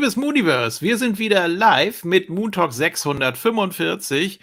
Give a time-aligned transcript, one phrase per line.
[0.00, 0.80] Liebes Mooniverse.
[0.80, 4.40] Wir sind wieder live mit Moon Talk 645.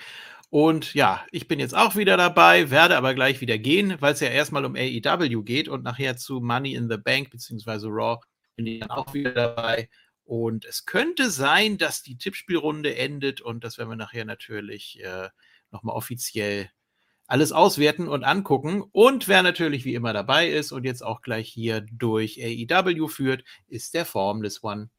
[0.52, 4.20] Und ja, ich bin jetzt auch wieder dabei, werde aber gleich wieder gehen, weil es
[4.20, 7.88] ja erstmal um AEW geht und nachher zu Money in the Bank bzw.
[7.88, 8.20] Raw
[8.56, 9.90] bin ich dann auch wieder dabei.
[10.26, 15.30] Und es könnte sein, dass die Tippspielrunde endet und das werden wir nachher natürlich äh,
[15.72, 16.70] nochmal offiziell
[17.26, 18.84] alles auswerten und angucken.
[18.92, 23.44] Und wer natürlich wie immer dabei ist und jetzt auch gleich hier durch AEW führt,
[23.68, 24.92] ist der Formless One.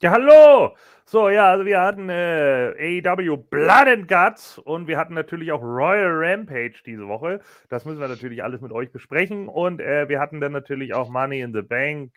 [0.00, 0.76] Ja, hallo!
[1.06, 5.62] So, ja, also wir hatten äh, AEW Blood and Guts und wir hatten natürlich auch
[5.62, 7.40] Royal Rampage diese Woche.
[7.68, 9.48] Das müssen wir natürlich alles mit euch besprechen.
[9.48, 12.12] Und äh, wir hatten dann natürlich auch Money in the Bank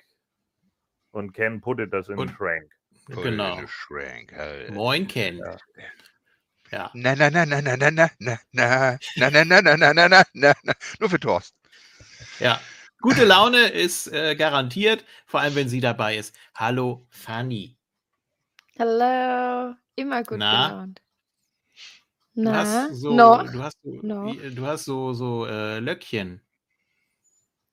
[1.12, 2.70] und Ken put it das in Und- the Schrank.
[3.08, 3.58] Genau.
[3.68, 4.72] Schrank, halt.
[4.72, 5.38] Moin, Ken.
[5.40, 5.58] Ja.
[6.72, 6.92] Ja.
[6.94, 10.08] Na, na, na, na, na, na, na, na, na, na, na, na, na, na, na,
[10.10, 10.74] na, na, na.
[11.00, 11.58] Nur für Thorsten.
[12.40, 12.60] Ja.
[13.02, 16.36] Gute Laune ist äh, garantiert, vor allem wenn sie dabei ist.
[16.54, 17.76] Hallo, Fanny.
[18.78, 20.68] Hallo, immer gut Na?
[20.70, 21.02] gelaunt.
[22.36, 23.52] Du Na, hast so, noch?
[23.52, 26.42] Du hast so, wie- du hast so, so äh, Löckchen.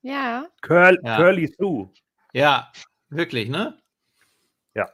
[0.01, 1.17] Ja, Curl, Ja.
[1.17, 1.89] Curly Sue.
[2.33, 2.71] Ja,
[3.09, 3.77] wirklich, ne?
[4.73, 4.89] ja.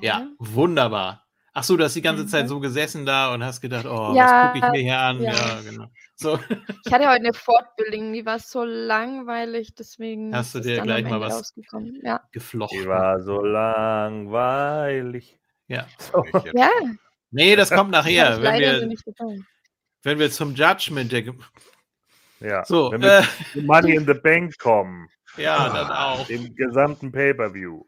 [0.00, 1.27] Ja, wunderbar.
[1.58, 2.28] Ach so, du hast die ganze Mhm.
[2.28, 5.20] Zeit so gesessen da und hast gedacht, oh, Ja, was gucke ich mir hier an?
[5.20, 5.60] Ja, ja.
[5.68, 5.86] genau.
[6.14, 6.38] So,
[6.86, 11.04] Ich hatte heute eine Fortbildung, die war so langweilig, deswegen Hast du ist dir gleich
[11.04, 12.00] mal was- rausgekommen.
[12.04, 12.20] Ja.
[12.30, 12.80] geflochten.
[12.80, 15.36] Die war so langweilig.
[15.66, 15.86] Ja.
[15.98, 16.24] So.
[16.54, 16.70] Ja,
[17.32, 18.88] Nee, das kommt nachher, wenn wir,
[20.04, 21.24] wenn wir zum Judgment der.
[22.40, 22.64] Ja.
[22.64, 23.18] So, Wenn wir
[23.54, 26.24] äh, Money in the Bank kommen, ja, dann auch.
[26.28, 27.82] dem gesamten Pay-Per-View.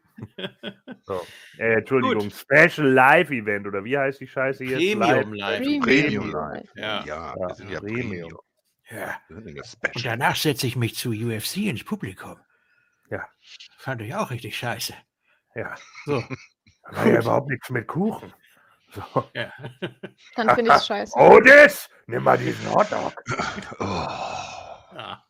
[1.03, 1.25] So.
[1.57, 4.77] Äh, Entschuldigung, Special Live-Event oder wie heißt die Scheiße jetzt?
[4.99, 5.65] Premium Live.
[5.65, 5.81] Live.
[5.81, 6.69] Premium Live.
[6.75, 7.03] Ja.
[7.05, 8.03] Ja, Ja, wir sind ja Premium.
[8.09, 8.39] Premium.
[8.89, 9.19] ja.
[9.95, 12.37] Und danach setze ich mich zu UFC ins Publikum.
[13.09, 13.27] Ja.
[13.77, 14.93] Fand ich auch richtig scheiße.
[15.55, 15.75] Ja.
[16.05, 16.23] So,
[16.83, 18.33] Da war ja überhaupt nichts mit Kuchen.
[18.93, 19.29] So.
[19.33, 19.51] ja.
[20.35, 21.17] Dann finde ich es scheiße.
[21.17, 23.21] Otis, nimm mal diesen Hotdog.
[23.79, 23.83] Oh.
[24.95, 25.23] ja.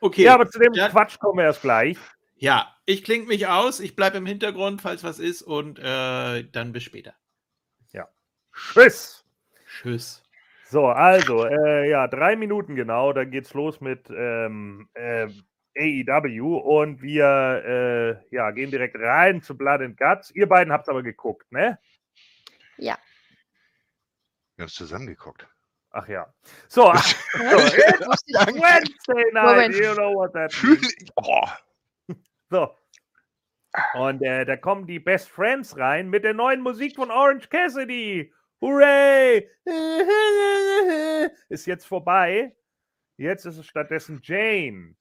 [0.00, 0.22] Okay.
[0.22, 0.88] Ja, aber zu dem Ja.
[0.88, 1.98] Quatsch kommen wir erst gleich.
[2.36, 6.72] Ja, ich klinge mich aus, ich bleibe im Hintergrund, falls was ist und äh, dann
[6.72, 7.14] bis später.
[8.52, 9.24] Tschüss.
[9.66, 10.22] Tschüss.
[10.68, 15.26] So, also, äh, ja, drei Minuten genau, dann geht's los mit ähm, äh,
[15.76, 20.30] AEW und wir äh, ja, gehen direkt rein zu Blood and Guts.
[20.32, 21.78] Ihr beiden habt aber geguckt, ne?
[22.76, 22.98] Ja.
[24.56, 25.46] Wir haben es zusammengeguckt.
[25.90, 26.32] Ach ja.
[26.68, 26.92] So,
[27.32, 29.74] so Wednesday night, Moment.
[29.74, 30.94] you know what that means.
[31.16, 31.48] Oh.
[32.50, 32.76] So.
[33.94, 38.32] Und äh, da kommen die Best Friends rein mit der neuen Musik von Orange Cassidy.
[38.60, 39.48] Hooray!
[41.48, 42.54] Ist jetzt vorbei.
[43.16, 44.96] Jetzt ist es stattdessen Jane.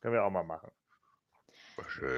[0.00, 0.70] Können wir auch mal machen.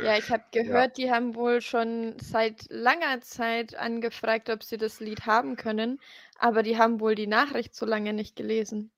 [0.03, 5.01] Ja, ich habe gehört, die haben wohl schon seit langer Zeit angefragt, ob sie das
[5.01, 6.01] Lied haben können,
[6.39, 8.91] aber die haben wohl die Nachricht so lange nicht gelesen.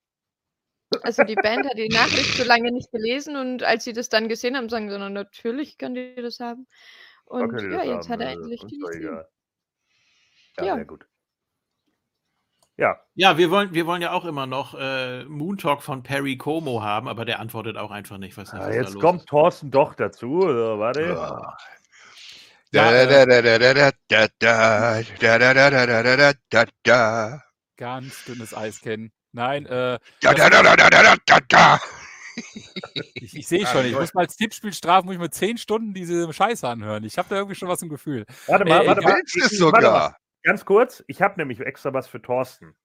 [1.01, 4.29] Also die Band hat die Nachricht so lange nicht gelesen und als sie das dann
[4.29, 6.67] gesehen haben, sagen sie, natürlich können die das haben.
[7.25, 8.21] Und okay, ja, jetzt haben.
[8.21, 9.27] hat er endlich die Liste.
[10.59, 10.75] Ja, ja.
[10.75, 11.05] Sehr gut.
[12.77, 12.99] Ja.
[13.13, 16.81] Ja, wir wollen, wir wollen ja auch immer noch äh, Moon Talk von Perry Como
[16.81, 18.35] haben, aber der antwortet auch einfach nicht.
[18.35, 19.29] Nicht, ja, jetzt kommt ist.
[19.29, 20.41] Thorsten doch dazu.
[20.41, 21.15] So, warte.
[21.15, 21.53] Oh.
[27.77, 29.11] Ganz dünnes Eis kennen.
[29.33, 31.79] Nein, äh, Da, da, da, da, da, da, da, da.
[33.15, 34.01] ich, ich sehe Ah, schon, ich toll.
[34.01, 37.03] muss mal als Tippspiel strafen, muss ich mir zehn Stunden diese Scheiße anhören.
[37.03, 38.25] Ich habe da irgendwie schon was im Gefühl.
[38.47, 39.19] Warte mal, Ey, warte mal.
[39.25, 39.57] Ich- warte mal.
[39.57, 40.17] sogar.
[40.43, 42.75] Ganz kurz, ich habe nämlich extra was für Thorsten.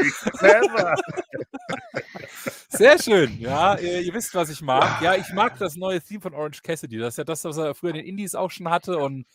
[2.68, 3.38] Sehr schön.
[3.40, 5.00] Ja, ihr, ihr wisst, was ich mag.
[5.02, 6.98] Ja, ich mag das neue Theme von Orange Cassidy.
[6.98, 8.98] Das ist ja das, was er früher in den Indies auch schon hatte.
[8.98, 9.26] Und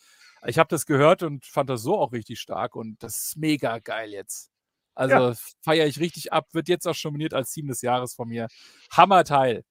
[0.46, 2.76] ich habe das gehört und fand das so auch richtig stark.
[2.76, 4.50] Und das ist mega geil jetzt.
[4.94, 5.34] Also Ja.
[5.62, 6.46] feiere ich richtig ab.
[6.52, 8.46] Wird jetzt auch schon nominiert als Team des Jahres von mir.
[8.92, 9.64] Hammerteil.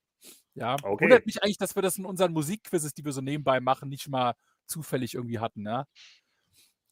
[0.55, 1.05] Ja, Okay.
[1.05, 4.07] wundert mich eigentlich, dass wir das in unseren Musikquizzes, die wir so nebenbei machen, nicht
[4.09, 4.33] mal
[4.65, 5.65] zufällig irgendwie hatten.
[5.65, 5.85] Ja?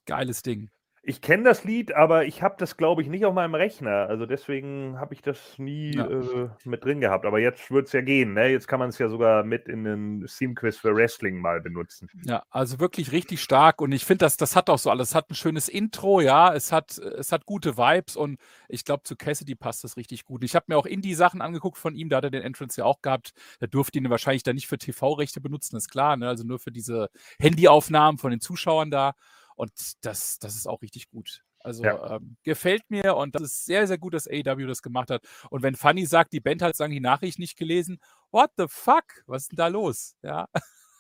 [0.06, 0.70] Geiles Ding.
[1.04, 4.08] Ich kenne das Lied, aber ich habe das, glaube ich, nicht auf meinem Rechner.
[4.08, 6.06] Also deswegen habe ich das nie Ja.
[6.08, 7.26] äh, mit drin gehabt.
[7.26, 8.34] Aber jetzt wird es ja gehen.
[8.34, 8.50] Ne?
[8.50, 12.08] Jetzt kann man es ja sogar mit in den Theme-Quiz für Wrestling mal benutzen.
[12.24, 15.10] Ja, also wirklich richtig stark und ich finde, das, das hat auch so alles.
[15.10, 18.38] Es hat ein schönes Intro, ja, es hat, es hat gute Vibes und
[18.70, 20.44] ich glaube, zu Cassidy passt das richtig gut.
[20.44, 23.02] Ich habe mir auch Indie-Sachen angeguckt von ihm, da hat er den Entrance ja auch
[23.02, 23.32] gehabt.
[23.60, 26.28] Da durfte ihn wahrscheinlich dann nicht für TV-Rechte benutzen, ist klar, ne?
[26.28, 27.10] also nur für diese
[27.40, 29.14] Handyaufnahmen von den Zuschauern da
[29.62, 29.72] und
[30.04, 31.44] das, das ist auch richtig gut.
[31.60, 32.16] Also Ja.
[32.16, 35.22] ähm, gefällt mir und das ist sehr, sehr gut, dass AEW das gemacht hat.
[35.52, 38.00] Und wenn Funny sagt, die Band hat sagen die Nachricht nicht gelesen,
[38.32, 39.04] what the fuck?
[39.28, 40.16] Was ist denn da los?
[40.24, 40.48] Ja,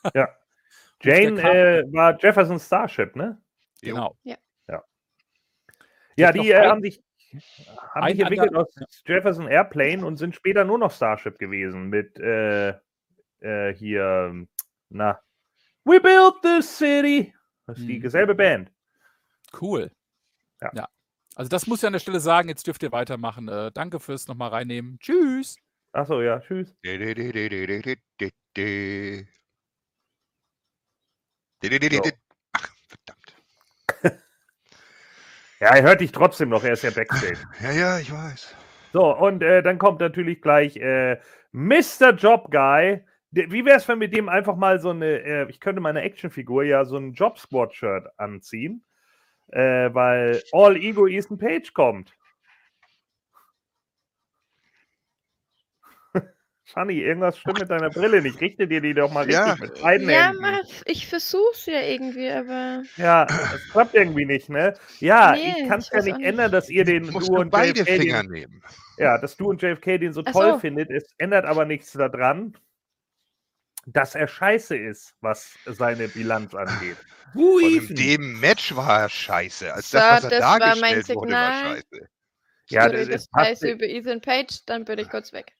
[1.01, 3.41] Jane der kam- äh, war Jefferson Starship, ne?
[3.81, 4.15] Genau.
[4.23, 4.37] Ja,
[6.15, 7.03] Gibt die noch äh, ein- haben sich,
[7.95, 8.67] haben ein sich entwickelt aus
[9.07, 12.75] Jefferson Airplane und sind später nur noch Starship gewesen mit äh,
[13.39, 14.45] äh, hier,
[14.89, 15.19] na,
[15.83, 17.33] We built this city.
[17.71, 18.01] Das ist mhm.
[18.01, 18.69] dieselbe Band.
[19.59, 19.91] Cool.
[20.61, 20.71] Ja.
[20.73, 20.89] ja.
[21.35, 22.49] Also das muss ich an der Stelle sagen.
[22.49, 23.47] Jetzt dürft ihr weitermachen.
[23.47, 24.99] Äh, danke fürs nochmal reinnehmen.
[24.99, 25.57] Tschüss.
[25.93, 26.41] Achso, ja.
[26.41, 26.75] Tschüss.
[32.51, 33.35] Ach, verdammt.
[35.61, 36.65] ja, er hört dich trotzdem noch.
[36.65, 37.39] Er ist ja Backstage.
[37.61, 38.53] ja, ja, ich weiß.
[38.91, 41.21] So, und äh, dann kommt natürlich gleich äh,
[41.53, 42.11] Mr.
[42.17, 43.01] Job Guy
[43.33, 46.63] wie wäre es, wenn wir dem einfach mal so eine, äh, ich könnte meine Actionfigur
[46.63, 48.83] ja so ein Job Squad Shirt anziehen,
[49.47, 52.13] äh, weil All Ego Ethan Page kommt.
[56.65, 58.41] Funny, irgendwas stimmt mit deiner Brille nicht.
[58.41, 59.55] Richte dir die doch mal richtig Ja.
[59.59, 62.83] mit beiden Ja, mach, ich versuch's ja irgendwie, aber.
[62.97, 64.73] Ja, das klappt irgendwie nicht, ne?
[64.99, 67.79] Ja, Nee, ich kann es ja nicht ändern, dass ihr den, Du du und beide
[67.79, 68.63] JFK Finger den, nehmen.
[68.97, 70.59] ja, dass du und JFK den so Ach toll so.
[70.59, 70.89] findet.
[70.89, 72.57] Es ändert aber nichts daran,
[73.85, 76.97] dass er scheiße ist, was seine Bilanz angeht.
[77.33, 79.73] Und in dem Match war er scheiße.
[79.73, 82.09] Als So, das, was er das war mein dargestellt wurde, war scheiße.
[82.67, 85.53] Ja, das, das passte, über Ethan Page, dann bin ich kurz weg.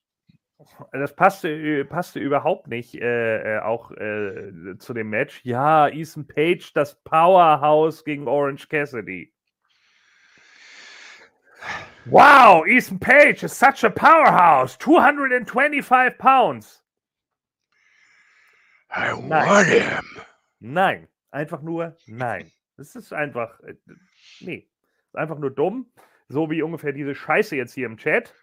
[0.93, 5.41] das passte, passte überhaupt nicht äh, äh, auch äh, zu dem Match.
[5.43, 9.33] Ja, Ethan Page, das Powerhouse gegen Orange Cassidy.
[12.05, 14.77] Wow, Ethan Page is such a powerhouse.
[14.77, 16.80] 225 pounds.
[18.93, 19.47] I Nein.
[19.47, 20.21] want him.
[20.59, 22.51] Nein, einfach nur nein.
[22.77, 23.75] Das ist einfach, äh,
[24.41, 24.67] nee,
[25.07, 25.91] ist einfach nur dumm.
[26.27, 28.33] So wie ungefähr diese Scheiße jetzt hier im Chat.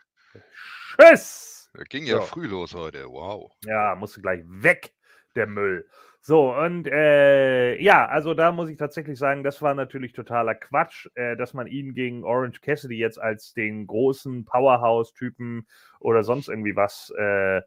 [0.96, 1.70] Tschüss!
[1.74, 2.22] Das ging ja So.
[2.22, 3.04] früh los heute.
[3.08, 3.52] Wow.
[3.64, 4.92] Ja, musste gleich weg,
[5.34, 5.86] der Müll.
[6.20, 11.06] So, und äh, ja, also da muss ich tatsächlich sagen, das war natürlich totaler Quatsch,
[11.14, 15.66] äh, dass man ihn gegen Orange Cassidy jetzt als den großen Powerhouse-Typen
[16.00, 17.62] oder sonst irgendwie was äh,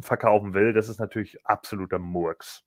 [0.00, 0.72] verkaufen will.
[0.72, 2.64] Das ist natürlich absoluter Murks.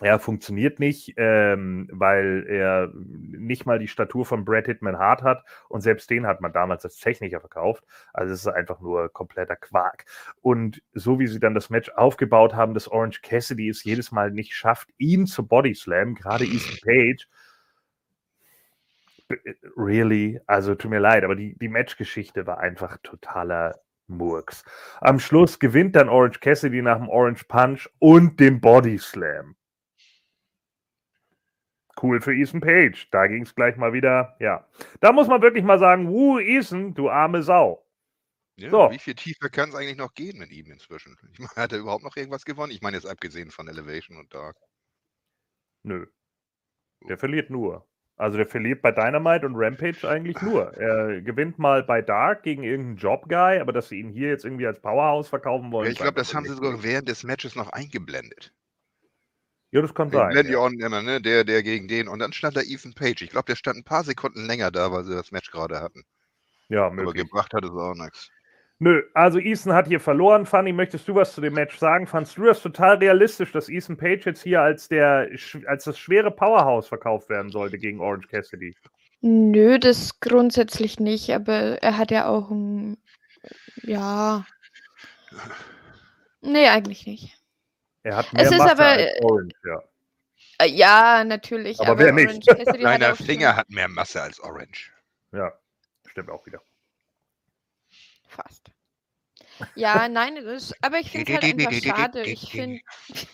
[0.00, 5.44] Er funktioniert nicht, ähm, weil er nicht mal die Statur von Brad Hitman Hart hat
[5.68, 7.84] und selbst den hat man damals als Techniker verkauft.
[8.12, 10.06] Also es ist einfach nur kompletter Quark.
[10.40, 14.30] Und so wie sie dann das Match aufgebaut haben, dass Orange Cassidy es jedes Mal
[14.30, 17.28] nicht schafft, ihn zu Bodyslam, gerade Ethan Page.
[19.28, 19.36] B-
[19.76, 20.40] Really?
[20.46, 24.64] Also tut mir leid, aber die, die Matchgeschichte war einfach totaler Murks.
[25.00, 29.56] Am Schluss gewinnt dann Orange Cassidy nach dem Orange Punch und dem Bodyslam.
[32.00, 33.08] Cool für Ethan Page.
[33.10, 34.36] Da ging es gleich mal wieder.
[34.40, 34.66] Ja.
[35.00, 37.86] Da muss man wirklich mal sagen: Wuh, Ethan, du arme Sau.
[38.56, 38.90] Ja, So.
[38.90, 41.16] Wie viel tiefer kann es eigentlich noch gehen mit ihm inzwischen?
[41.32, 42.72] Ich meine, hat er überhaupt noch irgendwas gewonnen?
[42.72, 44.56] Ich meine, jetzt abgesehen von Elevation und Dark.
[45.84, 46.06] Nö.
[47.08, 47.86] Der verliert nur.
[48.16, 50.72] Also der verliert bei Dynamite und Rampage eigentlich nur.
[50.76, 54.66] Er gewinnt mal bei Dark gegen irgendeinen Job-Guy, aber dass sie ihn hier jetzt irgendwie
[54.66, 55.86] als Powerhouse verkaufen wollen.
[55.86, 58.52] Ja, ich glaube, das haben sie sogar während des Matches noch eingeblendet.
[59.72, 60.30] Ja, das kann sein.
[60.30, 60.86] blenden die Ja.
[60.86, 61.20] immer, ne?
[61.20, 62.06] Der, der gegen den.
[62.06, 63.22] Und dann stand da Ethan Page.
[63.22, 66.04] Ich glaube, der stand ein paar Sekunden länger da, weil sie das Match gerade hatten.
[66.68, 67.24] ja, Aber möglich.
[67.24, 68.28] gebracht hat es auch nichts.
[68.82, 70.44] Nö, also Ethan hat hier verloren.
[70.44, 72.08] Fanny, möchtest du was zu dem Match sagen?
[72.08, 75.28] Fandst du das total realistisch, dass Ethan Page jetzt hier als, der,
[75.68, 78.74] als das schwere Powerhouse verkauft werden sollte gegen Orange Cassidy?
[79.20, 82.98] Nö, das grundsätzlich nicht, aber er hat ja auch ein.
[83.84, 84.44] Ja.
[86.40, 87.38] Nee, eigentlich nicht.
[88.02, 89.82] Er hat mehr Es ist Masse aber, als Orange, ja.
[90.58, 91.78] Äh, Ja, natürlich.
[91.78, 92.26] Aber wer nicht?
[92.26, 94.90] Orange Cassidy hat Kleiner auch schon Finger hat mehr Masse als Orange.
[95.30, 95.52] Ja,
[96.04, 96.60] stimmt auch wieder.
[98.32, 98.70] Fast.
[99.74, 102.22] Ja, nein, ist, aber ich finde es halt einfach schade.
[102.22, 102.80] Ich finde.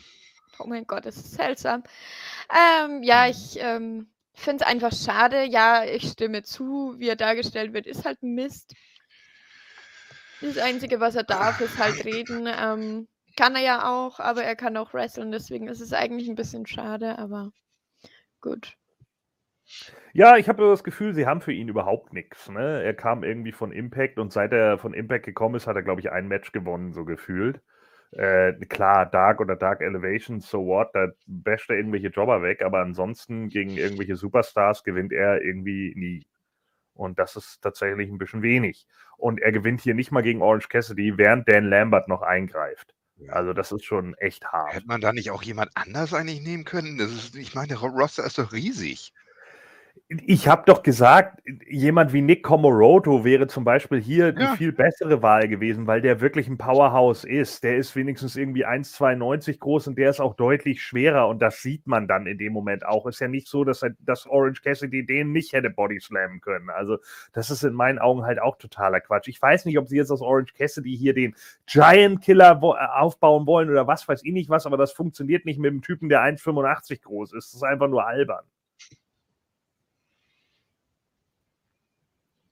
[0.61, 1.85] Oh mein Gott, das ist seltsam.
[2.51, 5.45] Ähm, ja, ich ähm, finde es einfach schade.
[5.45, 8.75] Ja, ich stimme zu, wie er dargestellt wird, ist halt Mist.
[10.41, 12.49] Das Einzige, was er darf, ist halt reden.
[12.49, 16.35] Ähm, kann er ja auch, aber er kann auch wresteln, deswegen ist es eigentlich ein
[16.35, 17.53] bisschen schade, aber
[18.41, 18.75] gut.
[20.13, 22.49] Ja, ich habe das Gefühl, sie haben für ihn überhaupt nichts.
[22.49, 22.83] Ne?
[22.83, 26.01] Er kam irgendwie von Impact und seit er von Impact gekommen ist, hat er, glaube
[26.01, 27.61] ich, ein Match gewonnen, so gefühlt.
[28.13, 32.81] Äh, klar, Dark oder Dark Elevation, so what, da basht er irgendwelche Jobber weg, aber
[32.81, 36.27] ansonsten gegen irgendwelche Superstars gewinnt er irgendwie nie.
[36.95, 38.87] Und das ist tatsächlich ein bisschen wenig.
[39.19, 42.95] Und er gewinnt hier nicht mal gegen Orange Cassidy, während Dan Lambert noch eingreift.
[43.19, 43.33] Ja.
[43.35, 44.75] Also das ist schon echt hart.
[44.75, 46.99] Hätte man da nicht auch jemand anders eigentlich nehmen können?
[46.99, 49.13] Das ist, ich meine, der Roster ist doch riesig.
[50.11, 54.57] Ich habe doch gesagt, jemand wie Nick Komoroto wäre zum Beispiel hier die Ja.
[54.57, 57.63] viel bessere Wahl gewesen, weil der wirklich ein Powerhouse ist.
[57.63, 61.87] Der ist wenigstens irgendwie 1,92 groß und der ist auch deutlich schwerer und das sieht
[61.87, 63.07] man dann in dem Moment auch.
[63.07, 66.71] Ist ja nicht so, dass, er, dass Orange Cassidy den nicht hätte body slammen können.
[66.71, 66.97] Also
[67.35, 69.29] das ist in meinen Augen halt auch totaler Quatsch.
[69.29, 71.35] Ich weiß nicht, ob sie jetzt aus Orange Cassidy hier den
[71.67, 75.59] Giant Killer äh, aufbauen wollen oder was weiß ich nicht was, aber das funktioniert nicht
[75.59, 77.49] mit einem Typen, der 1,85 groß ist.
[77.49, 78.45] Das ist einfach nur albern.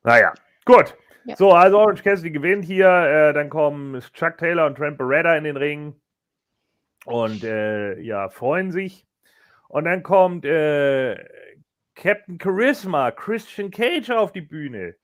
[0.06, 0.32] Naja,
[0.64, 0.96] gut.
[1.24, 1.34] Ja.
[1.34, 2.86] So, also Orange Cassidy gewinnt hier.
[2.86, 6.00] Äh, dann kommen Chuck Taylor und Trent Beretta in den Ring.
[7.04, 9.04] Und äh, ja, freuen sich.
[9.66, 11.16] Und dann kommt äh,
[11.96, 14.94] Captain Charisma, Christian Cage auf die Bühne.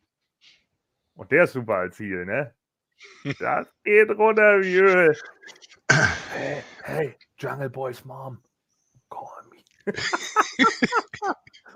[1.16, 2.54] Und der ist super als Ziel, ne?
[3.40, 5.16] Das geht runter wie Öl.
[6.32, 8.40] Hey, hey, Jungle Boys Mom,
[9.10, 9.64] call me.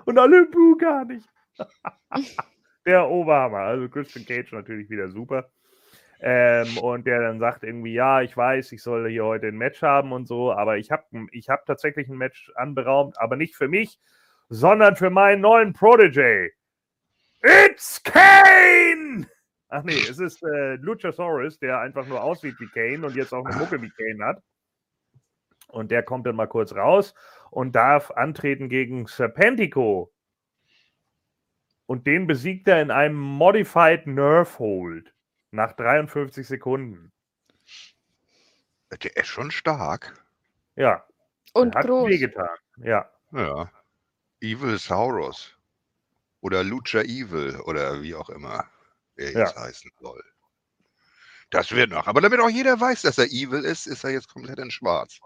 [0.05, 1.27] Und alle buh gar nicht.
[2.87, 3.59] der Oberhammer.
[3.59, 5.51] Also Christian Cage natürlich wieder super.
[6.19, 9.83] Ähm, und der dann sagt irgendwie, ja, ich weiß, ich soll hier heute ein Match
[9.83, 13.67] haben und so, aber ich habe ich hab tatsächlich ein Match anberaumt, aber nicht für
[13.67, 13.99] mich,
[14.49, 16.51] sondern für meinen neuen Protege.
[17.43, 19.27] It's Kane!
[19.69, 23.45] Ach nee, es ist äh, Luchasaurus, der einfach nur aussieht wie Kane und jetzt auch
[23.45, 24.41] eine Mucke wie Kane hat.
[25.67, 27.13] Und der kommt dann mal kurz raus
[27.51, 30.11] und darf antreten gegen Serpentico.
[31.87, 35.13] Und den besiegt er in einem Modified Nerve Hold
[35.51, 37.11] nach 53 Sekunden.
[39.01, 40.13] Der ist schon stark.
[40.75, 41.03] Ja,
[41.53, 42.09] Und hat groß.
[42.09, 42.49] wehgetan.
[42.77, 43.09] Ja.
[43.31, 43.71] Ja.
[44.41, 45.53] Evil Saurus.
[46.41, 48.65] Oder Lucha Evil oder wie auch immer
[49.15, 49.39] er Ja.
[49.39, 50.23] jetzt heißen soll.
[51.49, 52.07] Das wird noch.
[52.07, 55.19] Aber damit auch jeder weiß, dass er evil ist, ist er jetzt komplett in schwarz.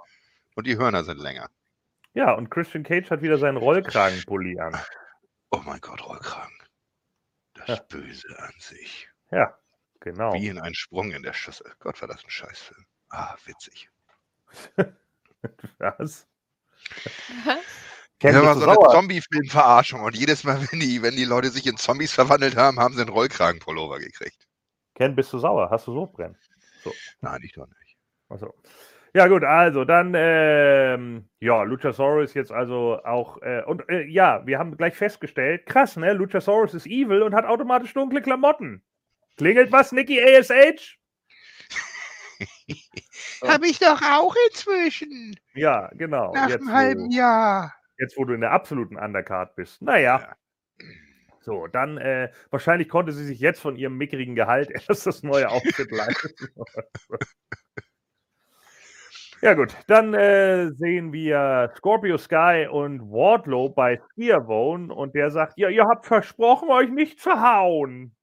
[0.56, 1.50] Und die Hörner sind länger.
[2.14, 4.78] Ja, und Christian Cage hat wieder seinen Rollkragenpulli an.
[5.52, 6.58] Oh mein Gott, Rollkragen.
[7.54, 7.76] Das Ja.
[7.90, 9.10] Böse an sich.
[9.32, 9.58] Ja,
[10.00, 10.34] genau.
[10.34, 11.74] Wie in einen Sprung in der Schüssel.
[11.80, 12.86] Gott, war das ein Scheißfilm.
[13.10, 13.90] Ah, witzig.
[15.78, 16.28] Was?
[17.46, 17.60] Was?
[18.20, 18.92] Ken, Ja, war so eine?
[18.92, 20.02] Zombie-Film-Verarschung.
[20.04, 23.02] Und jedes Mal, wenn die, wenn die Leute sich in Zombies verwandelt haben, haben sie
[23.02, 24.48] einen Rollkragenpullover gekriegt.
[24.96, 25.70] Ken, bist du sauer?
[25.70, 26.38] Hast du Sodbrennen?
[27.22, 27.98] Nein, ich doch nicht.
[28.30, 28.54] Achso.
[29.14, 34.58] Ja, gut, also dann, ähm, ja, Luchasaurus jetzt also auch, äh, und äh, ja, wir
[34.58, 36.14] haben gleich festgestellt, krass, ne?
[36.14, 38.82] Luchasaurus ist evil und hat automatisch dunkle Klamotten.
[39.36, 40.98] Klingelt was, Nicky ASH?
[43.44, 45.36] Habe ich doch auch inzwischen.
[45.56, 46.34] Ja, genau.
[46.34, 47.74] Nach jetzt, einem halben wo, Jahr.
[47.98, 49.82] jetzt, wo du in der absoluten Undercard bist.
[49.82, 50.36] Naja,
[51.42, 55.50] so, dann, äh, wahrscheinlich konnte sie sich jetzt von ihrem mickrigen Gehalt erst das neue
[55.50, 56.50] Outfit leisten.
[59.42, 65.58] Ja gut, dann äh, sehen wir Scorpio Sky und Wardlow bei Spearbone und der sagt,
[65.58, 68.16] ja, ihr habt versprochen, euch nicht zu hauen.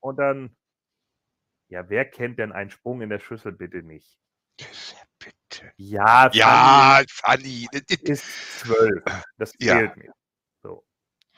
[0.00, 0.56] Und dann,
[1.68, 4.18] ja, wer kennt denn einen Sprung in der Schüssel bitte nicht?
[5.18, 5.72] Bitte.
[5.76, 7.66] Ja, Ja, Fanny.
[7.70, 9.02] Fanny ist zwölf.
[9.36, 9.78] Das Ja.
[9.78, 10.10] zählt nicht.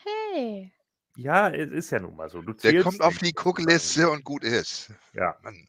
[0.05, 0.73] Hey.
[1.17, 2.43] Ja, es ist ja nun mal so.
[2.43, 4.93] Du Der kommt auf die Guckliste und gut ist.
[5.13, 5.37] Ja.
[5.43, 5.69] Mann,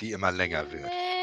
[0.00, 0.84] die immer länger wird.
[0.90, 1.19] Äh,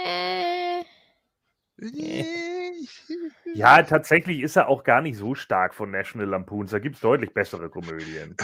[3.54, 6.72] Ja, tatsächlich ist er auch gar nicht so stark von National Lampoons.
[6.72, 8.36] Da gibt es deutlich bessere Komödien.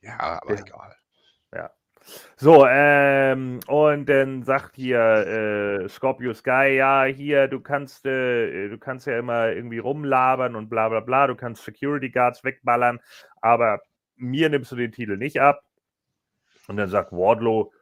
[0.00, 0.60] Ja, aber Ja.
[0.60, 0.96] egal.
[2.36, 8.78] So, ähm, und dann sagt hier äh, Scorpio Sky, ja, hier, du kannst, äh, du
[8.78, 13.00] kannst ja immer irgendwie rumlabern und bla bla bla, du kannst Security Guards wegballern,
[13.40, 13.80] aber
[14.16, 15.62] mir nimmst du den Titel nicht ab.
[16.68, 17.72] Und dann sagt Wardlow,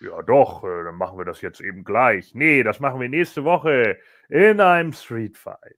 [0.00, 2.34] ja doch, äh, dann machen wir das jetzt eben gleich.
[2.34, 5.76] Nee, das machen wir nächste Woche in einem Street Fight.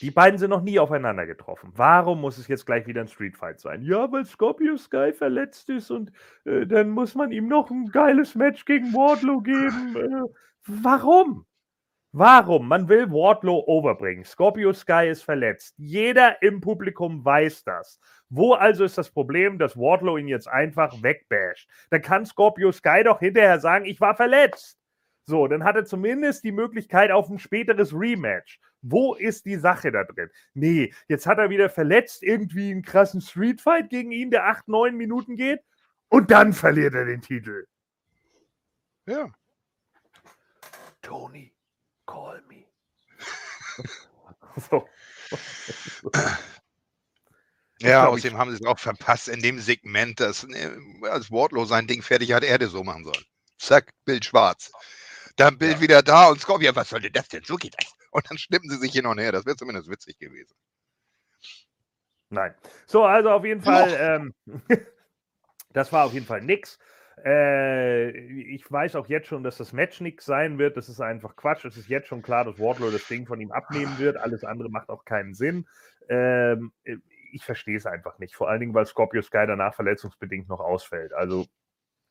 [0.00, 1.70] Die beiden sind noch nie aufeinander getroffen.
[1.74, 3.82] Warum muss es jetzt gleich wieder ein Street Fight sein?
[3.82, 6.10] Ja, weil Scorpio Sky verletzt ist und
[6.44, 9.96] äh, dann muss man ihm noch ein geiles Match gegen Wardlow geben.
[9.96, 10.28] Äh,
[10.66, 11.46] warum?
[12.16, 12.68] Warum?
[12.68, 14.24] Man will Wardlow overbringen.
[14.24, 15.74] Scorpio Sky ist verletzt.
[15.78, 17.98] Jeder im Publikum weiß das.
[18.28, 21.68] Wo also ist das Problem, dass Wardlow ihn jetzt einfach wegbasht?
[21.90, 24.78] Dann kann Scorpio Sky doch hinterher sagen, ich war verletzt.
[25.26, 28.60] So, dann hat er zumindest die Möglichkeit auf ein späteres Rematch.
[28.80, 30.30] Wo ist die Sache da drin?
[30.52, 34.96] Nee, jetzt hat er wieder verletzt irgendwie einen krassen Streetfight gegen ihn, der acht, neun
[34.96, 35.62] Minuten geht.
[36.10, 37.66] Und dann verliert er den Titel.
[39.06, 39.32] Ja.
[41.02, 41.53] Tony,
[42.06, 42.66] call me.
[44.70, 44.88] so.
[47.80, 50.70] Ja, außerdem haben sie es auch verpasst in dem Segment, dass äh,
[51.02, 53.24] als Wardlow sein Ding fertig hat, er hätte so machen sollen.
[53.58, 54.72] Zack, Bild schwarz.
[55.36, 57.44] Dann Bild wieder da und Scorpion, was sollte das denn?
[57.44, 57.92] So geht das.
[58.12, 59.32] Und dann schnippen sie sich hin und her.
[59.32, 60.54] Das wäre zumindest witzig gewesen.
[62.30, 62.54] Nein.
[62.86, 64.34] So, also auf jeden Fall, ähm,
[65.72, 66.78] das war auf jeden Fall nix.
[67.22, 70.76] Äh, ich weiß auch jetzt schon, dass das Match nix sein wird.
[70.76, 71.64] Das ist einfach Quatsch.
[71.64, 74.16] Es ist jetzt schon klar, dass Wardlow das Ding von ihm abnehmen wird.
[74.16, 75.66] Alles andere macht auch keinen Sinn.
[76.08, 76.72] Ähm,
[77.32, 78.34] ich verstehe es einfach nicht.
[78.34, 81.12] Vor allen Dingen, weil Scorpio Sky danach verletzungsbedingt noch ausfällt.
[81.12, 81.46] Also,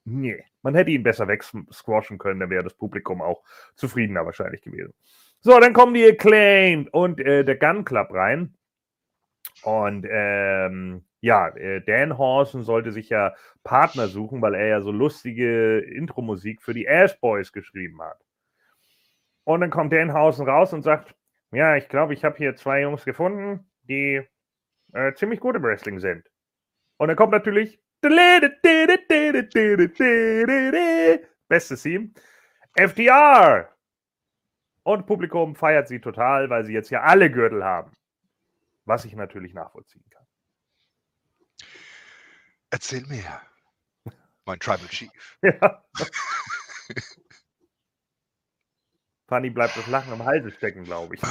[0.06, 0.44] nee.
[0.62, 3.44] Man hätte ihn besser wegsquashen können, dann wäre das Publikum auch
[3.76, 4.94] zufriedener wahrscheinlich gewesen.
[5.40, 8.56] So, dann kommen die Acclaimed und äh, der Gun Club rein.
[9.64, 14.92] Und ähm, ja, äh, Dan Horson sollte sich ja Partner suchen, weil er ja so
[14.92, 18.20] lustige Intro-Musik für die Ass Boys geschrieben hat.
[19.46, 21.16] Und dann kommt Dan Horson raus und sagt:
[21.52, 24.22] Ja, ich glaube, ich habe hier zwei Jungs gefunden, die
[24.94, 26.30] äh, ziemlich gut im Wrestling sind.
[26.98, 27.80] Und dann kommt natürlich
[31.48, 32.14] bestes Team
[32.76, 33.70] FDR.
[34.84, 37.92] Und Publikum feiert sie total, weil sie jetzt ja alle Gürtel haben.
[38.86, 40.26] Was ich natürlich nachvollziehen kann.
[42.70, 43.42] Erzähl mehr.
[44.46, 45.12] Mein Tribal Chief.
[45.44, 45.84] Ja.
[49.28, 51.22] Fanny bleibt das Lachen am Halse stecken, glaube ich.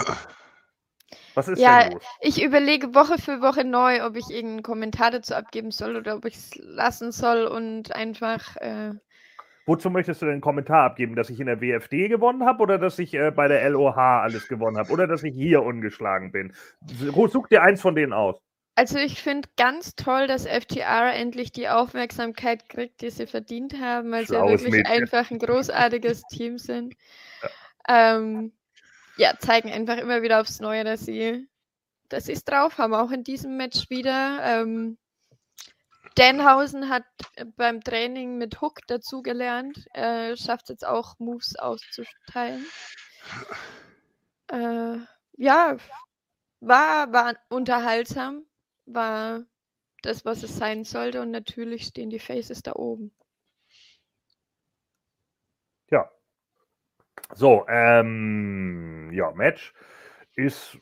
[1.35, 2.02] Was ist Ja, denn los?
[2.21, 6.25] Ich überlege Woche für Woche neu, ob ich irgendeinen Kommentar dazu abgeben soll oder ob
[6.25, 8.56] ich es lassen soll und einfach.
[8.56, 8.94] Äh,
[9.66, 11.14] Wozu möchtest du denn einen Kommentar abgeben?
[11.14, 14.49] Dass ich in der WFD gewonnen habe oder dass ich äh, bei der LOH alles
[14.49, 14.91] gewonnen habe?
[14.93, 16.52] Oder dass ich hier ungeschlagen bin?
[17.30, 18.37] Such dir eins von denen aus.
[18.75, 24.10] also ich finde ganz toll, dass FTR endlich die Aufmerksamkeit kriegt, die sie verdient haben,
[24.10, 24.87] weil sie ja wirklich Mädchen.
[24.87, 26.95] einfach ein großartiges Team sind.
[27.89, 28.52] Ähm,
[29.17, 31.47] ja, zeigen einfach immer wieder aufs Neue, dass sie,
[32.08, 34.41] dass sie es drauf haben, auch in diesem Match wieder.
[34.43, 34.99] Ähm,
[36.17, 37.05] Danhausen hat
[37.37, 42.67] äh, beim Training mit Hook dazugelernt, äh, schafft jetzt auch Moves auszuteilen.
[44.49, 44.99] Äh,
[45.37, 45.77] ja,
[46.61, 48.45] war, war unterhaltsam,
[48.87, 49.45] war
[50.03, 53.13] das, was es sein sollte und natürlich stehen die Faces da oben.
[55.91, 56.11] Ja.
[57.35, 59.73] So, ähm, ja, Match
[60.35, 60.79] ist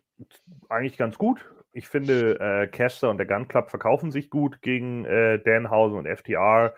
[0.69, 1.45] eigentlich ganz gut.
[1.72, 6.06] Ich finde, äh, Caster und der Gun Club verkaufen sich gut gegen äh, Danhausen und
[6.06, 6.74] FTR.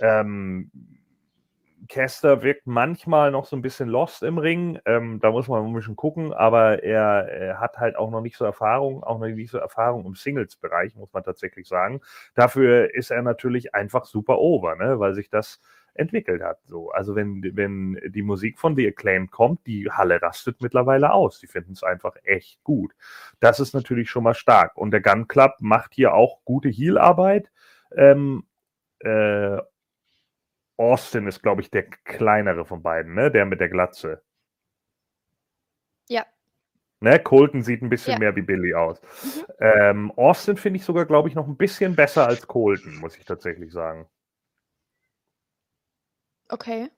[0.00, 0.70] Ähm,
[1.88, 4.78] Caster wirkt manchmal noch so ein bisschen lost im Ring.
[4.84, 8.36] Ähm, da muss man ein bisschen gucken, aber er, er hat halt auch noch nicht
[8.36, 12.00] so Erfahrung, auch noch nicht so Erfahrung im Singles-Bereich, muss man tatsächlich sagen.
[12.34, 14.98] Dafür ist er natürlich einfach super over, ne?
[15.00, 15.60] weil sich das
[15.98, 16.60] entwickelt hat.
[16.66, 16.90] So.
[16.90, 21.40] Also wenn, wenn die Musik von The Acclaimed kommt, die Halle rastet mittlerweile aus.
[21.40, 22.92] Die finden es einfach echt gut.
[23.40, 24.76] Das ist natürlich schon mal stark.
[24.76, 27.50] Und der Gun Club macht hier auch gute Heal-Arbeit.
[27.96, 28.44] Ähm,
[29.00, 29.58] äh,
[30.76, 33.30] Austin ist, glaube ich, der kleinere von beiden, ne?
[33.30, 34.22] Der mit der Glatze.
[36.08, 36.24] Ja.
[37.00, 37.18] Ne?
[37.18, 38.18] Colton sieht ein bisschen Ja.
[38.18, 39.00] mehr wie Billy aus.
[39.02, 39.42] Mhm.
[39.60, 43.24] Ähm, Austin finde ich sogar, glaube ich, noch ein bisschen besser als Colton, muss ich
[43.24, 44.06] tatsächlich sagen.
[46.48, 46.90] Okay.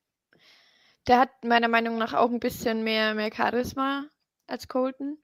[1.06, 4.04] Der hat meiner Meinung nach auch ein bisschen mehr, mehr Charisma
[4.46, 5.18] als Colton.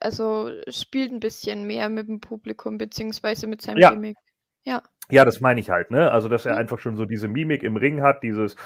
[0.00, 3.90] Also spielt ein bisschen mehr mit dem Publikum, beziehungsweise mit seinem Ja.
[3.90, 4.16] Gimmick.
[5.10, 6.10] Ja, das meine ich halt, ne?
[6.12, 6.58] Also, dass er Mhm.
[6.58, 8.56] einfach schon so diese Mimik im Ring hat, dieses,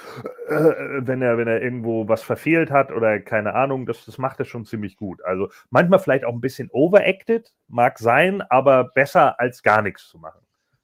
[0.49, 0.53] äh,
[0.99, 4.45] wenn er, wenn er irgendwo was verfehlt hat oder keine Ahnung, das, das macht er
[4.45, 5.23] schon ziemlich gut.
[5.25, 10.19] Also manchmal vielleicht auch ein bisschen overacted, mag sein, aber besser als gar nichts zu
[10.19, 10.41] machen,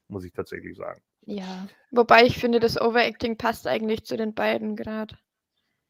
[0.07, 1.03] muss ich tatsächlich sagen.
[1.29, 1.69] Ja.
[1.91, 5.15] Wobei ich finde, das Overacting passt eigentlich zu den beiden gerade.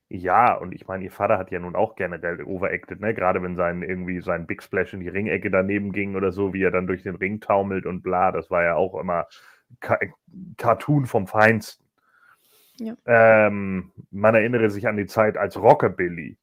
[0.09, 3.15] Ja, und ich meine, ihr Vater hat ja nun auch generell overacted, ne?
[3.15, 6.63] Gerade wenn sein irgendwie sein Big Splash in die Ringecke daneben ging oder so, wie
[6.63, 9.29] er dann durch den Ring taumelt und bla, das war ja auch immer
[9.79, 9.99] Ka
[10.57, 11.85] Cartoon vom Feinsten.
[12.81, 12.97] Ja.
[13.07, 16.37] Ähm, man erinnere sich an die Zeit als Rockabilly.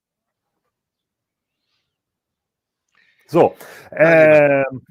[3.28, 3.56] So,
[3.92, 4.86] ähm,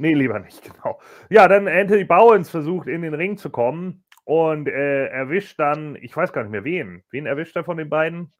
[0.00, 1.00] nee, lieber nicht, genau.
[1.28, 6.16] Ja, dann Anthony Bowens versucht in den Ring zu kommen und äh, erwischt dann, ich
[6.16, 7.04] weiß gar nicht mehr wen.
[7.10, 8.32] Wen erwischt er von den beiden?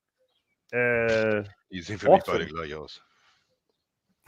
[0.73, 3.05] Äh, Die sehen für mich beide gleich aus.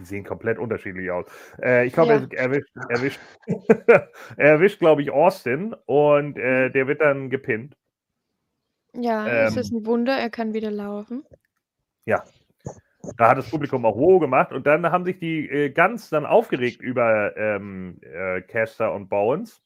[0.01, 1.27] die sehen komplett unterschiedlich aus.
[1.63, 2.27] Äh, ich glaube, Ja.
[2.33, 3.21] er erwischt, erwischt,
[4.37, 7.77] er erwischt glaube ich, Austin und äh, der wird dann gepinnt.
[8.95, 9.61] Ja, es Ähm.
[9.61, 11.25] ist ein Wunder, er kann wieder laufen.
[13.17, 16.25] Da hat das Publikum auch wow gemacht und dann haben sich die äh, ganz dann
[16.25, 19.61] aufgeregt über ähm, äh, Caster und Bowens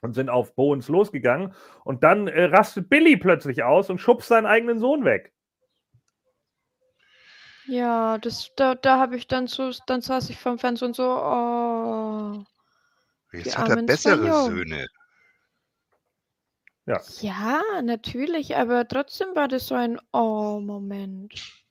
[0.00, 4.46] und sind auf Bowens losgegangen und dann äh, rastet Billy plötzlich aus und schubst seinen
[4.46, 5.32] eigenen Sohn weg.
[7.66, 11.04] Ja, das, da, da habe ich dann so, dann saß ich vom Fernseher und so,
[11.04, 12.44] oh.
[13.32, 14.56] Jetzt hat er bessere Jungen.
[14.56, 14.86] Söhne.
[17.20, 21.61] Ja, natürlich, aber trotzdem war das so ein Oh-Moment.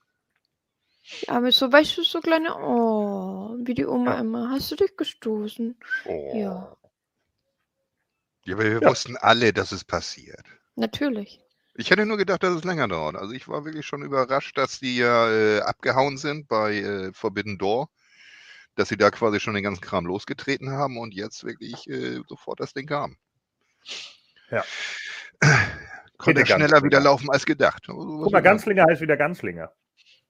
[1.27, 4.19] Arme, so, weißt du, so kleine Oh, wie die Oma Ja.
[4.21, 4.49] immer.
[4.49, 5.77] Hast du dich gestoßen?
[6.05, 6.31] Oh.
[6.35, 6.75] Ja,
[8.45, 8.89] Ja, aber wir Ja.
[8.89, 10.43] wussten alle, dass es passiert.
[10.75, 11.39] natürlich.
[11.75, 13.15] Ich hätte nur gedacht, dass es länger dauert.
[13.15, 17.57] Also ich war wirklich schon überrascht, dass die ja äh, abgehauen sind bei äh, Forbidden
[17.57, 17.89] Door.
[18.75, 22.59] Dass sie da quasi schon den ganzen Kram losgetreten haben und jetzt wirklich äh, sofort
[22.59, 23.17] das Ding haben.
[24.49, 24.63] Ja.
[26.17, 27.87] Konnte schneller wieder laufen als gedacht.
[27.89, 29.71] Also, Guck mal, Ganzlinger heißt wieder Ganzlinger.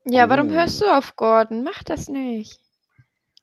[0.05, 0.53] Ja, warum Oh.
[0.53, 1.63] hörst du auf Gordon?
[1.63, 2.59] Mach das nicht.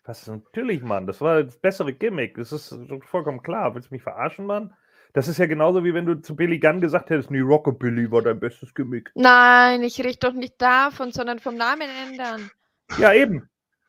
[0.04, 1.06] Was natürlich, Mann.
[1.06, 2.36] Das war das bessere Gimmick.
[2.36, 3.74] Das ist doch vollkommen klar.
[3.74, 4.74] Willst du mich verarschen, Mann?
[5.12, 8.22] Das ist ja genauso wie wenn du zu Billy Gunn gesagt hättest, nee, Rockabilly war
[8.22, 9.10] dein bestes Gimmick.
[9.14, 12.50] Nein, ich rede doch nicht davon, sondern vom Namen ändern.
[12.98, 13.48] Ja, eben.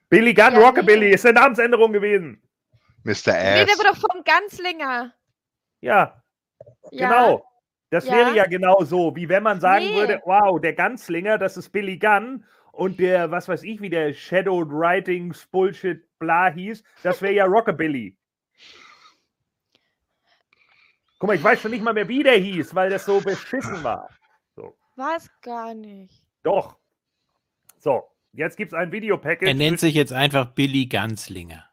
[0.10, 1.13] Billy Gunn, Ja, Rockabilly nee.
[1.13, 2.41] ist eine Namensänderung gewesen.
[3.03, 3.12] Mr.
[3.13, 5.13] Ich rede aber doch vom Ganzlinger.
[5.82, 6.21] Ja,
[6.91, 7.45] Ja, genau.
[7.91, 8.13] Das Ja.
[8.15, 9.95] wäre ja genau so, wie wenn man sagen Nee.
[9.95, 12.43] würde, wow, der Ganzlinger, das ist Billy Gunn
[12.80, 17.46] und der, was weiß ich, wie der Shadow Writings Bullshit bla hieß, das wäre ja
[17.46, 18.15] Rockabilly.
[21.20, 23.84] Guck mal, ich weiß schon nicht mal mehr, wie der hieß, weil das so beschissen
[23.84, 24.10] war.
[24.96, 26.24] Was gar nicht.
[26.44, 26.78] Doch.
[27.80, 29.48] So, jetzt gibt es ein Videopackage.
[29.48, 31.65] Er nennt sich jetzt einfach Billy Ganzlinger.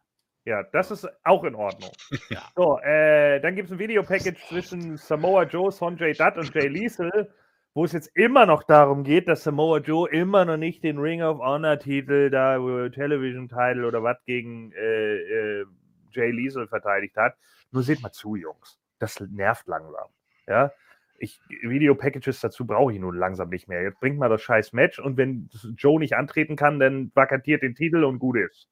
[0.44, 1.90] Ja, das ist auch in Ordnung.
[2.30, 2.50] Ja.
[2.56, 7.32] So, äh, dann gibt es ein Videopackage zwischen Samoa Joe, Sonjay Dutt und Jay Liesel,
[7.76, 11.20] wo es jetzt immer noch darum geht, dass Samoa Joe immer noch nicht den Ring
[11.20, 12.56] of Honor Titel, da
[12.88, 15.16] Television Title oder was gegen äh,
[15.60, 15.66] äh,
[16.10, 17.36] Jay Liesel verteidigt hat.
[17.72, 18.78] Nur seht mal zu, Jungs.
[18.98, 20.08] Das nervt langsam.
[20.46, 20.72] Ja.
[21.18, 23.82] Ich, Videopackages dazu brauche ich nun langsam nicht mehr.
[23.82, 27.74] Jetzt bringt mal das scheiß Match und wenn Joe nicht antreten kann, dann vakantiert den
[27.74, 28.70] Titel und gut ist.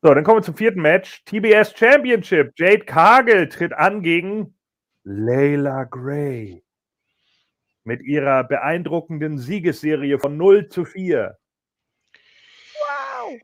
[0.00, 1.22] So, dann kommen wir zum vierten Match.
[1.26, 2.54] TBS Championship.
[2.56, 4.54] Jade Cargill tritt an gegen
[5.04, 6.64] Layla Gray.
[7.88, 11.38] Mit ihrer beeindruckenden Siegesserie von 0 zu 4.
[12.74, 13.40] Wow.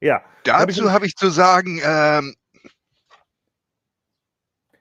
[0.00, 2.34] Ja, Dazu habe ich zu sagen, ähm,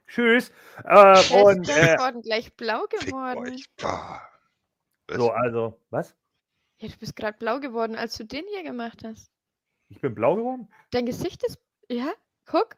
[0.08, 0.52] tschüss.
[0.86, 3.62] Äh, und äh, Gordon gleich blau geworden.
[5.08, 6.15] so, also, was?
[6.80, 9.30] Ja, du bist gerade blau geworden, als du den hier gemacht hast.
[9.89, 10.68] Ich bin blau geworden?
[10.89, 11.60] Dein Gesicht ist.
[11.89, 12.12] Ja,
[12.46, 12.76] guck.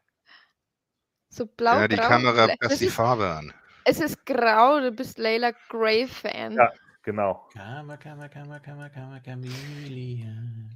[1.29, 1.79] So blau.
[1.79, 1.95] ja, die.
[1.95, 3.53] Kamera passt die Farbe an.
[3.87, 6.53] Es ist grau, du bist Layla Gray-Fan.
[6.53, 6.73] Ja.
[7.03, 7.47] Genau.
[7.53, 10.69] Kammer, Kammer, Kammer, Kammer, Kammer, Chameleon.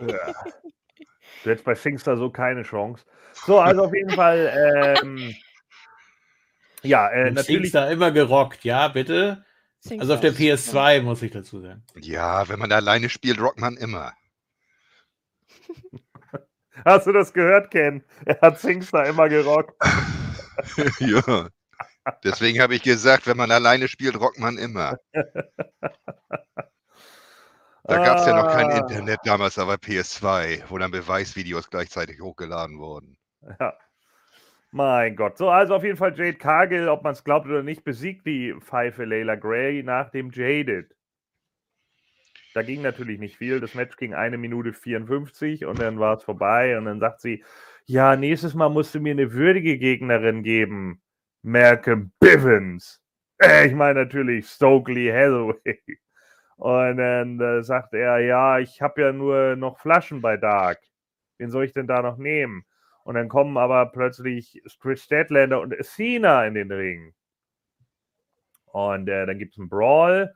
[0.00, 0.34] Ja.
[1.42, 3.04] Du hättest bei Singster so keine Chance.
[3.44, 5.34] So, also auf jeden Fall, ähm,
[6.82, 7.72] ja, äh, natürlich.
[7.72, 9.44] Singstar immer gerockt, ja, bitte.
[9.80, 10.38] Singst Also auf der du.
[10.38, 11.84] PS2 muss ich dazu sagen.
[12.00, 14.14] Ja, wenn man alleine spielt, rockt man immer.
[16.84, 18.04] Hast du das gehört, Ken?
[18.24, 19.74] Er hat Singster immer gerockt.
[21.00, 21.48] ja.
[22.22, 24.98] Deswegen habe ich gesagt, wenn man alleine spielt, rockt man immer.
[27.84, 28.78] Da gab es ja noch kein Ah.
[28.78, 33.16] Internet damals, aber PS2, wo dann Beweisvideos gleichzeitig hochgeladen wurden.
[33.60, 33.74] Ja.
[34.70, 35.38] Mein Gott.
[35.38, 38.54] So, also auf jeden Fall Jade Cargill, ob man es glaubt oder nicht, besiegt die
[38.60, 40.94] Pfeife Layla Gray nach dem Jaded.
[42.54, 43.60] Da ging natürlich nicht viel.
[43.60, 46.78] Das Match ging eine Minute 54 und dann war es vorbei.
[46.78, 47.44] Und dann sagt sie:
[47.86, 51.02] Ja, nächstes Mal musst du mir eine würdige Gegnerin geben.
[51.42, 53.00] Malcolm Bivens.
[53.42, 55.80] Äh, ich meine natürlich Stokely Hathaway.
[56.56, 60.80] Und dann äh, sagt er: Ja, ich habe ja nur noch Flaschen bei Dark.
[61.38, 62.64] Wen soll ich denn da noch nehmen?
[63.04, 67.14] Und dann kommen aber plötzlich Chris Statlander und Cena in den Ring.
[68.66, 70.34] Und äh, dann gibt es einen Brawl.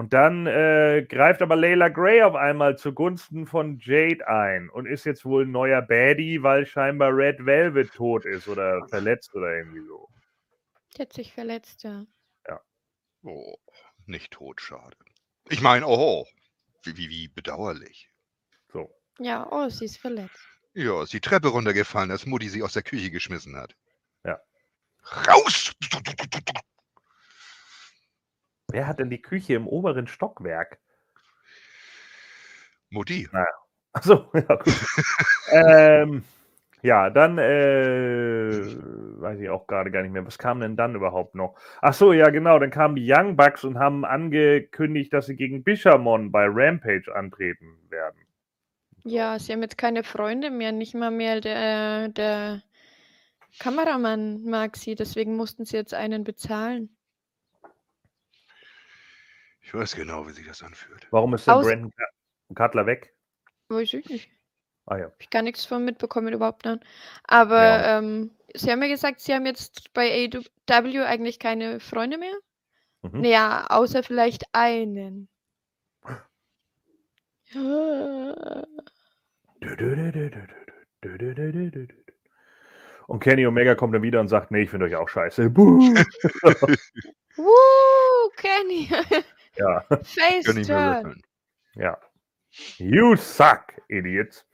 [0.00, 5.04] Und dann äh, greift aber Layla Gray auf einmal zugunsten von Jade ein und ist
[5.04, 9.84] jetzt wohl ein neuer Baddie, weil scheinbar Red Velvet tot ist oder verletzt oder irgendwie
[9.86, 10.08] so.
[10.96, 12.06] Die hat sich verletzt, ja.
[13.24, 13.58] Oh,
[14.06, 14.96] nicht tot, schade.
[15.50, 16.26] Ich meine, oh,
[16.82, 18.08] wie, wie, wie bedauerlich.
[18.72, 18.90] So.
[19.18, 20.40] Ja, oh, sie ist verletzt.
[20.72, 23.76] Ja, ist die Treppe runtergefallen, als Mutti sie aus der Küche geschmissen hat.
[24.24, 24.40] Ja.
[25.28, 25.74] Raus!
[28.72, 30.78] Wer hat denn die Küche im oberen Stockwerk?
[32.90, 33.28] Mutti.
[33.92, 34.86] Achso, ja gut.
[35.52, 36.24] ähm,
[36.82, 38.50] ja, dann äh,
[39.20, 40.26] weiß ich auch gerade gar nicht mehr.
[40.26, 41.56] Was kam denn dann überhaupt noch?
[41.82, 42.58] Ach so, ja, genau.
[42.58, 47.78] Dann kamen die Young Bucks und haben angekündigt, dass sie gegen Bishamon bei Rampage antreten
[47.90, 48.20] werden.
[49.04, 52.62] Ja, sie haben jetzt keine Freunde mehr, nicht mal mehr der, der
[53.58, 56.96] Kameramann mag sie, deswegen mussten sie jetzt einen bezahlen.
[59.70, 61.06] Ich weiß genau, wie sich das anfühlt.
[61.12, 61.92] Warum ist denn Aus- Brandon
[62.56, 63.14] Cutler weg?
[63.68, 64.28] Weiß ich nicht.
[64.86, 65.04] Ah ja.
[65.04, 66.82] Hab ich gar nichts von mitbekommen überhaupt nicht.
[67.22, 67.98] Aber Ja.
[67.98, 70.28] ähm, sie haben ja gesagt, sie haben jetzt bei
[70.68, 72.34] AW eigentlich keine Freunde mehr.
[73.02, 73.20] Mhm.
[73.20, 75.28] Naja, außer vielleicht einen.
[83.06, 85.48] Und Kenny Omega kommt dann wieder und sagt, nee, ich finde euch auch scheiße.
[85.50, 85.78] Buh.
[87.36, 88.88] Woo, Kenny.
[89.60, 91.04] ja, Face Kann nicht mehr turn.
[91.04, 91.22] wresteln.
[91.74, 91.98] ja.
[92.78, 94.44] You suck, Idiots.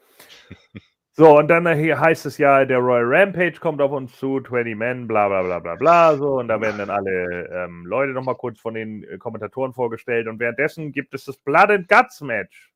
[1.12, 4.76] So, und dann hier heißt es ja, der Royal Rampage kommt auf uns zu, 20
[4.76, 8.34] Men, bla bla bla bla bla, so, und da werden dann alle ähm, Leute nochmal
[8.36, 12.70] kurz von den äh, Kommentatoren vorgestellt und währenddessen gibt es das Blood and Guts Match.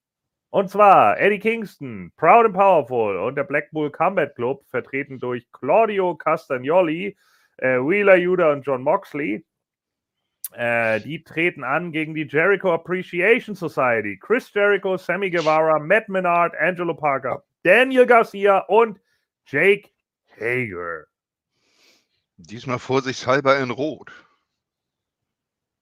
[0.48, 6.16] Und zwar Eddie Kingston, Proud and Powerful und der Blackpool Combat Club, vertreten durch Claudio
[6.16, 7.16] Castagnoli,
[7.58, 9.44] äh, Wheeler Yuda und John Moxley.
[10.52, 14.18] Äh, die treten an gegen die Jericho Appreciation Society.
[14.18, 19.00] Chris Jericho, Sammy Guevara, Matt Menard, Angelo Parker, Daniel Garcia und
[19.46, 19.90] Jake
[20.38, 21.06] Hager.
[22.36, 24.10] Diesmal vorsichtshalber in Rot.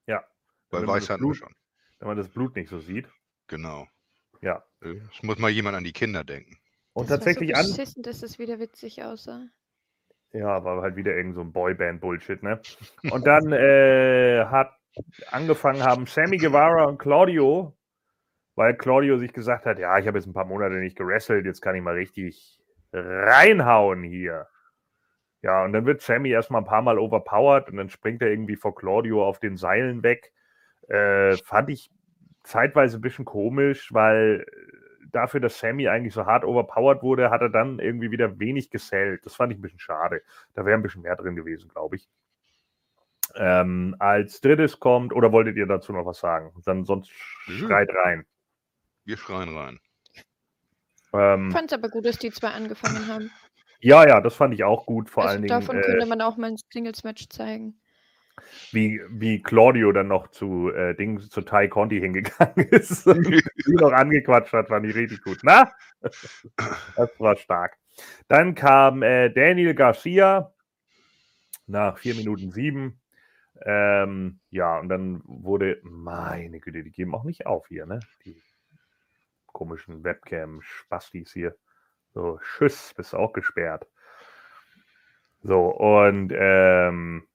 [0.07, 0.25] Ja.
[0.71, 1.55] Weil weiß hatten wir schon.
[2.01, 3.09] Wenn man das Blut nicht so sieht.
[3.47, 3.87] Genau.
[4.43, 4.65] Ja.
[4.81, 6.59] Es muss mal jemand an die Kinder denken.
[6.93, 8.03] Und Das war tatsächlich so an.
[8.03, 9.47] dass es wieder witzig aussah.
[10.33, 12.61] Ja, war halt wieder irgend so ein Boyband-Bullshit, ne?
[13.11, 14.73] Und dann äh, hat
[15.31, 17.77] angefangen haben Sammy Guevara und Claudio,
[18.57, 21.61] weil Claudio sich gesagt hat, ja, ich habe jetzt ein paar Monate nicht gewrestelt, jetzt
[21.61, 22.59] kann ich mal richtig
[22.93, 24.49] reinhauen hier.
[25.43, 28.57] Ja, und dann wird Sammy erstmal ein paar Mal overpowered und dann springt er irgendwie
[28.57, 30.33] vor Claudio auf den Seilen weg.
[30.89, 31.91] Äh, fand ich
[32.43, 34.47] zeitweise ein bisschen komisch, weil
[35.13, 39.25] dafür, dass Sammy eigentlich so hart overpowered wurde, hat er dann irgendwie wieder wenig gesellt.
[39.27, 40.23] Das fand ich ein bisschen schade.
[40.55, 42.09] Da wäre ein bisschen mehr drin gewesen, glaube ich.
[43.35, 46.53] Ähm, als drittes kommt, oder wolltet ihr dazu noch was sagen?
[46.65, 48.27] Dann sonst schreit rein.
[49.05, 49.81] Wir schreien rein.
[51.13, 53.31] Ähm, Ich fand es aber gut, dass die zwei angefangen haben.
[53.81, 55.11] ja, ja, das fand ich auch gut.
[55.11, 57.81] Vor also allen Dingen, davon äh, könnte man auch mal ein Singles-Match zeigen.
[58.73, 63.43] Wie, wie Claudio dann noch zu äh, Ding, zu Tai Conti hingegangen ist und die
[63.67, 65.39] noch angequatscht hat, fand ich richtig gut.
[65.43, 65.71] Na?
[66.01, 67.77] Das war stark.
[68.29, 70.53] Dann kam äh, Daniel Garcia
[71.67, 73.01] nach 4 Minuten 7.
[73.63, 77.99] Ähm, ja, und dann wurde, meine Güte, die geben auch nicht auf hier, ne?
[78.25, 78.41] Die
[79.47, 81.57] komischen Webcam-Spastis hier.
[82.15, 83.89] So, Tschüss, bist auch gesperrt.
[85.43, 87.27] So, und ähm,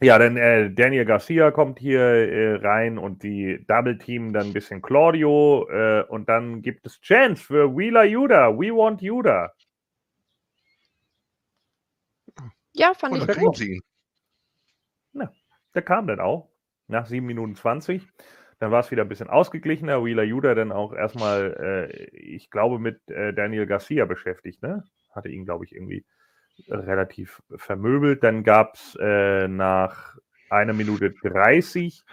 [0.00, 4.52] ja, dann äh, Daniel Garcia kommt hier äh, rein und die Double Team dann ein
[4.52, 8.56] bisschen Claudio äh, und dann gibt es Chance für Wheeler Yuda.
[8.56, 9.52] We want Yuda.
[12.74, 13.56] Ja, fand Und ich gut.
[13.56, 13.82] sie ihn.
[15.74, 16.50] Der kam dann auch
[16.86, 18.06] nach 7 Minuten 20.
[18.58, 20.04] Dann war es wieder ein bisschen ausgeglichener.
[20.04, 24.62] Wheeler Yuda dann auch erstmal, äh, ich glaube, mit äh, Daniel Garcia beschäftigt.
[24.62, 24.84] Ne?
[25.12, 26.04] Hatte ihn, glaube ich, irgendwie
[26.68, 28.22] relativ vermöbelt.
[28.22, 30.18] Dann gab es äh, nach
[30.50, 32.04] einer Minute 30,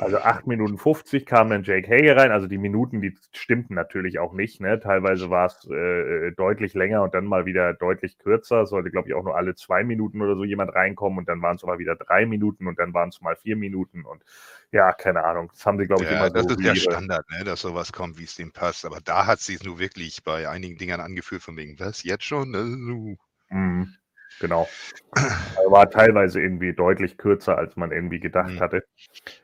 [0.00, 2.32] also 8 Minuten 50 kam dann Jake Hager rein.
[2.32, 4.60] Also die Minuten, die stimmten natürlich auch nicht.
[4.60, 4.78] Ne?
[4.80, 8.66] Teilweise war es äh, deutlich länger und dann mal wieder deutlich kürzer.
[8.66, 11.56] Sollte, glaube ich, auch nur alle zwei Minuten oder so jemand reinkommen und dann waren
[11.56, 14.22] es aber wieder drei Minuten und dann waren es mal vier Minuten und
[14.70, 15.50] ja, keine Ahnung.
[15.50, 17.92] Das haben sie, glaube ich, Ja, immer das so ist der Standard, ne, dass sowas
[17.92, 18.84] kommt, wie es dem passt.
[18.84, 22.24] Aber da hat sie es nur wirklich bei einigen Dingern angefühlt, von wegen, was, jetzt
[22.24, 23.18] schon?
[23.50, 23.94] Mhm,
[24.40, 24.68] genau.
[25.70, 28.60] War teilweise irgendwie deutlich kürzer, als man irgendwie gedacht Mhm.
[28.60, 28.84] hatte.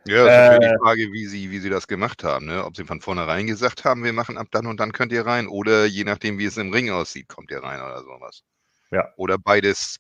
[0.07, 2.47] Ja, das ist natürlich Äh, die Frage, wie sie, wie sie das gemacht haben.
[2.47, 2.65] Ne?
[2.65, 5.49] Ob sie von vornherein gesagt haben, wir machen ab dann und dann könnt ihr rein.
[5.49, 8.43] Oder je nachdem, wie es im Ring aussieht, kommt ihr rein oder sowas.
[8.91, 9.13] Ja.
[9.17, 9.99] Oder beides,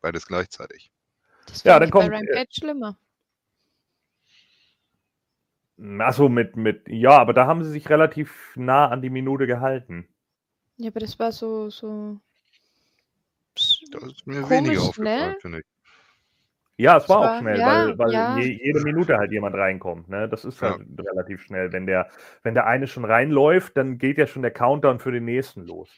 [0.00, 0.90] beides gleichzeitig.
[1.46, 2.98] Das Ja, dann ich bei kommt, äh, Rampage schlimmer.
[5.98, 10.08] Achso, mit, mit, ja, aber da haben sie sich relativ nah an die Minute gehalten.
[10.76, 12.20] Ja, aber das war so, so.
[13.90, 14.88] Das ist mir Komisch, weniger ne?
[14.88, 15.64] aufgefallen, finde ich.
[16.76, 18.36] Ja, es war Es auch war- schnell, ja, weil, weil ja.
[18.38, 20.08] je, jede Minute halt jemand reinkommt.
[20.08, 20.28] Ne?
[20.28, 20.70] Das ist Ja.
[20.72, 21.72] halt relativ schnell.
[21.72, 22.10] Wenn der,
[22.42, 25.88] wenn der eine schon reinläuft, dann geht ja schon der Countdown für den nächsten los.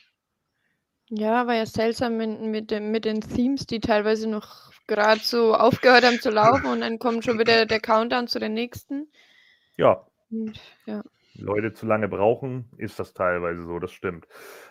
[1.08, 5.54] Ja, war ja seltsam mit, mit, dem, mit den Themes, die teilweise noch gerade so
[5.54, 9.08] aufgehört haben zu laufen und dann kommt schon wieder der Countdown zu den nächsten.
[9.76, 11.02] Ja, Und, ja.
[11.38, 14.26] Leute zu lange brauchen, ist das teilweise so, das stimmt.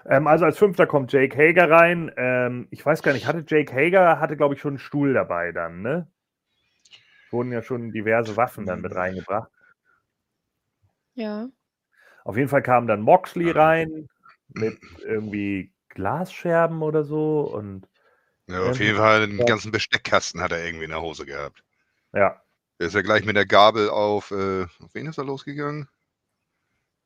[0.05, 2.11] Ähm, also als Fünfter kommt Jake Hager rein.
[2.17, 5.51] Ähm, ich weiß gar nicht, hatte Jake Hager, hatte glaube ich schon einen Stuhl dabei
[5.51, 6.07] dann, ne?
[7.31, 9.51] Wurden ja schon diverse Waffen dann mit reingebracht.
[11.15, 11.49] Ja.
[12.23, 14.07] Auf jeden Fall kam dann Moxley rein
[14.49, 17.87] mit irgendwie Glasscherben oder so und
[18.47, 19.45] Ja, auf Ähm, jeden Fall einen ja.
[19.45, 21.63] ganzen Besteckkasten hat er irgendwie in der Hose gehabt.
[22.13, 22.41] ja,
[22.79, 25.89] Der ist ja gleich mit der Gabel auf, äh, auf wen ist er losgegangen?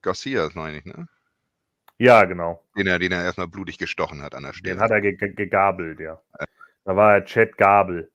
[0.01, 1.07] Garcia, meine ich, ne?
[1.97, 2.63] ja, genau.
[2.77, 4.75] Den er, den er erstmal blutig gestochen hat an der Stelle.
[4.75, 6.21] Den hat er ge ge gegabelt, ja.
[6.85, 8.11] Da war er Chat Gabel.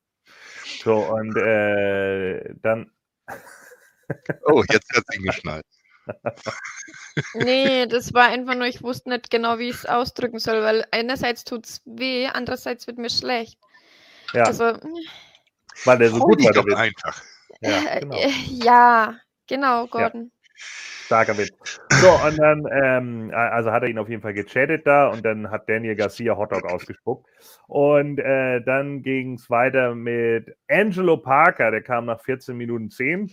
[0.64, 2.90] So, und äh, dann,
[4.44, 5.66] Oh, jetzt hat es ihn geschnallt.
[7.36, 10.84] Nee, das war einfach nur, ich wusste nicht genau, wie ich es ausdrücken soll, weil
[10.92, 13.58] einerseits tut es weh, andererseits wird mir schlecht.
[14.32, 14.78] ja, Also,
[15.84, 17.22] weil der so Hol gut war, doch einfach.
[17.60, 18.16] Ja, äh, genau.
[18.16, 19.16] äh, ja,
[19.48, 20.30] genau, Gordon.
[20.54, 21.80] Starker Witz.
[21.90, 25.50] So, und dann, ähm, also hat er ihn auf jeden Fall gechattet da und dann
[25.50, 27.28] hat Daniel Garcia Hotdog ausgespuckt.
[27.66, 33.30] Und äh, dann ging es weiter mit Angelo Parker, der kam nach 14 Minuten 10.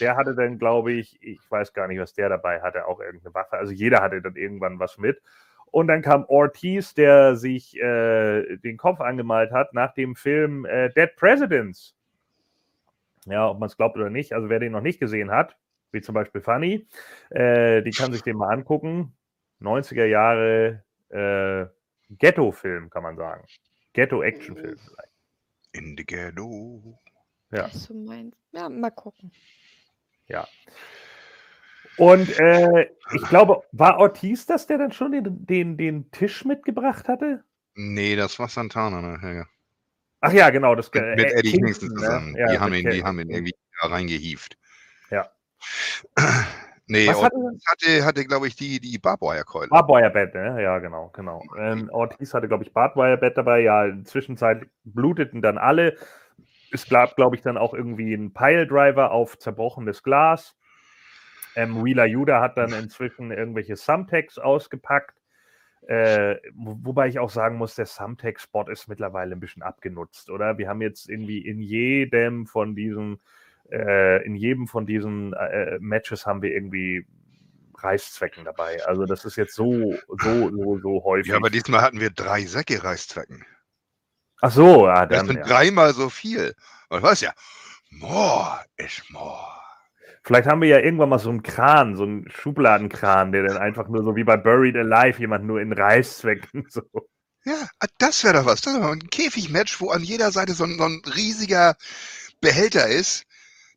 [0.00, 3.34] Der hatte dann, glaube ich, ich weiß gar nicht, was der dabei hatte, auch irgendeine
[3.34, 3.56] Waffe.
[3.56, 5.20] Also jeder hatte dann irgendwann was mit.
[5.70, 10.90] Und dann kam Ortiz, der sich äh, den Kopf angemalt hat nach dem Film äh,
[10.90, 11.94] Dead Presidents.
[13.26, 14.32] Ja, ob man es glaubt oder nicht.
[14.32, 15.56] Also wer den noch nicht gesehen hat,
[15.92, 16.86] wie zum Beispiel Funny,
[17.30, 19.16] äh, die kann sich den mal angucken.
[19.60, 21.66] 90er Jahre äh,
[22.10, 23.44] Ghetto-Film, kann man sagen.
[23.92, 25.12] Ghetto-Action-Film vielleicht.
[25.72, 26.98] In the ghetto.
[27.50, 27.64] Ja.
[27.64, 28.38] Was du meinst.
[28.52, 29.32] Ja, mal gucken.
[31.98, 37.08] Und äh, ich glaube, war Ortiz das, der dann schon den, den, den Tisch mitgebracht
[37.08, 37.42] hatte?
[37.74, 39.48] Nee, das war Santana nachher.
[40.20, 40.74] Ach ja, genau.
[40.76, 41.94] Das, Mit, äh, mit Eddie Kingston ne?
[41.94, 42.36] zusammen.
[42.36, 44.56] Ja, die, haben ihn, die haben ihn irgendwie da reingehievt.
[45.10, 45.28] Ja.
[46.86, 49.68] nee, Was hatte hatte, hatte glaube ich, die, die Barbwire-Keule.
[49.68, 50.62] Barbwire-Bett, ne?
[50.62, 51.42] Ja, genau, genau.
[51.56, 53.60] Ähm, Ortiz hatte, glaube ich, Barbwire-Bett dabei.
[53.60, 55.96] Ja, in der Zwischenzeit bluteten dann alle.
[56.70, 60.54] Es gab, glaube ich, dann auch irgendwie einen Piledriver auf zerbrochenes Glas.
[61.56, 65.14] Ähm, Wheeler Yuda hat dann inzwischen irgendwelche Sumtex ausgepackt.
[65.86, 70.58] Äh, wo- wobei ich auch sagen muss, der Sumtex-Spot ist mittlerweile ein bisschen abgenutzt, oder?
[70.58, 73.20] Wir haben jetzt irgendwie in jedem von diesen,
[73.70, 77.06] äh, in jedem von diesen äh, Matches haben wir irgendwie
[77.78, 78.84] Reißzwecken dabei.
[78.86, 81.28] Also das ist jetzt so, so, so, so häufig.
[81.30, 83.44] Ja, aber diesmal hatten wir drei Säcke Reißzwecken.
[84.40, 85.26] Ach so, ja, Das dann.
[85.28, 85.44] sind Ja.
[85.44, 86.54] dreimal so viel.
[86.88, 87.32] Und weißt ja,
[87.90, 89.46] more is more.
[90.24, 93.88] Vielleicht haben wir ja irgendwann mal so einen Kran, so einen Schubladenkran, der dann einfach
[93.88, 96.82] nur so wie bei Buried Alive jemand nur in Reißzwecken so.
[97.44, 98.60] Ja, ah, das wäre doch was.
[98.60, 101.76] Das wäre ein Käfigmatch, wo an jeder Seite so ein, so ein riesiger
[102.40, 103.24] Behälter ist,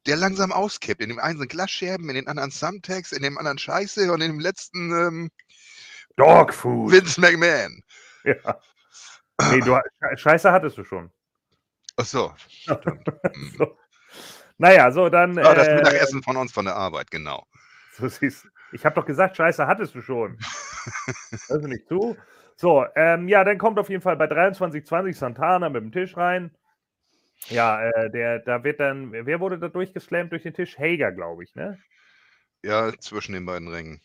[0.08, 1.02] der langsam auskippt.
[1.02, 4.32] In dem einen sind Glasscherben, in den anderen Sumtex, in dem anderen Scheiße und in
[4.32, 5.32] dem letzten ähm,
[6.18, 6.92] Dogfood.
[6.92, 7.82] Vince McMahon.
[8.24, 8.60] Ja.
[9.50, 11.10] Nee, du, Sche- Scheiße hattest du schon.
[11.98, 12.34] Ach so.
[12.48, 12.82] Stimmt.
[13.34, 13.54] Hm.
[13.58, 13.78] So.
[14.60, 15.40] Naja, so dann.
[15.40, 17.48] Ah, das äh, Mittagessen von uns von der Arbeit, genau.
[17.98, 20.38] So siehst Ich habe doch gesagt, Scheiße hattest du schon.
[21.32, 22.16] Hörst du nicht zu?
[22.58, 26.56] So, ähm, ja, dann kommt auf jeden Fall bei 23,20 Santana mit dem Tisch rein.
[27.50, 30.78] Ja, äh, der, da wird dann, wer wurde da durchgeslammt durch den Tisch?
[30.78, 31.80] Hager, glaube ich, ne?
[32.64, 34.02] Ja, zwischen den beiden Ringen.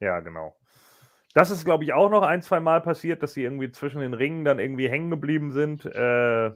[0.00, 0.56] Ja, genau.
[1.34, 4.14] Das ist, glaube ich, auch noch ein, zwei Mal passiert, dass sie irgendwie zwischen den
[4.14, 5.84] Ringen dann irgendwie hängen geblieben sind.
[5.84, 6.52] Äh,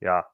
[0.00, 0.26] ja.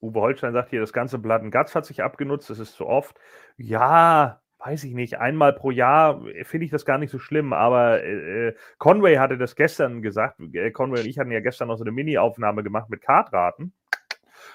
[0.00, 2.86] Uwe Holstein sagt hier, das ganze Blood and Guts hat sich abgenutzt, das ist zu
[2.86, 3.18] oft.
[3.56, 5.18] Ja, weiß ich nicht.
[5.18, 9.56] Einmal pro Jahr finde ich das gar nicht so schlimm, aber äh, Conway hatte das
[9.56, 10.40] gestern gesagt.
[10.54, 13.74] Äh, Conway und ich hatten ja gestern noch so eine Mini-Aufnahme gemacht mit Kartraten.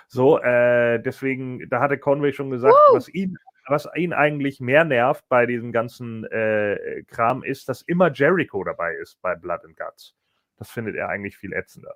[0.08, 3.38] So, äh, deswegen, da hatte Conway schon gesagt, was ihn
[3.68, 8.94] was ihn eigentlich mehr nervt bei diesem ganzen äh, Kram ist, dass immer Jericho dabei
[8.94, 10.16] ist bei Blood and Guts.
[10.58, 11.96] Das findet er eigentlich viel ätzender.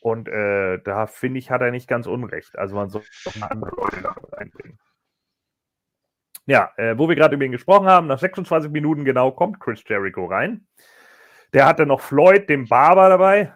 [0.00, 2.56] Und äh, da finde ich, hat er nicht ganz unrecht.
[2.56, 4.78] Also man soll doch mal andere Leute damit einbringen.
[6.46, 9.82] Ja, äh, wo wir gerade über ihn gesprochen haben, nach 26 Minuten genau kommt Chris
[9.86, 10.66] Jericho rein.
[11.52, 13.52] Der hatte noch Floyd, den Barber, dabei.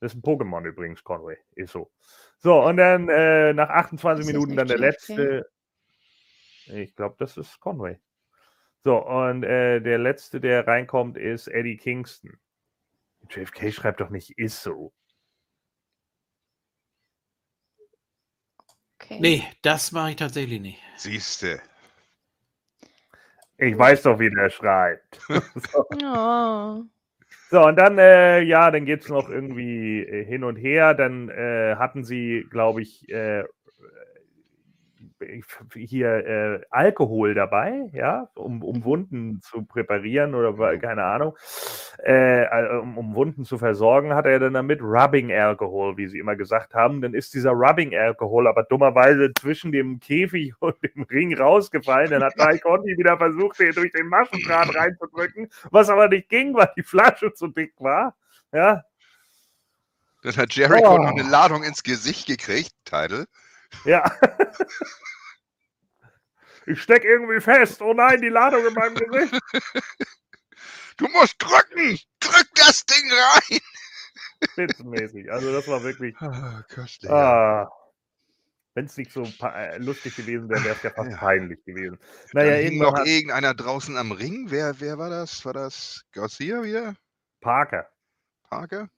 [0.00, 1.38] Das ist ein Pokémon übrigens, Conway.
[1.54, 1.90] Ist so.
[2.42, 5.50] So, und dann äh, nach 28 Ist das Minuten dann der letzte.
[6.66, 7.98] Ich glaube, das ist Conway.
[8.82, 12.38] So, und äh, der letzte, der reinkommt, ist Eddie Kingston.
[13.28, 14.92] JFK schreibt doch nicht, ist so.
[18.94, 19.18] Okay.
[19.20, 20.80] Nee, das mache ich tatsächlich nicht.
[20.96, 21.60] Siehste.
[23.58, 25.20] Ich weiß doch, wie der schreibt.
[25.28, 25.86] so.
[26.02, 26.84] Oh.
[27.52, 30.94] So, und dann, äh, ja, dann geht es noch irgendwie äh, hin und her.
[30.94, 33.42] Dann äh, hatten sie, glaube ich, äh,
[35.74, 41.36] hier äh, Alkohol dabei, ja, um, um Wunden zu präparieren oder wa- keine Ahnung,
[42.04, 46.18] äh, äh, um, um Wunden zu versorgen, hat er dann damit Rubbing Alcohol, wie sie
[46.18, 47.02] immer gesagt haben.
[47.02, 52.10] Dann ist dieser Rubbing Alcohol aber dummerweise zwischen dem Käfig und dem Ring rausgefallen.
[52.10, 56.54] Dann hat Ty Conti wieder versucht, den durch den Maschendraht reinzudrücken, was aber nicht ging,
[56.54, 58.16] weil die Flasche zu dick war.
[58.52, 58.82] Ja,
[60.22, 60.98] Dann hat Jericho Oh.
[60.98, 63.26] noch eine Ladung ins Gesicht gekriegt, Title.
[63.84, 64.04] Ja.
[66.66, 67.80] Ich steck irgendwie fest.
[67.82, 69.40] Oh nein, die Ladung in meinem Gesicht.
[70.96, 71.98] Du musst drücken!
[72.20, 73.60] Drück das Ding rein!
[74.52, 75.32] Spitzenmäßig.
[75.32, 76.14] Also das war wirklich.
[76.20, 77.10] Ah, köstlich.
[77.10, 77.70] Ah,
[78.74, 81.16] Wenn es nicht so äh, lustig gewesen wäre, wäre es ja fast Ja.
[81.16, 81.98] peinlich gewesen.
[82.32, 84.46] Dann Naja, hing irgendwann noch hat irgendeiner draußen am Ring.
[84.50, 85.44] Wer, wer war das?
[85.44, 86.94] War das Garcia wieder?
[87.40, 87.88] Parker.
[88.48, 88.88] Parker?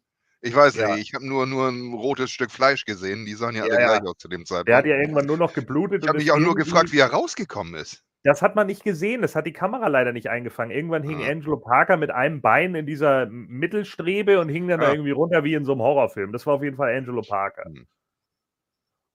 [0.44, 0.94] Ich weiß Ja.
[0.96, 1.08] nicht.
[1.08, 3.24] Ich habe nur, nur ein rotes Stück Fleisch gesehen.
[3.26, 3.86] Die sahen ja alle Ja, ja.
[3.98, 4.68] gleich aus zu dem Zeitpunkt.
[4.68, 6.02] Der hat ja irgendwann nur noch geblutet.
[6.02, 8.02] ich habe mich auch nur gefragt, wie er rausgekommen ist.
[8.24, 9.22] Das hat man nicht gesehen.
[9.22, 10.70] Das hat die Kamera leider nicht eingefangen.
[10.72, 11.28] Irgendwann hing Ah.
[11.30, 14.92] Angelo Parker mit einem Bein in dieser Mittelstrebe und hing dann da Ja.
[14.94, 16.32] irgendwie runter wie in so einem Horrorfilm.
[16.32, 17.64] Das war auf jeden Fall Angelo Parker.
[17.64, 17.86] Hm.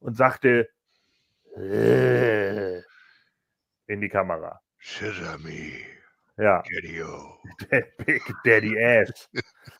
[0.02, 0.70] Und sagte
[1.58, 2.78] "Äh",
[3.88, 4.62] in die Kamera.
[5.40, 5.72] Me,
[6.38, 6.62] Ja.
[6.64, 7.38] Daddy-o.
[8.06, 9.30] Big Daddy Ass.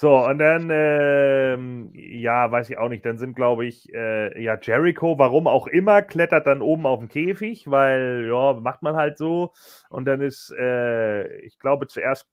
[0.00, 4.56] So, und dann, ähm, ja, weiß ich auch nicht, dann sind, glaube ich, äh, ja,
[4.62, 9.18] Jericho, warum auch immer, klettert dann oben auf den Käfig, weil, ja, macht man halt
[9.18, 9.52] so.
[9.88, 12.28] Und dann ist, äh, ich glaube, zuerst,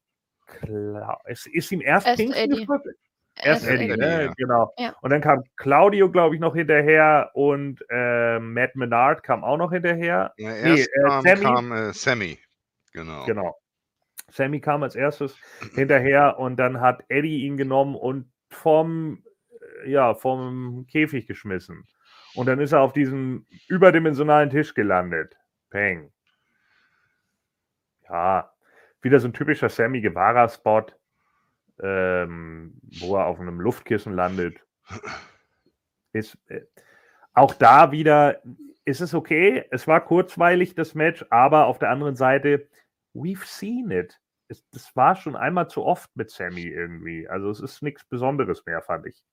[0.48, 2.62] Cla- ist, ist ihm erst, Erst Kingston Eddie.
[2.62, 2.86] gefolgt?
[2.86, 4.24] Erst Erst Eddie, Eddie, ne?
[4.26, 4.34] ja.
[4.38, 4.72] genau.
[4.78, 4.94] Ja.
[5.02, 9.72] Und dann kam Claudio, glaube ich, noch hinterher und äh, Matt Menard kam auch noch
[9.72, 10.36] hinterher.
[10.38, 11.44] Ja, Nee, erst äh, kam, Sammy.
[11.44, 12.38] kam äh, Sammy.
[12.94, 13.26] Genau.
[13.26, 13.58] Genau.
[14.32, 15.38] Sammy kam als erstes
[15.74, 19.24] hinterher und dann hat Eddie ihn genommen und vom,
[19.84, 21.86] äh, ja, vom Käfig geschmissen.
[22.36, 25.38] Und dann ist er auf diesem überdimensionalen Tisch gelandet.
[25.70, 26.12] Peng.
[28.10, 28.52] Ja,
[29.02, 30.88] wieder so ein typischer Sammy Guevara-Spot,
[31.82, 34.60] ähm, wo er auf einem Luftkissen landet.
[36.14, 36.62] Ist, äh,
[37.34, 38.42] auch da wieder
[38.86, 39.66] ist es okay.
[39.72, 42.68] Es war kurzweilig, das Match, aber auf der anderen Seite,
[43.16, 44.20] we've seen it.
[44.48, 47.28] Es, das war schon einmal zu oft mit Sammy irgendwie.
[47.28, 49.24] Also es ist nichts Besonderes mehr, fand ich.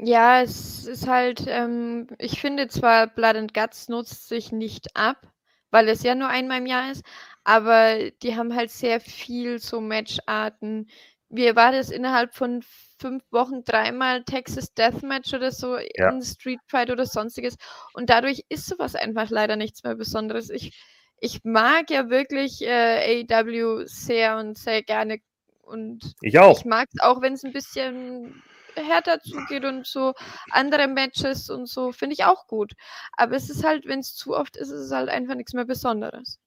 [0.00, 5.26] Ja, es ist halt, ähm, ich finde zwar, Blood and Guts nutzt sich nicht ab,
[5.70, 7.04] weil es ja nur einmal im Jahr ist,
[7.44, 10.88] aber die haben halt sehr viel so Matcharten.
[11.30, 12.62] Wie war das innerhalb von
[12.98, 16.10] fünf Wochen dreimal Texas Deathmatch oder so Ja.
[16.10, 17.56] in Street Fight oder sonstiges?
[17.94, 20.50] Und dadurch ist sowas einfach leider nichts mehr Besonderes.
[20.50, 20.76] Ich,
[21.20, 25.18] ich mag ja wirklich äh, AEW sehr und sehr gerne
[25.62, 26.58] und Ich auch.
[26.58, 28.42] ich mag es auch, wenn es ein bisschen
[28.74, 30.14] härter zugeht und so
[30.50, 32.72] andere Matches und so, finde ich auch gut.
[33.16, 35.64] Aber es ist halt, wenn es zu oft ist, ist es halt einfach nichts mehr
[35.64, 36.38] Besonderes.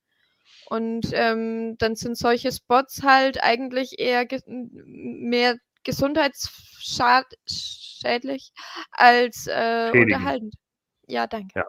[0.68, 8.52] Und ähm, dann sind solche Spots halt eigentlich eher mehr gesundheitsschädlich
[8.92, 10.56] als äh, unterhaltend.
[11.08, 11.66] Ja, danke.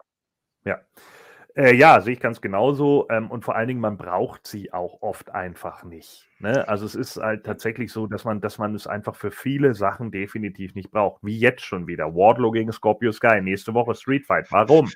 [1.55, 3.07] Äh, ja, sehe ich ganz genauso.
[3.11, 6.27] Ähm, und vor allen Dingen, man braucht sie auch oft einfach nicht.
[6.39, 6.67] Ne?
[6.67, 10.09] Also es ist halt tatsächlich so, dass man, dass man es einfach für viele Sachen
[10.09, 11.23] definitiv nicht braucht.
[11.23, 12.15] Wie jetzt schon wieder.
[12.15, 13.39] Wardlow gegen Scorpio Sky.
[13.39, 14.51] Nächste Woche Street Fight.
[14.51, 14.89] Warum?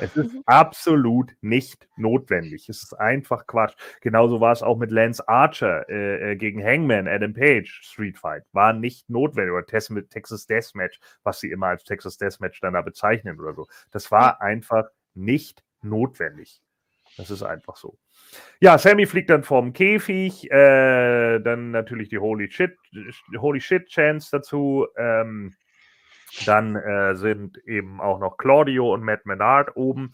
[0.00, 2.68] Es ist absolut nicht notwendig.
[2.68, 3.74] Es ist einfach Quatsch.
[4.00, 8.44] Genauso war es auch mit Lance Archer äh, äh, gegen Hangman, Adam Page, Street Fight.
[8.52, 9.52] War nicht notwendig.
[9.52, 13.66] Oder Texas Deathmatch, was sie immer als Texas Deathmatch dann da bezeichnen oder so.
[13.90, 14.84] Das war einfach
[15.14, 16.62] nicht notwendig.
[17.16, 17.98] Das ist einfach so.
[18.60, 22.76] Ja, Sammy fliegt dann vom Käfig, äh, dann natürlich die Holy Shit,
[23.36, 24.86] Holy Shit Chance dazu.
[24.96, 25.54] Ähm,
[26.46, 30.12] dann äh, sind eben auch noch Claudio und Matt Menard oben.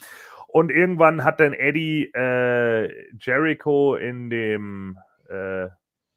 [0.48, 4.98] Und irgendwann hat dann Eddie äh, Jericho in dem
[5.28, 5.68] äh,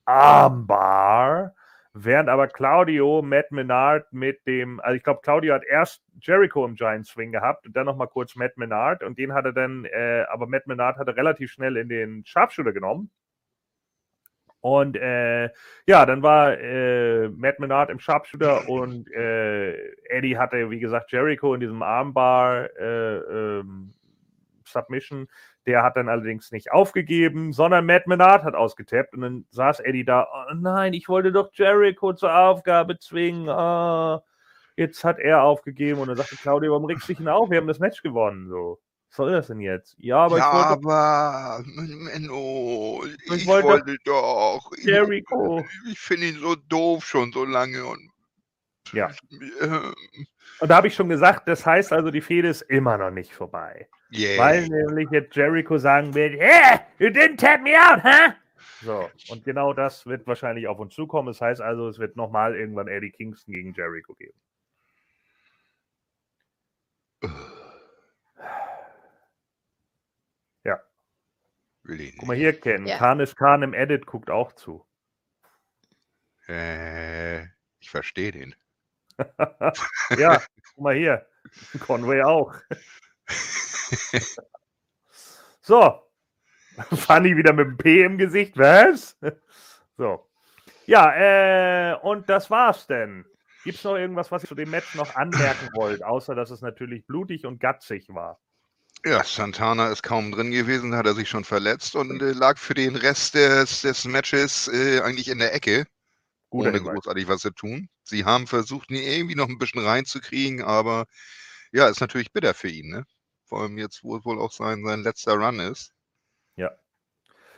[0.06, 1.54] Armbar,
[1.94, 6.76] während aber Claudio Matt Menard mit dem, also ich glaube, Claudio hat erst Jericho im
[6.76, 10.26] Giant Swing gehabt und dann nochmal kurz Matt Menard und den hat er dann, äh,
[10.30, 13.10] aber Matt Menard hat er relativ schnell in den Sharpshooter genommen.
[14.62, 15.50] Und äh,
[15.88, 21.54] ja, dann war äh, Matt Menard im Sharpshooter und äh, Eddie hatte, wie gesagt, Jericho
[21.54, 23.94] in diesem Armbar äh, ähm,
[24.66, 25.28] Submission.
[25.70, 30.04] Der hat dann allerdings nicht aufgegeben, sondern Matt Menard hat ausgetappt und dann saß Eddie
[30.04, 33.48] da, oh nein, ich wollte doch Jericho zur Aufgabe zwingen.
[33.48, 34.24] Ah,
[34.76, 37.52] jetzt hat er aufgegeben und dann sagte Claudio, warum regst du dich denn auf?
[37.52, 38.50] Wir haben das Match gewonnen.
[38.50, 38.80] So.
[39.10, 39.96] Was soll das denn jetzt?
[40.00, 44.72] Ja, aber ja, ich wollte aber Menno, ich, Ich wollte- wollte doch.
[44.76, 45.64] Ich, Jericho.
[45.92, 48.09] ich finde ihn so doof schon so lange und
[48.94, 49.12] Ja.
[50.60, 53.34] Und da habe ich schon gesagt, das heißt also, die Fehde ist immer noch nicht
[53.34, 53.88] vorbei.
[54.12, 54.38] yeah.
[54.38, 58.34] Weil nämlich jetzt Jericho sagen wird, hey, you didn't tap me out, huh?
[58.82, 61.28] So, und genau das wird wahrscheinlich auf uns zukommen.
[61.28, 64.40] Das heißt also, es wird nochmal irgendwann Eddie Kingston gegen Jericho geben.
[71.92, 72.86] Ich Guck mal hier, Ken.
[72.86, 72.98] Ja.
[72.98, 74.86] Khan ist Khan im Edit, guckt auch zu.
[76.48, 77.44] Äh,
[77.80, 78.56] ich verstehe den.
[80.18, 80.42] Ja,
[80.74, 81.26] guck mal hier.
[81.80, 82.54] Conway auch.
[85.62, 86.02] So.
[86.96, 88.58] Funny wieder mit dem P im Gesicht.
[88.58, 89.18] Was?
[89.98, 90.30] So.
[90.86, 93.26] Ja, äh, und das war's denn.
[93.66, 96.62] Gibt es noch irgendwas, was ihr zu dem Match noch anmerken wollt, außer dass es
[96.62, 98.40] natürlich blutig und gatzig war?
[99.04, 102.76] Ja, Santana ist kaum drin gewesen, hat er sich schon verletzt und äh, lag für
[102.76, 105.86] den Rest des, des Matches äh, eigentlich in der Ecke,
[106.50, 106.96] Guter ohne Hinweis.
[106.96, 107.90] großartig was zu tun.
[108.04, 111.06] Sie haben versucht, ihn irgendwie noch ein bisschen reinzukriegen, aber
[111.72, 113.06] ja, ist natürlich bitter für ihn, ne?
[113.46, 115.94] Vor allem jetzt, wo es wohl auch sein, sein letzter Run ist.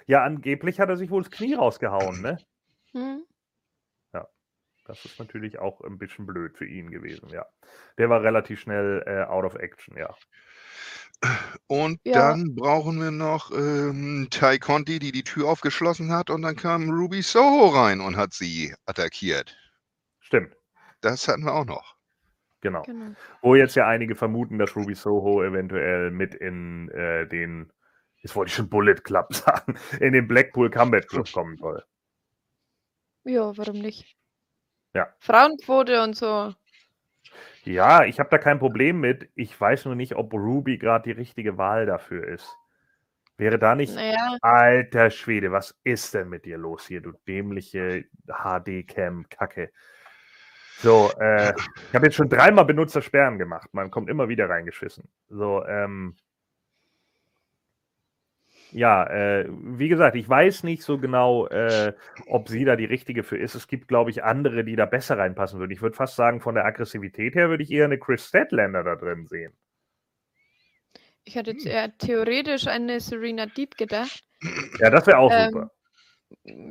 [0.08, 2.38] Ja, angeblich hat er sich wohl das Knie rausgehauen, ne?
[2.94, 3.26] Hm?
[4.92, 7.46] Das ist natürlich auch ein bisschen blöd für ihn gewesen, ja.
[7.98, 10.14] Der war relativ schnell äh, out of action, ja.
[11.68, 12.14] Und Ja.
[12.32, 16.90] dann brauchen wir noch ähm, Ty Conti, die die Tür aufgeschlossen hat und dann kam
[16.90, 19.56] Ruby Soho rein und hat sie attackiert.
[20.20, 20.56] Stimmt,
[21.02, 21.96] Das hatten wir auch noch.
[22.62, 22.82] genau.
[22.84, 23.16] Genau.
[23.42, 27.72] Wo jetzt ja einige vermuten, dass Ruby Soho eventuell mit in äh, den,
[28.22, 31.84] jetzt wollte ich schon Bullet Club sagen, in den Blackpool Combat Club kommen soll.
[33.24, 34.18] Ja, warum nicht?
[34.94, 35.08] Ja.
[35.20, 36.54] Frauenquote und so.
[37.64, 39.30] Ja, ich habe da kein Problem mit.
[39.36, 42.58] Ich weiß nur nicht, ob Ruby gerade die richtige Wahl dafür ist.
[43.38, 43.96] Wäre da nicht.
[43.96, 49.72] Naja, Alter Schwede, was ist denn mit dir los hier, du dämliche HD-Cam-Kacke?
[50.80, 51.54] So, äh,
[51.90, 53.70] ich habe jetzt schon dreimal Benutzer sperren gemacht.
[53.72, 55.08] Man kommt immer wieder reingeschissen.
[55.30, 56.16] So, ähm.
[58.74, 61.94] Ja, äh, wie gesagt, ich weiß nicht so genau, äh,
[62.26, 63.56] ob sie da die richtige für ist.
[63.56, 65.72] Es gibt, glaube ich, andere, die da besser reinpassen würden.
[65.72, 68.96] Ich würde fast sagen, von der Aggressivität her würde ich eher eine Chris Statlander da
[68.96, 69.54] drin sehen.
[71.24, 71.58] ich hatte Hm.
[71.58, 74.24] jetzt eher theoretisch an eine Serena Deep gedacht.
[74.80, 75.72] Ja, das wäre auch Ähm, super.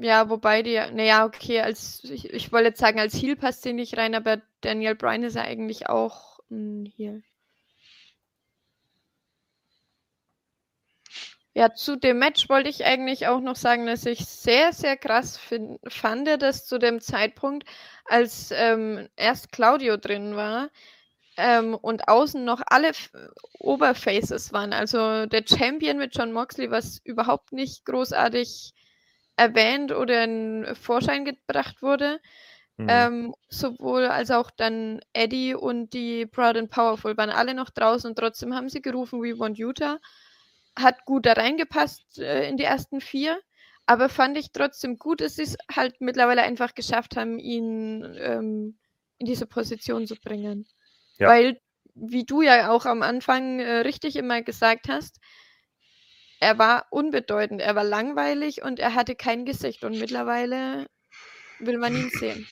[0.03, 3.72] Ja, wobei die, naja, okay, als ich, ich wollte jetzt sagen, als Heal passt sie
[3.74, 7.22] nicht rein, aber Daniel Bryan ist ja eigentlich auch ein Heal.
[11.55, 15.38] Ja, zu dem Match wollte ich eigentlich auch noch sagen, dass ich sehr, sehr krass
[15.88, 17.68] fand, dass zu dem Zeitpunkt,
[18.05, 20.70] als ähm, erst Claudio drin war
[21.36, 23.11] ähm, und außen noch alle F
[23.59, 28.72] Oberfaces waren, also der Champion mit John Moxley, was überhaupt nicht großartig
[29.36, 32.20] erwähnt oder in Vorschein gebracht wurde.
[32.76, 32.86] Mhm.
[32.88, 38.11] Ähm, sowohl als auch dann Eddie und die Proud and Powerful waren alle noch draußen
[38.11, 39.98] und trotzdem haben sie gerufen, We want Utah.
[40.79, 43.41] Hat gut da reingepasst äh, in die ersten vier,
[43.87, 48.79] aber fand ich trotzdem gut, dass sie es halt mittlerweile einfach geschafft haben, ihn ähm,
[49.18, 50.66] in diese Position zu bringen.
[51.18, 51.29] Ja.
[51.29, 51.61] Weil,
[51.95, 55.18] wie du ja auch am Anfang äh, richtig immer gesagt hast,
[56.41, 60.87] er war unbedeutend, er war langweilig und er hatte kein Gesicht und mittlerweile
[61.59, 62.47] will man ihn sehen.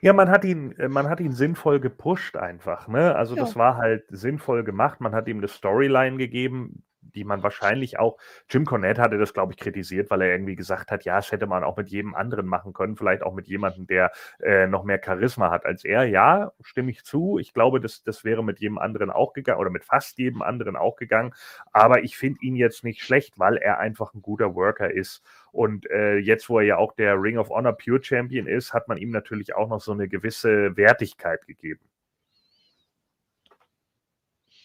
[0.00, 3.14] Ja, man hat ihn, äh, man hat ihn sinnvoll gepusht einfach, ne?
[3.16, 3.42] Also Ja.
[3.42, 5.00] das war halt sinnvoll gemacht.
[5.00, 8.18] Man hat ihm eine Storyline gegeben, die man wahrscheinlich auch.
[8.48, 11.46] Jim Cornette hatte das, glaube ich, kritisiert, weil er irgendwie gesagt hat, ja, das hätte
[11.46, 15.00] man auch mit jedem anderen machen können, vielleicht auch mit jemandem, der äh, noch mehr
[15.04, 16.04] Charisma hat als er.
[16.04, 17.38] Ja, stimme ich zu.
[17.38, 20.76] Ich glaube, das, das wäre mit jedem anderen auch gegangen oder mit fast jedem anderen
[20.76, 21.34] auch gegangen.
[21.72, 25.22] Aber ich finde ihn jetzt nicht schlecht, weil er einfach ein guter Worker ist.
[25.52, 28.88] Und äh, jetzt, wo er ja auch der Ring of Honor Pure Champion ist, hat
[28.88, 31.80] man ihm natürlich auch noch so eine gewisse Wertigkeit gegeben.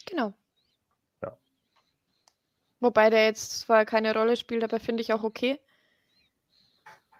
[0.06, 0.34] Genau.
[2.84, 2.88] Ja.
[2.88, 5.60] Wobei der jetzt zwar keine Rolle spielt, aber finde ich auch okay,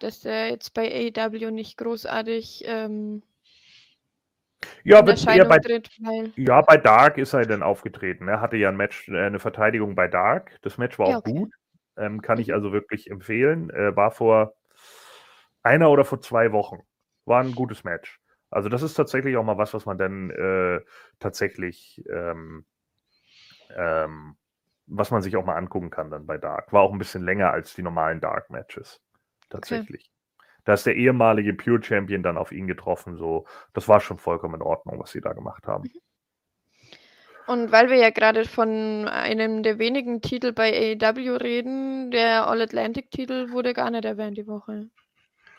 [0.00, 3.22] dass der jetzt bei AEW nicht großartig ähm,
[4.84, 5.90] Ja, eher Erscheinung bei, tritt,
[6.36, 8.28] ja, bei Dark ist er dann aufgetreten.
[8.28, 10.58] Er hatte ja ein Match, äh, eine Verteidigung bei Dark.
[10.62, 11.32] Das Match war Ja, auch okay.
[11.32, 11.52] gut.
[11.96, 13.70] Ähm, kann ich also wirklich empfehlen.
[13.70, 14.54] Äh, war vor
[15.62, 16.80] einer oder vor zwei Wochen.
[17.24, 18.20] War ein gutes Match.
[18.50, 20.80] Also das ist tatsächlich auch mal was, was man dann äh,
[21.18, 22.64] tatsächlich, ähm,
[23.76, 24.36] ähm,
[24.86, 26.72] was man sich auch mal angucken kann dann bei Dark.
[26.72, 29.00] War auch ein bisschen länger als die normalen Dark-Matches.
[29.50, 30.10] Tatsächlich.
[30.64, 33.16] Da ist der ehemalige Pure Champion dann auf ihn getroffen.
[33.16, 35.90] So, das war schon vollkommen in Ordnung, was sie da gemacht haben.
[37.46, 43.50] Und weil wir ja gerade von einem der wenigen Titel bei AEW reden, der All-Atlantic-Titel
[43.50, 44.88] wurde gar nicht erwähnt die Woche.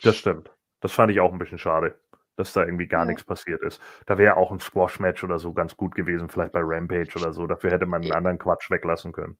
[0.02, 0.50] Das stimmt.
[0.80, 1.98] Das fand ich auch ein bisschen schade.
[2.36, 3.06] Dass da irgendwie gar Ja.
[3.06, 3.80] nichts passiert ist.
[4.06, 7.46] Da wäre auch ein Squash-Match oder so ganz gut gewesen, vielleicht bei Rampage oder so.
[7.46, 9.36] Dafür hätte man einen anderen Quatsch weglassen können.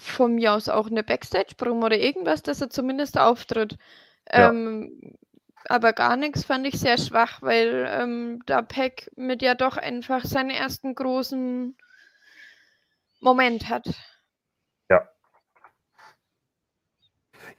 [0.00, 3.76] Von mir aus auch eine Backstage-Promo oder irgendwas, dass er zumindest auftritt.
[4.32, 4.50] Ja.
[4.50, 5.16] Ähm,
[5.66, 10.24] aber gar nichts fand ich sehr schwach, weil ähm, da Peck mit ja doch einfach
[10.24, 11.76] seinen ersten großen
[13.20, 13.84] Moment hat.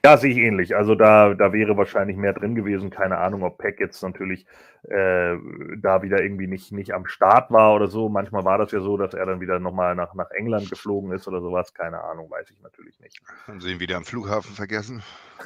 [0.04, 0.76] Ja, sehe ich ähnlich.
[0.76, 2.90] Also da, da wäre wahrscheinlich mehr drin gewesen.
[2.90, 4.48] Keine Ahnung, ob Peck jetzt natürlich
[4.90, 5.36] äh,
[5.78, 8.10] da wieder irgendwie nicht, nicht am Start war oder so.
[8.10, 11.28] Manchmal war das ja so, dass er dann wieder nochmal nach, nach England geflogen ist
[11.28, 11.76] oder sowas.
[11.76, 13.22] Keine Ahnung, weiß ich natürlich nicht.
[13.46, 15.04] Haben sie ihn wieder am Flughafen vergessen?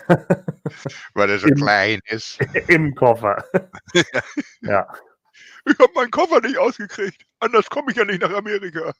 [1.14, 2.40] Weil er so Im- klein ist.
[2.70, 3.44] Im Koffer.
[4.62, 4.88] ja.
[5.66, 7.26] Ich habe meinen Koffer nicht ausgekriegt.
[7.40, 8.94] Anders komme ich ja nicht nach Amerika.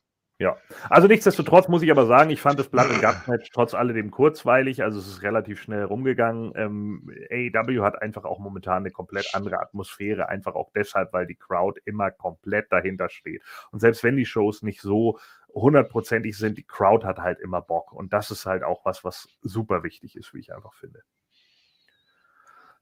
[0.90, 4.12] Also nichtsdestotrotz muss ich aber sagen, ich fand das Blood and Guts Match trotz alledem
[4.12, 4.84] kurzweilig.
[4.84, 6.52] Also es ist relativ schnell rumgegangen.
[6.56, 11.36] Ähm, AEW hat einfach auch momentan eine komplett andere Atmosphäre, einfach auch deshalb, weil die
[11.36, 13.44] Crowd immer komplett dahinter steht.
[13.72, 15.20] Und selbst wenn die Shows nicht so
[15.54, 17.94] hundertprozentig sind, die Crowd hat halt immer Bock.
[17.94, 21.04] Und das ist halt auch was, was super wichtig ist, wie ich einfach finde.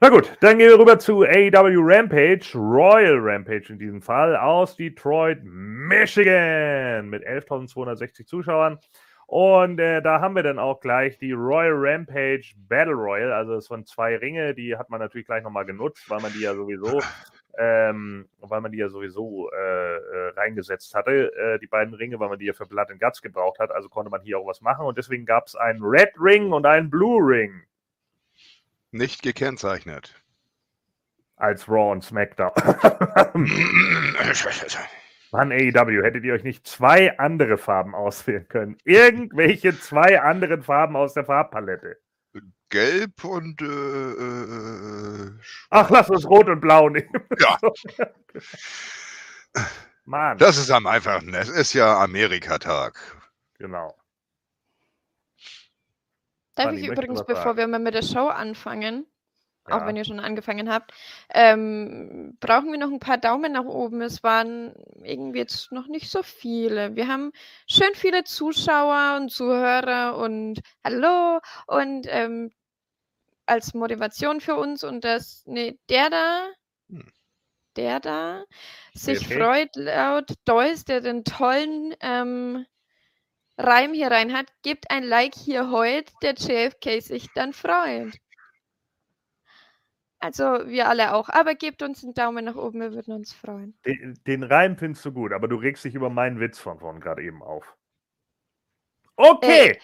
[0.03, 4.75] Na gut, dann gehen wir rüber zu AEW Rampage, Royal Rampage in diesem Fall, aus
[4.75, 8.79] Detroit, Michigan, mit 11.260 Zuschauern.
[9.27, 13.31] Und äh, da haben wir dann auch gleich die Royal Rampage Battle Royal.
[13.31, 16.41] Also es waren zwei Ringe, die hat man natürlich gleich nochmal genutzt, weil man die
[16.41, 16.99] ja sowieso,
[17.57, 22.27] ähm, weil man die ja sowieso äh, äh, reingesetzt hatte, äh, die beiden Ringe, weil
[22.27, 23.71] man die ja für Blood and Guts gebraucht hat.
[23.71, 24.85] Also konnte man hier auch was machen.
[24.85, 27.63] Und deswegen gab es einen Red Ring und einen Blue Ring
[28.93, 30.13] Nicht gekennzeichnet.
[31.35, 32.51] als Raw und SmackDown.
[35.31, 38.77] Mann, AEW, hättet ihr euch nicht zwei andere Farben auswählen können?
[38.85, 41.97] Irgendwelche zwei anderen Farben aus der Farbpalette.
[42.69, 45.31] Gelb und äh, äh,
[45.71, 47.09] Ach, lass uns Rot und Blau nehmen.
[47.39, 47.57] Ja.
[50.05, 51.33] Mann, das ist am einfachsten.
[51.33, 52.99] Es ist ja Amerikatag.
[53.57, 53.95] genau.
[56.55, 59.05] Darf ich du übrigens, bevor wir mal mit der Show anfangen,
[59.69, 59.85] auch Ja.
[59.85, 60.91] wenn ihr schon angefangen habt,
[61.33, 64.01] ähm, brauchen wir noch ein paar Daumen nach oben.
[64.01, 64.73] Es waren
[65.03, 66.95] irgendwie jetzt noch nicht so viele.
[66.95, 67.31] Wir haben
[67.67, 72.51] schön viele Zuschauer und Zuhörer und Hallo und ähm,
[73.45, 76.47] als Motivation für uns und dass nee, der da,
[76.89, 77.11] Hm.
[77.75, 78.45] der da
[78.93, 79.37] sich okay.
[79.37, 82.65] freut laut Deus, der den tollen ähm,
[83.57, 88.17] Reim hier rein hat, gebt ein Like hier heute, der JFK sich dann freut.
[90.19, 93.77] Also wir alle auch, aber gebt uns einen Daumen nach oben, wir würden uns freuen.
[93.85, 97.01] Den, den Reim findest du gut, aber du regst dich über meinen Witz von vorn
[97.01, 97.75] gerade eben auf.
[99.17, 99.79] Okay.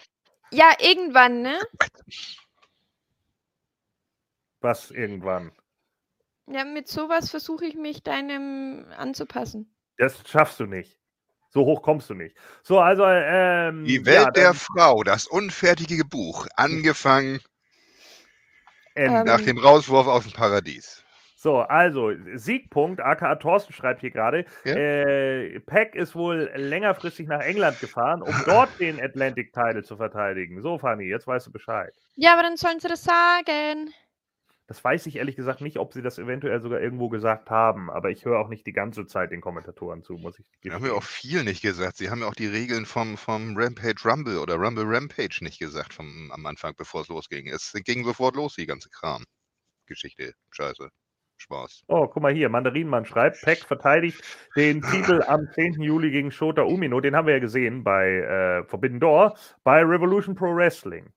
[0.50, 1.60] Ja, irgendwann, ne?
[4.60, 5.52] Was irgendwann.
[6.46, 9.72] Ja, mit sowas versuche ich mich deinem anzupassen.
[9.98, 10.99] Das schaffst du nicht.
[11.50, 12.36] So hoch kommst du nicht.
[12.62, 13.84] So, also, ähm.
[13.84, 17.40] Die Welt ja, der Frau, das unfertige Buch, angefangen
[18.94, 21.04] ähm, nach dem Rauswurf aus dem Paradies.
[21.36, 24.74] So, also, Siegpunkt, aka Thorsten schreibt hier gerade, Ja.
[24.74, 30.60] äh, Peck ist wohl längerfristig nach England gefahren, um dort den Atlantic Title zu verteidigen.
[30.60, 31.94] So, Fanny, jetzt weißt du Bescheid.
[32.16, 33.90] Ja, aber dann sollen sie das sagen.
[34.70, 38.10] Das weiß ich ehrlich gesagt nicht, ob sie das eventuell sogar irgendwo gesagt haben, aber
[38.10, 40.92] ich höre auch nicht die ganze Zeit den Kommentatoren zu, muss ich Die haben gestehen.
[40.92, 41.96] ja auch viel nicht gesagt.
[41.96, 45.92] Sie haben ja auch die Regeln vom, vom Rampage Rumble oder Rumble Rampage nicht gesagt
[45.92, 47.48] vom, am Anfang, bevor es losging.
[47.48, 49.24] Es ging sofort los, die ganze Kram.
[49.86, 50.34] Geschichte.
[50.52, 50.88] Scheiße.
[51.38, 51.82] Spaß.
[51.88, 54.22] Oh, guck mal hier, Mandarinmann schreibt, Peck verteidigt
[54.54, 55.80] den Titel am 10.
[55.82, 57.00] Juli gegen Shota Umino.
[57.00, 61.12] Den haben wir ja gesehen bei äh, Forbidden Door, bei Revolution Pro Wrestling.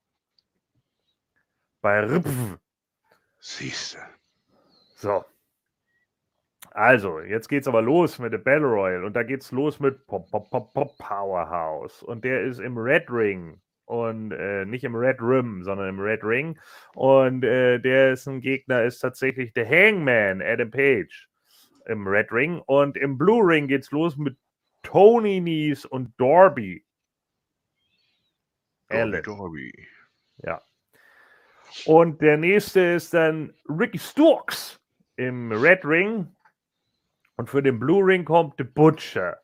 [1.82, 2.56] Bei RPW.
[3.46, 3.98] Siehste.
[4.96, 5.22] So.
[6.70, 10.30] Also, jetzt geht's aber los mit der Battle Royal und da geht's los mit Pop,
[10.30, 15.20] Pop, Pop, Pop Powerhouse und der ist im Red Ring und äh, nicht im Red
[15.20, 16.58] Rim, sondern im Red Ring
[16.94, 21.28] und äh, der ist ein Gegner, ist tatsächlich der Hangman, Adam Page
[21.84, 24.38] im Red Ring und im Blue Ring geht's los mit
[24.82, 26.82] Tony Nies und Dorby.
[28.88, 29.22] Allen.
[29.22, 29.86] Dorby.
[30.38, 30.62] Ja.
[31.86, 34.78] Und der nächste ist dann Ricky Sturks
[35.16, 36.34] im Red Ring.
[37.36, 39.40] Und für den Blue Ring kommt The Butcher.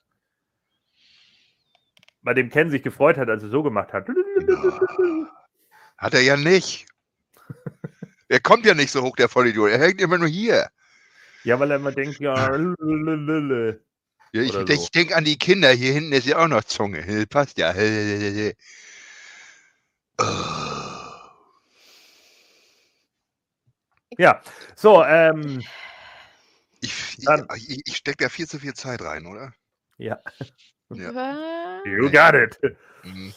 [2.23, 4.09] Bei dem Ken sich gefreut hat, als er so gemacht hat.
[4.09, 4.15] Ja.
[5.99, 6.87] Hat er ja nicht.
[8.33, 9.71] Er kommt ja nicht so hoch, der Vollidiot.
[9.71, 10.69] Er hängt immer nur hier.
[11.43, 12.55] Ja, weil er immer denkt, ja.
[12.55, 14.89] Ja, ich Oder ich so.
[14.95, 15.71] denke an die Kinder.
[15.71, 17.27] Hier hinten ist ja auch noch Zunge.
[17.29, 17.75] Passt ja.
[20.17, 20.25] Oh.
[24.19, 24.41] Ja,
[24.75, 25.63] so, ähm.
[26.83, 29.53] Ich, ich, ich, ich stecke da viel zu viel Zeit rein, oder?
[29.99, 30.19] Ja.
[30.93, 31.83] Ja.
[31.85, 32.59] You got it.
[33.05, 33.33] Mhm.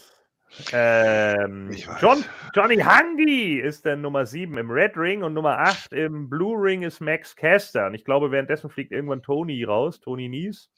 [0.71, 1.71] Ähm.
[1.99, 6.55] John, Johnny Handy ist dann Nummer 7 im Red Ring und Nummer 8 im Blue
[6.61, 7.87] Ring ist Max Caster.
[7.87, 10.69] Und ich glaube, währenddessen fliegt irgendwann Tony raus, Tony Nies.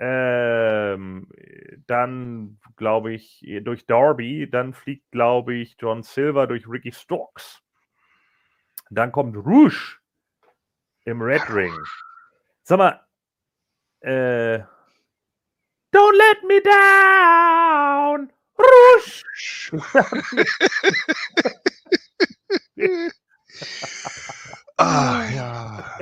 [0.00, 1.28] Ähm,
[1.86, 6.92] dann glaube ich durch Darby, dann fliegt glaube ich John Silver durch Ricky
[8.88, 8.90] Stokes.
[8.90, 9.98] Dann kommt Rouge
[11.04, 11.74] im Red Ring.
[12.62, 13.00] Sag mal,
[14.00, 14.60] äh,
[15.90, 18.30] Don't let me down!
[18.58, 19.24] Rouge!
[24.80, 25.98] Ah, ja.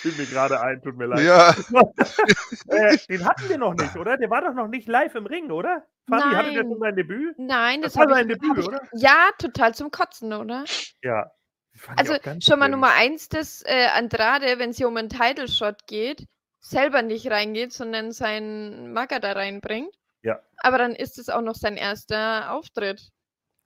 [0.00, 1.20] Fiel mir gerade ein, tut mir leid.
[1.20, 1.54] Ja,
[2.68, 4.16] Äh, den hatten wir noch nicht, oder?
[4.16, 5.84] Der war doch noch nicht live im Ring, oder?
[6.08, 6.70] Fabi, hatte der Nein.
[6.72, 7.38] schon sein Debüt?
[7.38, 8.80] Nein, Das das, war sein ich, Debüt, ich oder?
[8.92, 10.64] Ja, total zum Kotzen, oder?
[11.02, 11.30] Ja.
[11.96, 12.68] Also schon mal.
[12.68, 16.26] Nummer eins, dass äh, Andrade, wenn es hier um einen Title Shot geht,
[16.60, 19.94] selber nicht reingeht, sondern seinen Macker da reinbringt.
[20.22, 20.40] Ja.
[20.58, 23.10] Aber dann ist es auch noch sein erster Auftritt.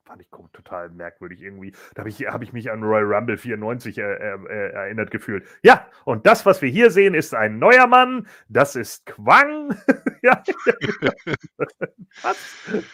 [0.04, 1.72] Fand ich total merkwürdig irgendwie.
[1.94, 5.46] Da habe ich, hab ich mich an Royal Rumble 94 äh, äh, äh, erinnert gefühlt.
[5.62, 8.26] Ja, und das, was wir hier sehen, ist ein neuer Mann.
[8.48, 9.74] Das ist Quang.
[10.22, 10.42] ja,
[12.22, 12.36] was?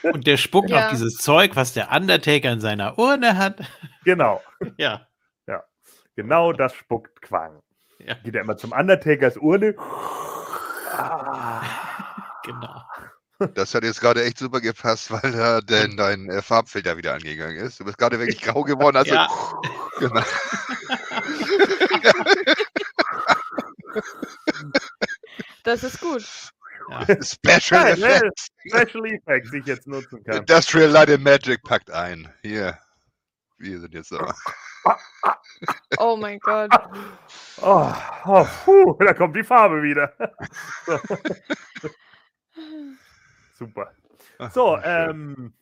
[0.04, 0.84] Und der spuckt Ja.
[0.84, 3.60] auf dieses Zeug, was der Undertaker in seiner Urne hat.
[4.04, 4.40] Genau.
[4.76, 5.06] Ja.
[6.16, 7.62] Genau das spuckt Quang.
[7.98, 8.14] Ja.
[8.22, 9.74] Geht er immer zum Undertakers Urne.
[10.92, 11.62] Ah.
[12.44, 12.82] Genau.
[13.54, 17.56] Das hat jetzt gerade echt super gepasst, weil da denn dein äh, Farbfilter wieder angegangen
[17.56, 17.80] ist.
[17.80, 18.96] Du bist gerade wirklich grau geworden.
[18.96, 19.28] Also, Ja.
[19.98, 20.22] genau.
[25.64, 26.22] Das ist gut.
[27.22, 28.06] Special Geil, ne?
[28.14, 28.48] Effects.
[28.66, 30.38] Special Effects, die ich jetzt nutzen kann.
[30.38, 32.32] Industrial Light and Magic packt ein.
[32.42, 32.78] Hier.
[33.58, 34.18] Wir sind jetzt so.
[35.98, 36.70] Oh mein Gott.
[37.60, 37.92] Oh,
[38.24, 40.12] oh, puh, da kommt die Farbe wieder.
[40.86, 40.98] So.
[43.60, 43.92] Super.
[44.50, 45.10] So, Ach, schön.
[45.10, 45.52] ähm,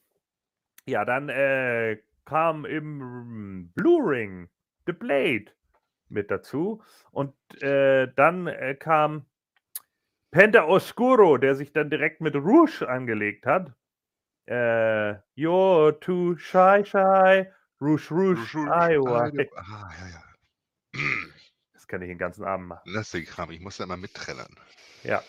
[0.87, 4.49] ja, dann äh, kam im Blue Ring
[4.87, 5.47] The Blade
[6.09, 6.83] mit dazu.
[7.11, 9.27] Und äh, dann äh, kam
[10.31, 13.73] Penta Oscuro, der sich dann direkt mit Rouge angelegt hat.
[14.47, 17.51] Äh, you're too shy, shy.
[17.81, 19.31] Rouge, Rouge, Iowa.
[19.57, 21.03] Ah, ja, ja.
[21.73, 22.83] Das kann ich den ganzen Abend machen.
[22.87, 24.55] Lass den Kram, ich muss da mal mitträllern.
[25.03, 25.23] Ja.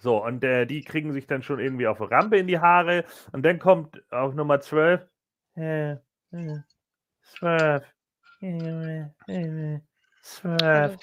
[0.00, 3.04] So, und äh, die kriegen sich dann schon irgendwie auf Rampe in die Haare.
[3.32, 5.00] Und dann kommt auf Nummer 12.
[5.56, 5.98] Äh, äh,
[7.22, 7.84] 12.
[8.40, 9.80] äh, äh,
[10.22, 10.62] 12.
[10.62, 10.98] Also,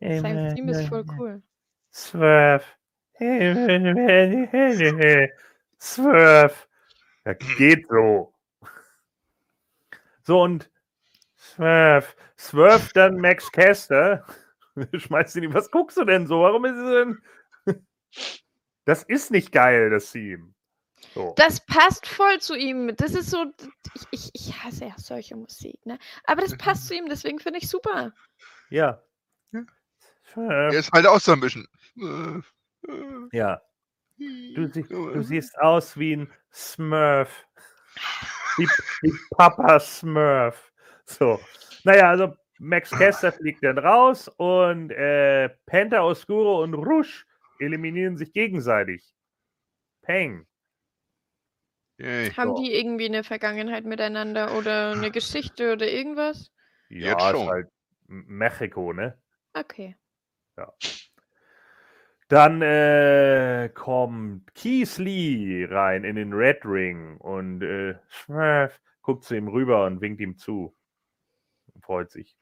[0.00, 1.42] äh, sein Team ist voll äh, cool.
[1.90, 2.76] 12.
[3.20, 5.28] äh,
[5.78, 6.68] 12.
[7.24, 8.34] Ja, geht so.
[10.22, 10.70] So, und
[11.36, 12.16] 12.
[12.36, 14.24] 12 dann Max Caster.
[14.92, 16.40] Schmeißt ihn, was guckst du denn so?
[16.40, 17.22] Warum ist es denn?
[18.84, 20.54] Das ist nicht geil, das Team.
[21.14, 21.34] So.
[21.36, 22.94] Das passt voll zu ihm.
[22.96, 23.46] Das ist so.
[24.10, 25.98] Ich, ich, ich hasse ja solche Musik, ne?
[26.24, 28.12] Aber das passt zu ihm, deswegen finde ich super.
[28.70, 29.02] Ja.
[29.52, 29.60] Ja.
[30.32, 30.48] 12.
[30.50, 31.66] Er ist halt auch so ein bisschen.
[31.98, 32.38] äh,
[32.90, 33.60] äh, Ja.
[34.16, 37.46] Du, du siehst aus wie ein Smurf.
[38.56, 38.68] Wie,
[39.02, 40.72] wie Papa Smurf.
[41.04, 41.40] So.
[41.84, 47.24] Naja, also Max Caster fliegt dann raus und äh, Penta Oscuro und Rouge
[47.60, 49.14] eliminieren sich gegenseitig.
[50.02, 50.46] Peng.
[51.98, 52.30] Yay.
[52.32, 52.62] Haben So.
[52.62, 56.52] die irgendwie eine Vergangenheit miteinander oder eine Geschichte oder irgendwas?
[56.88, 57.48] Ja, Jetzt ist schon.
[57.48, 57.68] halt
[58.08, 59.18] M- Mexiko, ne?
[59.54, 59.96] Okay.
[62.28, 69.36] Dann äh, kommt Keith Lee rein in den Red Ring und äh, Smurf guckt zu
[69.36, 70.74] ihm rüber und winkt ihm zu.
[71.74, 72.36] Und freut sich.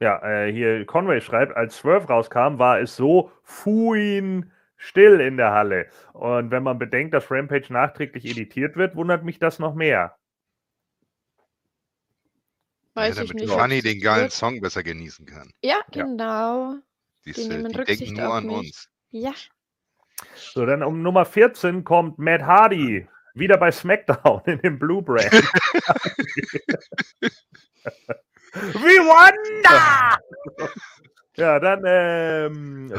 [0.00, 5.52] Ja, äh, hier Conway schreibt, als Swerve rauskam, war es so fuin still in der
[5.52, 5.88] Halle.
[6.14, 10.16] Und wenn man bedenkt, dass Rampage nachträglich editiert wird, wundert mich das noch mehr.
[12.94, 13.52] Weiß ja, ich damit nicht.
[13.52, 14.32] Funny ob's den geilen wird.
[14.32, 15.52] Song besser genießen kann.
[15.62, 16.04] Ja, Ja.
[16.04, 16.76] genau.
[17.26, 18.56] Die, Die nehmen die Rücksicht denken nur auf an mich.
[18.56, 18.90] uns.
[19.10, 19.34] Ja.
[20.34, 23.06] So, dann um Nummer 14 kommt Matt Hardy.
[23.34, 25.30] Wieder bei SmackDown in dem Blue Brand.
[28.52, 30.18] Wie Wonder!
[31.36, 32.92] ja, dann ähm,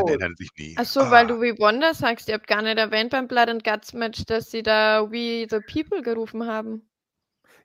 [0.00, 0.14] Rhodes.
[0.14, 0.74] ändern sich nie.
[0.76, 3.64] Achso, Ah, weil du We Wonder sagst, ihr habt gar nicht erwähnt beim Blood and
[3.64, 6.88] Guts Match, dass sie da We the People gerufen haben.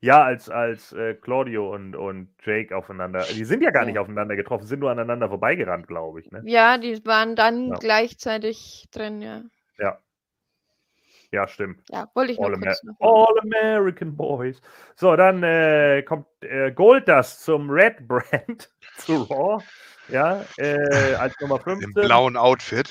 [0.04, 3.24] Ja, als, als äh, Claudio und, und Jake aufeinander.
[3.36, 3.88] Die sind ja gar Ja.
[3.89, 6.32] nicht aufeinander getroffen, sind nur aneinander vorbeigerannt, glaube ich.
[6.32, 6.41] Ne?
[6.45, 7.78] Ja, die waren dann Ja.
[7.78, 9.43] gleichzeitig drin, ja.
[9.78, 9.99] Ja.
[11.32, 11.82] Ja, stimmt.
[11.89, 12.75] Ja, wollte ich All, Amer.
[12.99, 14.61] All American Boys.
[14.95, 19.63] So, dann äh, kommt äh, Goldust zum Red Brand zu Raw.
[20.09, 21.93] Ja, äh, als Nummer Im 15.
[21.93, 22.89] blauen Outfit.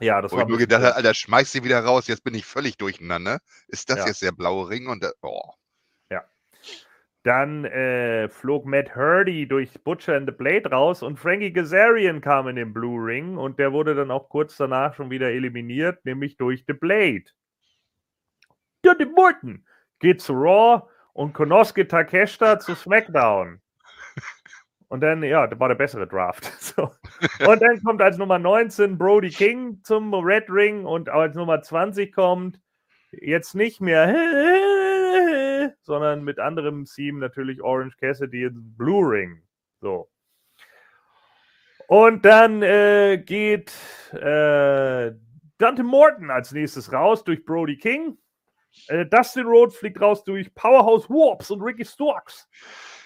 [0.00, 2.34] Ja, das Wo war ich bisschen gedacht habe, Alter, schmeiß sie wieder raus, jetzt bin
[2.34, 3.40] ich völlig durcheinander.
[3.66, 4.06] Ist das Ja.
[4.06, 4.86] jetzt der blaue Ring?
[4.88, 5.52] Und der, oh.
[7.24, 12.48] Dann äh, flog Matt Hardy durch Butcher and the Blade raus und Frankie Kazarian kam
[12.48, 16.36] in den Blue Ring und der wurde dann auch kurz danach schon wieder eliminiert, nämlich
[16.36, 17.24] durch The Blade.
[18.82, 19.64] Dudley Morton
[20.00, 23.60] geht zu Raw und Konosuke Takeshita zu SmackDown.
[24.88, 26.50] Und dann, ja, das war der bessere Draft.
[26.60, 26.92] So.
[27.46, 32.14] Und dann kommt als Nummer 19 Brody King zum Red Ring und als Nummer 20
[32.14, 32.60] kommt
[33.10, 34.14] jetzt nicht mehr,
[35.82, 39.42] sondern mit anderem Theme natürlich Orange Cassidy Blue Ring.
[39.80, 40.08] So.
[41.88, 43.72] Und dann äh, geht
[44.12, 45.12] äh,
[45.58, 48.18] Dante Morton als nächstes raus durch Brody King.
[48.88, 52.48] Äh, Dustin Rhodes fliegt raus durch Powerhouse Warps und Ricky Storks.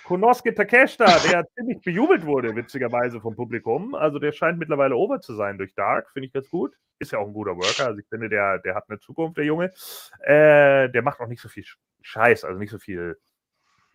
[0.04, 3.94] Konosuke Takeshita, der ziemlich bejubelt wurde, witzigerweise vom Publikum.
[3.94, 6.74] Also der scheint mittlerweile over zu sein durch Dark, finde ich ganz gut.
[6.98, 9.44] Ist ja auch ein guter Worker, also ich finde, der, der hat eine Zukunft, der
[9.44, 9.72] Junge.
[10.20, 13.16] Äh, der macht auch nicht so viel Sch- Scheiß, also nicht so viel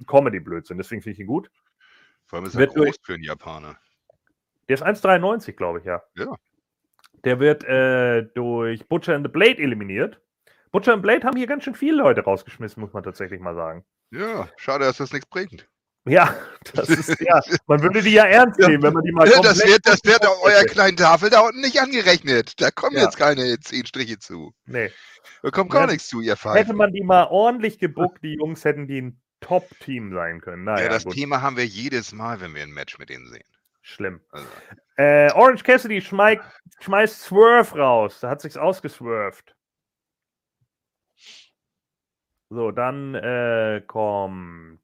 [0.05, 1.49] Comedy-Blödsinn, deswegen finde ich ihn gut.
[2.25, 3.78] Vor allem ist er Wird groß durch- für einen Japaner.
[4.67, 6.03] Der ist 1,93, glaube ich, ja.
[6.15, 6.36] Ja.
[7.23, 10.21] Der wird äh, durch Butcher and the Blade eliminiert.
[10.72, 13.86] Butcher and Blade haben hier ganz schön viele Leute rausgeschmissen, muss man tatsächlich mal sagen.
[14.11, 15.68] Ja, schade, dass das nichts bringt.
[16.07, 16.34] Ja,
[16.74, 19.65] das ist ja, man würde die ja ernst nehmen, wenn man die mal Ja, das
[19.65, 20.68] wird, das wird auf eurer hätte.
[20.74, 22.53] kleinen Tafel da unten nicht angerechnet.
[22.61, 23.03] Da kommen Ja.
[23.03, 24.53] jetzt keine zehn Striche zu.
[24.65, 24.89] Nee.
[25.43, 26.78] Da kommt gar Ja, nichts zu, ihr Hätte Pfeifen.
[26.78, 30.63] man die mal ordentlich gebuckt, die Jungs hätten die ein Top-Team sein können.
[30.63, 33.28] Naja, Ja, das gut, Thema haben wir jedes Mal, wenn wir ein Match mit denen
[33.28, 33.43] sehen.
[33.82, 34.22] schlimm.
[34.32, 34.47] Also,
[34.97, 36.41] Äh, Orange Cassidy schmeißt,
[37.22, 38.20] Swerve raus.
[38.22, 39.55] Da hat sich's ausgeswerved.
[42.49, 44.79] So, dann äh, kommt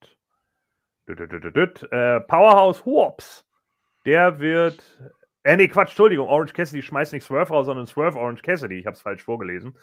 [1.07, 3.45] düt, düt, düt, äh, Powerhouse Warps.
[4.05, 4.83] Der wird.
[5.43, 6.27] Äh, nee, Quatsch, Entschuldigung.
[6.27, 8.79] Orange Cassidy schmeißt nicht Swerve raus, sondern Swerve Orange Cassidy.
[8.79, 9.77] Ich habe es falsch vorgelesen.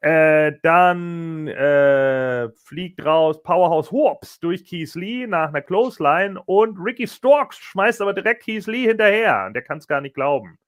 [0.00, 7.08] Äh, dann äh, fliegt raus Powerhouse Warps durch Keith Lee nach einer Clothesline und Ricky
[7.08, 9.46] Storks schmeißt aber direkt Keith Lee hinterher.
[9.46, 10.58] Und der kann es gar nicht glauben.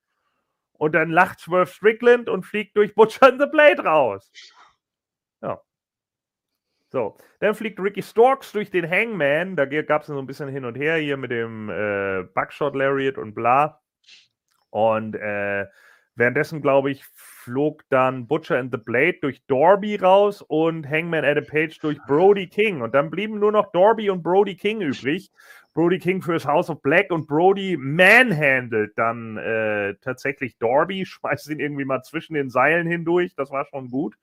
[0.73, 4.33] Und dann lacht Swerve Strickland und fliegt durch Butcher and the Blade raus.
[5.43, 5.61] Ja.
[6.93, 9.55] So, dann fliegt Ricky Storks durch den Hangman.
[9.55, 13.17] Da gab es so ein bisschen hin und her hier mit dem äh, Buckshot Lariat
[13.17, 13.81] und bla.
[14.71, 15.67] Und äh,
[16.17, 21.47] währenddessen, glaube ich, flog dann Butcher and the Blade durch Dorby raus und Hangman Adam
[21.47, 22.83] Page durch Brody King.
[22.83, 25.31] Und dann blieben nur noch Dorby und Brody King übrig.
[25.75, 31.61] Brody King fürs House of Black und Brody manhandelt dann äh, tatsächlich Dorby, schmeißt ihn
[31.61, 33.35] irgendwie mal zwischen den Seilen hindurch.
[33.37, 34.17] Das war schon gut.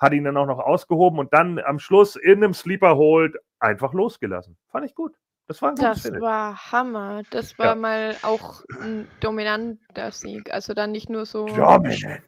[0.00, 3.92] Hat ihn dann auch noch ausgehoben und dann am Schluss in einem Sleeper Hold einfach
[3.92, 4.56] losgelassen.
[4.72, 5.14] Fand ich gut.
[5.46, 6.20] Das war ein gutes Das Finish.
[6.22, 7.22] war Hammer.
[7.30, 7.74] Das war Ja.
[7.74, 10.50] mal auch ein dominanter Sieg.
[10.52, 11.46] Also dann nicht nur so.
[11.46, 12.22] Dominant.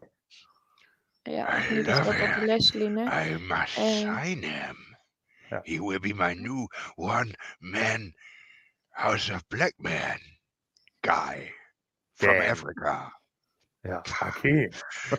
[1.27, 3.05] Ja, nee, das war Bobby Lashley, ne?
[3.05, 4.03] I must Äh.
[4.03, 4.77] sign him.
[5.51, 5.63] Ja.
[5.65, 6.67] He will be my new
[6.97, 8.13] one-man
[8.97, 10.19] House of Black Man
[11.03, 11.53] guy
[12.15, 12.51] from Damn.
[12.53, 13.13] Africa.
[13.85, 14.69] Ja, okay.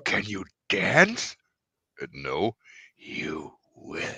[0.04, 1.36] Can you dance?
[2.14, 2.56] No,
[2.98, 4.16] you will.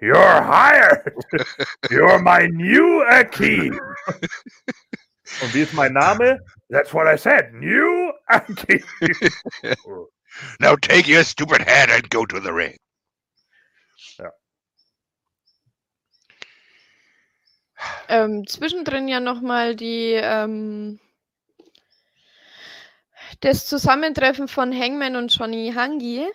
[0.00, 1.12] You're hired.
[1.90, 3.78] You're my new Akeem.
[5.42, 6.38] Und wie ist mein Name?
[6.70, 7.52] That's what I said.
[7.52, 8.84] New Akeem.
[10.60, 12.76] Now take your stupid hat and go to the ring.
[18.08, 20.98] Ähm, zwischendrin ja nochmal die ähm,
[23.40, 26.26] das Zusammentreffen von Hangman und Johnny Hangi.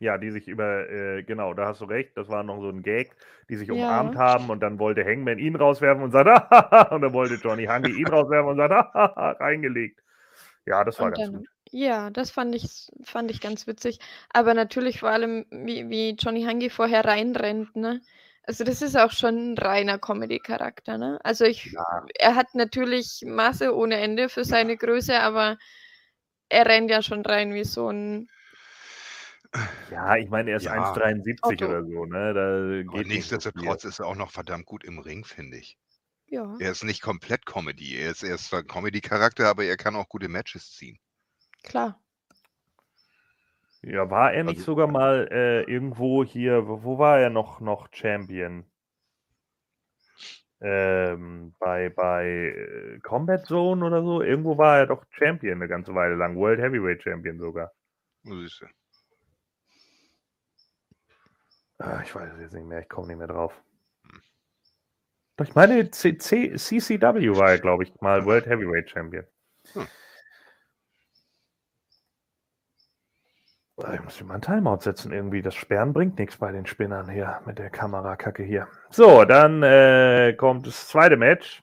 [0.00, 2.82] Ja, die sich über, äh, genau, da hast du recht, das war noch so ein
[2.84, 3.16] Gag,
[3.48, 4.12] die sich Ja.
[4.12, 7.64] umarmt haben und dann wollte Hangman ihn rauswerfen und sagt, "Hahaha", und dann wollte Johnny
[7.64, 10.00] Hangi ihn rauswerfen und sagt, "Hahaha", reingelegt.
[10.66, 11.48] Ja, das war Und ganz dann, gut.
[11.70, 13.98] ja, das fand ich, fand ich ganz witzig.
[14.30, 18.00] Aber natürlich vor allem, wie, wie Johnny Hangi vorher reinrennt, ne?
[18.42, 21.18] Also das ist auch schon ein reiner Comedy-Charakter, ne?
[21.22, 21.70] Also ich,
[22.18, 25.56] er hat natürlich Masse ohne Ende für seine Größe, aber
[26.48, 28.28] er rennt ja schon rein wie so ein,
[29.90, 30.72] Ja, ich meine, er ist Ja.
[30.92, 31.66] 1,73 Otto.
[31.66, 32.34] oder so, ne?
[32.34, 33.14] Da Aber geht nicht so viel.
[33.14, 35.78] nichtsdestotrotz ist er auch noch verdammt gut im Ring, finde ich.
[36.26, 36.54] ja.
[36.60, 37.96] Er ist nicht komplett Comedy.
[37.98, 40.98] Er ist, er ist zwar ein Comedy-Charakter, aber er kann auch gute Matches ziehen.
[41.62, 41.98] Klar.
[43.82, 47.60] Ja, war er nicht Also- sogar mal äh, irgendwo hier, wo, wo war er noch,
[47.60, 48.64] noch Champion?
[50.60, 54.20] Ähm, bei bei äh, Combat Zone oder so?
[54.22, 56.34] Irgendwo war er doch Champion eine ganze Weile lang.
[56.36, 57.70] World Heavyweight Champion sogar.
[58.24, 58.66] So siehst du.
[61.80, 63.52] Ah, ich weiß es jetzt nicht mehr, ich komme nicht mehr drauf.
[65.38, 69.24] Doch ich meine, C C CCW war er, glaube ich, mal World Heavyweight Champion.
[69.74, 69.88] Hm.
[73.82, 75.40] Ah, Ich muss mir mal einen Timeout setzen irgendwie.
[75.42, 78.68] Das Sperren bringt nichts bei den Spinnern hier mit der Kamerakacke hier.
[78.90, 81.62] So, dann äh, kommt das zweite Match.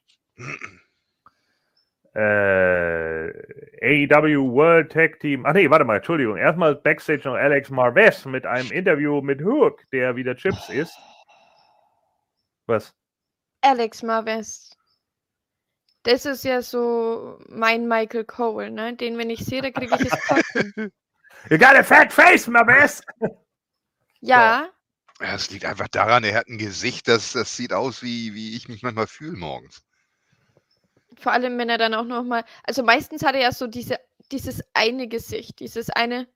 [2.15, 5.45] Äh, AEW World Tag Team.
[5.45, 6.37] Ach nee, warte mal, Entschuldigung.
[6.37, 10.97] Erstmal Backstage noch Alex Marvez mit einem Interview mit Hook, der wieder Chips ist.
[12.67, 12.95] Was?
[13.61, 14.69] Alex Marvez.
[16.03, 18.95] Das ist ja so mein Michael Cole, ne?
[18.95, 20.73] Den, wenn ich sehe, da kriege ich es Kotzen.
[21.49, 23.01] You got a fat face, Marvez!
[24.21, 24.69] Ja,
[25.21, 28.55] Ja, Es liegt einfach daran, er hat ein Gesicht, das, das sieht aus, wie, wie
[28.55, 29.83] ich mich manchmal fühle morgens.
[31.19, 32.43] Vor allem, wenn er dann auch noch mal.
[32.63, 33.99] Also meistens hat er ja so diese,
[34.31, 36.27] dieses eine Gesicht, dieses eine.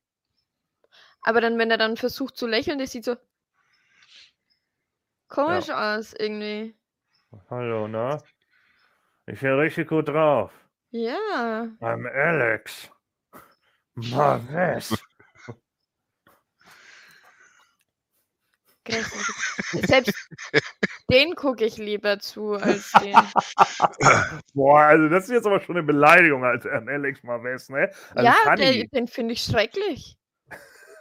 [1.21, 3.15] Aber dann, wenn er dann versucht zu lächeln, das sieht so
[5.27, 6.75] komisch aus irgendwie.
[7.49, 8.21] Hallo, na?
[9.27, 10.51] Ich bin richtig gut drauf.
[10.91, 11.67] Ja.
[11.81, 12.89] I'm Alex.
[13.95, 14.97] Marvez.
[18.89, 19.87] Grässlich.
[19.87, 20.13] Selbst
[21.09, 23.13] den gucke ich lieber zu als den.
[24.53, 27.91] Boah, also das ist jetzt aber schon eine Beleidigung als an Alex Marvez, ne?
[28.15, 30.17] Also ja, der, den finde ich schrecklich.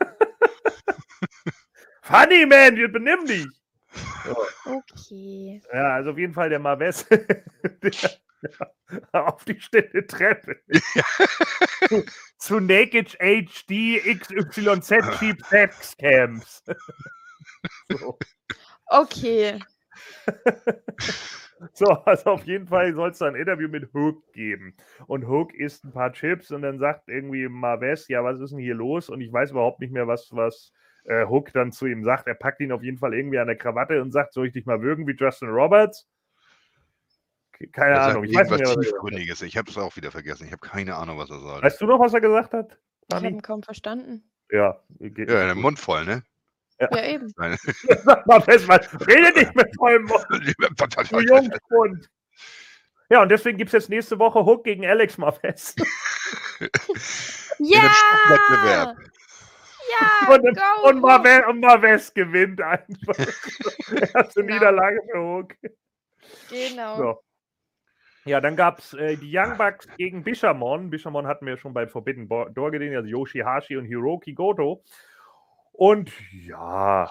[2.03, 3.47] funny, man, jetzt benimm dich.
[4.65, 5.63] Okay.
[5.73, 6.59] Ja, also auf jeden Fall der
[7.83, 8.11] ja,
[9.13, 10.57] auf die stille Treppe.
[11.89, 12.05] zu,
[12.39, 16.63] zu Naked HD XYZ Cheap Sex Camps.
[17.91, 18.19] so.
[18.87, 19.59] Okay.
[21.73, 24.77] So, also auf jeden Fall soll es da ein Interview mit Hook geben.
[25.09, 28.61] Und Hook isst ein paar Chips und dann sagt irgendwie Marves, ja, was ist denn
[28.61, 29.09] hier los?
[29.09, 30.73] Und ich weiß überhaupt nicht mehr, was, was
[31.05, 32.29] äh, Hook dann zu ihm sagt.
[32.29, 34.67] Er packt ihn auf jeden Fall irgendwie an der Krawatte und sagt, soll ich dich
[34.67, 36.09] mal würgen wie Justin Roberts?
[37.53, 38.25] Ke- Keine Er sagt Ahnung.
[38.25, 39.43] Ich weiß nicht mehr, was Tiefgründiges.
[39.43, 40.47] Ich habe es auch wieder vergessen.
[40.47, 41.65] Ich habe keine Ahnung, was er sagt.
[41.65, 42.79] Weißt du noch, was er gesagt hat?
[43.09, 44.31] Ich habe ihn kaum verstanden.
[44.53, 45.57] Ja, geht Ja, der.
[45.57, 46.23] Mund voll, ne?
[46.81, 47.33] Ja, eben.
[47.37, 47.57] Nein.
[48.05, 50.27] Sag mal fest, mal, rede nicht mit vollem Mund,
[51.11, 52.09] du Jungspund.
[53.11, 55.75] Ja, und deswegen gibt es jetzt nächste Woche Hook gegen Alex Marvez.
[57.61, 57.91] Ja!
[58.29, 58.97] Wettbewerb.
[59.91, 60.29] Ja!
[60.35, 63.19] Und, go, und, Marvez, und Marvez gewinnt einfach.
[63.19, 64.55] Erste Genau.
[64.55, 65.55] Niederlage für Hook.
[66.51, 66.97] Genau.
[66.97, 67.21] So.
[68.27, 70.91] Ja, dann gab es äh, die Young Bucks gegen Bishamon.
[70.91, 74.85] Bishamon hatten wir schon bei Forbidden Door gesehen, also Yoshihashi und Hiroki Goto.
[75.79, 77.09] Und ja,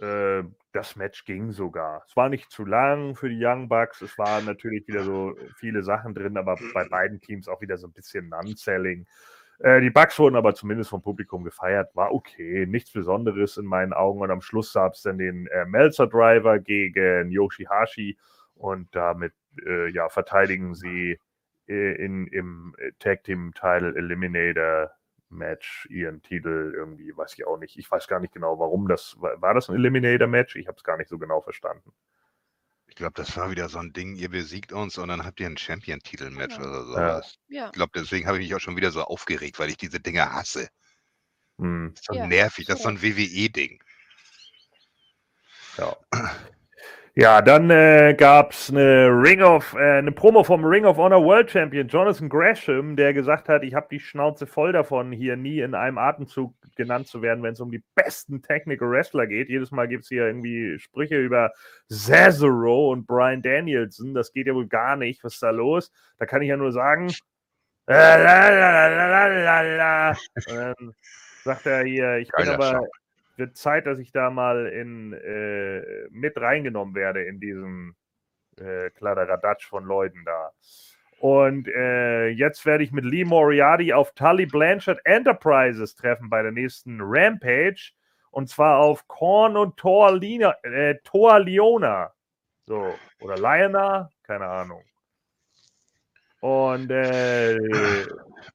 [0.00, 0.42] äh,
[0.72, 2.02] das Match ging sogar.
[2.08, 4.02] Es war nicht zu lang für die Young Bucks.
[4.02, 7.86] Es waren natürlich wieder so viele Sachen drin, aber bei beiden Teams auch wieder so
[7.86, 9.06] ein bisschen Non-Selling.
[9.60, 11.94] Äh, die Bucks wurden aber zumindest vom Publikum gefeiert.
[11.94, 14.22] War okay, nichts Besonderes in meinen Augen.
[14.22, 18.18] Und am Schluss gab es dann den äh, Melzer Driver gegen Yoshihashi
[18.54, 19.34] und damit
[19.64, 21.16] äh, ja, verteidigen sie
[21.68, 24.90] äh, in, im äh, Tag Team Title Eliminator
[25.30, 27.76] Match ihren Titel irgendwie, weiß ich auch nicht.
[27.78, 29.40] Ich weiß gar nicht genau, warum das war.
[29.40, 30.56] War das ein Eliminator Match?
[30.56, 31.92] Ich habe es gar nicht so genau verstanden.
[32.88, 35.46] Ich glaube, das war wieder so ein Ding, ihr besiegt uns und dann habt ihr
[35.46, 36.68] ein Champion-Titel-Match Genau.
[36.68, 36.84] oder Ja.
[37.14, 37.38] sowas.
[37.48, 37.66] Ja.
[37.66, 40.32] Ich glaube, deswegen habe ich mich auch schon wieder so aufgeregt, weil ich diese Dinge
[40.32, 40.68] hasse.
[41.58, 43.82] Hm, Das ist so Ja, nervig, das ist so ein WWE-Ding.
[45.78, 45.96] ja.
[47.16, 51.24] Ja, dann äh, gab es eine Ring of, äh, eine Promo vom Ring of Honor
[51.24, 55.58] World Champion Jonathan Gresham, der gesagt hat, ich habe die Schnauze voll davon, hier nie
[55.58, 59.48] in einem Atemzug genannt zu werden, wenn es um die besten Technical Wrestler geht.
[59.48, 61.50] Jedes Mal gibt es hier irgendwie Sprüche über
[61.90, 64.14] Cesaro und Brian Danielson.
[64.14, 65.24] Das geht ja wohl gar nicht.
[65.24, 65.90] Was ist da los?
[66.18, 67.12] Da kann ich ja nur sagen,
[67.86, 70.10] la, la, la, la.
[70.48, 70.94] Und dann
[71.42, 72.99] sagt er hier, ich bin Geiler aber, Schau.
[73.40, 77.96] Wird Zeit, dass ich da mal in, äh, mit reingenommen werde in diesen
[78.56, 80.52] äh, Kladderadatsch von Leuten da.
[81.18, 86.52] Und äh, jetzt werde ich mit Lee Moriarty auf Tully Blanchard Enterprises treffen bei der
[86.52, 87.92] nächsten Rampage.
[88.30, 92.12] Und zwar auf Korn und Thor, Lina, äh, Thor Leona.
[92.64, 94.84] So, oder Liona, keine Ahnung.
[96.40, 97.58] Und äh,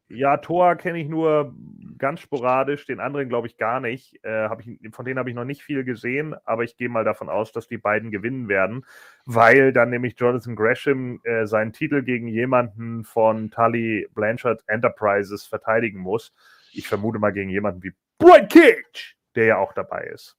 [0.07, 1.53] ja, Thor kenne ich nur
[1.97, 4.23] ganz sporadisch, den anderen glaube ich gar nicht.
[4.23, 7.29] Äh, ich, von denen habe ich noch nicht viel gesehen, aber ich gehe mal davon
[7.29, 8.85] aus, dass die beiden gewinnen werden,
[9.25, 15.99] weil dann nämlich Jonathan Gresham äh, seinen Titel gegen jemanden von Tully Blanchard Enterprises verteidigen
[15.99, 16.33] muss.
[16.73, 20.37] Ich vermute mal gegen jemanden wie Brian Cage, der ja auch dabei ist.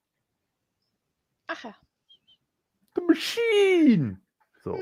[1.48, 1.74] Ach ja.
[2.94, 4.20] The Machine!
[4.62, 4.80] So.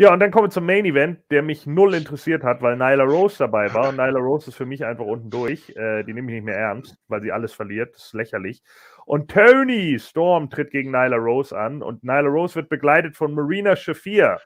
[0.00, 3.04] Ja, und dann kommen wir zum Main Event, der mich null interessiert hat, weil Nyla
[3.04, 3.90] Rose dabei war.
[3.90, 5.68] Und Nyla Rose ist für mich einfach unten durch.
[5.76, 7.94] Äh, die nehme ich nicht mehr ernst, weil sie alles verliert.
[7.94, 8.62] Das ist lächerlich.
[9.04, 11.82] Und Tony Storm tritt gegen Nyla Rose an.
[11.82, 14.40] Und Nyla Rose wird begleitet von Marina Shafir.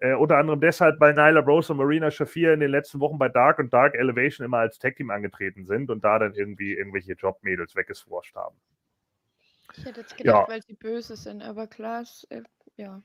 [0.00, 3.30] Äh, unter anderem deshalb, weil Nyla Rose und Marina Shafir in den letzten Wochen bei
[3.30, 7.14] Dark und Dark Elevation immer als Tag Team angetreten sind und da dann irgendwie irgendwelche
[7.14, 8.56] Jobmädels weggeswascht haben.
[9.78, 10.54] Ich hätte jetzt gedacht, Ja.
[10.54, 12.42] weil sie böse sind, aber klar, ist, äh,
[12.76, 13.00] ja.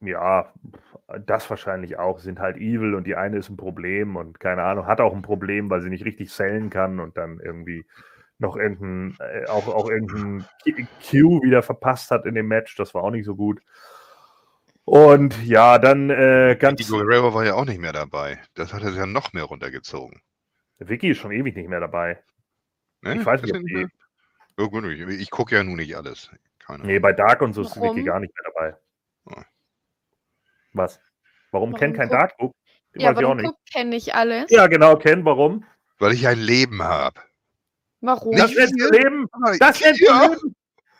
[0.00, 0.52] Ja,
[1.26, 2.20] das wahrscheinlich auch.
[2.20, 5.22] Sind halt evil und die eine ist ein Problem und keine Ahnung, hat auch ein
[5.22, 7.84] Problem, weil sie nicht richtig sellen kann und dann irgendwie
[8.38, 10.44] noch irgendein, äh, auch, auch irgendein
[11.10, 12.76] Q- wieder verpasst hat in dem Match.
[12.76, 13.60] Das war auch nicht so gut.
[14.84, 16.88] Und ja, dann äh, Die ganz.
[16.88, 18.38] Guerrero war ja auch nicht mehr dabei.
[18.54, 20.22] Das hat er ja noch mehr runtergezogen.
[20.78, 22.22] Vicky ist schon ewig nicht mehr dabei.
[23.02, 23.16] Ne?
[23.16, 23.88] Ich weiß nicht, er ob die-
[24.70, 26.30] gut, ich, ich gucke ja nun nicht alles.
[26.60, 27.76] Keine Nee, bei Dark und so ist?
[27.80, 28.76] Vicky gar nicht mehr dabei.
[29.36, 29.44] Ah.
[30.78, 31.00] Was?
[31.50, 32.54] Warum, Warum Ken kein Dark guckt?
[32.94, 33.54] Ja, Weiß ich auch warum nicht.
[33.72, 34.50] Ken nicht alles?
[34.50, 35.64] Ja, genau, Ken, warum?
[35.98, 37.20] Weil ich ein Leben habe.
[38.00, 38.36] Warum?
[38.36, 38.66] Das hier?
[38.90, 39.28] Leben?
[39.58, 40.54] Das du ja, Leben?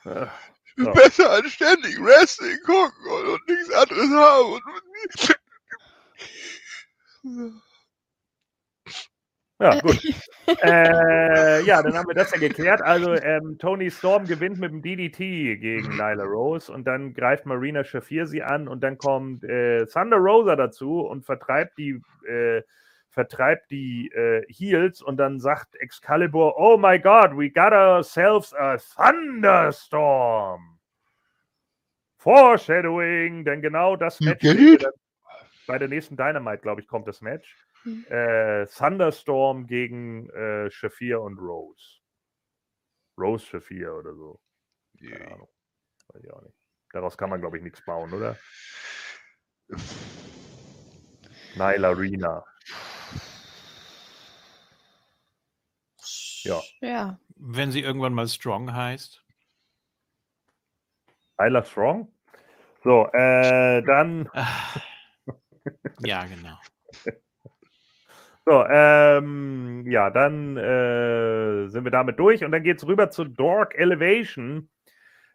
[0.05, 0.31] Ach,
[0.77, 0.93] so.
[0.93, 4.61] besser als ständig Wrestling gucken und, und nichts anderes haben.
[9.61, 9.99] Ja, gut.
[10.63, 12.81] äh, ja, dann haben wir das ja geklärt.
[12.81, 17.83] Also ähm, Tony Storm gewinnt mit dem DDT gegen Nyla Rose und dann greift Marina
[17.83, 22.63] Shafir sie an und dann kommt äh, Thunder Rosa dazu und vertreibt die äh,
[23.11, 28.77] vertreibt die äh, Heels und dann sagt Excalibur, oh my God, we got ourselves a
[28.77, 30.79] Thunderstorm.
[32.17, 34.45] Foreshadowing, denn genau das Match
[35.67, 37.55] bei der nächsten Dynamite, glaube ich, kommt das Match.
[37.89, 38.05] Hm.
[38.11, 42.01] Äh, Thunderstorm gegen äh, Shafir und Rose.
[43.17, 44.41] Rose Shafir oder so.
[45.01, 45.49] Keine Ahnung.
[46.09, 46.55] Weiß ich auch nicht.
[46.93, 48.37] Daraus kann man, glaube ich, nichts bauen, oder?
[51.55, 52.45] Nyla Rina.
[56.43, 56.61] Ja.
[56.81, 57.21] Ja.
[57.37, 59.25] Wenn sie irgendwann mal Strong heißt.
[61.39, 62.13] Nyla Strong.
[62.85, 64.81] So, äh, dann Ah.
[66.01, 66.59] Ja, genau.
[68.49, 73.25] So, ähm, ja, dann äh, sind wir damit durch und dann geht es rüber zu
[73.27, 74.71] Dork Elevation,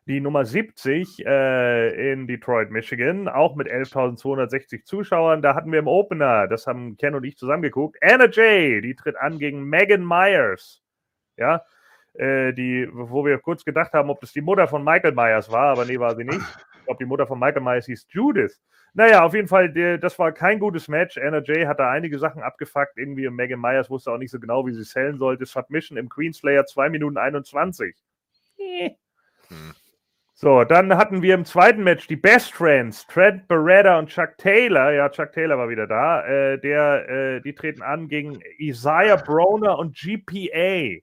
[0.08, 5.44] die Nummer 70 äh, in Detroit, Michigan, auch mit 11.260 Zuschauern.
[5.44, 9.16] Da hatten wir im Opener, das haben Ken und ich zusammengeguckt, Anna Jay, die tritt
[9.16, 10.82] an gegen Megan Myers.
[11.38, 11.62] Ja,
[12.14, 15.68] äh, die, wo wir kurz gedacht haben, ob das die Mutter von Michael Myers war,
[15.68, 16.42] aber nee, war sie nicht.
[16.84, 18.60] Ich glaube, die Mutter von Michael Myers hieß Judith.
[18.94, 21.18] Naja, auf jeden Fall, der, das war kein gutes Match.
[21.18, 22.98] Anna Jay hat da einige Sachen abgefuckt.
[22.98, 25.46] Irgendwie und Megan Myers wusste auch nicht so genau, wie sie sellen sollte.
[25.46, 27.96] Submission im Queenslayer 2 Minuten 21.
[28.58, 28.90] Eh.
[29.48, 29.74] Hm.
[30.34, 34.92] So, dann hatten wir im zweiten Match die Best Friends, Trent Beretta und Chuck Taylor.
[34.92, 36.28] Ja, Chuck Taylor war wieder da.
[36.28, 41.02] Äh, der, äh, die treten an gegen Isaiah Broner und GPA.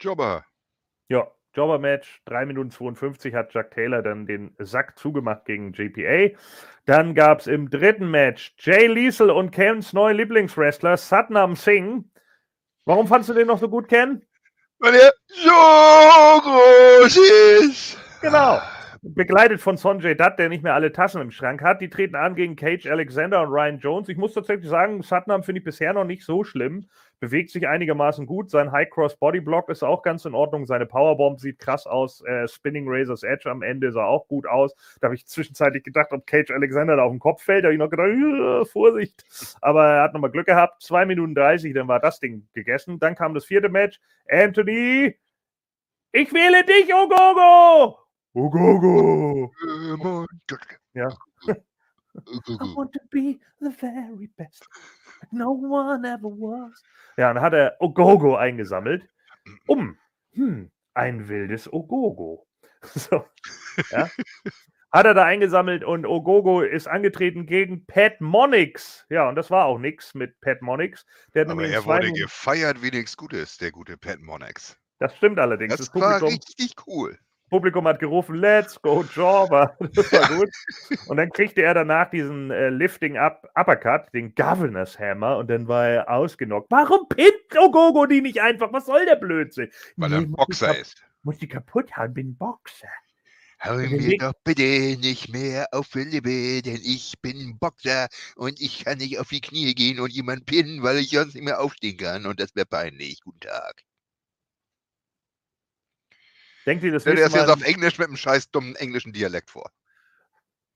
[0.00, 0.44] Jobber.
[1.08, 6.36] Ja, Jobber-Match, 3 Minuten 52 hat Chuck Taylor dann den Sack zugemacht gegen JPA.
[6.86, 12.04] Dann gab es im dritten Match Jay Liesel und Kens neuen Lieblingswrestler Satnam Singh.
[12.84, 14.22] Warum fandst du den noch so gut, Ken?
[14.78, 17.16] Weil er so groß
[17.60, 17.98] ist.
[18.20, 18.60] Genau.
[19.02, 21.80] Begleitet von Sonjay Dutt, der nicht mehr alle Tassen im Schrank hat.
[21.80, 24.08] Die treten an gegen Cage Alexander und Ryan Jones.
[24.08, 26.86] Ich muss tatsächlich sagen, Satnam finde ich bisher noch nicht so schlimm.
[27.20, 28.50] Bewegt sich einigermaßen gut.
[28.50, 30.66] Sein High Cross Body Block ist auch ganz in Ordnung.
[30.66, 32.22] Seine Powerbomb sieht krass aus.
[32.22, 34.74] Äh, Spinning Razor's Edge am Ende sah auch gut aus.
[35.00, 37.64] Da habe ich zwischenzeitlich gedacht, ob Cage Alexander da auf den Kopf fällt.
[37.64, 39.24] Da habe ich noch gedacht, Vorsicht.
[39.60, 40.82] Aber er hat nochmal Glück gehabt.
[40.82, 42.98] 2 Minuten 30, dann war das Ding gegessen.
[42.98, 44.00] Dann kam das vierte Match.
[44.26, 45.14] Anthony,
[46.12, 47.98] ich wähle dich, Ogogo!
[48.32, 49.52] Ogogo!
[50.94, 51.08] Ja.
[52.28, 54.66] I want to be the very best.
[55.30, 56.82] No one ever was.
[57.16, 59.08] Ja, dann hat er Ogogo eingesammelt,
[59.66, 59.96] um
[60.32, 62.46] hm, ein wildes Ogogo.
[62.94, 63.26] So,
[63.90, 64.08] ja.
[64.90, 69.04] Hat er da eingesammelt und Ogogo ist angetreten gegen Pat Monix.
[69.10, 71.04] Ja, und das war auch nix mit Pat Monix.
[71.34, 74.76] Der hat Aber er zwei wurde Minuten- gefeiert wie nichts Gutes, der gute Pat Monax.
[74.98, 75.76] Das stimmt allerdings.
[75.76, 77.18] Das Das, war Publikum, richtig cool.
[77.50, 79.76] Publikum hat gerufen, let's go Jobber.
[79.94, 80.50] Das war gut.
[81.08, 85.66] Und dann kriegte er danach diesen äh, Lifting Up Uppercut, den Governor's Hammer, und dann
[85.68, 86.70] war er ausgenockt.
[86.70, 88.72] Warum pinnt Ogogo die nicht einfach?
[88.72, 89.70] Was soll der Blödsinn?
[89.96, 91.02] Weil er ein Boxer ist.
[91.22, 92.88] Muss die kaputt haben, bin Boxer.
[93.62, 98.84] Wir Weg- doch bitte nicht mehr auf die Lippe, denn ich bin Boxer und ich
[98.86, 101.98] kann nicht auf die Knie gehen und jemand pinnen, weil ich sonst nicht mehr aufstehen
[101.98, 103.20] kann und das wäre peinlich.
[103.22, 103.82] Guten Tag.
[106.70, 108.76] Denkt ihr, das Stell dir das nächste jetzt Mal, auf Englisch mit einem scheiß dummen
[108.76, 109.72] englischen Dialekt vor.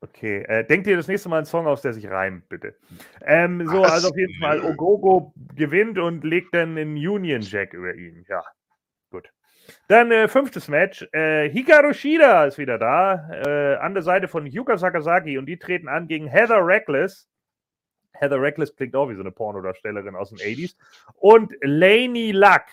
[0.01, 2.75] Okay, äh, denkt ihr das nächste Mal einen Song aus, der sich reimt, bitte.
[3.23, 3.93] Ähm, so, Was?
[3.93, 4.61] also auf jeden Fall.
[4.65, 8.27] Ogogo gewinnt und legt dann einen Union Jack über ihn.
[8.29, 8.43] Ja,
[9.13, 9.31] gut.
[9.87, 11.07] Dann äh, fünftes Match.
[11.13, 15.61] Äh, Hikaru Shida ist wieder da, äh, an der Seite von Yuka Sakazaki und die
[15.61, 17.29] treten an gegen Heather Reckless.
[18.15, 20.75] Heather Reckless klingt auch wie so eine Pornodarstellerin aus den 80s.
[21.15, 22.65] Und Lainey Luck.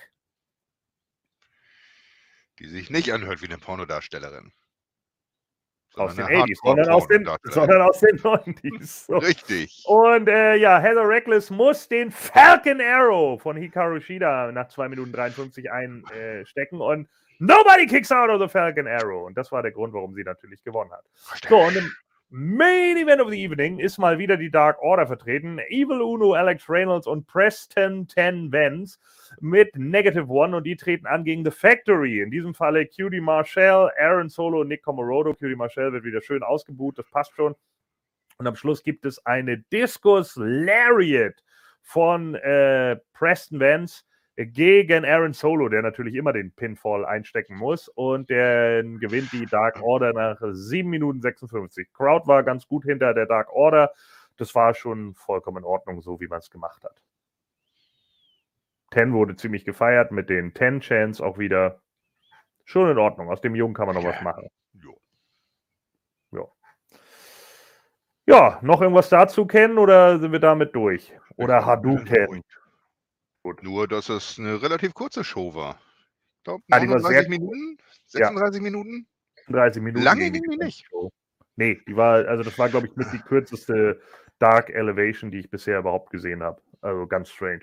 [2.62, 4.52] Die sich nicht anhört wie eine Pornodarstellerin.
[5.96, 9.06] Aus den Sondern eine 80s, sondern aus den, sondern aus den 90s.
[9.08, 9.18] So.
[9.18, 9.84] Richtig.
[9.88, 15.12] Und äh, ja, Heather Reckless muss den Falcon Arrow von Hikaru Shida nach 2 Minuten
[15.12, 17.10] 53 einstecken und
[17.40, 19.26] nobody kicks out of the Falcon Arrow.
[19.26, 21.04] Und das war der Grund, warum sie natürlich gewonnen hat.
[21.50, 21.92] So, und im
[22.30, 25.58] Main Event of the Evening ist mal wieder die Dark Order vertreten.
[25.68, 29.00] Evil Uno, Alex Reynolds und Preston 10 Vance
[29.40, 32.22] mit Negative One und die treten an gegen The Factory.
[32.22, 35.34] In diesem Falle QD Marshall, Aaron Solo und Nick Comorodo.
[35.34, 37.56] QD Marshall wird wieder schön ausgebuht, das passt schon.
[38.38, 41.44] Und am Schluss gibt es eine Discus Lariat
[41.82, 44.04] von äh, Preston Vance
[44.36, 47.88] gegen Aaron Solo, der natürlich immer den Pinfall einstecken muss.
[47.90, 51.94] Und der gewinnt die Dark Order nach 7 Minuten 56.
[51.94, 53.92] Crowd war ganz gut hinter der Dark Order.
[54.38, 56.96] Das war schon vollkommen in Ordnung, so wie man es gemacht hat.
[58.92, 61.82] Ten wurde ziemlich gefeiert mit den Ten Chants auch wieder.
[62.66, 63.30] Schon in Ordnung.
[63.30, 64.48] Aus dem Jungen kann man noch was machen.
[66.32, 66.54] Jo.
[68.28, 71.12] Ja, noch irgendwas dazu kennen oder sind wir damit durch?
[71.36, 72.44] Oder Hadouken?
[73.62, 75.80] Nur, dass es eine relativ kurze Show war.
[76.38, 77.78] Ich glaube, Ah, die war sehr 39 Minuten?
[78.06, 79.08] 36 Minuten?
[79.48, 80.06] 30 Minuten.
[80.06, 80.86] Lange ging ging die nicht.
[80.88, 81.12] Show.
[81.56, 84.00] Nee, die war, also das war, glaube ich, mit die kürzeste
[84.40, 86.62] Dark Elevation, die ich bisher überhaupt gesehen habe.
[86.82, 87.62] Also ganz strange.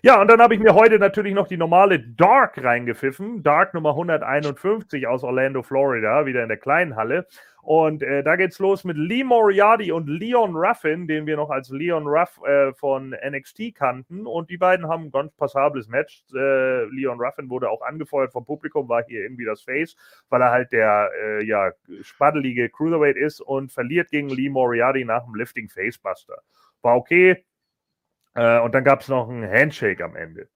[0.00, 3.42] Ja, und dann habe ich mir heute natürlich noch die normale Dark reingepfiffen.
[3.42, 7.26] Dark Nummer 151 aus Orlando, Florida, wieder in der kleinen Halle.
[7.62, 11.68] Und äh, da geht's los mit Lee Moriarty und Leon Ruffin, den wir noch als
[11.70, 14.24] Leon Ruff äh, von NXT kannten.
[14.24, 16.22] Und die beiden haben ein ganz passables Match.
[16.32, 19.96] Äh, Leon Ruffin wurde auch angefeuert vom Publikum, war hier irgendwie das Face,
[20.28, 21.72] weil er halt der äh, ja,
[22.02, 26.40] spaddelige Cruiserweight ist und verliert gegen Lee Moriarty nach dem Lifting Facebuster.
[26.82, 27.44] War okay.
[28.34, 30.48] Äh, und dann gab es noch einen Handshake am Ende.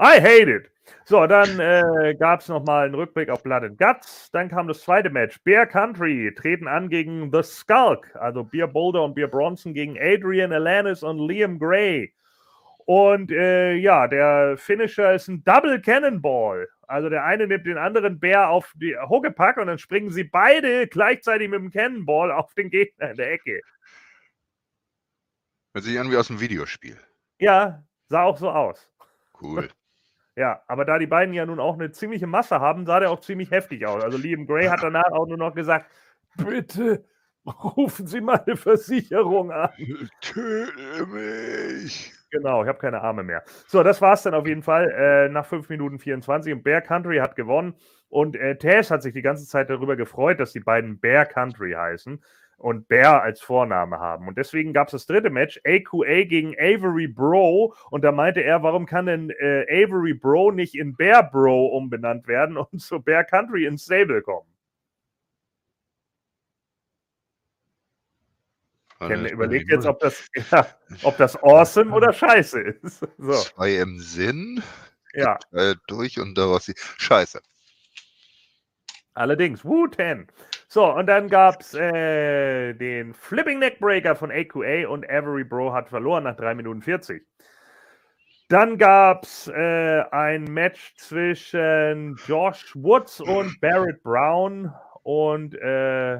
[0.00, 0.70] I hate it.
[1.04, 4.30] So, dann äh, gab es nochmal einen Rückblick auf Blood and Guts.
[4.32, 5.40] Dann kam das zweite Match.
[5.44, 10.52] Bear Country treten an gegen The Skulk, also Beer Boulder und Beer Bronson gegen Adrian
[10.52, 12.12] Alanis und Liam Gray.
[12.84, 16.68] Und äh, ja, der Finisher ist ein Double Cannonball.
[16.88, 20.88] Also der eine nimmt den anderen Bär auf die Huckepack und dann springen sie beide
[20.88, 23.62] gleichzeitig mit dem Cannonball auf den Gegner in der Ecke.
[25.74, 26.98] Hört sich an wie aus dem Videospiel.
[27.38, 28.88] Ja, sah auch so aus.
[29.40, 29.68] Cool.
[30.34, 33.20] Ja, aber da die beiden ja nun auch eine ziemliche Masse haben, sah der auch
[33.20, 34.02] ziemlich heftig aus.
[34.02, 35.90] Also Liam Gray hat danach auch nur noch gesagt,
[36.38, 37.04] bitte
[37.44, 39.68] rufen Sie mal eine Versicherung an.
[40.22, 42.14] Töte mich.
[42.30, 43.42] Genau, ich habe keine Arme mehr.
[43.66, 46.80] So, das war es dann auf jeden Fall äh, nach 5 Minuten 24 und Bear
[46.80, 47.74] Country hat gewonnen
[48.08, 51.72] und äh, Taz hat sich die ganze Zeit darüber gefreut, dass die beiden Bear Country
[51.72, 52.22] heißen
[52.62, 54.28] und Bear als Vorname haben.
[54.28, 57.74] Und deswegen gab es das dritte Match, AQA gegen Avery Bro.
[57.90, 62.28] Und da meinte er, warum kann denn äh, Avery Bro nicht in Bear Bro umbenannt
[62.28, 64.48] werden und zu Bear Country ins Stable kommen?
[69.08, 70.66] Ken überlegt jetzt, ob das, ja,
[71.02, 73.06] ob das awesome oder scheiße ist.
[73.18, 74.62] So, Zwei im Sinn,
[75.14, 75.36] ja.
[75.50, 77.40] äh, durch und daraus die Scheiße.
[79.14, 80.26] Allerdings, Wu-Ten.
[80.68, 85.90] So, und dann gab es äh, den Flipping Neckbreaker von AQA und Avery Bro hat
[85.90, 87.26] verloren nach 3 Minuten 40.
[88.48, 94.72] Dann gab es äh, ein Match zwischen Josh Woods und Barrett Brown
[95.02, 96.16] und äh,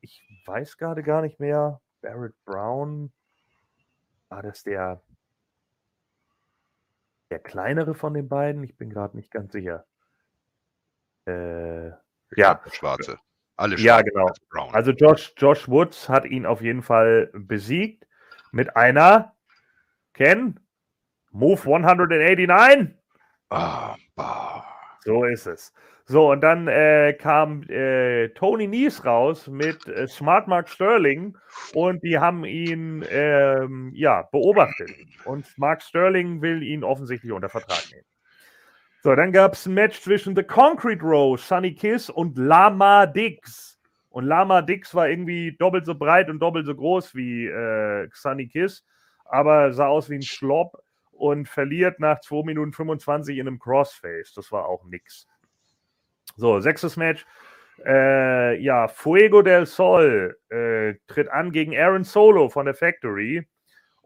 [0.00, 3.12] ich weiß gerade gar nicht mehr, Barrett Brown,
[4.28, 5.02] war das der,
[7.30, 8.62] der kleinere von den beiden?
[8.62, 9.87] Ich bin gerade nicht ganz sicher.
[11.28, 11.92] Äh,
[12.36, 13.18] ja, Schwarze.
[13.56, 14.10] Alle Ja, schwarze
[14.50, 14.66] genau.
[14.66, 18.06] als also Josh, Josh Woods hat ihn auf jeden Fall besiegt
[18.52, 19.34] mit einer
[20.14, 20.58] Ken
[21.30, 22.94] Move 189.
[23.50, 24.64] ah, bah.
[25.04, 25.72] So ist es.
[26.10, 31.36] So, und dann äh, kam äh, Tony Nies raus mit äh, Smart Mark Sterling
[31.74, 34.90] und die haben ihn ähm, ja, beobachtet.
[35.26, 38.06] Und Mark Sterling will ihn offensichtlich unter Vertrag nehmen.
[39.02, 43.78] So, dann gab es ein Match zwischen The Concrete Row, Sunny Kiss und Lama Dix.
[44.10, 48.48] Und Lama Dix war irgendwie doppelt so breit und doppelt so groß wie äh, Sunny
[48.48, 48.84] Kiss,
[49.24, 54.32] aber sah aus wie ein Schlopp und verliert nach 2 Minuten 25 in einem Crossface.
[54.34, 55.26] Das war auch nix.
[56.36, 57.24] So, sechstes Match.
[57.84, 63.46] Äh, ja, Fuego del Sol äh, tritt an gegen Aaron Solo von der Factory.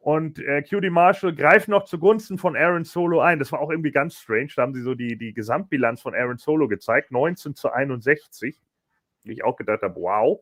[0.02, 3.38] Und äh, QD Marshall greift noch zugunsten von Aaron Solo ein.
[3.38, 4.48] Das war auch irgendwie ganz strange.
[4.56, 7.12] Da haben sie so die, die Gesamtbilanz von Aaron Solo gezeigt.
[7.12, 8.58] 19 zu 61.
[9.22, 10.40] Wie ich auch gedacht habe, wow.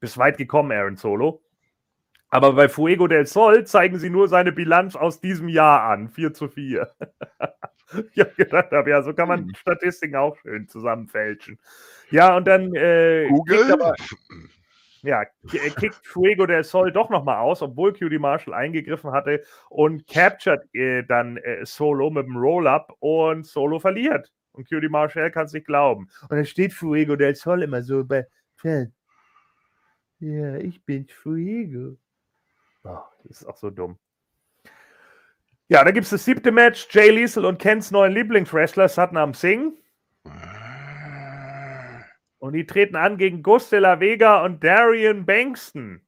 [0.00, 1.42] Bis weit gekommen, Aaron Solo.
[2.30, 6.08] Aber bei Fuego del Sol zeigen sie nur seine Bilanz aus diesem Jahr an.
[6.08, 6.90] 4 zu 4.
[8.14, 11.58] ich habe gedacht, hab, ja, so kann man Statistiken auch schön zusammenfälschen.
[12.10, 13.76] Ja, und dann äh, Google?
[15.02, 19.42] Ja, k- äh, kickt Fuego del Sol doch nochmal aus, obwohl QD Marshall eingegriffen hatte
[19.68, 24.32] und captured äh, dann äh, Solo mit dem Roll-Up und Solo verliert.
[24.52, 26.08] Und QD Marshall kann es nicht glauben.
[26.22, 28.26] Und dann steht Fuego del Sol immer so bei.
[30.18, 31.96] Ja, ich bin Fuego.
[32.84, 33.98] Oh, das ist auch so dumm.
[35.68, 36.88] Ja, da gibt es das siebte Match.
[36.90, 39.72] Jay Liesel und Kens neuen Lieblingswrestler Satnam Singh.
[42.40, 46.00] Und die treten an gegen Gus de la Vega und Darian Bankston.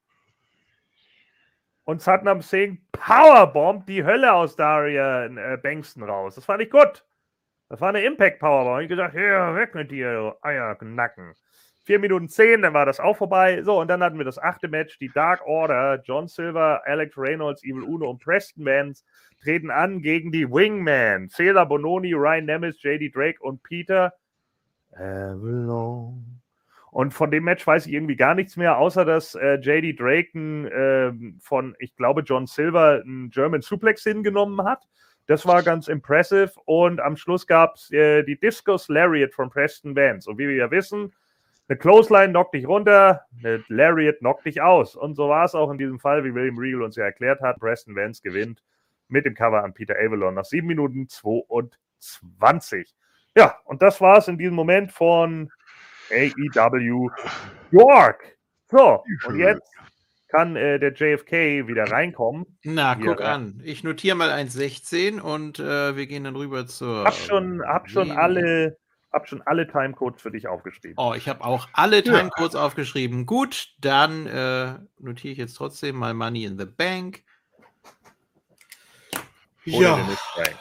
[1.85, 6.35] Und Satnam Singh Powerbomb die Hölle aus Darian äh, Bankston raus.
[6.35, 7.05] Das fand ich gut.
[7.69, 8.83] Das war eine Impact Powerbomb.
[8.83, 11.35] Ich gesagt, ja, weg mit dir, du Eiernacken.
[11.85, 13.63] 4 Minuten 10, dann war das auch vorbei.
[13.63, 14.99] So, und dann hatten wir das achte Match.
[14.99, 19.05] Die Dark Order, John Silver, Alex Reynolds, Evil Uno und Preston Vance
[19.43, 21.29] treten an gegen die Wingman.
[21.29, 24.15] Cesar Bononi, Ryan Nemes, JD Drake und Peter
[24.95, 26.41] Avalon.
[26.91, 30.31] Und von dem Match weiß ich irgendwie gar nichts mehr, außer dass äh, JD Drake
[30.35, 34.87] n, ähm, von, ich glaube, John Silver einen German Suplex hingenommen hat.
[35.27, 36.53] Das war ganz impressive.
[36.67, 40.29] Und am Schluss gab es äh, die Discus Lariat von Preston Vance.
[40.29, 41.15] Und wie wir ja wissen,
[41.69, 44.95] eine Clothesline knockt dich runter, eine Lariat knockt dich aus.
[44.95, 47.59] Und so war es auch in diesem Fall, wie William Regal uns ja erklärt hat.
[47.61, 48.63] Preston Vance gewinnt
[49.09, 52.95] mit dem Cover an Peter Avalon nach 7 Minuten 22.
[53.37, 55.51] Ja, und das war es in diesem Moment von
[56.11, 57.11] AEW
[57.71, 58.37] York.
[58.71, 59.73] So, und jetzt
[60.33, 62.47] kann äh, der JFK wieder reinkommen.
[62.65, 63.35] Na, Hier, guck ja.
[63.35, 63.61] an.
[63.65, 67.05] Ich notiere mal 1,16 und äh, wir gehen dann rüber zur.
[67.05, 68.79] Hab schon, hab schon alle,
[69.13, 70.97] hab schon alle Timecodes für dich aufgeschrieben.
[70.97, 73.27] Oh, ich habe auch alle Timecodes aufgeschrieben.
[73.27, 77.23] Gut, dann äh, notiere ich jetzt trotzdem mal Money in the Bank.
[79.65, 80.55] Nicht rein.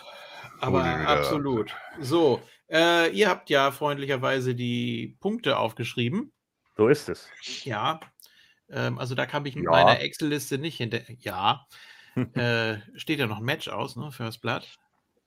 [0.59, 1.73] aber absolut.
[1.99, 2.41] So,
[2.71, 6.31] äh, ihr habt ja freundlicherweise die Punkte aufgeschrieben.
[6.77, 7.29] So ist es.
[7.63, 7.99] Ja.
[8.69, 9.71] Ähm, also da kam ich mit Ja.
[9.71, 11.01] meiner Excel-Liste nicht hinter.
[11.19, 11.67] Ja.
[12.33, 14.11] äh, steht ja noch ein Match aus, ne?
[14.11, 14.67] First Blood.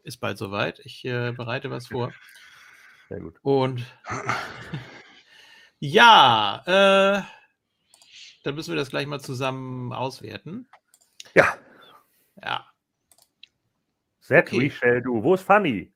[0.02, 0.80] Ist bald soweit.
[0.80, 2.12] Ich äh, bereite was vor.
[3.08, 3.38] Sehr gut.
[3.42, 3.84] Und
[5.78, 7.22] ja, äh,
[8.42, 10.68] dann müssen wir das gleich mal zusammen auswerten.
[11.34, 11.56] Ja,
[12.42, 12.66] Ja,
[14.20, 14.60] Set Okay.
[14.60, 15.22] we shall do.
[15.22, 15.93] Wo ist Funny?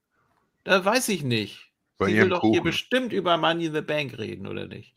[0.69, 1.73] Da weiß ich nicht.
[1.99, 2.65] Bei Sie will doch hier Kuchen.
[2.65, 4.95] bestimmt über Money in the Bank reden, oder nicht?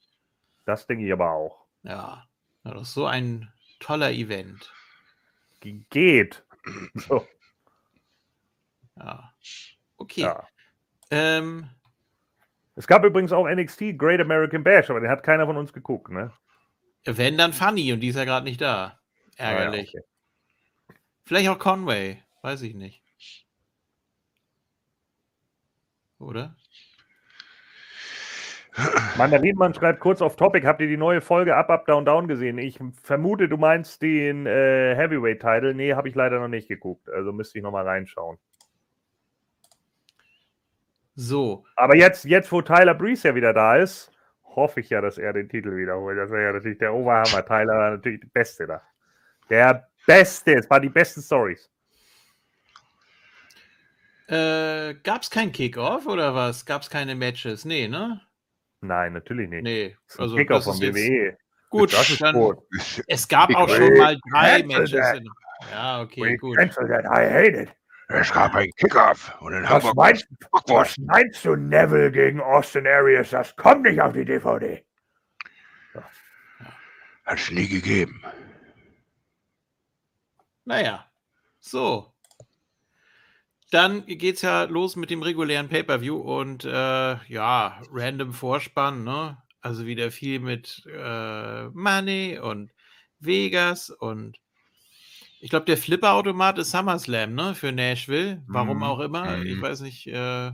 [0.66, 1.66] Das denke ich aber auch.
[1.84, 2.28] Ja,
[2.64, 4.72] das ist so ein toller Event.
[5.60, 6.44] Ge- Geht.
[6.96, 7.28] So,
[8.98, 9.34] Ja.
[9.98, 10.22] Okay.
[10.22, 10.48] ja.
[11.10, 11.70] Ähm,
[12.76, 16.10] Es gab übrigens auch NXT Great American Bash, aber den hat keiner von uns geguckt,
[16.12, 16.32] ne?
[17.06, 19.00] wenn dann Funny und die ist ja gerade nicht da.
[19.40, 19.90] Ah, ja, Ärgerlich.
[19.96, 20.06] okay.
[21.26, 23.01] Vielleicht auch Conway, weiß ich nicht.
[26.22, 26.56] Oder?
[29.18, 32.58] Mandarinmann schreibt kurz auf Topic, habt ihr die neue Folge Up, Up, Down, Down gesehen?
[32.58, 35.74] Ich vermute, du meinst den äh, Heavyweight-Title.
[35.74, 37.10] Nee, habe ich leider noch nicht geguckt.
[37.10, 38.38] Also müsste ich nochmal reinschauen.
[41.16, 44.12] So, Aber jetzt, jetzt, wo Tyler Breeze ja wieder da ist,
[44.56, 46.18] hoffe ich ja, dass er den Titel wiederholt.
[46.18, 47.46] Das wäre ja natürlich der Oberhammer.
[47.46, 48.82] Tyler war natürlich der Beste da.
[49.50, 50.56] Der Beste.
[50.56, 51.70] Es waren die besten Stories.
[54.32, 56.66] Äh, gab es kein Kickoff oder was?
[56.66, 57.66] Gab es keine Matches?
[57.66, 58.22] Nee, ne?
[58.82, 59.64] Nein, natürlich nicht.
[59.64, 59.98] Nee.
[60.18, 61.38] Also, ist jetzt, WWE.
[61.70, 62.58] gut, Das ist dann, gut.
[63.08, 63.86] es gab auch Kicker.
[63.88, 65.18] schon mal drei Matches.
[65.18, 65.30] In,
[65.72, 66.58] ja, okay, We gut.
[66.58, 67.06] cancel that.
[67.06, 67.70] I hate it.
[68.08, 70.28] Es gab einen Kickoff und in Was Hamburg meinst,
[70.68, 73.30] was meinst du, Neville gegen Austin Aries?
[73.30, 74.84] Das kommt nicht auf die DVD.
[77.26, 78.22] Hat es nie gegeben.
[80.66, 81.06] Naja,
[81.60, 82.11] so.
[83.72, 86.70] Dann geht's ja los mit dem regulären Pay-Per-View und äh,
[87.28, 89.42] ja, random Vorspann, ne?
[89.62, 92.72] Also wieder viel mit äh, Money und
[93.20, 94.38] Vegas und
[95.40, 97.56] ich glaube, der Flipper-Automat ist SummerSlam, ne?
[97.56, 98.44] Für Nashville.
[98.48, 98.84] Warum Mhm.
[98.84, 99.42] auch immer.
[99.42, 99.62] Ich Mhm.
[99.62, 100.06] weiß nicht.
[100.08, 100.52] Äh,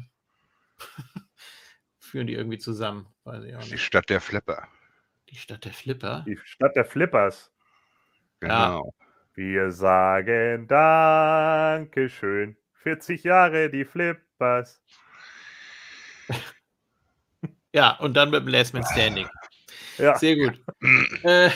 [1.99, 3.07] führen die irgendwie zusammen.
[3.23, 3.83] Weiß ich auch Die nicht.
[3.83, 4.67] Stadt der Flipper.
[5.29, 6.23] Die Stadt der Flipper.
[6.27, 7.51] Die Stadt der Flippers.
[8.41, 8.67] Ja.
[8.77, 8.93] Genau.
[9.33, 12.55] Wir sagen Dankeschön.
[12.87, 14.81] 40 Jahre die Flippers.
[17.73, 19.27] Ja, und dann mit dem Last Man Standing.
[19.97, 20.17] Ja.
[20.17, 20.61] Sehr gut.
[21.23, 21.49] äh,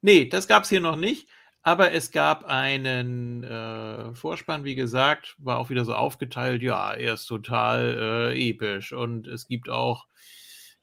[0.00, 1.28] nee, das gab es hier noch nicht.
[1.62, 6.62] Aber es gab einen äh, Vorspann, wie gesagt, war auch wieder so aufgeteilt.
[6.62, 10.06] Ja, er ist total äh, episch und es gibt auch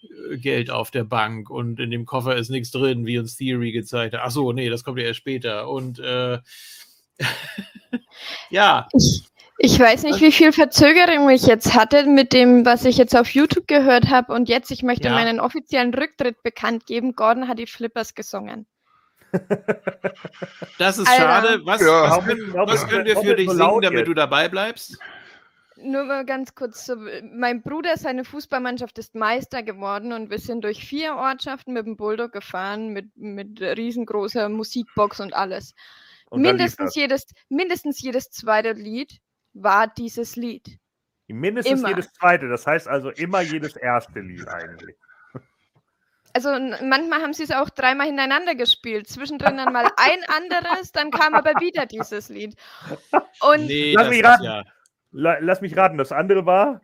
[0.02, 3.72] äh, Geld auf der Bank und in dem Koffer ist nichts drin, wie uns Theory
[3.72, 4.22] gezeigt hat.
[4.22, 5.70] Achso, nee, das kommt ja erst später.
[5.70, 6.40] Und äh,
[8.50, 9.24] ja, Ich,
[9.58, 13.30] ich weiß nicht, wie viel Verzögerung ich jetzt hatte mit dem, was ich jetzt auf
[13.30, 14.34] YouTube gehört habe.
[14.34, 15.14] Und jetzt, ich möchte Ja.
[15.14, 17.16] meinen offiziellen Rücktritt bekannt geben.
[17.16, 18.66] Gordon hat die Flippers gesungen.
[20.78, 21.24] das ist Alter.
[21.24, 21.62] schade.
[21.66, 22.10] Was, Ja.
[22.18, 24.98] was, können, was können wir für dich singen, damit du dabei bleibst?
[25.78, 26.86] Nur mal ganz kurz.
[26.86, 26.96] So,
[27.34, 31.98] mein Bruder, seine Fußballmannschaft ist Meister geworden und wir sind durch vier Ortschaften mit dem
[31.98, 35.76] Bulldog gefahren, mit, mit riesengroßer Musikbox und alles.
[36.30, 39.20] Und mindestens, jedes, mindestens jedes zweite Lied
[39.54, 40.80] war dieses Lied.
[41.28, 41.90] Mindestens Immer.
[41.90, 44.96] jedes zweite, das heißt also immer jedes erste Lied eigentlich.
[46.34, 46.50] Also
[46.84, 49.08] manchmal haben sie es auch dreimal hintereinander gespielt.
[49.08, 52.56] Zwischendrin dann mal ein anderes, dann kam aber wieder dieses Lied.
[53.42, 54.44] Und Nee, Lass das mich ist raten.
[54.44, 54.64] ja.
[55.12, 56.82] La lass mich raten, das andere war.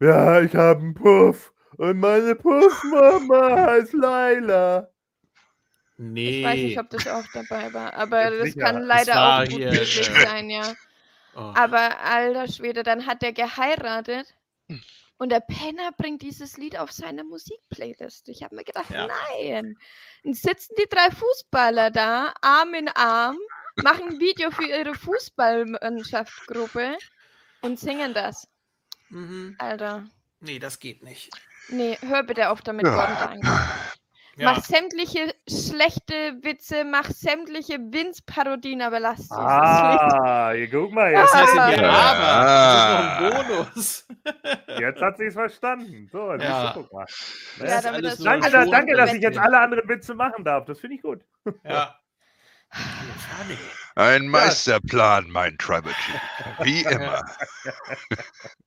[0.00, 1.52] Ja, ich habe einen Puff.
[1.76, 4.88] Und meine Puffmama heißt Laila.
[5.96, 6.40] Nee.
[6.40, 8.60] ich weiß nicht, ob das auch dabei war, aber das sicher.
[8.60, 10.74] kann leider auch gut möglich sein, ja.
[11.36, 11.52] oh.
[11.56, 14.34] Aber alter Schwede, dann hat er geheiratet
[14.68, 14.80] Hm.
[15.18, 18.28] und der Penner bringt dieses Lied auf seine Musikplaylist.
[18.30, 19.06] Ich habe mir gedacht, Ja.
[19.06, 19.76] nein.
[20.24, 23.36] Dann sitzen die drei Fußballer da, Arm in Arm,
[23.82, 26.96] machen ein Video für ihre Fußballmannschaftsgruppe
[27.60, 28.48] und singen das.
[29.10, 29.54] Mhm.
[29.58, 30.06] Alter.
[30.40, 31.30] Nee, das geht nicht.
[31.68, 32.94] Nee, hör bitte auf damit, Ja.
[32.94, 33.42] Gordon.
[34.36, 34.52] Ja.
[34.52, 39.30] Mach sämtliche schlechte Witze, mach sämtliche Vince-Parodien, aber lass Lied.
[39.38, 41.70] Ah, guck mal, jetzt, Ah.
[41.70, 41.90] ja, Ja.
[41.90, 44.06] aber das ist noch ein Bonus.
[44.80, 46.08] jetzt hat sie es verstanden.
[46.10, 46.72] So, siehst Ja.
[46.72, 47.04] du, guck mal.
[47.04, 50.14] Das Ja, ist damit alles das Danke, alles danke, dass ich jetzt alle anderen Witze
[50.14, 50.64] machen darf.
[50.64, 51.20] Das finde ich gut.
[51.64, 51.94] Ja.
[53.94, 56.20] Ein Meisterplan, mein Tribal Chief.
[56.64, 57.22] Wie immer.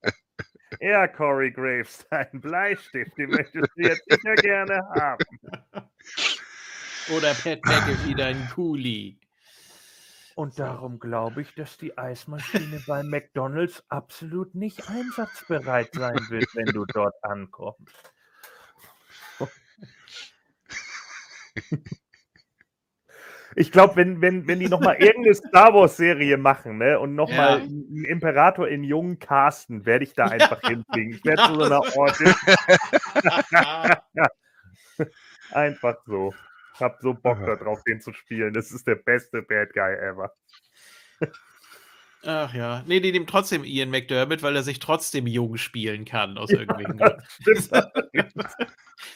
[0.79, 5.25] Ja, Corey Graves, dein Bleistift, den möchtest du jetzt sicher gerne haben.
[7.15, 9.19] Oder Pat McAfee, dein Kuli.
[10.35, 16.67] Und darum glaube ich, dass die Eismaschine bei McDonalds absolut nicht einsatzbereit sein wird, wenn
[16.67, 18.13] du dort ankommst.
[23.59, 27.63] Ich glaube, wenn, wenn, wenn die nochmal irgendeine Star Wars-Serie machen ne, und nochmal Ja.
[27.63, 31.15] einen Imperator in jungen casten, werde ich da einfach hinfliegen.
[31.15, 32.35] Ich werde zu so einer Orte
[35.51, 36.35] einfach so.
[36.75, 38.53] Ich habe so Bock darauf, den zu spielen.
[38.53, 40.31] Das ist der beste Bad Guy ever.
[42.23, 42.84] Ach ja.
[42.85, 46.97] Nee, die nehmen trotzdem Ian McDermott, weil er sich trotzdem jung spielen kann, aus irgendwelchen
[46.97, 48.43] Gründen.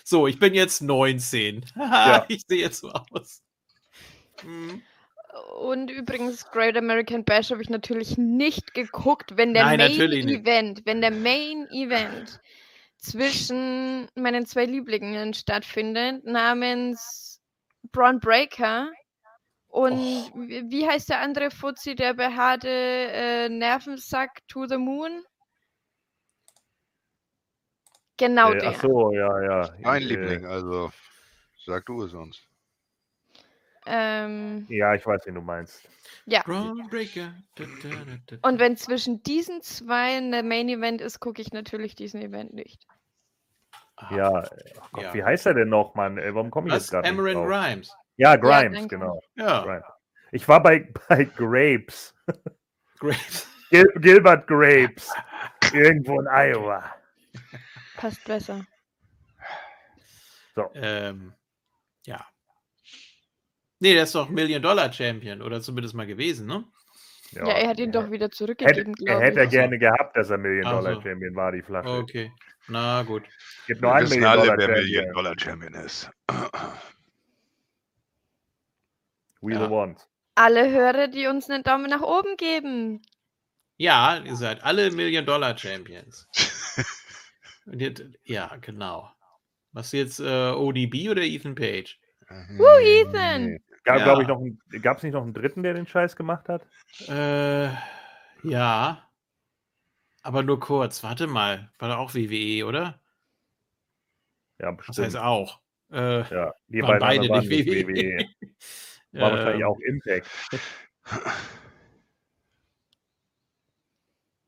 [0.04, 1.64] So, ich bin jetzt 19.
[1.76, 2.26] Ja.
[2.28, 3.44] Ich sehe jetzt so aus.
[4.42, 4.82] Hm.
[5.60, 10.28] Und übrigens, Great American Bash habe ich natürlich nicht geguckt, wenn der Nein, Main.
[10.28, 12.40] Event, wenn der Main Event
[12.98, 17.42] zwischen meinen zwei Lieblingen stattfindet, namens
[17.92, 18.92] Braun Breaker
[19.70, 19.98] und
[20.36, 25.24] wie wie heißt der andere Fuzzi, der behaarte äh, Nervensack to the Moon?
[28.18, 28.70] Genau Äh, der.
[28.70, 29.74] ach so, ja, ja.
[29.80, 30.92] Mein Äh, Liebling, also
[31.66, 32.51] sag du es uns.
[33.86, 35.88] Ähm, Ja, ich weiß, wen du meinst.
[36.26, 36.44] ja.
[36.46, 36.90] Und
[38.60, 42.86] wenn zwischen diesen zwei ein Main Event ist, gucke ich natürlich diesen Event nicht.
[43.96, 44.44] Ah, Ja,
[44.80, 45.14] ach Gott, Ja.
[45.14, 46.18] wie heißt er denn noch, Mann?
[46.18, 46.84] Äh, Warum komme ich Was?
[46.84, 47.48] jetzt gerade drauf?
[47.48, 47.96] Rhymes.
[48.18, 48.98] Ja, Grimes, danke.
[49.00, 49.22] genau.
[49.36, 49.64] Ja.
[49.64, 49.86] Grimes.
[50.32, 52.14] Ich war bei, bei Grapes.
[53.00, 53.48] Great.
[53.72, 55.12] Gil Gilbert Grapes.
[55.74, 56.94] Irgendwo in Iowa.
[57.98, 58.66] Passt besser.
[60.76, 61.34] Ähm,
[62.06, 62.24] ja.
[63.82, 66.64] Nee, der ist doch Million-Dollar-Champion oder zumindest mal gewesen, ne?
[67.32, 69.50] Ja, er hat ihn doch wieder Hätte, zurückgegeben, er glaube hätte er ich.
[69.50, 71.90] gerne gehabt, dass er Million-Dollar-Champion war, die Flasche.
[71.90, 72.32] Okay.
[72.68, 73.24] Na gut.
[73.62, 75.72] Es gibt nur einen wissen alle, wer Million-Dollar-Champion.
[75.72, 76.12] Million-Dollar-Champion ist.
[79.42, 79.66] We Ja.
[79.66, 80.08] the ones.
[80.36, 83.02] Alle Hörer, die uns einen Daumen nach oben geben.
[83.78, 86.28] Ja, ihr seid alle Million-Dollar-Champions.
[87.66, 89.12] Und jetzt, ja, genau.
[89.72, 91.98] Was jetzt äh, ODB oder Ethan Page?
[92.58, 93.58] Woo, Ethan!
[93.84, 94.04] Gab, Ja.
[94.04, 96.66] glaub ich, noch einen, gab's nicht noch einen dritten, der den Scheiß gemacht hat?
[97.08, 97.70] Äh,
[98.44, 99.08] ja.
[100.24, 101.04] Aber nur kurz.
[101.04, 101.72] Warte mal.
[101.80, 103.00] War da auch WWE, oder?
[104.60, 105.18] Ja, Das heißt bestimmt.
[105.24, 105.60] auch.
[105.92, 107.88] Äh, Ja, die waren beide waren nicht WWE.
[107.88, 108.28] WWE.
[109.14, 110.30] War wahrscheinlich Ähm, auch Impact.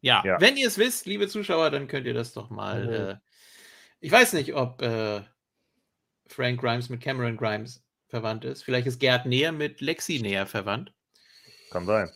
[0.02, 0.40] Ja, Ja.
[0.42, 2.94] wenn ihr es wisst, liebe Zuschauer, dann könnt ihr das doch mal Mhm.
[2.94, 3.16] äh,
[4.00, 5.22] Ich weiß nicht, ob äh,
[6.28, 7.83] Frank Grimes mit Cameron Grimes
[8.14, 8.64] verwandt ist.
[8.64, 10.94] Vielleicht ist Gerd näher mit Lexi näher verwandt.
[11.72, 12.12] Kann sein.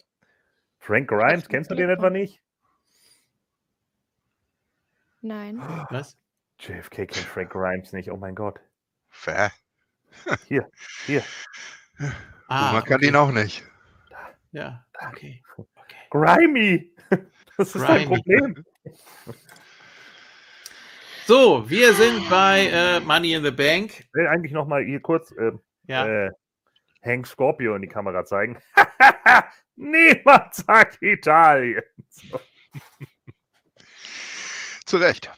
[0.78, 2.40] Frank Grimes, kennst du den etwa nicht?
[5.22, 5.58] Nein.
[5.90, 6.16] Was?
[6.60, 8.60] JFK kennt Frank Grimes nicht, oh mein Gott.
[9.10, 9.52] Fair.
[10.48, 10.70] Hier,
[11.08, 11.24] hier.
[12.48, 13.64] Ah, Man kann ihn auch nicht.
[14.52, 15.44] Ja, okay.
[15.58, 15.98] okay.
[16.12, 16.94] Grimy!
[17.58, 18.54] Das ist ein Grimy.
[18.54, 18.66] Problem.
[21.26, 24.00] So, wir sind bei äh, Money in the Bank.
[24.00, 25.52] Ich will eigentlich nochmal hier kurz äh,
[25.88, 26.32] Ja, äh,
[27.04, 28.58] Hank Scorpio in die Kamera zeigen.
[29.76, 31.84] Niemand sagt Italien.
[32.10, 32.40] So.
[34.86, 35.30] Zu Recht.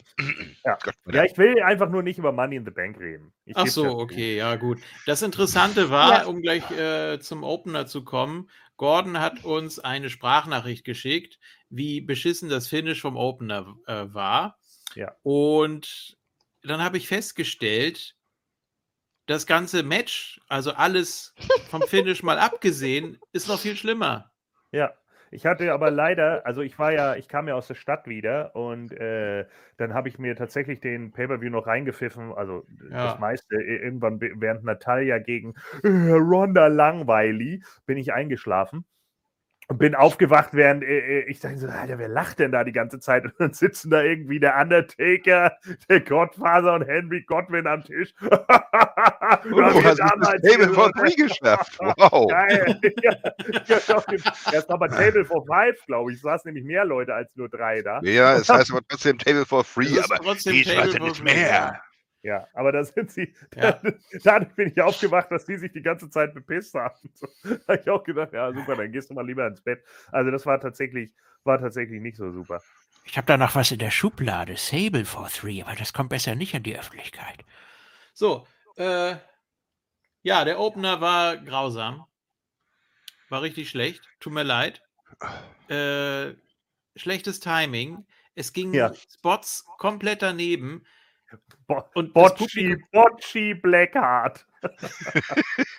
[0.63, 0.77] Ja.
[0.83, 3.33] Gott, Ja, ich will einfach nur nicht über Money in the Bank reden.
[3.45, 4.79] Ich Ach so, okay, ja gut.
[5.07, 6.25] Das Interessante war, Ja.
[6.27, 11.39] um gleich äh, zum Opener zu kommen, Gordon hat uns eine Sprachnachricht geschickt,
[11.69, 14.59] wie beschissen das Finish vom Opener äh, war.
[14.95, 15.15] Ja.
[15.23, 16.15] Und
[16.61, 18.15] dann habe ich festgestellt,
[19.29, 21.35] das ganze Match, also alles
[21.69, 24.31] vom Finish mal abgesehen, ist noch viel schlimmer.
[24.71, 24.91] Ja,
[25.29, 28.55] ich hatte aber leider, also ich war ja, ich kam ja aus der Stadt wieder
[28.55, 29.45] und äh,
[29.77, 33.03] dann habe ich mir tatsächlich den Pay-Per-View noch reingepfiffen, also Ja.
[33.03, 35.53] das meiste, i- irgendwann während Natalia gegen
[35.83, 38.85] äh, Ronda Langweili bin ich eingeschlafen.
[39.69, 42.71] Und bin aufgewacht, während äh, äh, ich dachte so, Alter, wer lacht denn da die
[42.71, 43.23] ganze Zeit?
[43.25, 45.55] Und dann sitzen da irgendwie der Undertaker,
[45.87, 48.13] der Godfather und Henry Godwin am Tisch.
[49.45, 51.77] Oh, du hast das Table for Three geschafft.
[51.97, 52.27] Wow.
[52.29, 52.79] Geil.
[53.03, 53.13] Ja,
[53.87, 54.21] ja, dem-
[54.51, 56.17] Erst aber Table for Five, glaube ich.
[56.17, 58.01] Es saßen nämlich mehr Leute als nur drei da.
[58.01, 61.07] Ja, es heißt aber trotzdem Table for Free, ist aber trotzdem die Table Schweizer for
[61.07, 61.81] nicht Three, mehr.
[62.21, 63.33] Ja, aber da sind sie.
[63.55, 63.79] Ja.
[64.23, 66.95] Dadurch bin ich aufgewacht, dass die sich die ganze Zeit bepisst haben.
[67.13, 69.83] So, da habe ich auch gedacht, ja, super, dann gehst du mal lieber ins Bett.
[70.11, 71.11] Also, das war tatsächlich,
[71.45, 72.61] war tatsächlich nicht so super.
[73.05, 74.57] Ich habe da noch was in der Schublade.
[74.57, 77.45] Sable for Three, aber das kommt besser nicht an die Öffentlichkeit.
[78.13, 79.15] So, äh,
[80.21, 82.05] ja, der Opener war grausam.
[83.29, 84.03] War richtig schlecht.
[84.19, 84.81] Tut mir leid.
[85.69, 86.33] Äh,
[86.95, 88.05] schlechtes Timing.
[88.35, 88.93] Es gingen Ja.
[88.93, 90.85] Spots komplett daneben.
[91.67, 94.45] Bo Und Bocci, Bocci Blackheart.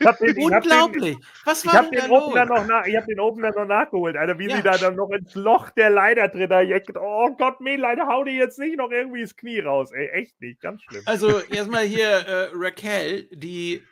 [0.04, 1.18] habe den, den, Unglaublich.
[1.44, 2.34] Was ich war hab denn da los?
[2.48, 4.56] noch nach, ich hab den Opener noch nachgeholt, Alter, wie Ja.
[4.56, 6.96] sie da dann noch ins Loch der Leiter drin jackt.
[6.96, 9.90] Oh Gott, Mädlein, hau dir jetzt nicht noch irgendwie das Knie raus.
[9.92, 11.02] Ey, echt nicht, ganz schlimm.
[11.06, 13.82] Also erstmal hier äh, Raquel, die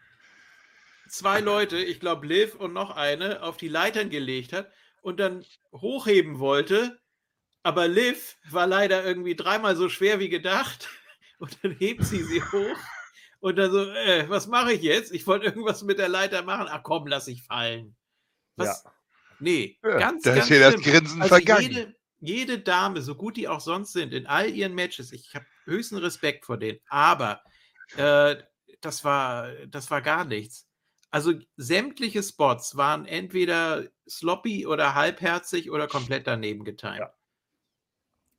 [1.08, 4.70] zwei Leute, ich glaube Liv und noch eine, auf die Leitern gelegt hat
[5.02, 6.98] und dann hochheben wollte.
[7.62, 10.88] Aber Liv war leider irgendwie dreimal so schwer wie gedacht.
[11.38, 12.76] Und dann hebt sie sie hoch.
[13.40, 15.12] Und dann so, äh, was mache ich jetzt?
[15.12, 16.66] Ich wollte irgendwas mit der Leiter machen.
[16.68, 17.96] Ach komm, lass ich fallen.
[18.56, 18.84] Was?
[19.38, 20.82] Nee, Ja, ganz, da ganz ist hier das.
[20.82, 21.62] Grinsen Also vergangen.
[21.62, 25.46] jede, jede Dame, so gut die auch sonst sind, in all ihren Matches, ich habe
[25.64, 27.40] höchsten Respekt vor denen, aber
[27.96, 28.36] äh,
[28.80, 30.66] das, war, das war gar nichts.
[31.10, 36.98] Also sämtliche Spots waren entweder sloppy oder halbherzig oder komplett daneben getimt.
[36.98, 37.14] Ja.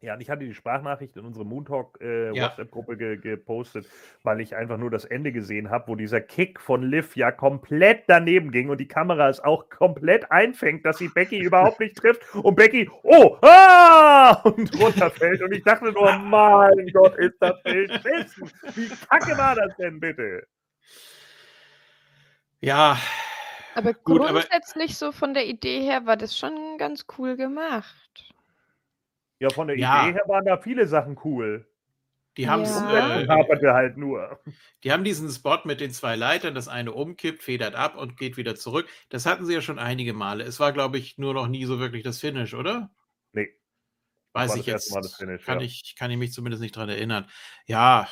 [0.01, 2.45] Ja, und ich hatte die Sprachnachricht in unsere Moontalk äh, Ja.
[2.45, 3.85] WhatsApp-Gruppe ge gepostet,
[4.23, 8.03] weil ich einfach nur das Ende gesehen habe, wo dieser Kick von Liv ja komplett
[8.07, 12.21] daneben ging und die Kamera es auch komplett einfängt, dass sie Becky überhaupt nicht trifft
[12.33, 15.41] und Becky, oh, ah, und runterfällt.
[15.41, 18.49] Und ich dachte nur, mein Gott, ist das beschissen.
[18.75, 20.47] Wie kacke war das denn bitte?
[22.61, 22.97] Ja,
[23.75, 28.33] Aber Gut, aber- grundsätzlich so von der Idee her war das schon ganz cool gemacht.
[29.39, 30.03] Ja, von der Ja.
[30.03, 31.65] Idee her waren da viele Sachen cool.
[32.37, 32.79] die haben es.
[32.79, 33.21] Ja.
[33.21, 34.39] Äh, halt nur.
[34.83, 38.37] Die haben diesen Spot mit den zwei Leitern, das eine umkippt, federt ab und geht
[38.37, 38.87] wieder zurück.
[39.09, 40.43] Das hatten sie ja schon einige Male.
[40.43, 42.91] Es war, glaube ich, nur noch nie so wirklich das Finish, oder?
[43.33, 43.49] Nee.
[44.33, 44.95] Weiß war ich das erste jetzt.
[44.95, 45.65] Mal das Finish, kann, ja.
[45.65, 47.27] ich, kann ich mich zumindest nicht dran erinnern.
[47.65, 48.07] Ja,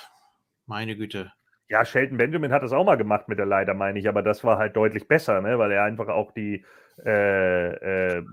[0.65, 1.31] meine Güte.
[1.69, 4.43] Ja, Shelton Benjamin hat das auch mal gemacht mit der Leiter, meine ich, aber das
[4.43, 5.59] war halt deutlich besser, ne?
[5.59, 6.63] weil er einfach auch die,
[7.05, 8.23] äh, äh,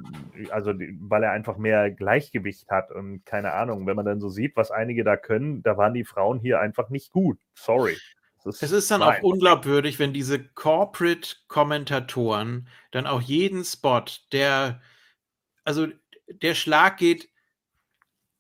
[0.50, 4.28] also die, weil er einfach mehr Gleichgewicht hat und keine Ahnung, wenn man dann so
[4.28, 7.38] sieht, was einige da können, da waren die Frauen hier einfach nicht gut.
[7.54, 7.96] Sorry.
[8.44, 9.18] Das Es ist dann nein.
[9.18, 14.82] auch unglaubwürdig, wenn diese Corporate-Kommentatoren dann auch jeden Spot, der,
[15.64, 15.86] also
[16.28, 17.30] der Schlag geht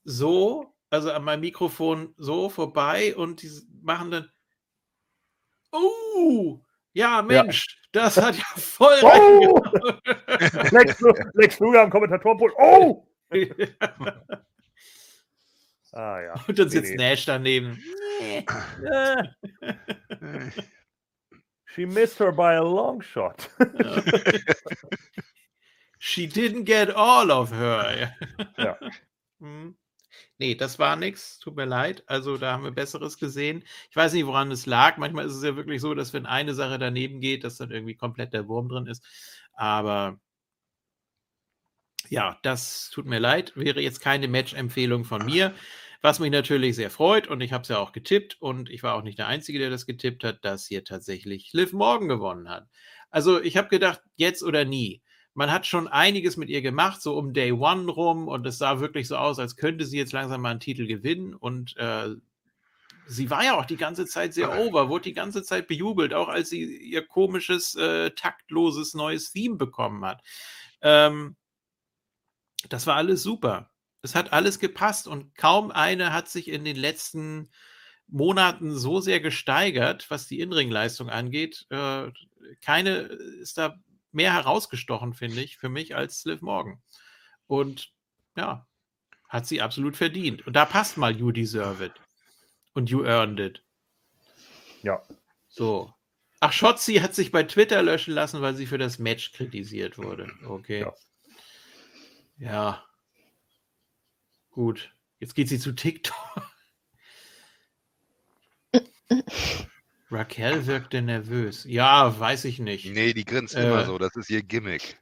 [0.04, 3.50] so, also an meinem Mikrofon so vorbei und die
[3.82, 4.28] machen dann,
[5.74, 6.60] oh,
[6.92, 9.08] ja, Mensch, das hat ja voll Oh!
[9.08, 10.00] reingehauen."
[10.72, 11.00] Lex,
[11.34, 12.54] Lex Luger am Kommentatorpult.
[12.58, 13.06] Oh!
[15.96, 16.34] Ah ja.
[16.48, 16.96] Und dann Nee, sitzt nee.
[16.96, 17.80] Nash daneben.
[18.20, 18.44] Nee.
[18.84, 19.22] Äh,
[21.66, 23.48] she missed her by a long shot.
[23.78, 24.02] Ja.
[26.00, 28.12] She didn't get all of her.
[28.58, 28.76] Ja.
[29.40, 29.74] Hm.
[30.38, 31.38] nee, das war nix.
[31.38, 32.04] Tut mir leid.
[32.06, 33.64] Also da haben wir Besseres gesehen.
[33.90, 34.96] Ich weiß nicht, woran es lag.
[34.96, 37.96] Manchmal ist es ja wirklich so, dass wenn eine Sache daneben geht, dass dann irgendwie
[37.96, 39.04] komplett der Wurm drin ist.
[39.54, 40.18] Aber
[42.10, 43.52] ja, das tut mir leid.
[43.56, 45.54] Wäre jetzt keine Match-Empfehlung von mir.
[46.02, 48.94] Was mich natürlich sehr freut und ich habe es ja auch getippt und ich war
[48.94, 52.68] auch nicht der Einzige, der das getippt hat, dass hier tatsächlich Liv Morgan gewonnen hat.
[53.10, 55.02] Also ich habe gedacht, jetzt oder nie.
[55.34, 58.80] Man hat schon einiges mit ihr gemacht, so um Day One rum und es sah
[58.80, 62.14] wirklich so aus, als könnte sie jetzt langsam mal einen Titel gewinnen und äh,
[63.06, 66.28] sie war ja auch die ganze Zeit sehr over, wurde die ganze Zeit bejubelt, auch
[66.28, 70.22] als sie ihr komisches, äh, taktloses neues Theme bekommen hat.
[70.80, 71.36] Ähm,
[72.68, 73.70] das war alles super.
[74.02, 77.50] Es hat alles gepasst und kaum eine hat sich in den letzten
[78.06, 81.66] Monaten so sehr gesteigert, was die Inringleistung angeht.
[81.70, 82.10] Äh,
[82.62, 82.98] keine
[83.40, 83.78] ist da
[84.14, 86.82] mehr herausgestochen, finde ich, für mich als Liv Morgan.
[87.46, 87.92] Und
[88.36, 88.66] ja,
[89.28, 90.46] hat sie absolut verdient.
[90.46, 91.92] Und da passt mal You Deserve It.
[92.72, 93.64] Und You Earned It.
[94.82, 95.02] Ja.
[95.48, 95.92] So.
[96.40, 100.30] Ach, Shotzi hat sich bei Twitter löschen lassen, weil sie für das Match kritisiert wurde.
[100.46, 100.80] Okay.
[100.80, 100.94] Ja.
[102.36, 102.84] Ja.
[104.50, 104.94] Gut.
[105.20, 106.52] Jetzt geht sie zu TikTok.
[110.14, 111.64] Raquel wirkte nervös.
[111.68, 112.92] Ja, weiß ich nicht.
[112.92, 113.66] Nee, die grinst Äh.
[113.66, 114.96] immer so, das ist ihr Gimmick.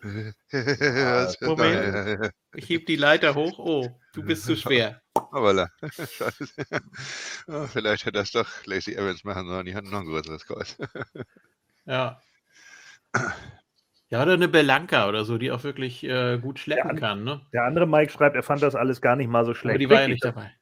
[1.40, 2.32] Moment.
[2.54, 3.58] Ich heb die Leiter hoch.
[3.58, 5.02] Oh, du bist zu schwer.
[5.32, 5.68] Aber.
[7.48, 10.78] Oh, vielleicht hätte das doch Lacey Evans machen sollen, die hat noch ein größeres Kreuz.
[11.84, 12.22] Ja.
[14.10, 17.40] Ja, oder eine Belanca oder so, die auch wirklich äh, gut schleppen Ja, kann, ne?
[17.52, 19.74] Der andere Mike schreibt, er fand das alles gar nicht mal so schlecht.
[19.74, 20.52] Aber die war ja nicht dabei.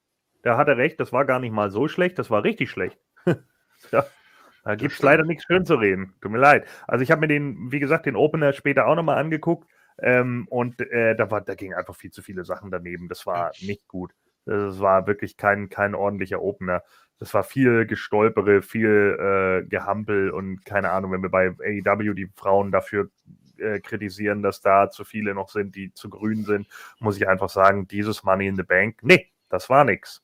[0.43, 2.97] Da hat er recht, das war gar nicht mal so schlecht, das war richtig schlecht.
[3.93, 4.07] ja,
[4.65, 6.15] da gibt es leider nichts schön zu reden.
[6.21, 6.67] Tut mir leid.
[6.87, 10.81] Also ich habe mir den, wie gesagt, den Opener später auch nochmal angeguckt ähm, und
[10.81, 13.09] äh, da, war, da gingen einfach viel zu viele Sachen daneben.
[13.09, 14.13] Das war nicht gut.
[14.45, 16.83] Das war wirklich kein, kein ordentlicher Opener.
[17.19, 19.17] Das war viel Gestolpere, viel
[19.65, 23.11] äh, Gehampel und keine Ahnung, wenn wir bei AEW die Frauen dafür
[23.59, 26.69] äh, kritisieren, dass da zu viele noch sind, die zu grün sind,
[27.01, 30.23] muss ich einfach sagen, dieses Money in the Bank, nee, das war nix.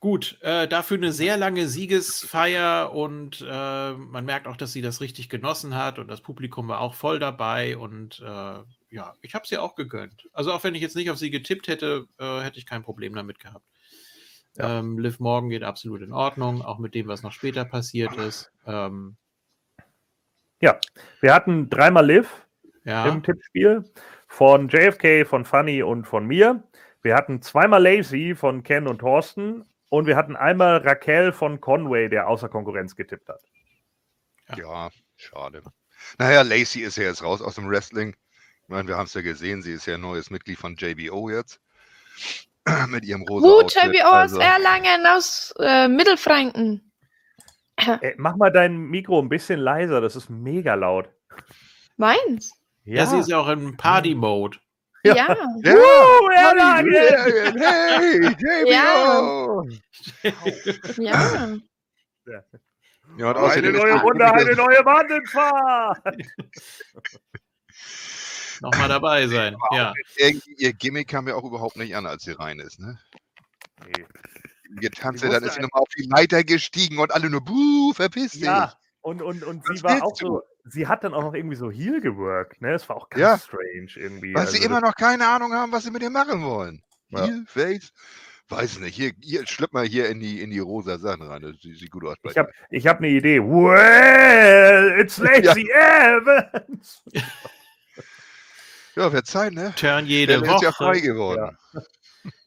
[0.00, 5.00] Gut, äh, dafür eine sehr lange Siegesfeier und äh, man merkt auch, dass sie das
[5.00, 8.58] richtig genossen hat und das Publikum war auch voll dabei und äh,
[8.90, 10.28] ja, ich habe sie auch gegönnt.
[10.32, 13.12] Also auch wenn ich jetzt nicht auf sie getippt hätte, äh, hätte ich kein Problem
[13.12, 13.66] damit gehabt.
[14.56, 14.78] Ja.
[14.78, 18.52] Ähm, Liv Morgan geht absolut in Ordnung, auch mit dem, was noch später passiert ist.
[18.66, 19.16] Ähm,
[20.60, 20.78] Ja,
[21.20, 22.46] wir hatten dreimal Liv
[22.84, 23.84] ja, im Tippspiel
[24.28, 26.62] von JFK, von Funny und von mir.
[27.02, 32.08] Wir hatten zweimal Lacey von Ken und Thorsten und wir hatten einmal Raquel von Conway,
[32.08, 33.40] der außer Konkurrenz getippt hat.
[34.56, 35.62] Ja, schade.
[36.18, 38.16] Naja, Lacey ist ja jetzt raus aus dem Wrestling.
[38.62, 41.30] Ich meine, wir haben es ja gesehen, sie ist ja ein neues Mitglied von JBO
[41.30, 41.60] jetzt.
[42.88, 43.82] Mit ihrem rosa Uh, Outfit.
[43.84, 46.92] JBO aus Also, Erlangen, aus äh, Mittelfranken.
[47.76, 51.10] Ey, mach mal dein Mikro ein bisschen leiser, das ist mega laut.
[51.96, 52.52] Meins?
[52.84, 53.06] ja.
[53.06, 54.58] sie ist ja auch im Party-Mode.
[55.08, 55.16] Ja.
[55.16, 55.36] Ja.
[55.62, 56.92] Ja, Uh, Erlangen!
[57.58, 59.66] hey, JBO!
[60.98, 61.56] Ja.
[63.16, 66.04] Ja, und Eine neue Runde, eine neue Wandelfahrt!
[68.60, 69.56] Nochmal dabei sein.
[69.72, 69.92] Ja.
[70.56, 72.80] Ihr Gimmick kam mir auch überhaupt nicht an, als sie rein ist.
[72.80, 72.98] Ne?
[73.86, 74.04] Nee.
[74.80, 78.42] Getanzt, dann ist sie nochmal auf die Leiter gestiegen und alle nur, buh, verpiss dich.
[78.42, 81.70] Ja, und, und, und sie war auch so, sie hat dann auch noch irgendwie so
[81.70, 82.72] Heel geworkt, ne?
[82.74, 83.38] Es war auch ganz Ja.
[83.38, 84.34] strange irgendwie.
[84.34, 86.82] Weil also sie das- immer noch keine Ahnung haben, was sie mit ihr machen wollen.
[87.10, 87.24] Ja.
[87.24, 87.92] Hier, Face,
[88.48, 88.94] weiß nicht.
[88.94, 91.42] Hier, hier schlipp mal hier in die, in die rosa Sachen rein.
[91.42, 92.16] Das sieht, sieht gut aus.
[92.22, 93.40] bei Ich habe ich hab eine Idee.
[93.40, 97.02] Well, it's Lacey Evans.
[97.12, 97.22] dir.
[98.96, 99.72] ja, wird Zeit, ne?
[99.76, 100.72] Turn jede Der ist ja Woche.
[100.72, 101.56] frei geworden.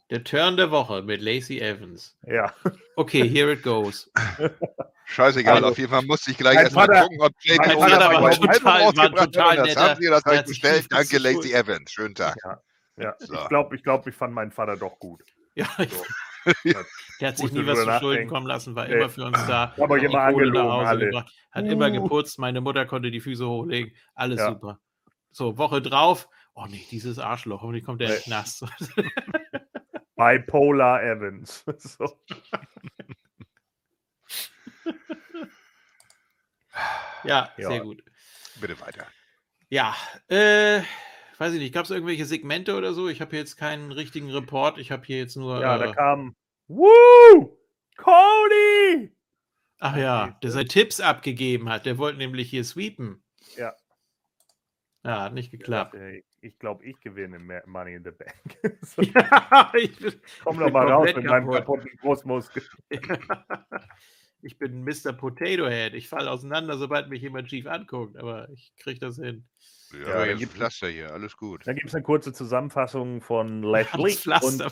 [0.09, 2.17] Der Turn der Woche mit Lacey Evans.
[2.27, 2.53] Ja.
[2.97, 4.11] Okay, here it goes.
[5.11, 8.31] Scheißegal, Also, auf jeden Fall musste ich gleich erstmal gucken, ob JBO mein Vater war
[8.31, 10.85] total- war total Das netter- haben sie das halt netter bestellt.
[10.89, 11.53] Danke, Lacey.
[11.53, 11.91] Evans.
[11.91, 12.35] Schönen Tag.
[12.97, 13.15] ja.
[13.19, 13.33] So.
[13.33, 15.21] Ich glaube, ich, glaub, ich fand meinen Vater doch gut.
[15.55, 16.03] Ja, ich, So.
[17.19, 18.95] der hat sich nie was zu Schulden kommen lassen, war Nee.
[18.95, 19.71] immer für uns da.
[19.71, 21.05] Hat immer angelogen, nach Hause alle.
[21.05, 22.01] gebracht, Hat immer Uh.
[22.03, 24.47] geputzt, meine Mutter konnte die Füße hochlegen, alles Ja.
[24.47, 24.79] super.
[25.31, 28.23] So, Woche drauf, oh nee, dieses Arschloch, hoffentlich kommt der in den Nee.
[28.25, 28.65] Knast.
[30.15, 31.63] Bipolar Evans.
[31.77, 32.05] So.
[37.23, 37.67] ja, Ja.
[37.69, 38.03] sehr gut.
[38.59, 39.05] Bitte weiter.
[39.69, 39.95] Ja,
[40.27, 40.81] äh,
[41.37, 43.07] weiß ich nicht, gab es irgendwelche Segmente oder so?
[43.07, 45.61] Ich habe hier jetzt keinen richtigen Report, ich habe hier jetzt nur.
[45.61, 46.35] Ja, äh, da kam.
[46.67, 47.57] Woo!
[47.97, 49.11] Cody!
[49.83, 53.23] ach ja, der seine Tipps abgegeben hat, der wollte nämlich hier sweepen.
[53.57, 53.73] Ja.
[55.03, 55.95] Ja, hat nicht geklappt.
[55.95, 58.33] Äh, Ich glaube, ich gewinne mehr Money in the Bank.
[58.85, 61.81] So, ja, ich bin, Komm doch mal raus mit meinem kaputt.
[61.81, 62.63] kaputten Großmuskel.
[64.41, 65.13] ich bin Mr.
[65.13, 65.93] Potato Head.
[65.93, 69.47] Ich falle auseinander, sobald mich jemand schief anguckt, aber ich kriege das hin.
[69.93, 71.65] Ja, Ja, gibt's- Pflaster hier, alles gut.
[71.67, 74.63] Dann gibt es eine kurze Zusammenfassung von Lashley und,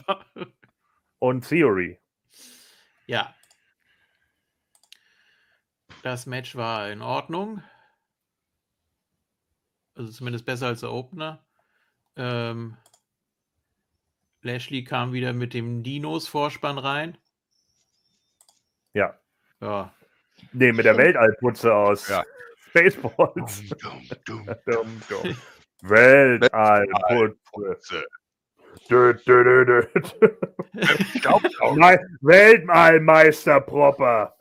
[1.19, 1.99] und Theory.
[3.07, 3.33] Ja.
[6.03, 7.61] Das Match war in Ordnung.
[9.95, 11.45] Also zumindest besser als der Opener.
[12.15, 12.77] Ähm,
[14.41, 17.17] Lashley kam wieder mit dem Dinos-Vorspann rein.
[18.93, 19.19] Ja.
[19.61, 19.94] Ja.
[20.53, 22.23] Nee, mit der Weltallputze aus Ja.
[22.69, 23.64] Spaceballs.
[23.81, 24.48] Dum, dum,
[25.10, 25.36] dumm.
[25.81, 28.06] Weltallputze.
[28.90, 29.81] Dö, dö, dö,
[32.22, 34.36] Weltallmeister Proper.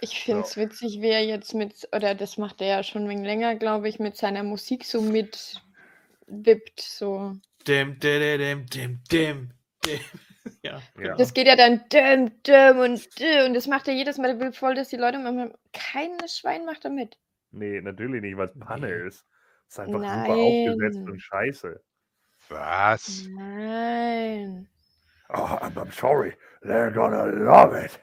[0.00, 3.08] Ich finde es witzig, wie er jetzt mit, oder das macht er ja schon ein
[3.08, 5.62] wenig länger, glaube ich, mit seiner Musik so mit
[6.26, 6.80] wippt.
[6.80, 7.36] So.
[7.66, 9.50] Dim, dim, dim, dim, dim,
[9.84, 10.00] dim.
[10.62, 10.80] Ja.
[11.00, 11.14] Ja.
[11.16, 14.40] Das geht ja dann düm, düm und düm, und das macht er jedes Mal, der
[14.40, 15.52] will voll, dass die Leute machen.
[15.72, 17.16] Kein Schwein macht da mit.
[17.50, 19.06] Nee, natürlich nicht, weil es Panne Nee.
[19.08, 19.24] ist.
[19.68, 21.10] Es ist einfach super aufgesetzt Nein.
[21.10, 21.80] und scheiße.
[22.48, 23.26] Was?
[23.30, 24.68] Nein.
[25.30, 26.34] Oh, I'm, I'm sorry.
[26.62, 27.98] They're gonna love it.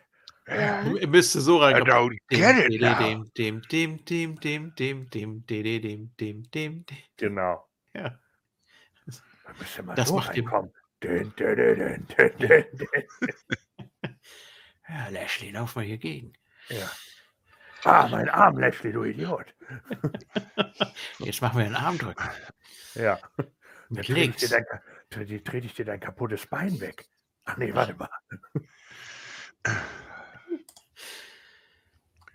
[0.47, 0.83] Ja.
[0.83, 1.87] Du müsste so I reinkommen.
[1.93, 2.97] don't get it now.
[3.37, 6.85] Dem, dem, dem, dem, dem, dem, dem, dem, dem, dem, dem, dem.
[7.17, 7.67] Genau.
[7.93, 8.17] Ja.
[9.05, 10.73] Da müsst ihr mal Das so macht reinkommen.
[11.03, 12.67] Dün, dün, dün.
[14.89, 16.33] Ja, Lashley, lauf mal hier gegen.
[16.69, 16.89] Ja.
[17.83, 19.53] Ah, mein Arm, Lashley, du Idiot.
[21.19, 22.29] Jetzt machen wir einen Armdrücken.
[22.95, 23.19] Ja.
[23.37, 23.49] Mit
[23.89, 24.49] Dann trete ich, dir links.
[24.49, 24.65] dein,
[25.09, 27.05] tre- trete ich dir dein kaputtes Bein weg.
[27.45, 28.09] Ach nee, warte mal.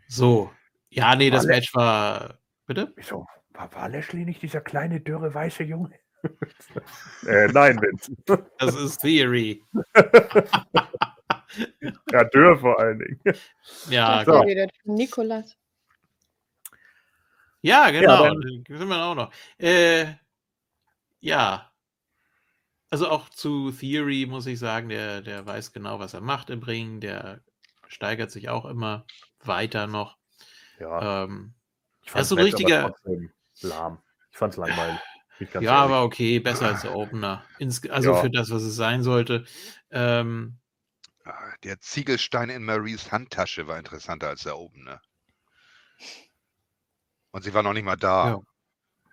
[0.08, 0.52] So.
[0.88, 2.38] Ja, nee, das Alle- Match war.
[2.66, 2.92] Bitte?
[2.96, 3.26] Wieso?
[3.50, 5.98] War, war Lashley nicht dieser kleine, dürre, weiße Junge?
[7.26, 8.12] äh, nein, Vince.
[8.58, 9.62] Das ist Theory.
[12.12, 13.20] Ja, dürr vor allen Dingen.
[13.88, 14.44] Ja, So.
[14.84, 15.56] Nikolas.
[17.62, 18.26] ja genau.
[18.26, 18.32] Ja,
[18.78, 19.32] sind wir auch noch.
[19.58, 20.06] Äh,
[21.20, 21.72] ja.
[22.90, 26.62] Also auch zu Theory muss ich sagen, der, der weiß genau, was er macht im
[26.62, 27.00] Ring.
[27.00, 27.40] Der
[27.88, 29.06] steigert sich auch immer
[29.40, 30.18] weiter noch.
[30.78, 31.54] Ja, Ähm,
[32.02, 32.94] ich das ist so nett, richtiger-
[33.62, 34.02] lahm.
[34.30, 35.00] Ich fand's langweilig.
[35.38, 35.70] Ja, ehrlich.
[35.70, 37.46] aber okay, besser als der Opener.
[37.58, 38.20] Ins, also Ja.
[38.20, 39.44] für das, was es sein sollte.
[39.90, 40.58] Ähm,
[41.24, 45.00] Ah, Der Ziegelstein in Maries Handtasche war interessanter als der oben, ne?
[47.32, 48.28] Und sie war noch nicht mal da.
[48.28, 48.40] Ja.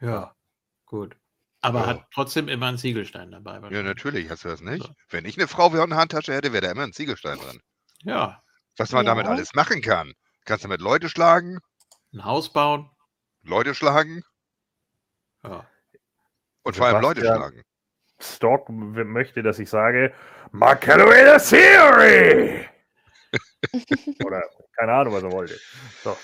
[0.01, 0.35] ja,
[0.85, 1.17] gut.
[1.61, 1.87] Aber Ja.
[1.87, 3.59] hat trotzdem immer einen Ziegelstein dabei.
[3.71, 4.85] Ja, natürlich, hast du das nicht?
[4.85, 4.93] So.
[5.09, 7.59] Wenn ich eine Frau wie eine Handtasche hätte, wäre da immer ein Ziegelstein drin.
[8.03, 8.43] Ja,
[8.77, 10.13] Was man damit alles machen kann.
[10.45, 11.59] Kannst damit Leute schlagen,
[12.13, 12.89] ein Haus bauen.
[13.43, 14.23] Leute schlagen
[15.43, 15.72] Ja.
[16.63, 17.63] Und vor allem Leute schlagen.
[18.19, 20.13] Stock möchte, dass ich sage,
[20.51, 22.67] Marcello Theory!
[24.25, 24.43] Oder
[24.77, 25.59] keine Ahnung, was er wollte.
[26.03, 26.17] So.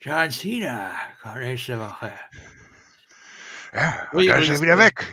[0.00, 2.12] John Cena kommt nächste Woche.
[3.72, 5.04] Ja, und dann ist er wieder weg.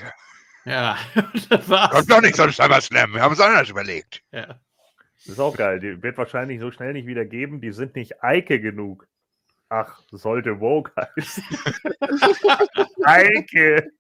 [0.66, 0.98] Ja,
[1.50, 1.92] das war's.
[1.92, 3.14] Kommt doch nicht so ein SummerSlam.
[3.14, 4.24] Wir haben es anders überlegt.
[4.32, 4.48] Ja.
[4.48, 5.80] Das ist auch geil.
[5.80, 7.62] Die wird wahrscheinlich so schnell nicht wieder geben.
[7.62, 9.08] Die sind nicht Eike genug.
[9.78, 11.44] Ach, sollte Vogue heißen.
[13.04, 13.92] Eike.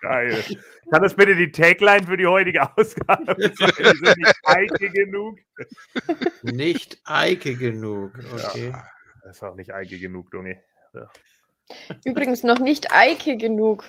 [0.00, 0.44] Geil.
[0.88, 3.72] Kann das bitte die Tagline für die heutige Ausgabe sein?
[3.76, 5.38] Die sind nicht Eike genug.
[6.42, 8.12] Nicht Eike genug.
[8.32, 8.72] Okay.
[9.24, 10.62] Das ist auch nicht Eike genug, Junge.
[12.04, 13.84] Übrigens noch nicht Eike genug.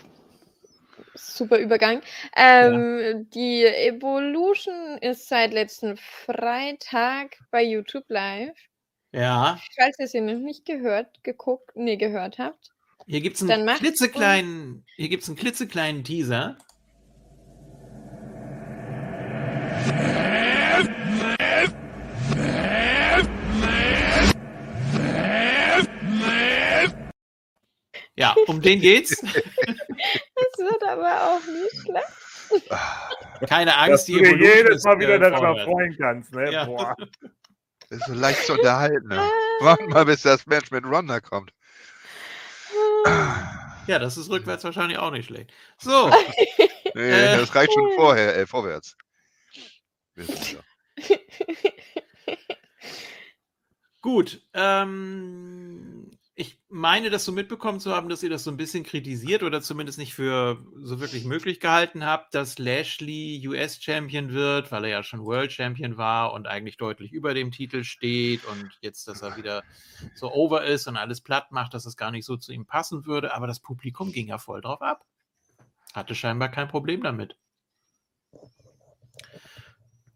[1.14, 2.02] Super Übergang.
[2.36, 8.58] Ähm, Die Evolution ist seit letzten Freitag bei YouTube live.
[9.14, 12.72] Ja, Falls ihr sie noch nicht gehört, geguckt, nee, gehört habt.
[13.08, 16.58] hier gibt es einen klitzekleinen, hier gibt's einen klitzekleinen Teaser.
[28.16, 29.22] Ja, um den geht's.
[30.36, 32.70] Das wird aber auch nicht schlecht.
[33.48, 36.34] Keine Dass Angst, du die dir Evolution jedes Mal wieder äh, darüber freuen kannst.
[36.34, 36.52] Ne?
[36.52, 36.66] Ja.
[36.66, 36.96] Boah.
[37.92, 39.10] Das ist so leicht zu unterhalten.
[39.10, 39.18] Ne?
[39.60, 41.52] Warten mal, bis das Match mit Ronda kommt.
[43.88, 45.52] Ja, das ist rückwärts wahrscheinlich auch nicht schlecht.
[45.80, 46.10] So,
[46.94, 47.38] Nee, Äh.
[47.38, 48.96] das reicht schon vorher, äh, vorwärts.
[54.02, 54.42] Gut.
[54.54, 56.12] Ähm,
[56.42, 59.62] Ich meine, das so mitbekommen zu haben, dass ihr das so ein bisschen kritisiert oder
[59.62, 65.04] zumindest nicht für so wirklich möglich gehalten habt, dass Lashley US-Champion wird, weil er ja
[65.04, 69.38] schon World Champion war und eigentlich deutlich über dem Titel steht und jetzt, dass er
[69.38, 69.62] wieder
[70.16, 73.06] so over ist und alles platt macht, dass es gar nicht so zu ihm passen
[73.06, 73.36] würde.
[73.36, 75.06] Aber das Publikum ging ja voll drauf ab.
[75.94, 77.36] Hatte scheinbar kein Problem damit.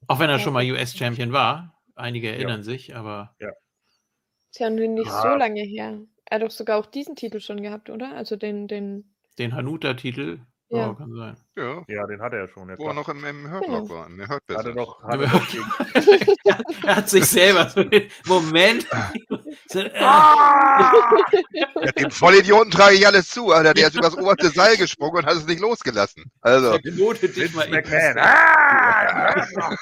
[0.08, 1.80] Auch wenn er schon mal US-Champion war.
[1.94, 5.22] Einige erinnern sich, aber Ist ja nun nicht Ja.
[5.22, 6.00] so lange her.
[6.26, 8.16] Er hat doch sogar auch diesen Titel schon gehabt, oder?
[8.16, 9.14] Also den, den.
[9.38, 10.40] den Hanuta-Titel,
[10.70, 10.78] ja.
[10.88, 10.94] Ja.
[10.94, 11.38] kann sein.
[11.56, 12.70] Ja, Ja, den hat er ja schon.
[12.70, 13.88] Ja, wo er noch im, im Hurt Genau.
[13.88, 14.08] War.
[14.08, 15.48] Im Hurt Hat er doch, hat er doch
[16.84, 18.88] er hat sich selber so den Moment.
[19.74, 23.76] äh, Ja, dem Vollidioten trage ich alles zu, Alter.
[23.76, 26.24] Der ist übers oberste Seil gesprungen und hat es nicht losgelassen.
[26.42, 28.18] Also, knotet dich mal McMahon.
[28.18, 29.76] Ah!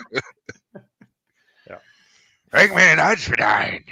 [2.54, 3.84] bring mir den Hals wieder ein.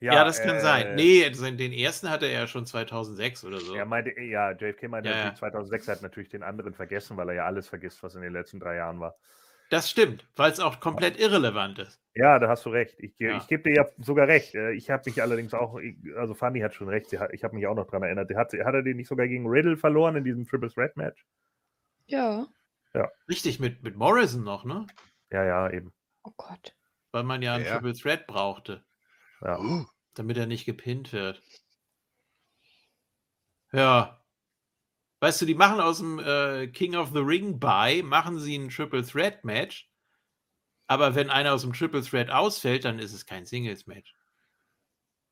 [0.00, 0.94] Ja, das kann äh, sein.
[0.94, 3.74] Nee, den ersten hatte er ja schon 2006 oder so.
[3.74, 5.38] Er meinte, ja, JFK meinte Ja, natürlich ja.
[5.38, 8.32] 2006, er hat natürlich den anderen vergessen, weil er ja alles vergisst, was in den
[8.32, 9.16] letzten drei Jahren war.
[9.68, 12.00] Das stimmt, weil es auch komplett irrelevant ist.
[12.14, 12.98] Ja, da hast du recht.
[12.98, 13.36] Ich, Ja.
[13.36, 14.54] ich gebe dir ja sogar recht.
[14.54, 15.78] Äh, Ich habe mich allerdings auch,
[16.16, 18.34] also Fanny hat schon recht, ich habe mich auch noch dran erinnert.
[18.34, 21.24] Hat, hat er den nicht sogar gegen Riddle verloren in diesem Triple Threat Match?
[22.06, 22.46] Ja.
[23.28, 24.86] Richtig, mit, mit Morrison noch, ne?
[25.30, 25.92] Ja, ja, eben.
[26.24, 26.74] Oh Gott.
[27.12, 27.74] Weil man ja einen Ja.
[27.74, 28.82] Triple Threat brauchte,
[29.40, 29.58] Ja.
[29.58, 31.42] Uh, damit er nicht gepinnt wird.
[33.72, 34.22] Ja.
[35.20, 38.70] Weißt du, die machen aus dem äh, King of the Ring bei, machen sie ein
[38.70, 39.90] Triple Threat Match.
[40.86, 44.14] Aber wenn einer aus dem Triple Threat ausfällt, dann ist es kein Singles Match.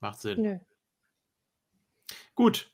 [0.00, 0.42] Macht Sinn.
[0.42, 0.58] Nö.
[2.34, 2.70] Gut.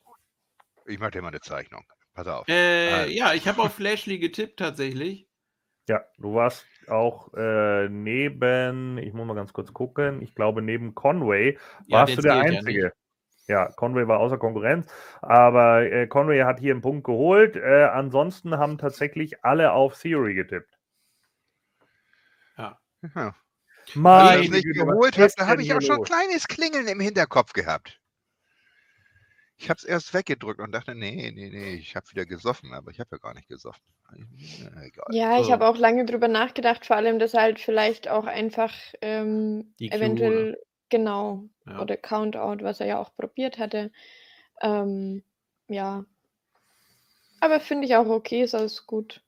[0.85, 1.85] ich mache dir mal eine Zeichnung.
[2.13, 2.47] Pass auf.
[2.47, 3.11] Äh, Also.
[3.11, 5.24] ja, ich habe auf Lashley getippt tatsächlich.
[5.87, 10.95] Ja, du warst auch äh, neben, ich muss mal ganz kurz gucken, ich glaube neben
[10.95, 12.83] Conway Ja, warst du der ja Einzige.
[12.85, 12.95] nicht.
[13.47, 14.87] Ja, Conway war außer Konkurrenz,
[15.21, 17.55] aber äh, Conway hat hier einen Punkt geholt.
[17.55, 20.79] Äh, ansonsten haben tatsächlich alle auf Theory getippt.
[22.57, 22.79] Ja.
[23.15, 23.35] Ja.
[23.85, 26.99] Ich Meine das nicht geholt habe, da habe ich auch schon ein kleines Klingeln im
[26.99, 28.01] Hinterkopf gehabt.
[29.57, 32.91] Ich habe es erst weggedrückt und dachte, nee, nee, nee, ich habe wieder gesoffen, aber
[32.91, 33.81] ich habe ja gar nicht gesoffen.
[34.59, 35.05] Ja, egal.
[35.11, 38.73] Ja, ich habe auch lange drüber nachgedacht, vor allem, dass er halt vielleicht auch einfach
[39.01, 40.57] ähm, Die Q, eventuell,
[40.89, 41.81] genau, Ja.
[41.81, 43.91] oder Countout, was er ja auch probiert hatte.
[44.61, 45.23] Ähm,
[45.67, 46.05] ja.
[47.39, 49.21] Aber finde ich auch okay, ist alles gut.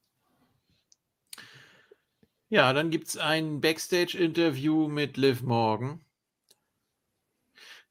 [2.50, 6.02] Ja, dann gibt es ein Backstage-Interview mit Liv Morgan.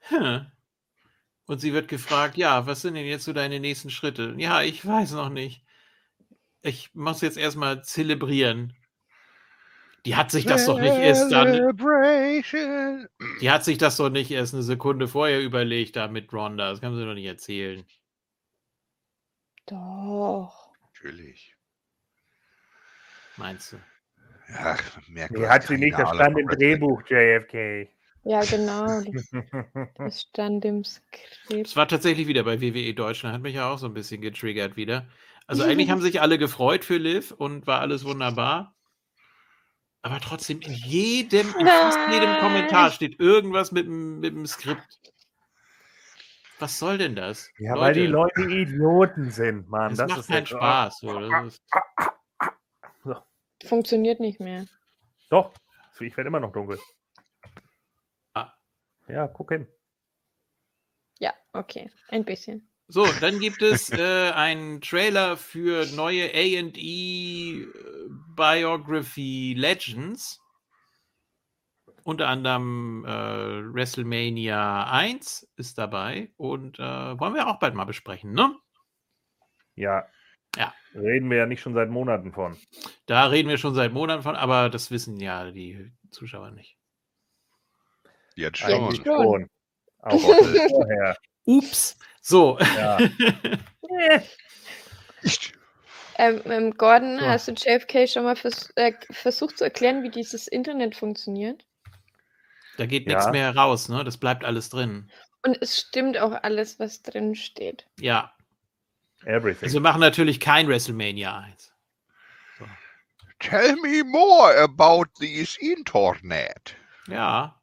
[0.09, 0.47] Hm.
[1.47, 4.35] Und sie wird gefragt, ja, was sind denn jetzt so deine nächsten Schritte?
[4.37, 5.65] Ja, ich weiß noch nicht.
[6.63, 8.75] Ich muss jetzt erstmal zelebrieren.
[10.05, 11.77] Die hat sich das doch nicht erst dann,
[13.41, 16.71] die hat sich das doch nicht erst eine Sekunde vorher überlegt, da mit Ronda.
[16.71, 17.85] Das kann sie doch nicht erzählen.
[19.67, 20.71] Doch.
[20.95, 21.57] Natürlich.
[23.37, 23.77] Meinst du?
[24.55, 27.89] Ach, merkt Nee, hat sie nicht, das stand im Drehbuch, JFK.
[28.29, 29.03] Ja, genau.
[29.13, 29.31] Das,
[29.97, 31.67] das stand im Skript.
[31.69, 34.77] Es war tatsächlich wieder bei WWE Deutschland, hat mich ja auch so ein bisschen getriggert
[34.77, 35.07] wieder.
[35.47, 38.75] Also eigentlich haben sich alle gefreut für Liv und war alles wunderbar.
[40.03, 44.83] Aber trotzdem, in jedem, in fast jedem Kommentar steht irgendwas mit, dem- mit dem Skript.
[46.59, 47.49] Was soll denn das?
[47.59, 49.91] Ja, weil die Leute Idioten sind, Mann.
[49.91, 51.01] das, Das, macht ist keinen Spaß.
[53.65, 54.67] Funktioniert nicht mehr.
[55.31, 55.53] Doch,
[56.01, 56.79] ich werde immer noch dunkel.
[59.09, 59.67] Ja, guck hin.
[61.19, 61.91] Ja, okay.
[62.09, 62.69] Ein bisschen.
[62.89, 67.67] so, dann gibt es äh, einen Trailer für neue AE äh,
[68.37, 70.41] Biography Legends.
[72.05, 78.33] Unter anderem äh, WrestleMania 1 ist dabei und äh, wollen wir auch bald mal besprechen,
[78.33, 78.55] ne?
[79.75, 80.07] Ja.
[80.57, 80.73] Ja.
[80.95, 82.57] Reden wir ja nicht schon seit Monaten von.
[83.07, 86.76] Da reden wir schon seit Monaten von, aber das wissen ja die Zuschauer nicht.
[88.37, 89.05] Jetzt Eigentlich schon.
[89.05, 89.25] schon.
[89.25, 89.51] schon.
[90.03, 90.21] Auch
[90.71, 91.17] vorher.
[91.45, 91.97] Ups.
[92.21, 92.59] So.
[92.59, 92.99] Ja.
[96.19, 97.27] Ähm, ähm, Gordon, So.
[97.27, 101.67] hast du JFK schon mal vers äh, versucht zu erklären, wie dieses Internet funktioniert?
[102.79, 103.17] Da geht Ja.
[103.17, 104.03] nichts mehr raus, ne?
[104.03, 105.11] Das bleibt alles drin.
[105.45, 107.87] Und es stimmt auch alles, was drin steht.
[108.01, 108.33] Ja.
[109.27, 109.65] Everything.
[109.65, 111.73] Also wir machen natürlich kein WrestleMania 1.
[113.39, 116.77] Tell me more about this Internet.
[117.09, 117.61] Ja.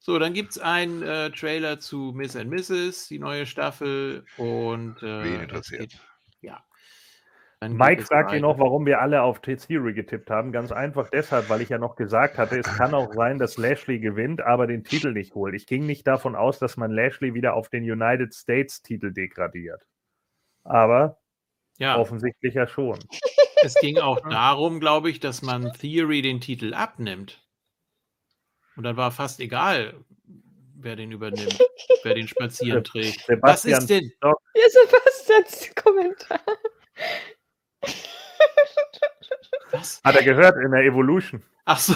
[0.00, 4.24] So, dann gibt es einen äh, Trailer zu Miss and Mrs., die neue Staffel.
[4.36, 5.90] Und äh, Wen interessiert?
[5.90, 6.00] geht-
[6.40, 6.64] Ja.
[7.60, 10.52] Dann Mike fragt hier noch, warum wir alle auf Theory getippt haben.
[10.52, 13.98] Ganz einfach deshalb, weil ich ja noch gesagt hatte, es kann auch sein, dass Lashley
[13.98, 15.54] gewinnt, aber den Titel nicht holt.
[15.56, 19.82] Ich ging nicht davon aus, dass man Lashley wieder auf den United States Titel degradiert.
[20.62, 21.18] Aber
[21.78, 23.00] Ja, offensichtlich ja schon.
[23.64, 27.42] es ging auch darum, glaube ich, dass man Theory den Titel abnimmt.
[28.78, 29.92] Und dann war fast egal,
[30.76, 31.58] wer den übernimmt,
[32.04, 33.28] wer den spazieren trägt.
[33.42, 34.12] Was ist denn?
[34.22, 34.32] Ja,
[34.70, 36.40] Sebastians Kommentar.
[39.72, 40.00] Was?
[40.04, 41.42] Hat er gehört in der Evolution?
[41.64, 41.92] Ach so.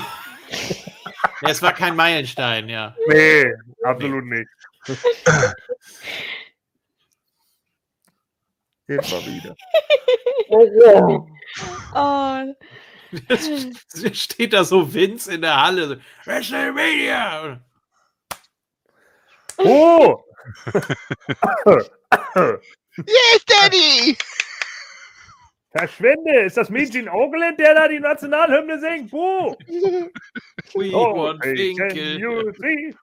[1.43, 2.97] Ja, es war kein Meilenstein, ja.
[3.07, 3.55] Nee,
[3.85, 4.51] absolut nicht.
[8.89, 9.55] Immer wieder.
[10.55, 11.29] Oh, wow.
[11.95, 12.55] Oh,
[14.13, 15.89] Steht da so Vince in der Halle.
[15.89, 17.61] So, WrestleMania!
[19.59, 20.25] oh!
[22.97, 24.17] Yes, Daddy!
[25.73, 26.41] Verschwinde!
[26.45, 29.11] Ist das Mean Oakland, der da die Nationalhymne singt?
[29.11, 29.57] Buh!
[30.75, 32.19] We Oh, want Finkel.
[32.19, 32.95] you see?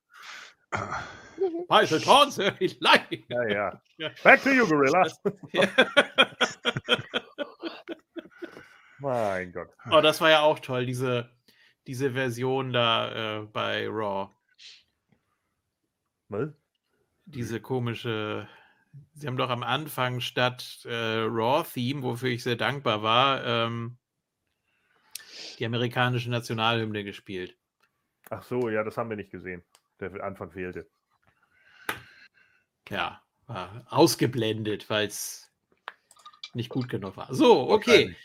[1.69, 2.01] Michael
[2.59, 3.23] ich like.
[3.29, 3.81] Ja, ja.
[3.97, 4.09] Ja.
[4.23, 5.07] Back to you, Gorilla.
[5.53, 5.67] Ja.
[8.99, 9.69] Mein Gott.
[9.91, 11.29] Oh, das war ja auch toll, diese,
[11.87, 14.29] diese Version da äh, bei Raw.
[16.29, 16.49] Was?
[17.25, 18.47] Diese komische.
[19.13, 23.97] Sie haben doch am Anfang statt äh, Raw-Theme, wofür ich sehr dankbar war, ähm,
[25.59, 27.55] die amerikanische Nationalhymne gespielt.
[28.29, 29.63] Ach so, ja, das haben wir nicht gesehen.
[29.99, 30.89] Der Anfang fehlte.
[32.89, 35.51] Ja, war ausgeblendet, weil es
[36.53, 37.33] nicht gut genug war.
[37.33, 38.15] So, okay.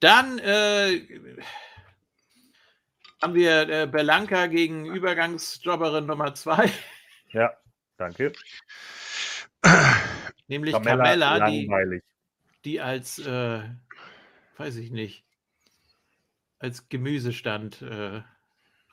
[0.00, 1.06] Dann äh,
[3.20, 6.70] haben wir äh, Belanca gegen Übergangsjobberin Nummer zwei,
[7.32, 7.52] Ja,
[7.96, 8.32] danke.
[10.46, 12.02] nämlich Carmella, Carmella, die,
[12.64, 13.62] die als, äh,
[14.56, 15.24] weiß ich nicht,
[16.60, 18.22] als Gemüsestand äh,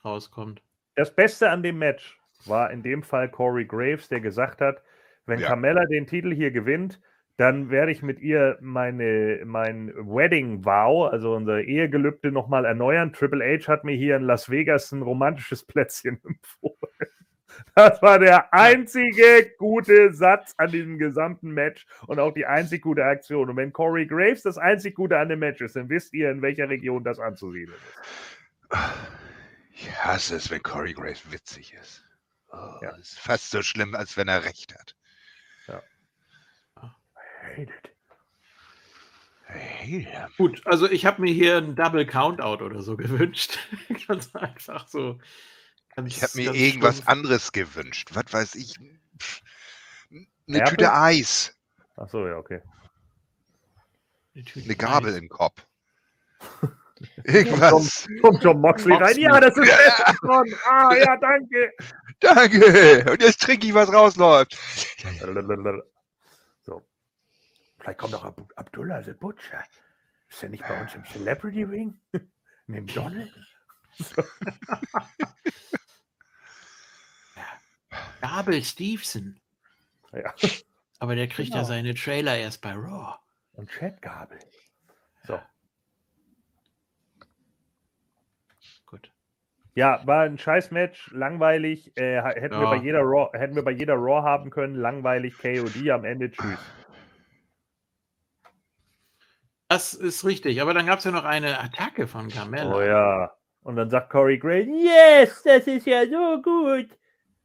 [0.04, 0.62] rauskommt.
[0.96, 4.82] Das Beste an dem Match war in dem Fall Corey Graves, der gesagt hat,
[5.26, 5.48] wenn Ja.
[5.48, 7.00] Carmella den Titel hier gewinnt,
[7.38, 13.12] dann werde ich mit ihr meine, mein Wedding Vow, also unser Ehegelübde, nochmal erneuern.
[13.12, 17.10] Triple H hat mir hier in Las Vegas ein romantisches Plätzchen empfohlen.
[17.74, 23.04] Das war der einzige gute Satz an diesem gesamten Match und auch die einzig gute
[23.04, 23.50] Aktion.
[23.50, 26.42] Und wenn Corey Graves das einzig Gute an dem Match ist, dann wisst ihr, in
[26.42, 28.80] welcher Region das anzusiedeln ist.
[29.72, 32.06] Ich hasse es, wenn Corey Graves witzig ist.
[32.52, 32.92] Oh, Ja.
[32.92, 34.96] Das ist fast so schlimm, als wenn er recht hat.
[37.52, 37.92] Hate it.
[39.48, 40.28] Hey, ja.
[40.38, 43.60] Gut, also ich habe mir hier ein Double Countout oder so gewünscht.
[44.08, 45.20] ganz einfach so.
[45.96, 47.10] Ganz, Ich habe mir irgendwas stumpf.
[47.10, 48.10] anderes gewünscht.
[48.14, 48.76] Was weiß ich?
[50.48, 50.72] Eine Erbe?
[50.72, 51.56] Tüte Eis,
[51.96, 52.62] Ach so, ja, okay.
[54.34, 55.18] Tüte eine Gabel Eis.
[55.20, 55.66] im Kopf.
[57.24, 58.08] Irgendwas.
[58.22, 59.18] Kommt John Moxley rein.
[59.18, 60.16] Ja, das ist Ja.
[60.70, 61.72] Ah, ja, danke.
[62.20, 63.12] Danke.
[63.12, 64.58] Und jetzt trinke ich, was rausläuft.
[67.86, 69.64] Vielleicht kommt auch Ab Abdullah the Butcher.
[70.28, 72.00] Ist er nicht bei uns im Celebrity Ring?
[72.66, 73.32] Neben Donald?
[78.22, 79.40] Gabel Stevenson.
[80.14, 80.34] Ja.
[80.98, 81.68] Aber der kriegt ja Genau.
[81.68, 83.20] seine Trailer erst bei Raw.
[83.54, 84.40] Und Chad Gabel.
[85.28, 85.40] So.
[88.88, 89.12] Gut.
[89.76, 91.96] Ja, war ein scheiß Match, langweilig.
[91.98, 92.70] Äh, hätten, wir Ja.
[92.72, 96.58] bei jeder Raw, hätten wir bei jeder Raw haben können, langweilig, KOD am Ende, tschüss.
[99.68, 100.62] Das ist richtig.
[100.62, 102.76] Aber dann gab es ja noch eine Attacke von Carmella.
[102.76, 103.36] Oh ja.
[103.64, 106.90] Und dann sagt Corey Gray, yes, das ist ja so gut.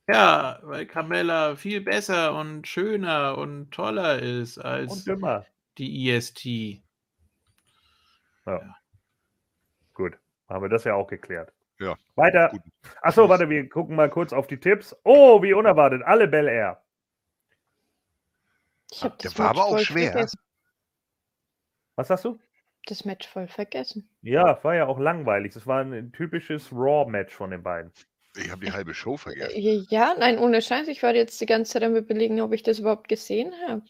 [0.07, 5.05] Ja, weil Carmella viel besser und schöner und toller ist als
[5.79, 6.83] die E EST.
[9.95, 10.19] Gut,
[10.49, 11.53] haben wir das ja auch geklärt.
[11.79, 12.53] Ja, Weiter.
[13.01, 14.95] Achso, warte, wir gucken mal kurz auf die Tipps.
[15.05, 16.83] Oh, wie unerwartet, alle Bel Air.
[18.91, 20.13] Ich Der das war Match aber auch schwer.
[20.13, 20.39] vergessen.
[22.01, 22.39] Was sagst du?
[22.87, 24.09] Das Match voll vergessen.
[24.23, 25.53] Ja, war ja auch langweilig.
[25.53, 27.93] Das war ein typisches Raw-Match von den beiden.
[28.37, 29.55] Ich habe die halbe Show vergessen.
[29.55, 30.89] Äh, Ja, nein, ohne Scheiß.
[30.89, 33.83] Ich war jetzt die ganze Zeit am überlegen, ob ich das überhaupt gesehen habe.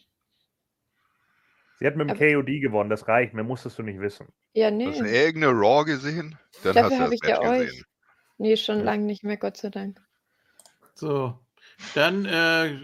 [1.78, 3.32] Sie hat mit dem Aber- KOD gewonnen, das reicht.
[3.32, 4.26] Mehr musstest du nicht wissen.
[4.54, 5.24] Ja, Hast du nee.
[5.24, 6.36] irgendeine Raw gesehen?
[6.64, 7.66] Dann Dafür hast du hab das ich ja euch.
[7.68, 7.84] gesehen.
[8.38, 8.84] Nee, schon Ja.
[8.84, 10.00] lange nicht mehr, Gott sei Dank.
[10.94, 11.38] So.
[11.94, 12.76] Dann, äh,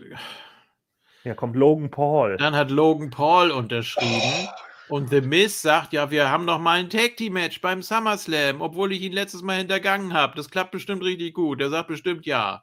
[1.24, 2.36] Ja, kommt Logan Paul.
[2.36, 4.48] dann hat Logan Paul unterschrieben.
[4.88, 8.60] Und The Miz sagt, ja, wir haben noch mal ein Tag Team Match beim SummerSlam,
[8.60, 10.36] obwohl ich ihn letztes Mal hintergangen habe.
[10.36, 11.60] Das klappt bestimmt richtig gut.
[11.60, 12.62] Der sagt bestimmt ja.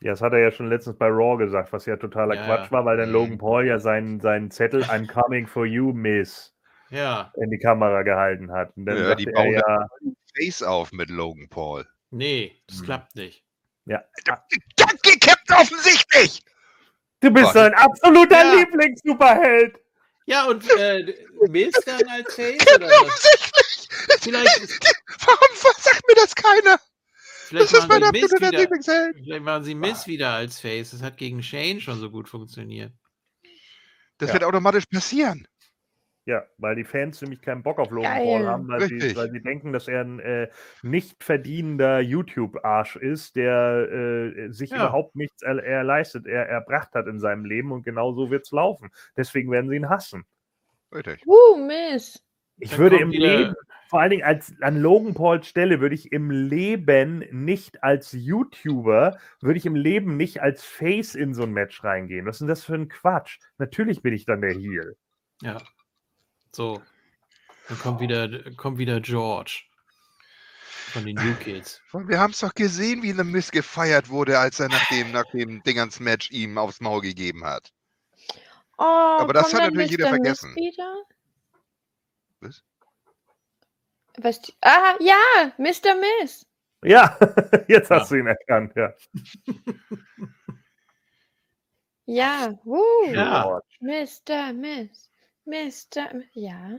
[0.00, 2.66] Ja, das hat er ja schon letztens bei Raw gesagt, was ja totaler Ja, Quatsch
[2.66, 2.70] ja.
[2.72, 3.14] war, weil dann Mhm.
[3.14, 6.54] Logan Paul ja seinen, seinen Zettel I'm coming for you, Miss
[6.90, 7.32] Ja.
[7.40, 8.76] in die Kamera gehalten hat.
[8.76, 9.86] Und dann Ja, die er bauen ja,
[10.36, 11.86] Face auf mit Logan Paul.
[12.10, 12.84] Nee, das Hm.
[12.84, 13.44] klappt nicht.
[13.86, 14.02] ja,
[14.76, 16.42] Danke, Captain, offensichtlich!
[17.20, 17.54] du bist Gott.
[17.54, 18.54] sein absoluter Ja.
[18.56, 19.78] Lieblings-Superheld.
[20.26, 21.14] Ja, und äh,
[21.48, 22.58] Miz dann als Face?
[22.58, 23.02] Captain, Oder was?
[23.02, 23.88] offensichtlich!
[24.20, 24.94] Vielleicht, ist-
[25.26, 26.80] Warum sagt mir das keiner?
[27.48, 29.16] vielleicht, Das ist mein machen sie Miz absoluter wieder, Lieblingsheld.
[29.16, 30.90] vielleicht machen sie Miz wieder als Face.
[30.92, 32.92] Das hat gegen Shane schon so gut funktioniert.
[34.18, 34.34] Das Ja.
[34.34, 35.46] wird automatisch passieren.
[36.24, 38.24] Ja, weil die Fans nämlich keinen Bock auf Logan Geil.
[38.24, 40.48] Paul haben, weil sie, weil sie denken, dass er ein äh,
[40.84, 44.76] nicht verdienender YouTube-Arsch ist, der äh, sich Ja.
[44.76, 48.44] überhaupt nichts er, er leistet, er erbracht hat in seinem Leben und genau so wird
[48.46, 48.90] es laufen.
[49.16, 50.24] Deswegen werden sie ihn hassen.
[50.94, 51.26] Richtig.
[51.26, 52.22] Uh, Miss.
[52.58, 53.54] Ich Dann würde im wieder- Leben,
[53.88, 59.18] vor allen Dingen als, an Logan Pauls Stelle, würde ich im Leben nicht als YouTuber,
[59.40, 62.26] würde ich im Leben nicht als Face in so ein Match reingehen.
[62.26, 63.38] Was ist denn das für ein Quatsch?
[63.58, 64.96] Natürlich bin ich dann der Heel.
[65.42, 65.58] Ja.
[66.54, 66.82] So.
[67.68, 69.62] Dann kommt wieder, kommt wieder George.
[70.92, 71.80] Von den New Kids.
[71.92, 75.24] Wir haben es doch gesehen, wie The Miz gefeiert wurde, als er nach dem, nach
[75.32, 77.72] dem Dingens Match ihm aufs Maul gegeben hat.
[78.76, 80.10] Oh, Aber das hat natürlich jeder Mr.
[80.10, 80.56] Miss vergessen.
[80.56, 81.02] Wieder?
[82.40, 82.62] Was?
[84.18, 85.94] Was die, ah, ja, Mr.
[86.20, 86.46] Miss.
[86.84, 87.16] Ja,
[87.68, 88.00] jetzt Ja.
[88.00, 88.92] hast du ihn erkannt, ja.
[92.06, 93.60] Ja, uh, Ja.
[93.80, 94.52] Mr.
[94.52, 95.11] Miss.
[95.44, 96.22] Mr.
[96.32, 96.78] Ja,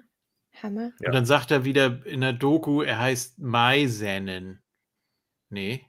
[0.61, 0.91] Hammer.
[0.99, 1.07] Ja.
[1.07, 4.61] Und dann sagt er wieder in der Doku, er heißt Maisennen.
[5.49, 5.85] Nee.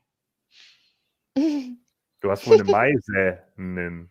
[2.21, 3.43] Du hast wohl eine Meise.
[3.57, 4.11] nennen.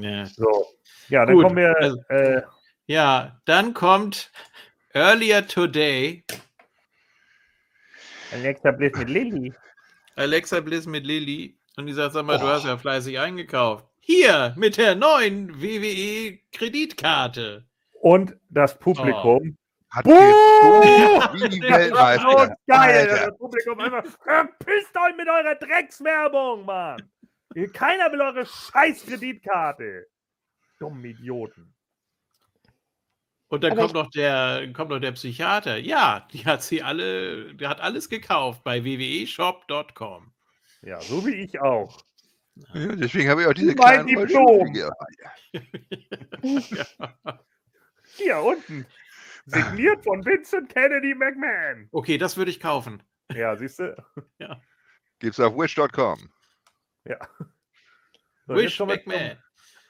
[0.00, 0.24] Ja.
[0.24, 0.64] So.
[1.10, 1.76] Ja, dann Gut, kommen wir.
[1.76, 2.40] also- äh,
[2.86, 4.32] ja, dann kommt
[4.94, 6.24] Earlier Today
[8.32, 9.52] Alexa Bliss mit Lilly.
[10.16, 12.48] Alexa Bliss mit Lilly und die sagt, sag mal, du Oh.
[12.48, 13.84] hast ja fleißig eingekauft.
[14.00, 17.66] Hier, mit der neuen WWE-Kreditkarte.
[18.02, 19.56] Und das Publikum.
[19.88, 20.10] Hat Buh!
[20.10, 22.56] getobt wie die Das war so Weltmeister.
[22.66, 23.10] geil.
[23.10, 23.26] Alter.
[23.28, 24.04] Das Publikum einfach.
[24.24, 27.12] Verpisst euch mit eurer Dreckswerbung, Mann.
[27.72, 30.08] Keiner will eure scheiß Kreditkarte.
[30.80, 31.72] Dummen Idioten.
[33.46, 35.76] Und dann Aber kommt noch der kommt noch der Psychiater.
[35.76, 40.32] Ja, die hat sie alle, der hat alles gekauft bei E www.shop.com.
[40.80, 42.02] Ja, so wie ich auch.
[42.74, 44.46] Ja, deswegen habe ich auch diese Mein kleinen Diplom.
[44.46, 44.90] Rollstuhlflieger.
[48.16, 48.86] Hier unten.
[49.46, 51.88] Signiert von Vincent Kennedy McMahon.
[51.92, 53.02] Okay, das würde ich kaufen.
[53.32, 53.96] Ja, siehst du?
[55.18, 56.18] Gibt's auf wish.com.
[57.04, 57.18] Ja.
[58.46, 59.38] So, Wish McMahon.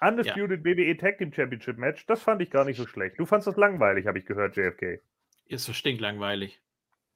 [0.01, 2.05] Undisputed WWE Tag Team Championship Match.
[2.07, 3.19] Das fand ich gar nicht so schlecht.
[3.19, 5.01] Du fandst das langweilig, habe ich gehört, JFK.
[5.47, 6.61] Ist so stinklangweilig.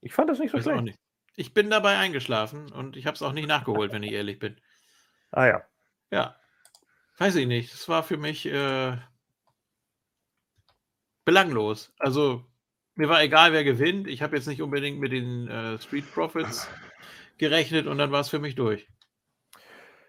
[0.02, 0.82] Ich fand das nicht so Weiß schlecht.
[0.82, 0.98] nicht.
[1.34, 4.60] Ich bin dabei eingeschlafen und ich habe es auch nicht nachgeholt, wenn ich ehrlich bin.
[5.30, 5.64] Ah ja.
[6.10, 6.36] Ja.
[7.18, 7.72] Weiß ich nicht.
[7.72, 8.96] Das war für mich äh,
[11.26, 11.92] belanglos.
[11.98, 12.42] Also,
[12.94, 14.08] mir war egal, wer gewinnt.
[14.08, 16.70] Ich habe jetzt nicht unbedingt mit den äh, Street Profits
[17.38, 18.88] gerechnet und dann war es für mich durch.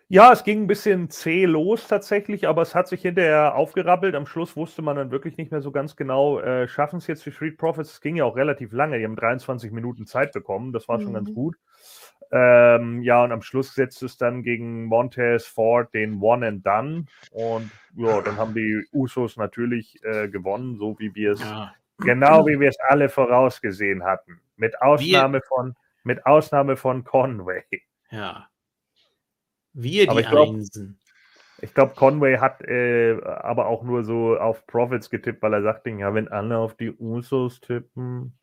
[0.09, 4.15] Ja, es ging ein bisschen zäh los tatsächlich, aber es hat sich hinterher aufgerappelt.
[4.15, 7.25] Am Schluss wusste man dann wirklich nicht mehr so ganz genau, äh, schaffen es jetzt
[7.25, 7.91] die Street Profits?
[7.91, 8.97] Es ging ja auch relativ lange.
[8.99, 10.71] Die haben 23 Minuten Zeit bekommen.
[10.71, 11.33] Das war schon ganz Mhm.
[11.33, 11.55] gut.
[12.31, 17.05] Ähm, ja, und am Schluss setzt es dann gegen Montez Ford den One and Done.
[17.31, 21.73] Und ja, dann haben die Usos natürlich äh, gewonnen, so wie wir es Ja.
[21.99, 24.39] Genau wie wir es alle vorausgesehen hatten.
[24.55, 27.63] Mit Ausnahme von, mit Ausnahme von Conway.
[28.11, 28.47] ja.
[29.73, 30.99] Wir Aber die ich glaub- Einsen.
[31.59, 35.89] Ich glaube, Conway hat äh, aber auch nur so auf Profits getippt, weil er sagte,
[35.89, 38.37] ja, wenn alle auf die Usos tippen,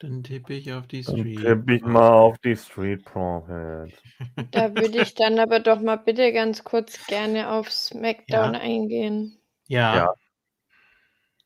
[0.00, 1.40] Dann tippe ich auf die dann Street.
[1.40, 4.02] tippe ich mal auf die Street Profits.
[4.50, 9.38] Da würde ich dann aber doch mal bitte ganz kurz gerne auf SmackDown eingehen.
[9.68, 9.96] Ja.
[9.96, 10.14] Ja.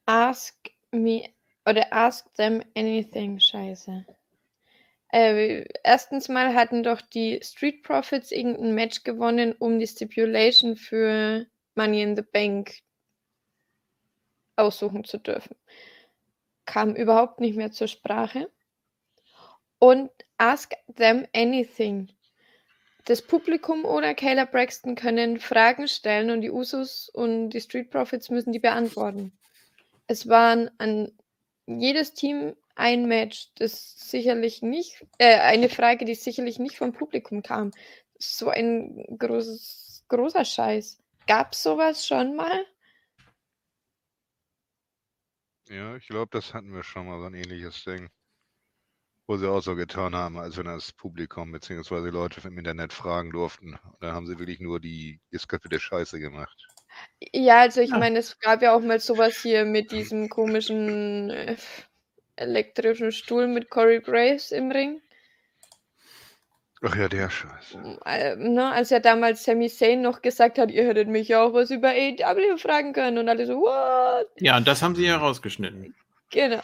[0.07, 0.55] Ask
[0.93, 1.25] me
[1.67, 4.07] oder ask them anything, scheiße.
[5.13, 11.47] Äh, erstens mal hatten doch die Street Profits irgendein Match gewonnen, um die Stipulation für
[11.75, 12.79] Money in the Bank
[14.57, 15.57] aussuchen zu dürfen.
[16.67, 18.51] Kam überhaupt nicht mehr zur Sprache.
[19.79, 22.09] Und ask them anything.
[23.05, 28.31] Das Publikum oder Kayla Braxton können Fragen stellen und die Usos und die Street Profits
[28.31, 29.39] müssen die beantworten.
[30.07, 31.13] Es waren an
[31.67, 37.43] jedes Team ein Match, das sicherlich nicht, äh, eine Frage, die sicherlich nicht vom Publikum
[37.43, 37.73] kam.
[38.19, 40.99] So ein großes, großer Scheiß.
[41.27, 42.65] Gab's sowas schon mal?
[45.69, 48.11] Ja, ich glaube, das hatten wir schon mal, so ein ähnliches Ding.
[49.29, 52.11] Wo sie auch so getan haben, als wenn das Publikum bzw.
[52.11, 53.79] Leute im Internet fragen durften.
[54.01, 56.69] Da haben sie wirklich nur die geskriptete Scheiße gemacht.
[57.33, 57.97] Ja, also ich Ja.
[57.97, 61.57] meine, es gab ja auch mal sowas hier mit diesem komischen äh,
[62.37, 65.03] elektrischen Stuhl mit Corey Graves im Ring.
[66.83, 67.79] Ach ja, der Scheiß.
[68.05, 71.55] Äh, ne, als ja damals Sami Zayn noch gesagt hat, ihr hättet mich ja auch
[71.55, 74.29] was über AEW fragen können und alle so, what?
[74.39, 75.95] Ja, und das haben sie ja rausgeschnitten.
[76.31, 76.61] Genau.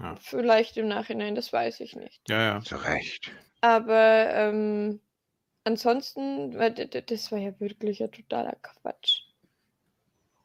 [0.00, 0.16] Ja.
[0.16, 2.28] Vielleicht im Nachhinein, das weiß ich nicht.
[2.28, 2.60] Ja, ja.
[2.62, 3.30] Zu Recht.
[3.60, 5.00] Aber ähm,
[5.64, 6.52] ansonsten,
[7.06, 9.22] das war ja wirklich ein totaler Quatsch.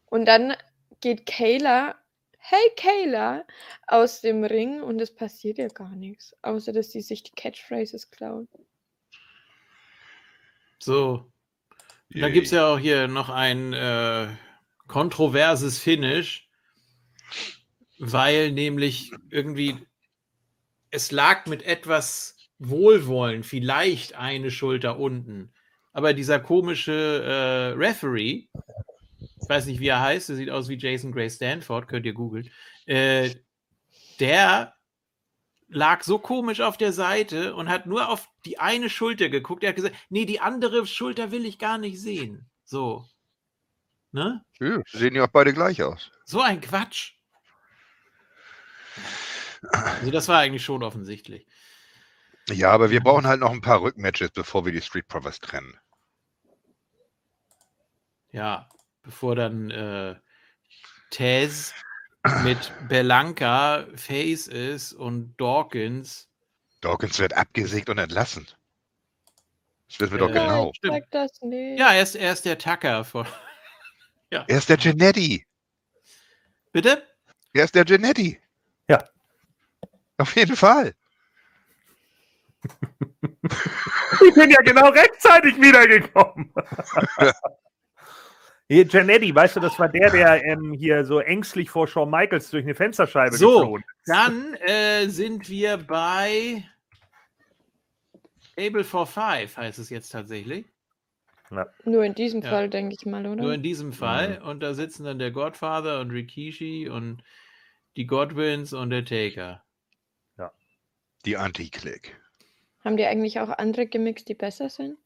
[0.10, 0.56] Und dann
[1.02, 1.96] geht Kayla,
[2.38, 3.46] hey Kayla,
[3.88, 8.12] aus dem Ring und es passiert ja gar nichts, außer dass sie sich die Catchphrases
[8.12, 8.48] klauen.
[10.80, 11.32] So.
[12.14, 14.28] Und dann gibt es ja auch hier noch ein äh,
[14.88, 16.50] kontroverses Finish,
[18.00, 19.78] weil nämlich irgendwie
[20.90, 25.54] es lag mit etwas Wohlwollen vielleicht eine Schulter unten.
[25.94, 28.48] Aber dieser komische äh, Referee,
[29.20, 32.14] ich weiß nicht, wie er heißt, der sieht aus wie Jason Gray Stanford, könnt ihr
[32.14, 32.50] googeln,
[32.86, 33.32] äh,
[34.20, 34.77] der
[35.68, 39.64] lag so komisch auf der Seite und hat nur auf die eine Schulter geguckt.
[39.64, 42.50] Er hat gesagt, nee, die andere Schulter will ich gar nicht sehen.
[42.64, 43.06] So.
[44.12, 44.44] Ne?
[44.60, 46.12] Ja, sehen ja auch beide gleich aus.
[46.26, 47.14] So ein Quatsch.
[49.72, 51.46] Also das war eigentlich schon offensichtlich.
[52.50, 55.78] Ja, aber wir brauchen halt noch ein paar Rückmatches, bevor wir die Street Profits trennen.
[58.32, 58.70] Ja,
[59.04, 60.16] bevor dann äh,
[61.12, 61.74] Taz
[62.44, 66.28] mit Belanca Face ist und Dawkins.
[66.82, 68.48] Dawkins wird abgesägt und entlassen.
[69.90, 70.72] Das wissen wir doch Äh, genau.
[71.12, 71.80] Das nicht.
[71.80, 73.26] Ja, er ist, er ist der Tucker von.
[74.30, 74.44] Ja.
[74.50, 75.48] Er ist der Genetti.
[76.74, 77.02] Bitte?
[77.54, 78.38] Er ist der Genetti.
[78.90, 79.02] Ja.
[80.18, 80.94] Auf jeden Fall.
[84.28, 86.54] Ich bin ja genau rechtzeitig wiedergekommen.
[88.70, 92.50] Hier, Janetti, weißt du, das war der, der ähm, hier so ängstlich vor Shawn Michaels
[92.52, 93.60] durch eine Fensterscheibe So.
[93.60, 94.08] geflohen ist.
[94.10, 96.64] Dann äh, sind wir bei
[98.58, 100.66] Able for Five, heißt es jetzt tatsächlich.
[101.86, 102.50] Nur in diesem Ja.
[102.50, 103.42] Fall, denke ich mal, oder?
[103.42, 104.42] Nur in diesem Fall.
[104.44, 107.24] Und da sitzen dann der Godfather und Rikishi und
[107.96, 109.64] die Godwins und der Taker.
[111.26, 112.16] Die Anti-Click.
[112.86, 114.98] Haben die eigentlich auch andere Gimmicks, die besser sind?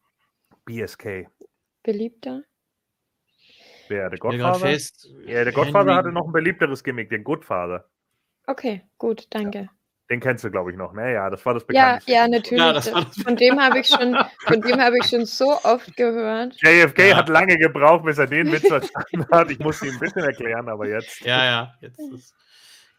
[0.65, 1.27] BSK.
[1.83, 2.43] Beliebter?
[3.91, 4.59] Wer, der Godfather?
[4.59, 7.85] fest, Ja, der Godfather Henry- hatte noch ein beliebteres Gimmick, den Goodfather.
[8.47, 9.69] Okay, gut, danke.
[10.09, 11.13] Den kennst du, glaube ich, noch, ne?
[11.13, 12.11] Ja, das war das Ja, bekannteste.
[12.11, 12.59] ja, natürlich.
[12.59, 15.25] Ja, das das war das von dem habe ich schon, von dem habe ich schon
[15.25, 16.53] so oft gehört.
[16.61, 17.17] JFK Ja.
[17.17, 19.49] hat lange gebraucht, bis er den Witz verstanden hat.
[19.51, 21.21] Ich musste ihm ein bisschen erklären, aber jetzt.
[21.21, 21.73] Ja, ja.
[21.79, 22.33] Jetzt ist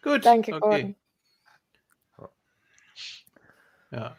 [0.03, 0.25] gut.
[0.25, 0.61] Danke, okay.
[0.61, 0.97] Gordon.
[3.91, 4.17] Ja.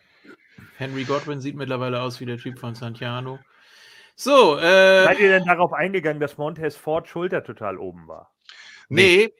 [0.77, 3.39] Henry Godwin sieht mittlerweile aus wie der Typ von Santiano.
[4.15, 8.31] So, äh, Seid ihr denn darauf eingegangen, dass Montez Ford Schulter total oben war?
[8.89, 9.33] nee,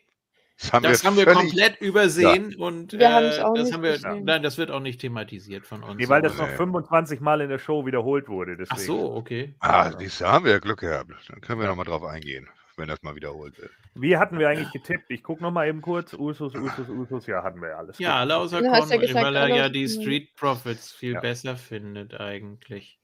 [0.59, 3.65] Das haben das wir, haben wir komplett übersehen und Wir haben äh, es auch das
[3.65, 4.23] nicht haben wir, gesehen.
[4.25, 5.97] nein, das wird auch nicht thematisiert von uns.
[5.97, 6.55] Nee, weil das noch Nee.
[6.55, 8.57] 25 Mal in der Show wiederholt wurde.
[8.57, 8.75] Deswegen.
[8.75, 9.55] Ach so, okay.
[9.59, 11.11] Ah, siehst du, haben wir ja Glück gehabt.
[11.29, 12.47] Dann können wir nochmal drauf eingehen,
[12.77, 13.71] wenn das mal wiederholt wird.
[13.95, 15.05] Wie hatten wir eigentlich getippt?
[15.09, 16.13] Ich gucke nochmal eben kurz.
[16.13, 17.27] Usus, Usus, Usus.
[17.27, 17.99] Ja, hatten wir ja alles.
[17.99, 19.87] Ja, alle außer hast ja weil er ja die.
[19.87, 21.19] Street Profits viel Ja.
[21.19, 22.99] besser findet eigentlich.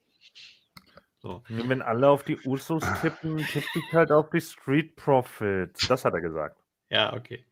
[1.22, 1.44] So.
[1.50, 5.88] Wenn alle auf die Usos tippen, tippe ich halt auf die Street Profits.
[5.88, 6.58] Das hat er gesagt.
[6.90, 7.46] Ja, okay.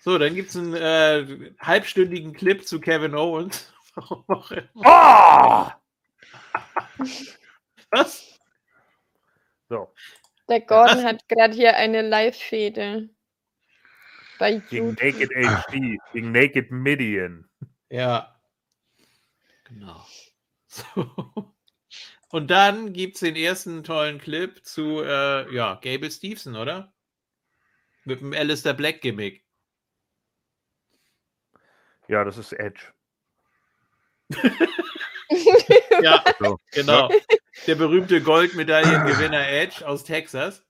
[0.00, 3.72] So, dann gibt es einen äh, halbstündigen Clip zu Kevin Owens.
[3.94, 4.68] Warum auch immer.
[4.74, 5.70] Oh!
[7.90, 8.40] Was?
[9.68, 9.92] So,
[10.48, 13.10] Der Gordon hat gerade hier eine Live-Fehde.
[14.38, 15.02] Bei gegen YouTube.
[15.02, 17.48] Naked HD, gegen Naked Midian.
[17.90, 18.40] Ja.
[19.64, 20.04] Genau.
[20.72, 21.51] So.
[22.32, 26.94] Und dann gibt es den ersten tollen Clip zu, äh, ja, Gable Stevenson, oder?
[28.04, 29.44] Mit dem Alistair Black Gimmick.
[32.08, 32.92] Ja, das ist Edge.
[36.02, 36.58] Ja, So.
[36.72, 37.10] genau.
[37.66, 40.62] Der berühmte Goldmedaillengewinner Edge aus Texas.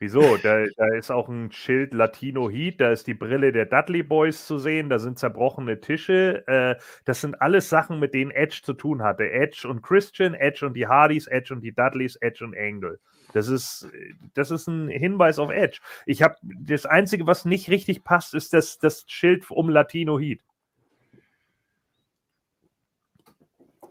[0.00, 0.36] Wieso?
[0.36, 4.46] Da, da ist auch ein Schild Latino Heat, da ist die Brille der Dudley Boys
[4.46, 6.46] zu sehen, da sind zerbrochene Tische.
[6.48, 9.30] Äh, das sind alles Sachen, mit denen Edge zu tun hatte.
[9.30, 12.98] Edge und Christian, Edge und die Hardys, Edge und die Dudleys, Edge und Angle.
[13.32, 13.88] Das ist,
[14.34, 15.80] das ist ein Hinweis auf Edge.
[16.06, 20.40] Ich habe das Einzige, was nicht richtig passt, ist das, das Schild um Latino Heat.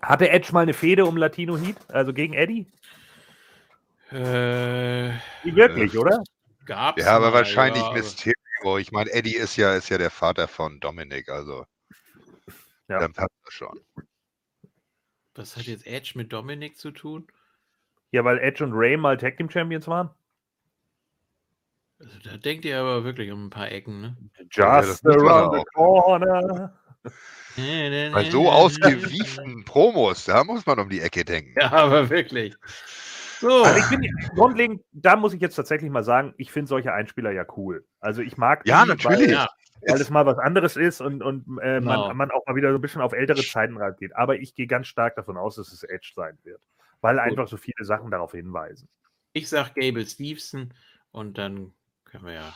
[0.01, 2.67] Hatte Edge mal eine Fehde um Latino Heat, also gegen Eddie?
[4.13, 5.09] Äh,
[5.43, 6.23] Nicht wirklich, oder?
[6.65, 8.77] gab's Ja, aber mal, wahrscheinlich ja, Mysterio.
[8.77, 11.65] Ich meine, Eddie ist ja, ist ja der Vater von Dominik, also
[12.87, 12.99] Ja.
[12.99, 13.79] dann passt das schon.
[15.33, 17.27] Was hat jetzt Edge mit Dominik zu tun?
[18.11, 20.11] Ja, weil Edge und Ray mal Tag Team Champions waren.
[21.99, 24.17] Also, da denkt ihr aber wirklich um ein paar Ecken, ne?
[24.51, 26.79] Just man around the corner.
[27.55, 31.55] Bei so ausgewieften Promos, da muss man um die Ecke denken.
[31.59, 32.55] Ja, aber wirklich.
[33.43, 33.63] So.
[33.63, 37.31] Also ich bin grundlegend, da muss ich jetzt tatsächlich mal sagen, ich finde solche Einspieler
[37.31, 37.85] ja cool.
[37.99, 39.31] Also ich mag Ja, die, natürlich.
[39.31, 39.49] ja.
[39.81, 42.07] weil, weil es mal was anderes ist und, und äh, Genau.
[42.07, 44.15] man, man auch mal wieder so ein bisschen auf ältere Zeiten rangeht.
[44.15, 46.61] Aber ich gehe ganz stark davon aus, dass es Edge sein wird,
[47.01, 48.87] weil einfach so viele Sachen darauf hinweisen.
[49.33, 50.73] Ich sag Gable Stevenson
[51.11, 51.73] und dann
[52.05, 52.53] können wir ja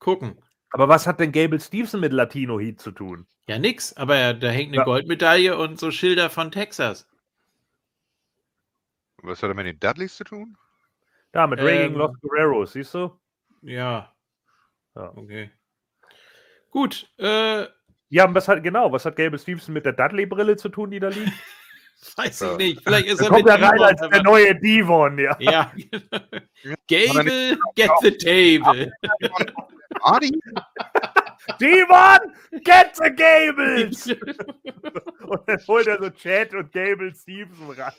[0.00, 0.38] gucken.
[0.70, 3.26] Aber was hat denn Gable Stevenson mit Latino Heat zu tun?
[3.46, 4.84] Ja, nix, aber da hängt eine Ja.
[4.84, 7.06] Goldmedaille und so Schilder von Texas.
[9.24, 10.56] Was hat er mit den Dudleys zu tun?
[11.32, 11.98] Da, mit Ray gegen Ähm.
[11.98, 13.18] Los Guerreros, siehst du?
[13.62, 14.14] Ja.
[14.94, 15.16] Ja.
[15.16, 15.50] Okay.
[16.70, 17.66] Gut, äh,
[18.10, 21.00] Ja, und was hat, genau, was hat Gable Stevenson mit der Dudley-Brille zu tun, die
[21.00, 21.32] da liegt?
[22.16, 22.82] weiß ich nicht.
[22.82, 25.36] Vielleicht ist Er er kommt mit ja rein Devon als der neue Devon, ja.
[25.40, 25.72] Ja.
[26.88, 28.92] Gable, get the table.
[30.02, 30.40] Adi?
[31.60, 34.06] Devon, get the Gables!
[35.26, 37.92] Und dann holt er so Chad und Gable Stevenson rein.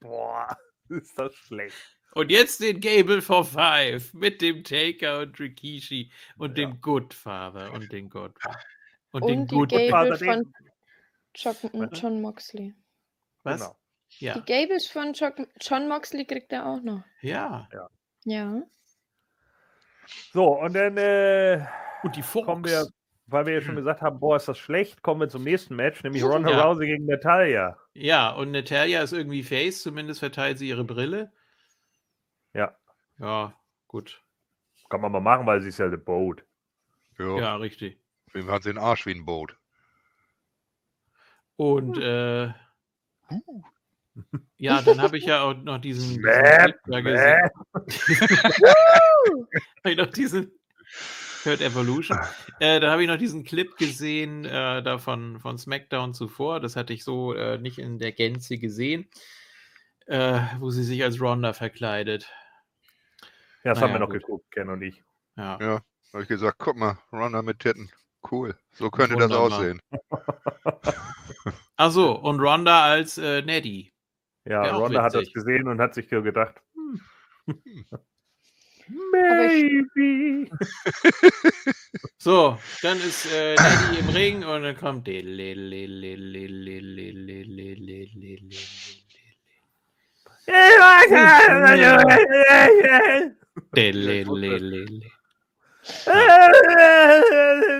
[0.00, 0.56] Boah,
[0.88, 1.76] ist das schlecht.
[2.14, 6.66] Und jetzt den Gable for Five mit dem Taker und Rikishi und Ja.
[6.66, 8.58] dem Goodfather und den Godfather.
[9.12, 10.52] Und, Und den die Good Gable Father von
[11.34, 11.90] John?
[11.92, 12.74] John Moxley.
[13.44, 13.60] Was?
[13.60, 13.78] Genau.
[14.18, 14.34] Ja.
[14.38, 17.02] Die Gables von Jo- John Moxley kriegt er auch noch.
[17.20, 17.68] Ja.
[18.24, 18.62] Ja.
[20.32, 21.64] So, und dann äh,
[22.02, 22.46] Und die Fox.
[22.46, 22.86] kommen wir,
[23.30, 26.02] weil wir ja schon gesagt haben, boah, ist das schlecht, kommen wir zum nächsten Match,
[26.02, 26.62] nämlich Ronda Ja.
[26.64, 27.76] Rousey gegen Natalia.
[27.94, 31.30] Ja, und Natalia ist irgendwie Face, zumindest verteilt sie ihre Brille.
[32.54, 32.74] Ja.
[33.18, 33.52] Ja,
[33.86, 34.22] gut.
[34.88, 36.42] Kann man mal machen, weil sie ist ja the Boat.
[37.18, 38.00] Ja, Ja, richtig.
[38.32, 39.56] wem hat sie den Arsch wie ein Boot?
[41.56, 42.46] Und äh,
[44.56, 47.50] ja, dann habe ich ja auch noch diesen, diesen Clip da gesehen.
[47.74, 47.84] Mäh.
[49.84, 50.57] Hab ich noch diesen
[51.48, 52.18] Hurt Evolution.
[52.60, 56.60] Äh, da habe ich noch diesen Clip gesehen, äh, da von, von SmackDown zuvor.
[56.60, 59.08] Das hatte ich so äh, nicht in der Gänze gesehen,
[60.06, 62.30] äh, wo sie sich als Ronda verkleidet.
[63.64, 64.20] Ja, das Naja, haben wir noch gut.
[64.20, 65.02] geguckt, Ken und ich.
[65.36, 65.58] Ja.
[65.60, 65.80] Ja,
[66.12, 67.90] habe ich gesagt, guck mal, Ronda mit Titten.
[68.30, 68.54] Cool.
[68.72, 69.58] So könnte das Wunderbar.
[69.58, 69.80] aussehen.
[71.76, 73.92] Ach so, und Ronda als äh, Neddy.
[74.44, 77.00] Ja, Ronda hat das gesehen und hat sich gedacht, hm.
[78.88, 80.50] Aber ich- maybe.
[82.18, 85.06] So, dann ist äh, Neddy im Ring und dann kommt.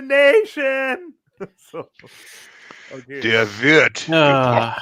[0.01, 1.13] Nation.
[1.57, 1.89] So.
[2.91, 3.19] Okay.
[3.21, 4.09] Der wird.
[4.09, 4.77] Ah,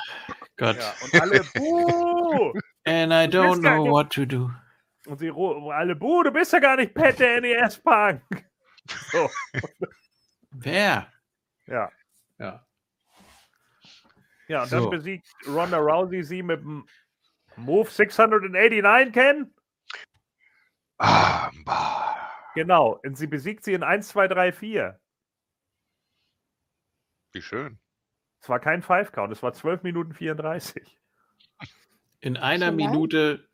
[0.58, 0.78] Gott.
[0.78, 2.54] ja, und alle Buh!
[2.86, 4.50] And I don't know what to do.
[5.08, 8.22] Und sie alle Buh, du bist ja gar nicht Pat der NES Punk.
[9.12, 9.30] So,
[10.52, 11.12] Wer?
[11.66, 11.92] ja.
[12.40, 12.66] Ja.
[14.48, 14.90] Ja, und dann So.
[14.90, 16.88] besiegt Ronda Rousey sie mit dem
[17.58, 19.54] Move 689 kennen.
[21.00, 22.30] Ah, bah.
[22.56, 22.98] Genau.
[23.04, 25.00] Und sie besiegt sie in 1, 2, 3, 4.
[27.34, 27.78] Wie schön.
[28.42, 30.98] Es war kein Five Count, es war 12 Minuten 34.
[32.22, 32.72] In einer So?
[32.72, 33.50] Minute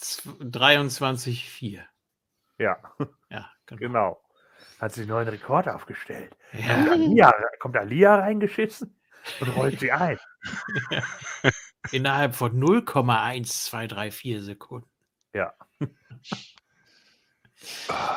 [0.00, 1.82] 23,4.
[2.58, 2.78] Ja,
[3.30, 3.80] Ja, genau.
[3.80, 4.22] genau.
[4.78, 6.36] Hat sie einen neuen Rekord aufgestellt.
[6.52, 8.98] Ja, Kommt Alia, kommt Alia reingeschissen
[9.40, 10.18] und rollt sie ein.
[11.92, 14.88] innerhalb von 0,1234 Sekunden.
[15.34, 15.54] Ja.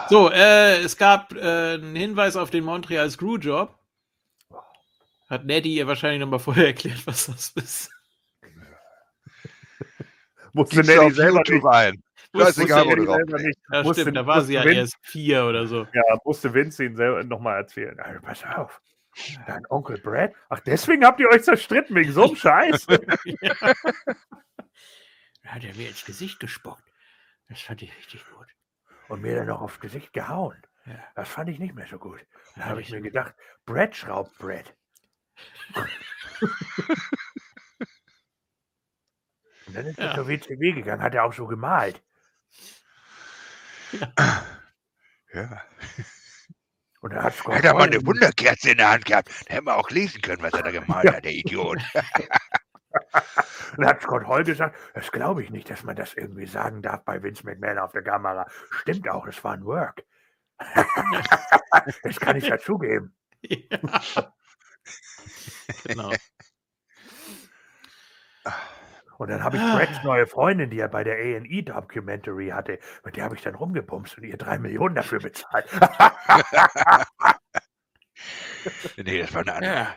[0.10, 3.78] So, äh, es gab äh, einen Hinweis auf den Montreal Screwjob.
[5.30, 7.92] Hat Neddy ihr wahrscheinlich nochmal vorher erklärt, was das ist.
[10.72, 11.74] Musste Nelly auf selber YouTube nicht.
[11.74, 12.04] ein.
[12.36, 13.60] Scheißegal, wo du drauf selber nicht.
[13.72, 15.88] Ja, musste, stimmt, da war sie ja Vince, erst vier oder so.
[15.94, 18.00] Ja, musste Vince ihn selber nochmal erzählen.
[18.00, 18.82] Also, pass auf.
[19.46, 20.34] Dein Onkel Brad?
[20.50, 22.88] Ach, deswegen habt ihr euch zerstritten wegen so einem Scheiß?
[25.46, 26.84] Da hat er mir ins Gesicht gespuckt.
[27.50, 28.48] Das fand ich richtig gut.
[29.10, 30.56] Und mir dann noch aufs Gesicht gehauen.
[30.86, 31.04] Ja.
[31.16, 32.26] Das fand ich nicht mehr so gut.
[32.56, 33.36] Dann Ja, habe ich mir gedacht,
[33.66, 34.74] Brad schraubt Brad.
[39.74, 40.14] Und dann ist er Ja.
[40.16, 42.04] zur WCW gegangen, hat er auch so gemalt.
[45.34, 45.64] Ja.
[47.02, 49.66] Und er hat Scott Hätte er mal eine Wunderkerze in der Hand gehabt, dann hätten
[49.66, 51.80] wir auch lesen können, was er da gemalt hat, der Idiot.
[52.94, 56.84] Und dann hat Scott Hall gesagt, das glaube ich nicht, dass man das irgendwie sagen
[56.84, 58.46] darf bei Vince McMahon auf der Kamera.
[58.70, 60.04] Stimmt auch, es war ein Work.
[62.04, 63.16] das kann ich dazugeben.
[63.42, 63.80] Ja.
[65.84, 66.12] genau.
[69.24, 73.24] Und dann habe ich Gregs neue Freundin, die er bei der A&E-Documentary hatte, mit der
[73.24, 75.66] habe ich dann rumgebumst und ihr drei Millionen dafür bezahlt.
[78.96, 79.74] Nee, das war eine andere.
[79.74, 79.96] Ja,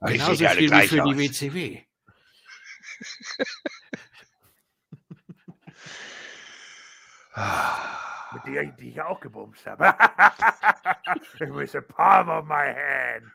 [0.00, 1.18] Aber die genauso viel wie für die aus.
[1.18, 1.82] WCW.
[8.32, 9.84] mit der, die ich auch gebumst habe.
[11.40, 13.32] It was a palm of my hand.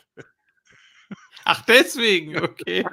[1.46, 2.84] Ach, deswegen, okay.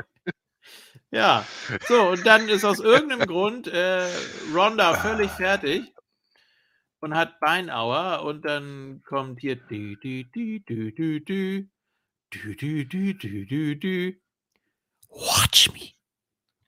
[1.12, 1.44] Ja,
[1.88, 4.06] so, und dann ist aus irgendeinem Grund äh,
[4.54, 5.92] Ronda völlig fertig
[7.00, 11.68] und hat Beinauer und dann kommt hier dü, dü, dü, dü, dü, dü,
[12.32, 14.20] dü, dü, dü, dü, dü, dü.
[15.08, 15.94] Watch me.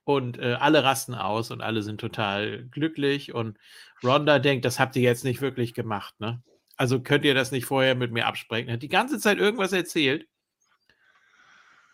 [0.04, 3.56] Und äh, alle rasten aus und alle sind total glücklich und
[4.02, 6.42] Ronda denkt, das habt ihr jetzt nicht wirklich gemacht, ne?
[6.76, 8.72] Also könnt ihr das nicht vorher mit mir absprechen.
[8.72, 10.26] Hat die ganze Zeit irgendwas erzählt.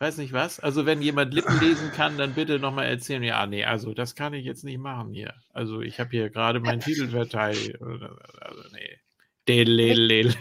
[0.00, 0.60] Weiß nicht was.
[0.60, 3.22] Also wenn jemand Lippen lesen kann, dann bitte nochmal erzählen.
[3.24, 5.34] Ja, nee, also das kann ich jetzt nicht machen hier.
[5.52, 7.80] Also ich habe hier gerade meinen Titel verteidigt.
[7.82, 8.98] Also nee.
[9.48, 10.34] Delelel.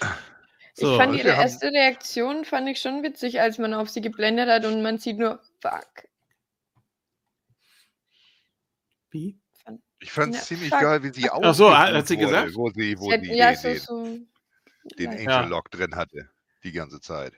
[0.00, 3.74] Ich So, fand und ihre wir haben- erste Reaktion fand ich schon witzig, als man
[3.74, 6.04] auf sie geblendet hat und man sieht nur Fuck.
[9.10, 9.40] Wie?
[10.00, 10.80] Ich fand es Ja, ziemlich fuck.
[10.80, 12.54] geil, wie sie Ach so, hat- sie wurde, gesagt?
[12.54, 14.18] Wo sie, wo Sie hat, sie ja, so, so.
[14.96, 15.10] Den.
[15.10, 15.44] Angel Ja.
[15.46, 16.30] Lock drin hatte.
[16.64, 17.34] Die ganze Zeit.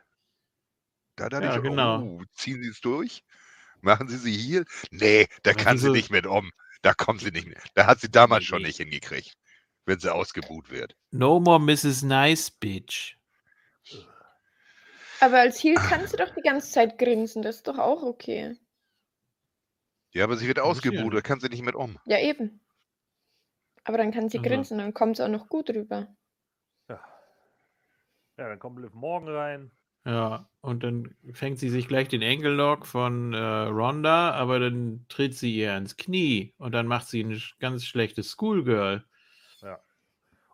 [1.17, 2.03] Da dachte Ja, ich, genau.
[2.03, 3.23] oh, ziehen Sie es durch?
[3.83, 4.65] Machen Sie sie hier?
[4.91, 6.51] Nee, da kann sie nicht mit um.
[6.83, 7.63] Da kommt sie nicht mehr.
[7.75, 9.37] Da hat sie damals schon nicht hingekriegt,
[9.85, 10.97] wenn sie ausgebuht wird.
[11.11, 12.03] No more Mrs.
[12.03, 13.17] Nice Bitch.
[15.21, 18.57] Aber als Heel kannst du doch die ganze Zeit grinsen, das ist doch auch okay.
[20.13, 21.99] Ja, aber sie wird ausgebuht, da kann sie nicht mit um.
[22.07, 22.61] Ja, eben.
[23.85, 24.49] Aber dann kann sie Also.
[24.49, 26.09] grinsen, dann kommt es auch noch gut rüber.
[28.41, 28.45] Ja.
[28.47, 29.71] ja, dann kommt Liv morgen rein.
[30.07, 35.35] Ja, und dann fängt sie sich gleich den Enkellock von äh, Ronda, aber dann tritt
[35.35, 39.05] sie ihr ins Knie und dann macht sie ein sch- ganz schlechtes Schoolgirl.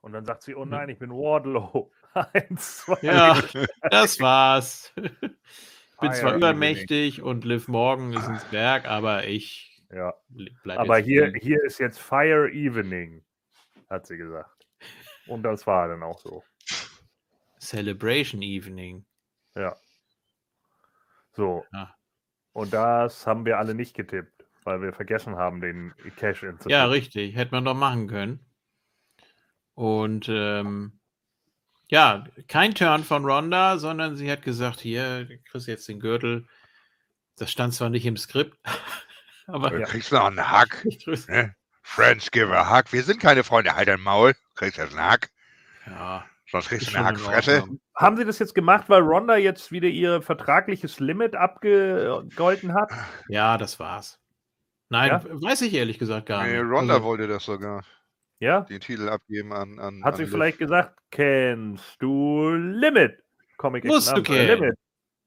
[0.03, 0.71] Und dann sagt sie, oh Mhm.
[0.71, 1.91] nein, ich bin Wardlow.
[2.33, 2.99] Eins, zwei.
[3.03, 3.43] Ja,
[3.91, 4.93] das war's.
[4.97, 5.03] Ich
[6.01, 10.15] bin Ah, zwar ja, übermächtig und Liv Morgan ist ins Berg, aber ich ja.
[10.63, 11.33] bleib Aber hier.
[11.41, 13.25] hier ist jetzt Fire Evening,
[13.91, 14.65] hat sie gesagt.
[15.27, 16.45] Und das war dann auch so.
[17.67, 19.05] Celebration Evening.
[19.55, 19.77] Ja.
[21.33, 21.65] So.
[21.73, 21.95] Ja.
[22.53, 26.87] Und das haben wir alle nicht getippt, weil wir vergessen haben, den Cash-In zu Ja,
[26.87, 27.35] richtig.
[27.37, 28.41] Hätte man doch machen können.
[29.75, 30.99] Und ähm,
[31.89, 36.47] ja, kein Turn von Ronda, sondern sie hat gesagt, hier, du kriegst jetzt den Gürtel.
[37.37, 38.57] Das stand zwar nicht im Skript,
[39.47, 39.87] aber Du Ja.
[39.87, 40.87] kriegst noch einen Hack.
[41.29, 41.55] Ne?
[41.83, 42.93] Friends give a Hack.
[42.93, 43.77] Wir sind keine Freunde.
[43.77, 44.35] Halt dein Maul.
[44.55, 45.31] Kriegst jetzt einen Hack.
[45.87, 47.65] ja, Sonst kriegst ist du eine in Hackfresse.
[47.97, 52.91] Haben sie das jetzt gemacht, weil Ronda jetzt wieder ihr vertragliches Limit abgegolten hat?
[53.29, 54.21] Ja, das war's.
[54.89, 55.23] Nein, Ja?
[55.25, 56.71] weiß ich ehrlich gesagt gar Nee, nicht.
[56.71, 57.83] Ronda Also, wollte das sogar.
[58.39, 58.61] Ja?
[58.61, 59.79] Den Titel abgeben an.
[59.81, 60.31] an Hat an sie Liv.
[60.33, 63.19] vielleicht gesagt, kennst du Limit?
[63.57, 64.47] Comic Musst Action du Abenteuer.
[64.47, 64.61] kennen.
[64.63, 64.79] Limit.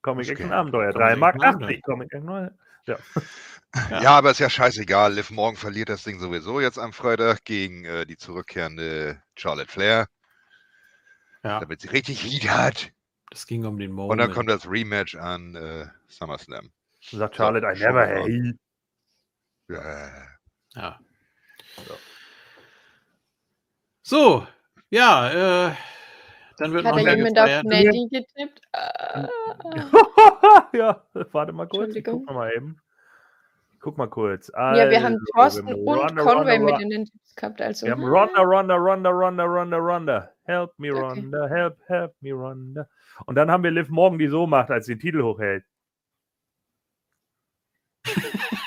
[0.02, 0.52] Comic Action.
[0.54, 0.94] Abenteuer.
[0.94, 1.64] Comic 3 Mark Action 80.
[1.64, 1.82] Abenteuer.
[1.84, 2.52] Comic Action.
[2.86, 2.98] Ja.
[3.92, 4.02] Ja.
[4.02, 5.14] Ja, aber ist ja scheißegal.
[5.14, 10.08] Liv Morgan verliert das Ding sowieso jetzt am Freitag gegen äh, die zurückkehrende Charlotte Flair,
[11.44, 12.92] ja, damit sie richtig Heat hat.
[13.32, 14.12] das ging um den Moment.
[14.12, 16.72] Und dann kommt das Rematch an äh, SummerSlam.
[17.02, 18.58] Sagt Charlotte, I schon never hate.
[19.70, 20.28] Ja.
[20.76, 21.00] Ja.
[24.02, 24.48] So,
[24.90, 25.76] ja, äh,
[26.58, 27.64] dann wird Hat noch da mehr jemand auf.
[27.64, 28.62] Natty getippt?
[28.74, 29.30] Ah.
[30.74, 31.96] ja, warte mal kurz.
[31.96, 32.26] Ich Entschuldigung.
[32.26, 32.82] guck noch mal eben.
[33.80, 34.52] Guck mal kurz.
[34.54, 36.80] Ja, wir haben Also, Thorsten wir haben und Ronda, Conway Ronda, mit Ronda.
[36.84, 37.62] in den Tipps gehabt.
[37.62, 40.34] Also, Wir haben hm, Ronda, Ronda, Ronda, Ronda, Ronda, Ronda.
[40.44, 41.00] Help me, Okay.
[41.02, 42.88] Ronda, help, help me, Ronda.
[43.26, 45.64] Und dann haben wir Liv Morgan, die so macht, als sie den Titel hochhält.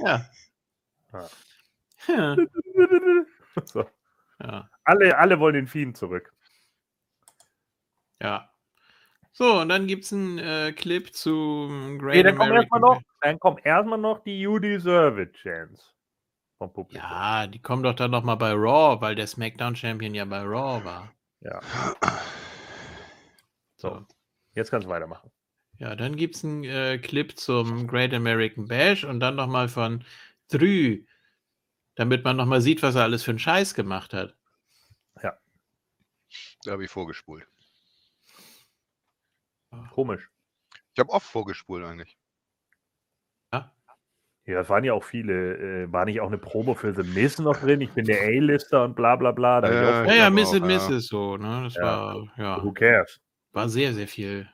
[0.00, 0.24] Ja.
[1.12, 1.28] Ja.
[2.06, 2.36] Ja.
[3.64, 3.84] so.
[4.40, 4.70] Ja.
[4.84, 6.32] alle, alle wollen den Fiend zurück.
[8.22, 8.48] ja.
[9.32, 13.00] So, und dann gibt es einen äh, Clip zum Great Nee, dann kommt erstmal noch,
[13.20, 15.82] dann kommt erstmal noch die You Deserve It Chance
[16.58, 17.08] vom Publikum.
[17.08, 21.12] Ja, die kommen doch dann nochmal bei Raw, weil der SmackDown-Champion ja bei Raw war.
[21.40, 21.60] ja.
[23.76, 24.04] So.
[24.54, 25.30] Jetzt kannst du weitermachen.
[25.76, 30.04] Ja, dann gibt es einen äh, Clip zum Great American Bash und dann nochmal von
[30.48, 31.04] Drü,
[31.94, 34.34] damit man nochmal sieht, was er alles für einen Scheiß gemacht hat.
[36.64, 37.46] Da habe ich vorgespult.
[39.92, 40.28] Komisch.
[40.92, 42.18] Ich habe oft vorgespult eigentlich.
[44.48, 45.82] Ja, das waren ja auch viele.
[45.84, 47.82] Äh, war nicht auch eine Promo für The Miz noch drin?
[47.82, 49.60] Ich bin der A-Lister und bla bla bla.
[49.60, 50.76] Da Ja, ja, glaub Miss and ja.
[50.88, 51.06] Mrs.
[51.08, 51.64] so, ne?
[51.64, 51.82] Das Ja.
[51.82, 53.20] war, ja, Who cares?
[53.52, 54.48] war sehr, sehr viel.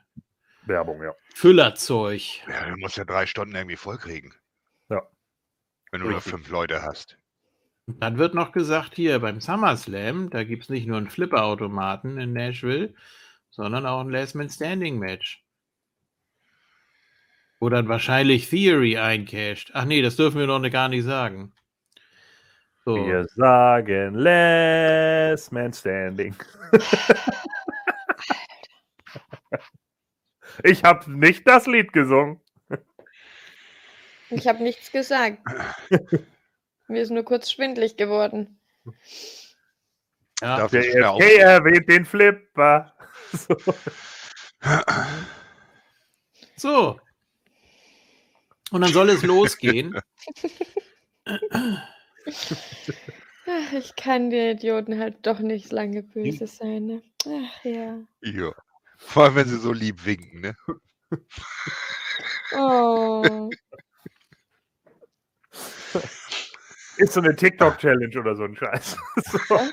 [0.63, 1.13] Werbung, ja.
[1.33, 2.21] Füllerzeug.
[2.49, 4.33] Ja, du musst ja drei Stunden irgendwie vollkriegen.
[4.89, 5.01] Ja.
[5.91, 7.17] Wenn du nur fünf Leute hast.
[7.87, 12.33] Dann wird noch gesagt, hier beim SummerSlam, da gibt es nicht nur einen Flipperautomaten in
[12.33, 12.93] Nashville,
[13.49, 15.44] sondern auch ein Last Man Standing Match.
[17.59, 19.71] Wo dann wahrscheinlich Theory eincasht.
[19.73, 21.53] Ach nee, das dürfen wir noch gar nicht sagen.
[22.83, 23.07] So.
[23.07, 26.35] Wir sagen Last Man Standing.
[30.63, 32.39] ich habe nicht das Lied gesungen.
[34.29, 35.39] Ich habe nichts gesagt.
[36.87, 38.59] Mir ist nur kurz schwindlig geworden.
[40.41, 42.93] Ja, Darf Der EFK erwähnt den Flipper.
[43.31, 43.55] So.
[46.55, 46.99] so.
[48.75, 49.97] Und dann soll es losgehen.
[53.47, 56.85] Ach, ich kann den Idioten halt doch nicht lange böse sein.
[56.85, 57.01] Ne?
[57.25, 57.99] Ach ja.
[58.19, 58.51] Ja.
[58.97, 60.57] Vor allem, wenn sie so lieb winken, ne?
[62.57, 63.49] Oh.
[66.97, 68.97] Ist so eine TikTok-Challenge oder so ein Scheiß.
[69.23, 69.69] So.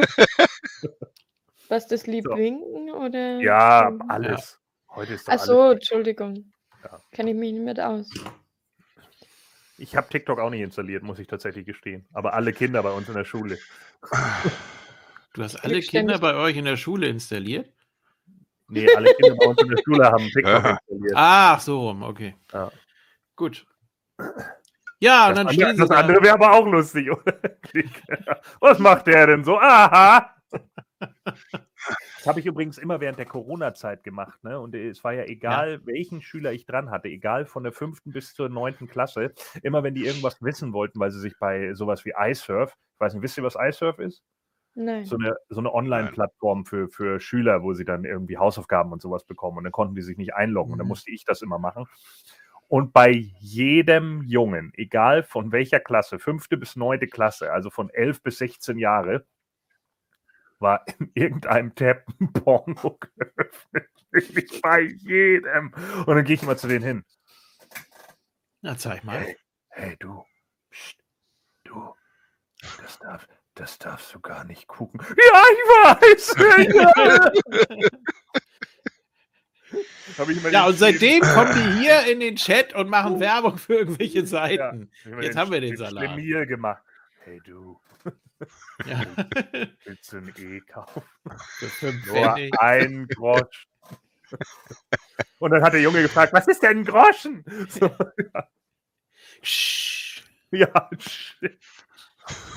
[1.69, 2.37] Was das lieb So.
[2.37, 3.41] winken oder?
[3.41, 4.61] Ja, alles.
[4.91, 5.75] Heute ist doch Ach so, alles.
[5.81, 6.53] Entschuldigung.
[6.85, 7.01] Ja.
[7.11, 8.09] Kenne ich mich nicht mit aus.
[9.83, 12.07] Ich habe TikTok auch nicht installiert, muss ich tatsächlich gestehen.
[12.13, 13.59] Aber alle Kinder bei uns in der Schule.
[15.35, 15.81] Du hast alle.
[15.81, 17.69] Kinder bei euch in der Schule installiert?
[18.69, 21.13] Nee, alle Kinder bei uns in der Schule haben TikTok installiert.
[21.17, 22.37] Ach so, okay.
[22.53, 22.71] Ja.
[23.35, 23.67] Gut.
[25.01, 25.97] Ja, und Das, dann andere, stehen sie das da.
[25.97, 27.35] andere wäre aber auch lustig, oder?
[28.61, 29.59] Was macht der denn so?
[29.59, 30.33] Aha!
[32.23, 34.45] Das habe ich übrigens immer während der Corona-Zeit gemacht.
[34.45, 34.61] Ne?
[34.61, 38.33] Und es war ja egal, welchen Schüler ich dran hatte, egal von der fünften bis
[38.33, 39.33] zur neunten Klasse,
[39.63, 43.15] immer wenn die irgendwas wissen wollten, weil sie sich bei sowas wie iSurf, ich weiß
[43.15, 44.23] nicht, wisst ihr, was iSurf ist?
[44.77, 45.05] Nein.
[45.05, 49.25] So eine, so eine Online-Plattform für, für Schüler, wo sie dann irgendwie Hausaufgaben und sowas
[49.25, 49.59] bekommen.
[49.59, 50.73] Und dann konnten die sich nicht einloggen.
[50.75, 50.91] Und dann Mhm.
[50.91, 51.87] musste ich das immer machen.
[52.69, 58.23] Und bei jedem Jungen, egal von welcher Klasse, fünfte bis neunte Klasse, also von elf
[58.23, 59.27] bis 16 Jahre,
[60.63, 63.89] war in irgendeinem Tab ein Porno geöffnet.
[64.11, 65.73] Wirklich bei jedem.
[66.07, 67.05] Und dann gehe ich mal zu denen hin.
[68.61, 69.19] Na, zeig mal.
[69.19, 69.37] Hey,
[69.71, 70.25] hey du,
[70.71, 70.97] Psst,
[71.65, 71.95] du,
[72.81, 75.01] das, darf, das darfst du gar nicht gucken.
[75.03, 75.59] Ja, ich
[76.01, 76.35] weiß.
[80.19, 84.27] Immer Ja, und seitdem kommen die hier in den Chat und machen Werbung für irgendwelche
[84.27, 84.91] Seiten.
[85.05, 86.05] Immer Jetzt haben wir den Salat.
[86.05, 86.83] Schlemiel gemacht.
[87.25, 87.79] Hey du,
[88.85, 89.01] Ja.
[89.85, 91.03] willst du ein E kaufen?
[92.07, 93.69] Nur ein Grosch.
[95.39, 97.45] Und dann hat der Junge gefragt, was ist denn ein Groschen?
[97.69, 97.95] So,
[99.43, 100.91] Sch- ja,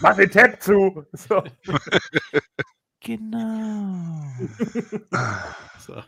[0.02, 1.06] mach den Tab zu.
[1.14, 1.44] So.
[3.02, 4.24] Genau.
[5.80, 6.04] So.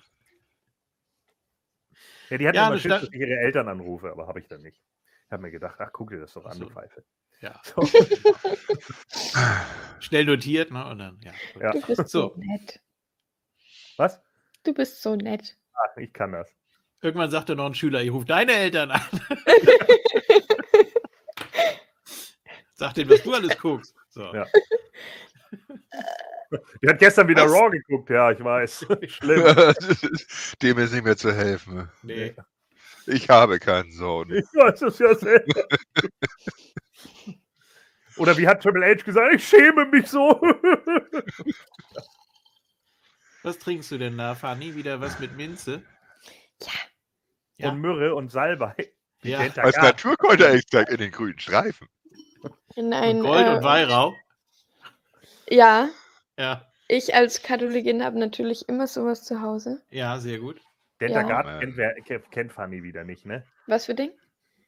[2.30, 4.62] Ja, die hatten Ja, immer Schiss, dass ich ihre Eltern anrufe, aber habe ich dann
[4.62, 4.82] nicht.
[5.26, 6.66] Ich habe mir gedacht, ach, guck dir das doch an, so.
[6.66, 7.04] du Pfeife.
[7.42, 7.62] Ja.
[7.66, 7.82] So.
[10.00, 10.86] Schnell notiert, ne?
[10.88, 11.32] Und dann, ja.
[11.60, 11.72] Ja.
[11.72, 12.36] Du bist so, So.
[12.38, 12.80] nett.
[13.98, 14.22] Was?
[14.64, 15.58] Du bist so nett.
[15.74, 16.50] Ach, ich kann das.
[17.02, 19.02] Irgendwann sagte noch ein Schüler, ich rufe deine Eltern an.
[22.74, 23.96] Sag denen, was du alles guckst.
[24.10, 24.34] So.
[24.34, 24.46] Ja.
[26.82, 27.52] Die hat gestern wieder Was?
[27.54, 28.86] Raw geguckt, ja, ich weiß.
[29.08, 29.44] Schlimm.
[30.62, 31.90] Dem ist nicht mehr zu helfen.
[32.04, 32.36] Nee.
[33.08, 34.32] Ich habe keinen Sohn.
[34.32, 35.68] Ich weiß es ja selber.
[38.18, 40.42] Oder wie hat Triple H gesagt, ich schäme mich so.
[43.44, 44.76] Was trinkst du denn da, Fanny?
[44.76, 45.84] Wieder was mit Minze?
[47.58, 47.70] Ja.
[47.70, 48.92] Und Myrrhe und Salbei.
[49.24, 49.42] Ja.
[49.44, 49.78] er Als.
[49.78, 51.88] Naturkräuterextrakt in den grünen Streifen.
[52.76, 54.16] In ein, Gold äh, und Weihrauch?
[55.50, 55.90] Ja,
[56.38, 56.68] Ja.
[56.88, 59.82] ich als Katholikin habe natürlich immer sowas zu Hause.
[59.90, 60.62] Ja, sehr gut.
[61.00, 61.60] Dentagard Ja.
[61.60, 61.96] kennt, wer,
[62.32, 63.46] kennt Fanny wieder nicht, ne?
[63.68, 64.12] Was für Ding?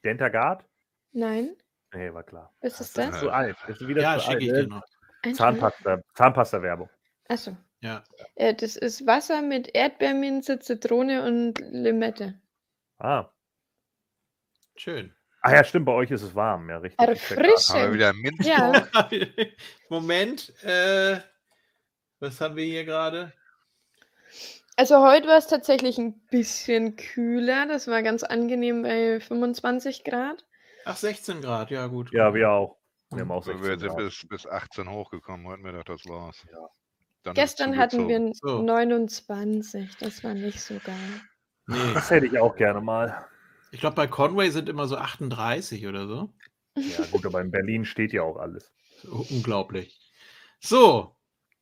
[0.04, 0.64] Dentagard?
[1.12, 1.56] Nein,
[1.92, 2.54] Nee, war klar.
[2.60, 3.14] was ist Das das?
[3.16, 3.56] ist zu alt.
[3.66, 4.42] Das ist wieder Ja, zu schicke alt.
[4.42, 4.62] ich ne?
[4.62, 4.84] dir noch.
[5.36, 6.88] Zahnpasta, Zahnpasta-Werbung.
[7.28, 7.56] Achso.
[7.80, 8.04] Ja.
[8.36, 12.40] Äh, das ist Wasser mit Erdbeerminze, Zitrone und Limette.
[12.98, 13.28] Ah.
[14.76, 15.14] Schön.
[15.42, 16.98] ah, ja, stimmt, bei euch ist es warm, ja, richtig.
[16.98, 17.08] Grad.
[17.08, 17.94] Haben wir Erfrischend.
[17.94, 18.46] wieder.
[18.46, 18.88] Ja,
[19.88, 20.54] Moment.
[20.62, 21.20] Äh,
[22.20, 23.32] was haben wir hier gerade?
[24.80, 27.66] Also heute war es tatsächlich ein bisschen kühler.
[27.66, 30.46] Das war ganz angenehm bei 25 Grad.
[30.86, 31.70] Ach, 16 Grad.
[31.70, 32.10] Ja, gut.
[32.14, 32.78] Ja, wir auch.
[33.10, 33.98] Wir haben auch Wir 16 sind Grad.
[33.98, 36.46] bis, bis 18 hochgekommen heute Mittag, das war's.
[36.50, 36.66] Ja.
[37.24, 38.32] Dann Gestern hatten wir.
[38.32, 38.62] So.
[38.62, 39.98] 29.
[39.98, 40.96] Das war nicht so geil.
[41.66, 41.76] Nee.
[41.92, 43.26] Das hätte ich auch gerne mal.
[43.72, 46.32] Ich glaube, bei Conway sind immer so 38 oder so.
[46.76, 48.72] Ja, gut, aber in Berlin steht ja auch alles.
[49.04, 50.00] Unglaublich.
[50.58, 51.14] So.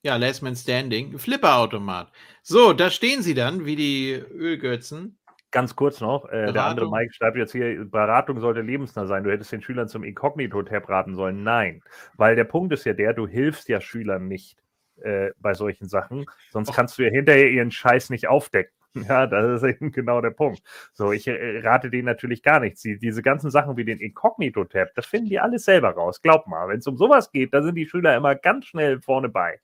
[0.03, 1.19] Ja, Last Man Standing.
[1.19, 2.13] Flipperautomat.
[2.43, 5.19] So, da stehen sie dann, wie die Ölgötzen.
[5.51, 6.91] Ganz kurz noch, äh, der andere?
[6.91, 9.25] Mike schreibt jetzt hier, Beratung sollte lebensnah sein.
[9.25, 11.43] Du hättest den Schülern zum Inkognito-Tab raten sollen.
[11.43, 11.83] Nein,
[12.17, 14.59] weil der Punkt ist ja der, du hilfst ja Schülern nicht
[15.01, 16.77] äh, bei solchen Sachen, sonst Och.
[16.77, 18.73] kannst du ja hinterher ihren Scheiß nicht aufdecken.
[19.09, 20.61] Ja, das ist eben genau der Punkt.
[20.93, 22.81] So, ich äh, rate denen natürlich gar nichts.
[22.83, 26.21] Die, diese ganzen Sachen wie den Inkognito-Tab, das finden die alles selber raus.
[26.21, 29.29] Glaub mal, wenn es um sowas geht, da sind die Schüler immer ganz schnell vorne
[29.29, 29.61] bei.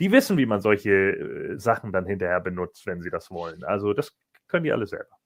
[0.00, 3.62] Die wissen, wie man solche äh, Sachen dann hinterher benutzt, wenn sie das wollen.
[3.64, 4.12] Also, das
[4.48, 5.16] können die alle selber.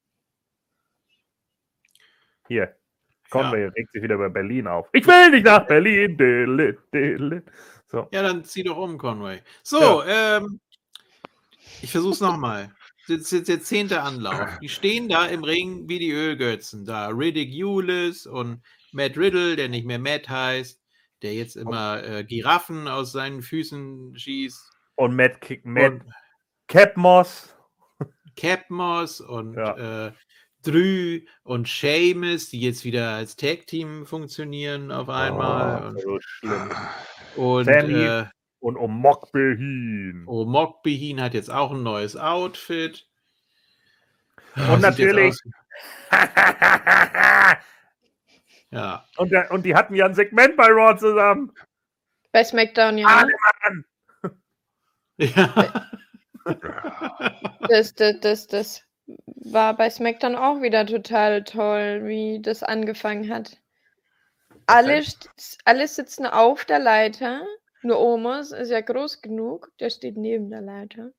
[2.48, 2.76] Hier,
[3.30, 4.88] Conway regt sich wieder bei Berlin auf.
[4.92, 6.16] Ich will nicht nach Berlin.
[6.16, 7.44] Dillit, dillit.
[7.86, 8.08] So.
[8.12, 9.40] Ja, dann zieh doch um, Conway.
[9.62, 10.60] So, ähm,
[11.82, 12.70] ich versuch's nochmal.
[13.08, 14.58] Das ist jetzt der zehnte Anlauf.
[14.60, 16.84] Die stehen da im Ring wie die Ölgötzen.
[16.84, 20.80] Da Riddick Eulis und Matt Riddle, der nicht mehr Matt heißt,
[21.24, 24.70] der jetzt immer äh, Giraffen aus seinen Füßen schießt.
[24.94, 26.04] Und Matt, Kick, Matt Und
[26.68, 27.56] Capmoss.
[28.36, 30.06] Capmos und Ja.
[30.08, 30.12] äh,
[30.62, 35.94] Drü und Seamus, die jetzt wieder als Tag-Team funktionieren auf einmal.
[35.94, 36.70] Oh, so schlimm.
[37.36, 37.92] und Sammy.
[38.04, 38.24] äh,
[38.60, 40.24] Und Omok Behin.
[40.26, 43.06] Oh, Mokbehin hat jetzt auch ein neues Outfit.
[44.56, 45.36] Und jetzt natürlich-
[48.74, 51.52] Ja, und, der, und die hatten ja ein Segment bei Raw zusammen.
[52.32, 53.06] Bei SmackDown, ja.
[53.08, 53.26] Ah,
[55.18, 55.90] ja.
[57.68, 58.82] Das, das, das, das
[59.26, 63.56] war bei SmackDown auch wieder total toll, wie das angefangen hat.
[64.66, 65.02] Alle,
[65.64, 67.42] alle sitzen auf der Leiter.
[67.82, 71.10] Nur Omos ist ja groß genug, der steht neben der Leiter.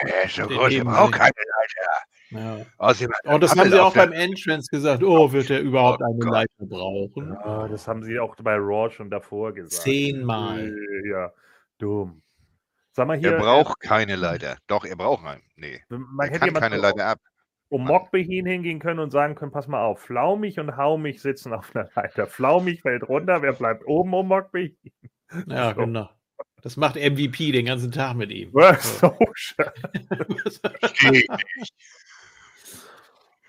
[0.00, 1.18] Er ist so Den groß, brauche sie.
[1.18, 2.02] keine Leiter.
[2.30, 2.58] Ja.
[2.78, 5.02] Außerdem Und das haben sie auch beim Entrance gesagt.
[5.02, 6.32] Oh, wird er überhaupt Oh eine Gott.
[6.32, 7.32] Leiter brauchen?
[7.44, 9.82] Ja, das haben sie auch bei Raw schon davor gesagt.
[9.82, 10.68] Zehnmal.
[10.68, 11.32] Äh, Ja,
[11.78, 12.22] dumm.
[12.92, 14.56] Sag mal hier, Er braucht keine Leiter.
[14.66, 15.42] Doch, er braucht einen.
[15.56, 17.20] Nee, man er hätte kann jemand keine so Leiter ab.
[17.68, 21.74] um Mockbehin hingehen können und sagen können, pass mal auf, Flaumig und Haumig sitzen auf
[21.76, 22.26] einer Leiter.
[22.26, 24.76] Flaumig fällt runter, wer bleibt oben um Mockbehin?
[25.46, 25.80] Ja, So.
[25.82, 26.10] genau.
[26.62, 28.50] Das macht MVP den ganzen Tag mit ihm.
[28.80, 29.16] So,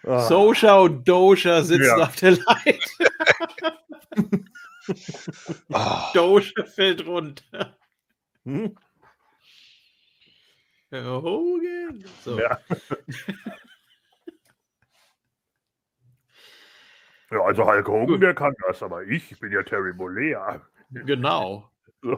[0.04, 2.06] Ah, Sosha und Dosha sitzen Ja.
[2.06, 3.78] auf der Leiter.
[5.70, 7.78] Oh, Dosha fällt runter.
[8.46, 8.76] hm?
[10.92, 12.04] Herr Hogan.
[12.24, 12.40] So.
[12.40, 12.60] Ja.
[17.32, 18.22] Ja, also Hulk Hogan, Gut.
[18.24, 20.62] der kann das, aber ich, ich bin ja Terry Bollea.
[20.90, 21.70] Genau.
[22.02, 22.18] So,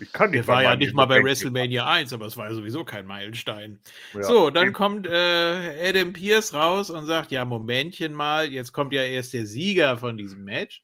[0.00, 2.84] ich kann nicht war ja nicht mal bei WrestleMania 1, aber es war ja sowieso
[2.84, 3.80] kein Meilenstein.
[4.14, 4.22] Ja.
[4.22, 9.02] So, dann kommt äh, Adam Pierce raus und sagt, ja, Momentchen mal, jetzt kommt ja
[9.02, 10.82] erst der Sieger von diesem Match.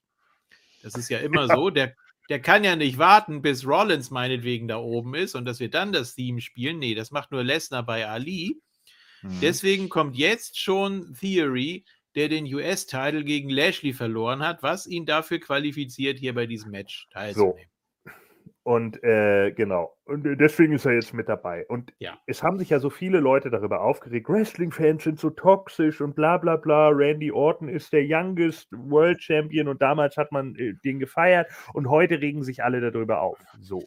[0.83, 1.95] Das ist ja immer so, der,
[2.29, 5.93] der kann ja nicht warten, bis Rollins meinetwegen da oben ist und dass wir dann
[5.93, 6.79] das Theme spielen.
[6.79, 8.61] Nee, das macht nur Lesnar bei Ali.
[9.23, 9.41] Mhm.
[9.41, 15.39] Deswegen kommt jetzt schon Theory, der den US-Title gegen Lashley verloren hat, was ihn dafür
[15.39, 17.71] qualifiziert, hier bei diesem Match teilzunehmen.
[18.67, 19.97] Und äh, genau.
[20.07, 21.65] Und äh, deswegen ist er jetzt mit dabei.
[21.69, 22.19] Und Ja.
[22.27, 26.37] es haben sich ja so viele Leute darüber aufgeregt, Wrestling-Fans sind so toxisch und bla
[26.37, 26.89] bla bla.
[26.89, 31.89] Randy Orton ist der Youngest World Champion und damals hat man äh, den gefeiert und
[31.89, 33.39] heute regen sich alle darüber auf.
[33.61, 33.85] So.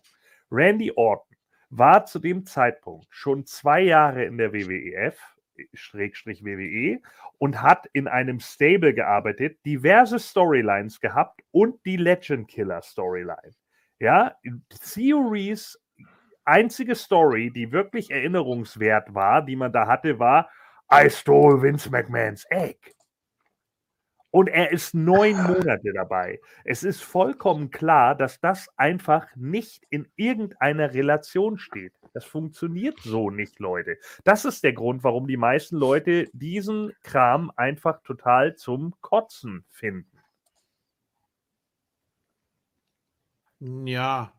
[0.50, 1.36] Randy Orton
[1.70, 5.20] war zu dem Zeitpunkt schon zwei Jahre in der WWF,
[5.74, 7.02] Schrägstrich WWE,
[7.38, 13.59] und hat in einem Stable gearbeitet, diverse Storylines gehabt und die Legend Killer Storyline.
[14.00, 14.36] Ja,
[14.94, 15.78] Theories
[16.46, 20.50] einzige Story, die wirklich erinnerungswert war, die man da hatte, war
[20.92, 22.80] I stole Vince McMahons egg.
[24.32, 26.40] Und er ist neun Monate dabei.
[26.64, 31.94] Es ist vollkommen klar, dass das einfach nicht in irgendeiner Relation steht.
[32.14, 33.98] Das funktioniert so nicht, Leute.
[34.24, 40.19] Das ist der Grund, warum die meisten Leute diesen Kram einfach total zum Kotzen finden.
[43.60, 44.34] Ja.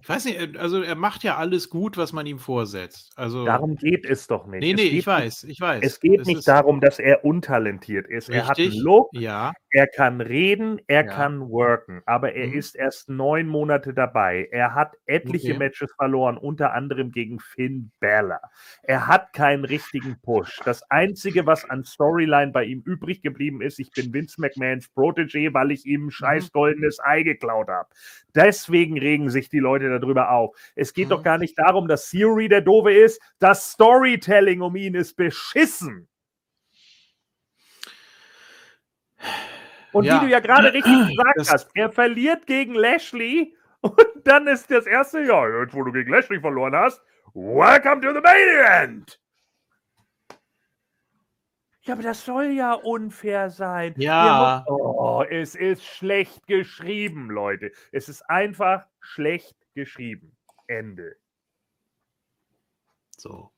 [0.00, 3.10] Ich weiß nicht, äh, also er macht ja alles gut, was man ihm vorsetzt.
[3.16, 4.60] Also, Darum geht es doch nicht.
[4.60, 5.82] nee, nee, ich weiß, ich weiß.
[5.82, 8.30] Es geht Es nicht darum, dass er untalentiert ist.
[8.30, 8.80] Er hat richtig.
[8.80, 11.08] Look, Ja, er kann reden, er Ja.
[11.08, 12.54] kann worken, aber er Mhm.
[12.54, 14.48] ist erst neun Monate dabei.
[14.52, 15.58] Er hat etliche Okay.
[15.58, 18.40] Matches verloren, unter anderem gegen Finn Balor.
[18.82, 20.62] Er hat keinen richtigen Push.
[20.64, 25.52] Das Einzige, was an Storyline bei ihm übrig geblieben ist, ich bin Vince McMahons Protégé,
[25.54, 27.88] weil ich ihm ein scheiß goldenes Ei geklaut habe.
[28.34, 30.56] Deswegen regen sich die Leute darüber auf.
[30.74, 31.24] Es geht doch Mhm.
[31.24, 33.20] gar nicht darum, dass Theory der Doofe ist.
[33.38, 36.08] Das Storytelling um ihn ist beschissen.
[39.92, 40.20] Und Ja.
[40.20, 44.70] wie du ja gerade richtig gesagt Das- hast, er verliert gegen Lashley und dann ist
[44.70, 47.00] das erste, ja, jetzt wo du gegen Lashley verloren hast,
[47.34, 49.20] welcome to the main event.
[51.82, 53.94] Ja, aber das soll ja unfair sein.
[53.96, 54.64] Ja.
[54.68, 57.72] Mu- Oh, es ist schlecht geschrieben, Leute.
[57.92, 60.36] Es ist einfach schlecht geschrieben.
[60.66, 61.16] Ende.
[63.16, 63.50] So.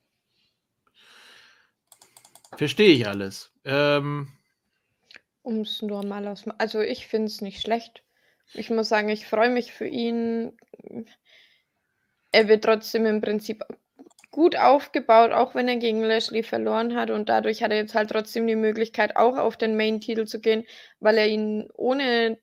[2.56, 3.52] Verstehe ich alles.
[3.64, 4.28] Ähm,
[5.50, 6.44] Um es nur mal aus.
[6.58, 8.04] Also ich finde es nicht schlecht.
[8.54, 10.56] Ich muss sagen, ich freue mich für ihn.
[12.30, 13.64] Er wird trotzdem im Prinzip
[14.30, 17.10] gut aufgebaut, auch wenn er gegen Lashley verloren hat.
[17.10, 20.64] Und dadurch hat er jetzt halt trotzdem die Möglichkeit, auch auf den Main-Titel zu gehen,
[21.00, 22.38] weil er ihn ohne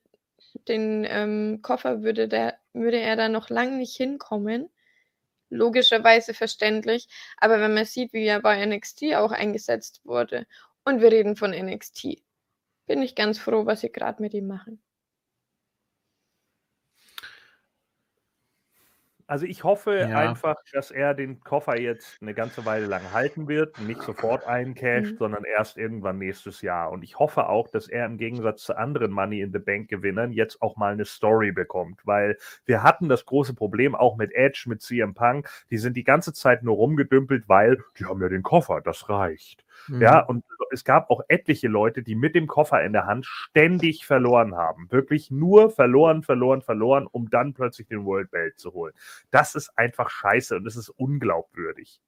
[0.68, 4.68] den ähm, Koffer würde, der, würde er da noch lang nicht hinkommen.
[5.48, 7.08] Logischerweise verständlich.
[7.38, 10.46] Aber wenn man sieht, wie er bei NXT auch eingesetzt wurde,
[10.84, 12.18] und wir reden von NXT,
[12.88, 14.82] bin ich ganz froh, was sie gerade mit ihm machen.
[19.26, 20.14] Also ich hoffe Ja.
[20.14, 25.16] einfach, dass er den Koffer jetzt eine ganze Weile lang halten wird, nicht sofort eincasht,
[25.16, 25.18] Mhm.
[25.18, 26.90] sondern erst irgendwann nächstes Jahr.
[26.90, 30.32] Und ich hoffe auch, dass er im Gegensatz zu anderen Money in the Bank Gewinnern
[30.32, 34.64] jetzt auch mal eine Story bekommt, weil wir hatten das große Problem auch mit Edge,
[34.66, 38.42] mit CM Punk, die sind die ganze Zeit nur rumgedümpelt, weil die haben ja den
[38.42, 39.62] Koffer, das reicht.
[39.86, 40.02] Mhm.
[40.02, 44.04] Ja, und es gab auch etliche Leute, die mit dem Koffer in der Hand ständig
[44.04, 44.90] verloren haben.
[44.90, 48.92] Wirklich nur verloren, verloren, verloren, um dann plötzlich den World Belt zu holen.
[49.30, 52.00] Das ist einfach scheiße und es ist unglaubwürdig.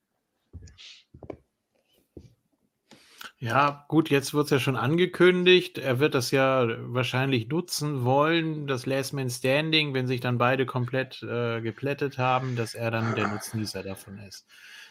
[3.42, 5.78] Ja, gut, jetzt wird es ja schon angekündigt.
[5.78, 10.66] Er wird das ja wahrscheinlich nutzen wollen, das Last Man Standing, wenn sich dann beide
[10.66, 14.46] komplett äh, geplättet haben, dass er dann der Nutznießer davon ist.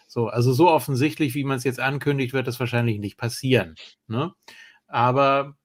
[0.09, 3.75] So, also so offensichtlich, wie man es jetzt ankündigt, wird das wahrscheinlich nicht passieren.
[4.07, 4.33] Ne?
[4.87, 5.55] Aber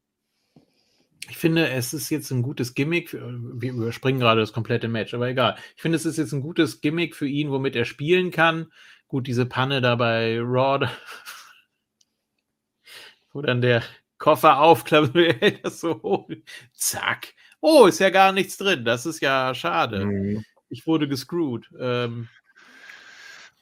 [1.31, 3.15] ich finde, es ist jetzt ein gutes Gimmick.
[3.15, 5.57] Wir überspringen gerade das komplette Match, aber egal.
[5.77, 8.71] Ich finde, es ist jetzt ein gutes Gimmick für ihn, womit er spielen kann.
[9.09, 10.87] Gut, diese Panne da bei Raw,
[13.33, 13.83] wo dann der
[14.19, 16.29] Koffer aufklappt, er hält das so hoch.
[16.75, 17.33] Zack.
[17.61, 18.85] Oh, ist ja gar nichts drin.
[18.85, 20.05] Das ist ja schade.
[20.05, 20.45] Mhm.
[20.69, 21.71] Ich wurde gescrewt.
[21.81, 22.29] Ähm,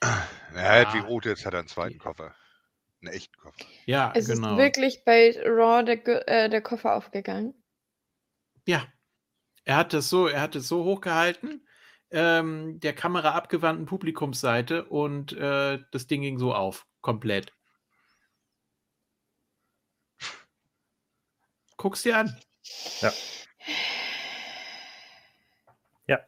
[0.57, 1.05] Er hat wie Ja.
[1.05, 2.35] Rote, jetzt hat er einen zweiten Koffer.
[3.01, 3.65] Einen echten Koffer.
[3.87, 4.53] ja, Es genau.
[4.53, 7.55] ist wirklich bei Raw der, äh, der Koffer aufgegangen.
[8.67, 8.87] Ja.
[9.65, 11.67] Er hat es so, er hat es so hochgehalten,
[12.11, 16.87] ähm, der Kamera abgewandten Publikumsseite und äh, das Ding ging so auf.
[17.01, 17.53] Komplett.
[21.77, 22.37] Guck's dir an.
[23.01, 23.13] Ja.
[26.07, 26.19] Ja.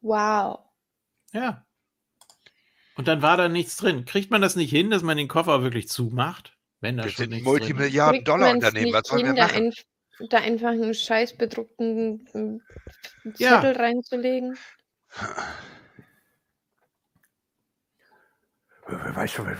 [0.00, 0.60] Wow.
[1.32, 1.64] Ja.
[2.96, 4.04] Und dann war da nichts drin.
[4.04, 6.56] Kriegt man das nicht hin, dass man den Koffer wirklich zumacht?
[6.80, 7.66] Wenn da Wir schon sind ein nichts drin ist?
[7.66, 8.92] Kriegt Multimilliarden-Dollar-Unternehmen.
[8.92, 9.72] Was sollen wir da, machen?
[10.30, 12.62] da einfach einen scheiß bedruckten
[13.38, 13.60] Ja.
[13.60, 14.56] Zettel reinzulegen?
[18.86, 19.58] Weißt du, wir,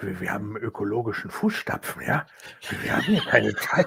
[0.00, 2.26] wir, wir haben ökologischen Fußstapfen, ja?
[2.80, 3.86] Wir haben hier keine Zeit.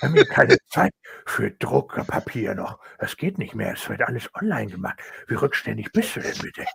[0.00, 0.92] Wir haben hier keine Zeit
[1.24, 2.78] für Druckpapier noch.
[2.98, 3.72] Das geht nicht mehr.
[3.72, 5.00] Es wird alles online gemacht.
[5.28, 6.66] Wie rückständig bist du denn bitte?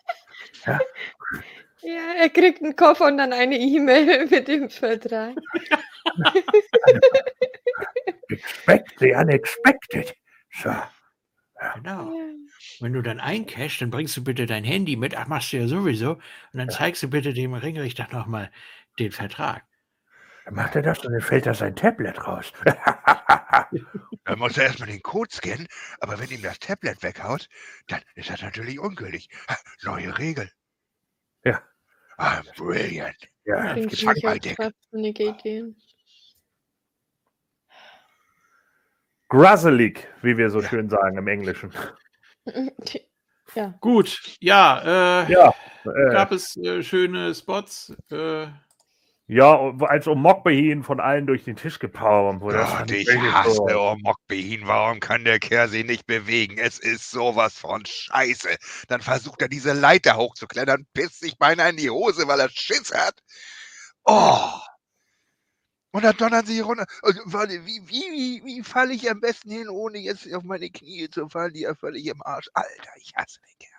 [1.82, 5.36] Ja, er kriegt einen Koffer und dann eine E-Mail mit dem Vertrag.
[8.30, 10.14] Expect the unexpected.
[10.52, 10.74] So.
[11.76, 12.14] Genau.
[12.14, 12.34] Ja.
[12.80, 15.16] Wenn du dann eincashst, dann bringst du bitte dein Handy mit.
[15.16, 16.14] Ach, machst du ja sowieso.
[16.14, 16.22] Und
[16.54, 18.52] dann zeigst du bitte dem Ringrichter nochmal
[19.00, 19.64] den Vertrag.
[20.48, 22.54] Dann macht er das und dann fällt da sein Tablet raus.
[24.24, 25.68] Dann muss er erstmal den Code scannen,
[26.00, 27.50] aber wenn ihm das Tablet weghaut,
[27.88, 29.28] dann ist das natürlich ungültig.
[29.84, 30.50] Neue Regel.
[31.44, 31.62] Ja.
[32.16, 33.18] Ah, brilliant.
[33.44, 34.56] ja, mich auf Handballdeck.
[34.56, 35.82] schwachsinnige Ideen.
[40.22, 41.74] Wie wir so schön sagen im Englischen.
[43.56, 43.74] Ja.
[43.80, 47.96] Gut, ja, äh, Ja, äh, gab es äh, schöne Spots.
[49.30, 52.60] Ja, als Omokbehin von allen durch den Tisch gepowert wurde.
[52.60, 54.66] Gott, fand ich hasse so- Omokbehin.
[54.68, 56.58] Warum kann der Kerl sich nicht bewegen?
[56.58, 58.56] Es ist sowas von Scheiße.
[58.88, 62.94] Dann versucht er diese Leiter hochzuklettern, pisst sich beinahe in die Hose, weil er Schiss
[62.94, 63.22] hat.
[64.06, 64.50] Oh!
[65.92, 66.86] Und dann donnern sie runter.
[67.02, 70.70] Und warte, Wie, wie, wie, wie falle ich am besten hin, ohne jetzt auf meine
[70.70, 71.54] Knie zu fallen?
[71.54, 72.48] Die ja völlig im Arsch.
[72.54, 73.77] Alter, ich hasse den Kerl.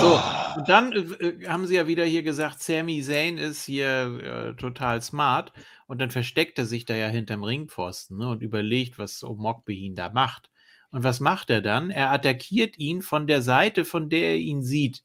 [0.00, 0.58] So, Oh.
[0.58, 5.02] und dann äh, haben sie ja wieder hier gesagt, Sami Zayn ist hier äh, total
[5.02, 5.52] smart.
[5.86, 10.10] Und dann versteckt er sich da ja hinterm Ringpfosten ne, und überlegt, was Omokbehin da
[10.10, 10.50] macht.
[10.90, 11.90] Und was macht er dann?
[11.90, 15.04] Er attackiert ihn von der Seite, von der er ihn sieht.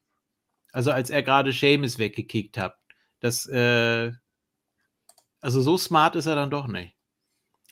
[0.71, 2.77] Also als er gerade Seamus weggekickt hat.
[3.19, 4.11] Das, äh,
[5.41, 6.95] also so smart ist er dann doch nicht.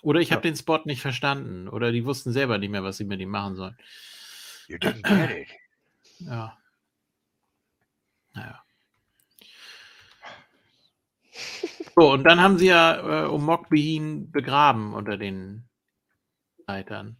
[0.02, 1.68] Oder ich habe den Spot nicht verstanden.
[1.68, 3.78] Oder die wussten selber nicht mehr, was sie mit ihm machen sollen.
[4.68, 5.48] You didn't get it.
[6.20, 6.59] Ja.
[8.40, 8.64] Naja.
[11.96, 15.68] So, und dann haben sie ja äh, um Mokbehin begraben unter den
[16.68, 17.18] Leitern.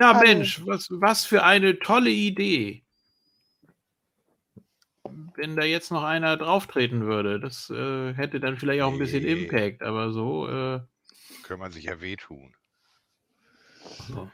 [0.00, 0.14] Ja.
[0.20, 2.82] Mensch, was, was für eine tolle Idee.
[5.36, 9.22] Wenn da jetzt noch einer drauftreten würde, das äh, hätte dann vielleicht auch ein bisschen
[9.22, 9.32] Nee.
[9.44, 10.80] Impact, aber so, äh,
[11.44, 12.54] Kann man sich ja wehtun.
[14.08, 14.30] so.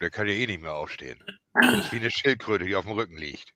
[0.00, 1.22] Der kann ja eh nicht mehr aufstehen.
[1.54, 3.54] Das ist wie eine Schildkröte, die auf dem Rücken liegt.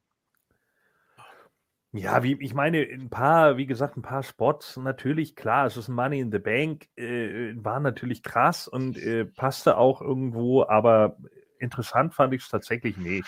[1.97, 5.89] Ja, wie, ich meine, ein paar, wie gesagt, ein paar Spots, natürlich, klar, es ist
[5.89, 11.17] ein Money in the Bank, äh, war natürlich krass und äh, passte auch irgendwo, aber
[11.59, 13.27] interessant fand ich es tatsächlich nicht.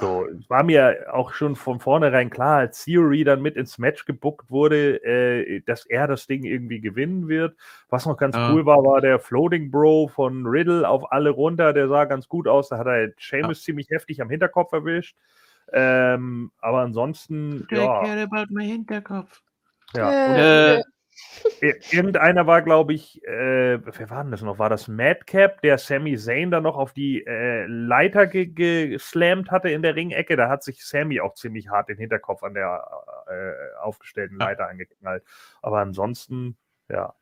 [0.00, 4.06] So, es war mir auch schon von vornherein klar, als Theory dann mit ins Match
[4.06, 7.54] gebuckt wurde, äh, dass er das Ding irgendwie gewinnen wird.
[7.90, 8.50] Was noch ganz Ja.
[8.50, 11.74] cool war, war der Floating Bro von Riddle auf alle runter.
[11.74, 12.70] Der sah ganz gut aus.
[12.70, 15.16] Da hat er Seamus ziemlich heftig am Hinterkopf erwischt.
[15.72, 19.42] Ähm, aber ansonsten, Take ja, care about my Hinterkopf.
[19.94, 20.10] ja.
[20.36, 20.82] Äh, Äh,
[21.60, 24.58] Ir- Irgendeiner war, glaube ich, äh, wer war denn das noch?
[24.58, 29.70] War das Madcap, der Sami Zayn dann noch auf die äh, Leiter ge geslammt hatte
[29.70, 30.36] in der Ringecke?
[30.36, 32.84] Da hat sich Sammy auch ziemlich hart den Hinterkopf an der
[33.28, 34.46] äh, aufgestellten Ja.
[34.46, 35.22] Leiter angeknallt.
[35.62, 36.58] Aber ansonsten,
[36.90, 37.14] ja.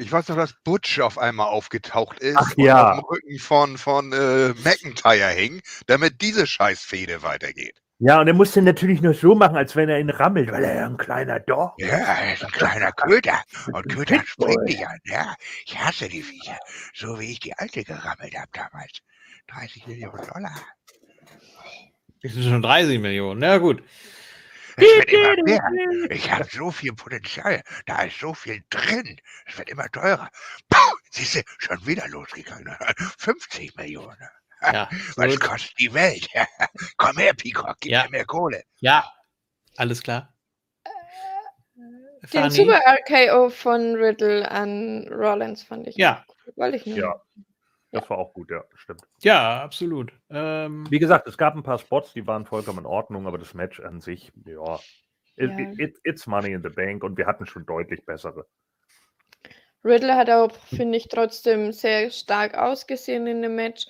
[0.00, 2.92] Ich weiß noch, dass Butch auf einmal aufgetaucht ist Ach und ja.
[2.92, 7.82] auf dem Rücken von, von äh, McIntyre hing, damit diese Scheißfehde weitergeht.
[7.98, 10.74] Ja, und er musste natürlich nur so machen, als wenn er ihn rammelt, weil er
[10.74, 13.42] ja ein kleiner Dog Ja, er ist ein kleiner Köter.
[13.74, 14.98] Und Köter springen dich an.
[15.04, 15.34] Ja,
[15.66, 16.56] ich hasse die Viecher.
[16.94, 19.00] So wie ich die alte gerammelt habe damals.
[19.48, 20.54] 30 Millionen Dollar.
[22.22, 23.40] das sind schon 30 Millionen.
[23.40, 23.82] Na gut.
[24.76, 26.10] Es wird immer mehr.
[26.10, 27.62] Ich habe so viel Potenzial.
[27.86, 29.16] Da ist so viel drin.
[29.46, 30.30] Es wird immer teurer.
[30.68, 32.76] Puh, siehst du, schon wieder losgegangen.
[33.18, 34.16] 50 Millionen.
[34.62, 35.40] Ja, Was gut.
[35.40, 36.28] kostet die Welt?
[36.98, 38.02] Komm her, Peacock, gib Ja.
[38.04, 38.62] mir mehr Kohle.
[38.80, 39.10] ja
[39.76, 40.34] alles klar.
[41.74, 42.50] Den Fanny?
[42.50, 45.96] Super RKO von Riddle an Rollins fand ich.
[45.96, 46.26] Ja.
[46.46, 46.98] cool, Wollte ich nur.
[46.98, 47.22] Ja,
[47.92, 49.02] das war auch gut, ja, stimmt.
[49.22, 50.12] Ja, absolut.
[50.30, 53.54] Ähm, Wie gesagt, es gab ein paar Spots, die waren vollkommen in Ordnung, aber das
[53.54, 54.78] Match an sich, ja.
[55.36, 55.84] It, Ja.
[55.84, 58.46] it, it's money in the bank und wir hatten schon deutlich bessere.
[59.84, 63.86] Riddle hat auch, finde ich, trotzdem sehr stark ausgesehen in dem Match.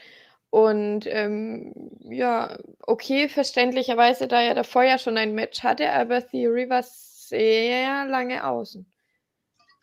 [0.51, 2.57] Und ähm, ja,
[2.87, 8.45] okay, verständlicherweise, da er davor ja schon ein Match hatte, aber Theory war sehr lange
[8.45, 8.85] außen.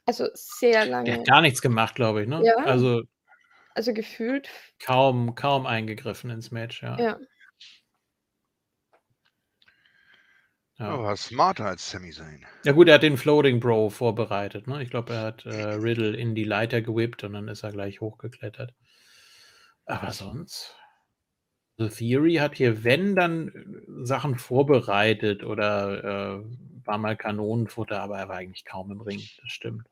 [0.05, 1.13] Also sehr der lange.
[1.13, 2.27] hat gar nichts gemacht, glaube ich.
[2.27, 2.41] Ne?
[2.43, 2.55] Ja.
[2.57, 3.03] Also
[3.77, 4.49] Also gefühlt,
[4.79, 6.81] kaum, kaum eingegriffen ins Match.
[6.81, 6.97] Ja.
[6.99, 7.19] ja.
[10.79, 10.87] Ja.
[10.87, 12.43] Aber smarter als Sami Zayn.
[12.63, 14.65] ja gut, er hat den Floating Bro vorbereitet.
[14.65, 14.81] Ne?
[14.81, 18.01] Ich glaube, er hat äh, Riddle in die Leiter gewippt und dann ist er gleich
[18.01, 18.73] hochgeklettert.
[19.85, 20.75] Aber sonst.
[21.77, 26.43] The Theory hat hier, wenn, dann äh, Sachen vorbereitet oder äh,
[26.83, 29.21] war mal Kanonenfutter, aber er war eigentlich kaum im Ring.
[29.43, 29.87] Das stimmt.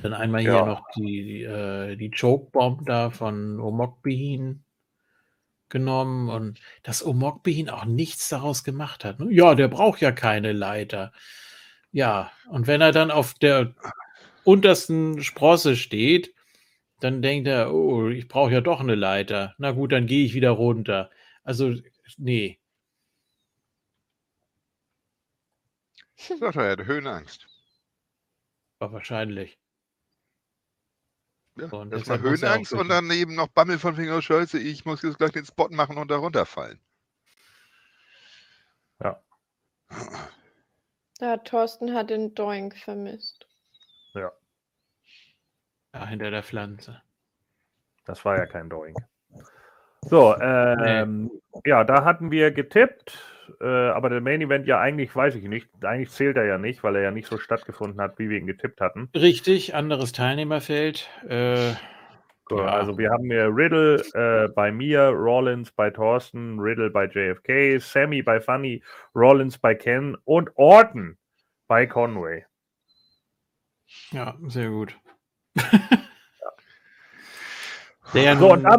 [0.00, 0.66] Dann einmal hier Ja.
[0.66, 4.64] noch die, die, äh, die Choke-Bomb da von Omokbehin
[5.68, 9.20] genommen und dass Omokbehin auch nichts daraus gemacht hat.
[9.20, 9.28] Ne?
[9.30, 11.12] Ja, der braucht ja keine Leiter.
[11.90, 13.74] Ja, und wenn er dann auf der
[14.44, 16.34] untersten Sprosse steht,
[17.00, 19.54] dann denkt er, oh, ich brauche ja doch eine Leiter.
[19.58, 21.10] Na gut, dann gehe ich wieder runter.
[21.44, 21.74] Also,
[22.16, 22.58] nee.
[26.16, 27.46] Sagt er, er hat Höhenangst.
[28.78, 29.58] War wahrscheinlich.
[31.56, 35.02] Ja, und erstmal er Höhenangst und dann eben noch Bammel von Finger, scheiße, ich muss
[35.02, 36.80] jetzt gleich den Spot machen und da runterfallen.
[41.20, 43.46] Ja, Thorsten hat den Doink vermisst.
[44.14, 44.32] Ja,
[46.06, 47.02] hinter der Pflanze.
[48.04, 48.96] Das war ja kein Doing.
[50.00, 51.30] So, ähm,
[51.64, 53.22] ja, da hatten wir getippt,
[53.60, 56.82] äh, aber der Main Event ja eigentlich, weiß ich nicht, eigentlich zählt er ja nicht,
[56.82, 59.08] weil er ja nicht so stattgefunden hat, wie wir ihn getippt hatten.
[59.14, 61.08] Richtig, anderes Teilnehmerfeld.
[61.28, 61.72] Äh,
[62.44, 62.66] Gut, Ja.
[62.66, 68.22] Also wir haben hier Riddle äh, bei mir, Rollins bei Thorsten, Riddle bei JFK, Sammy
[68.22, 68.82] bei Funny,
[69.14, 71.16] Rollins bei Ken und Orton
[71.68, 72.44] bei Conway.
[74.10, 74.96] ja, sehr gut.
[78.14, 78.72] Der So, und nun-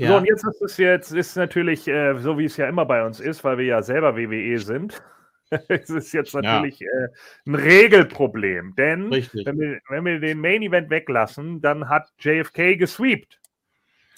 [0.00, 2.68] damit So, ja, und jetzt ist es jetzt ist natürlich, äh, so wie es ja
[2.68, 5.02] immer bei uns ist, weil wir ja selber WWE sind,
[5.68, 6.40] es ist jetzt Ja.
[6.42, 7.08] natürlich äh,
[7.46, 8.74] ein Regelproblem.
[8.76, 13.40] Denn wenn wir, wenn wir den Main Event weglassen, dann hat JFK gesweept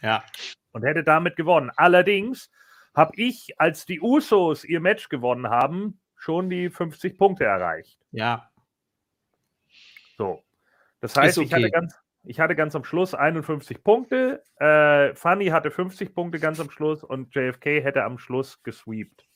[0.03, 0.23] Ja,
[0.73, 1.71] und hätte damit gewonnen.
[1.77, 2.51] Allerdings
[2.95, 7.99] habe ich, als die Usos ihr Match gewonnen haben, schon die 50 Punkte erreicht.
[8.13, 8.49] ja,
[10.17, 10.43] So.
[11.01, 11.71] Das heißt, Ist ich, hatte okay.
[11.73, 11.95] ganz,
[12.25, 17.03] ich hatte ganz am Schluss 51 Punkte, äh, Funny hatte 50 Punkte ganz am Schluss
[17.03, 19.29] und JFK hätte am Schluss gesweept.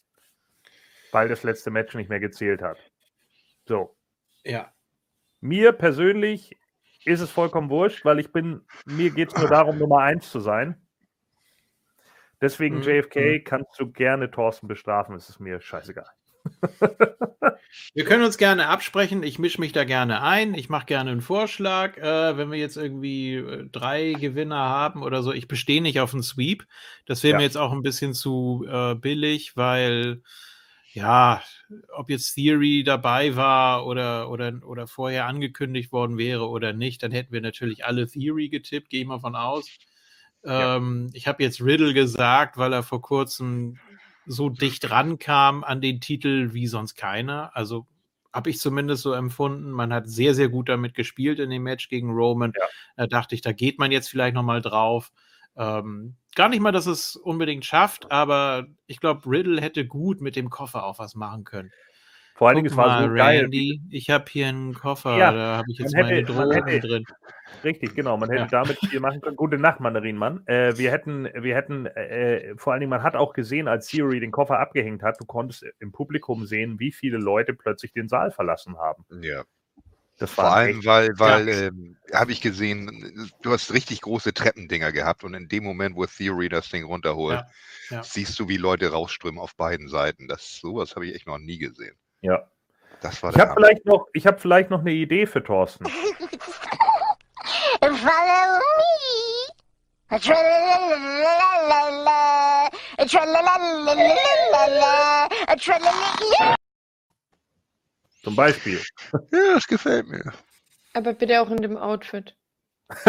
[1.12, 2.78] weil das letzte Match nicht mehr gezählt hat.
[3.66, 3.96] So.
[4.44, 4.72] Ja.
[5.40, 6.58] Mir persönlich
[7.04, 10.40] ist es vollkommen wurscht, weil ich bin, mir geht es nur darum, Nummer eins zu
[10.40, 10.86] sein.
[12.40, 16.10] Deswegen Mhm, JFK kannst du gerne Thorsten bestrafen, es ist mir scheißegal.
[17.94, 19.22] Wir können uns gerne absprechen.
[19.22, 20.54] Ich mische mich da gerne ein.
[20.54, 21.96] Ich mache gerne einen Vorschlag.
[21.98, 26.12] Äh, wenn wir jetzt irgendwie äh, drei Gewinner haben oder so, ich bestehe nicht auf
[26.12, 26.66] einen Sweep.
[27.06, 27.38] Das wäre Ja.
[27.38, 30.22] mir jetzt auch ein bisschen zu äh, billig, weil
[30.92, 31.42] ja,
[31.94, 37.12] ob jetzt Theory dabei war oder, oder, oder vorher angekündigt worden wäre oder nicht, dann
[37.12, 39.68] hätten wir natürlich alle Theory getippt, gehe ich mal von aus.
[40.42, 40.76] Ja.
[40.76, 43.78] Ähm, ich habe jetzt Riddle gesagt, weil er vor kurzem
[44.26, 47.50] so dicht rankam an den Titel wie sonst keiner.
[47.54, 47.86] Also
[48.32, 49.70] habe ich zumindest so empfunden.
[49.70, 52.52] Man hat sehr, sehr gut damit gespielt in dem Match gegen Roman.
[52.58, 52.66] Ja.
[52.96, 55.10] Da dachte ich, da geht man jetzt vielleicht nochmal drauf.
[55.56, 60.36] Ähm, gar nicht mal, dass es unbedingt schafft, aber ich glaube, Riddle hätte gut mit
[60.36, 61.70] dem Koffer auch was machen können.
[62.34, 63.40] Vor allen Dingen, es war so geil.
[63.44, 67.04] Randy, ich habe hier einen Koffer, Ja, da habe ich jetzt meine Drogen hätte- drin.
[67.64, 68.16] Richtig, genau.
[68.16, 68.48] Man hätte Ja.
[68.48, 69.36] damit viel machen können.
[69.36, 70.46] Gute Nacht, Mandarinmann.
[70.46, 74.20] Äh, wir hätten, wir hätten, äh, vor allen Dingen, man hat auch gesehen, als Theory
[74.20, 78.30] den Koffer abgehängt hat, du konntest im Publikum sehen, wie viele Leute plötzlich den Saal
[78.30, 79.04] verlassen haben.
[79.22, 79.44] Ja.
[80.18, 85.24] Das Vor allem, weil, weil ähm, habe ich gesehen, du hast richtig große Treppendinger gehabt
[85.24, 87.44] und in dem Moment, wo Theory das Ding runterholt,
[87.90, 88.02] Ja, ja.
[88.02, 90.26] siehst du, wie Leute rausströmen auf beiden Seiten.
[90.26, 91.94] Das, sowas habe ich echt noch nie gesehen.
[92.22, 92.48] ja.
[93.02, 95.84] Das war Ich habe vielleicht noch, ich habe vielleicht noch eine Idee für Thorsten.
[97.94, 100.18] Follow me.
[100.18, 102.16] Tra-la-la-la.
[108.22, 108.80] Zum Beispiel.
[109.12, 110.32] Ja, das gefällt mir.
[110.94, 112.34] Aber bitte auch in dem Outfit.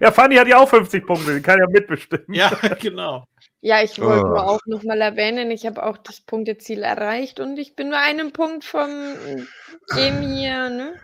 [0.00, 2.26] ja, Fanny hat ja auch 50 Punkte, die kann ja mitbestimmen.
[2.32, 3.24] Ja, genau.
[3.60, 4.28] Ja, ich wollte Oh.
[4.28, 8.32] nur auch nochmal erwähnen, ich habe auch das Punkteziel erreicht und ich bin nur einen
[8.32, 8.88] Punkt vom
[9.96, 10.94] dem hier, ne?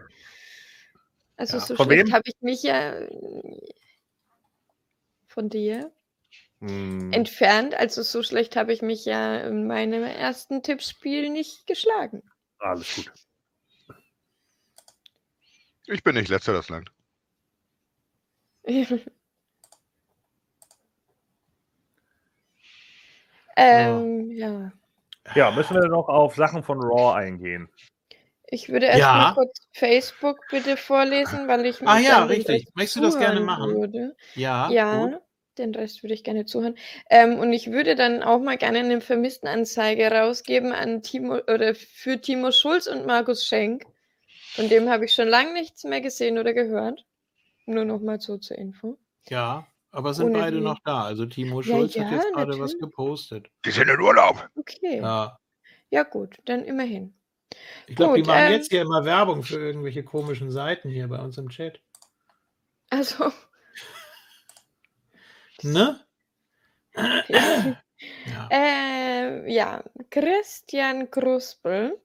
[1.37, 2.95] Also Ja, so von schlecht habe ich mich ja
[5.29, 5.93] von dir
[6.61, 7.75] Hm, entfernt.
[7.75, 12.23] Also so schlecht habe ich mich ja in meinem ersten Tippspiel nicht geschlagen.
[12.59, 13.13] alles gut.
[15.87, 16.91] Ich bin nicht letzter, das langt.
[23.57, 24.73] ähm, ja.
[25.35, 27.69] Ja, müssen wir noch auf Sachen von Raw eingehen.
[28.49, 29.13] Ich würde erst Ja.
[29.17, 32.69] mal kurz Facebook bitte vorlesen, weil ich Ah mich ja, dann den richtig.
[32.75, 33.75] Möchtest du das gerne machen?
[33.75, 34.17] Würde.
[34.35, 35.21] Ja, Ja, gut.
[35.59, 36.77] den Rest würde ich gerne zuhören.
[37.11, 42.21] Ähm, und ich würde dann auch mal gerne eine Vermisstenanzeige rausgeben an Timo oder für
[42.21, 43.85] Timo Schulz und Markus Schenk.
[44.55, 47.05] Von dem habe ich schon lange nichts mehr gesehen oder gehört.
[47.67, 48.97] Nur noch mal so zur Info.
[49.29, 51.03] Ja, aber sind Ohne beide die- noch da.
[51.05, 53.49] Also Timo Ja, Schulz hat ja, jetzt gerade was gepostet.
[53.65, 54.49] Die sind in Urlaub.
[54.57, 55.01] Okay.
[55.01, 55.37] Ja,
[55.91, 56.05] Ja.
[56.05, 57.15] gut, dann immerhin.
[57.87, 61.19] Ich glaube, die machen ähm, jetzt hier immer Werbung für irgendwelche komischen Seiten hier bei
[61.19, 61.81] uns im Chat.
[62.91, 63.33] Also,
[65.63, 66.01] Ne?
[67.29, 68.49] ja.
[68.51, 72.01] Äh, ja, Christian Kruspel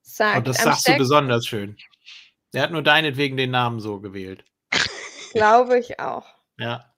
[0.00, 1.76] sagt, Und das am sagst du besonders schön.
[2.52, 4.44] Er hat nur deinetwegen den Namen so gewählt.
[5.32, 6.26] glaube ich auch.
[6.58, 6.91] Ja.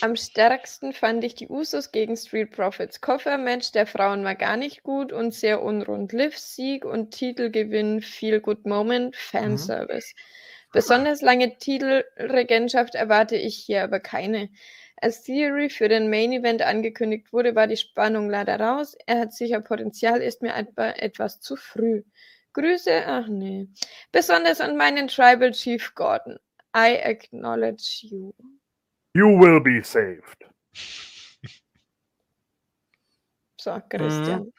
[0.00, 3.00] Am stärksten fand ich die Usos gegen Street Profits.
[3.00, 6.12] Koffermatch der Frauen war gar nicht gut und sehr unrund.
[6.12, 10.14] Liv-Sieg und Titelgewinn, Feel Good Moment, Fanservice.
[10.72, 14.50] Besonders lange Titelregentschaft erwarte ich hier aber keine.
[15.00, 18.96] Als Theory für den Main Event angekündigt wurde, war die Spannung leider raus.
[19.06, 22.02] Er hat sicher Potenzial, ist mir etwa etwas zu früh.
[22.52, 23.68] Grüße, ach nee.
[24.10, 26.38] Besonders an meinen Tribal Chief Gordon.
[26.76, 28.32] I acknowledge you.
[29.18, 30.44] You will be saved.
[33.56, 34.52] So, Christian.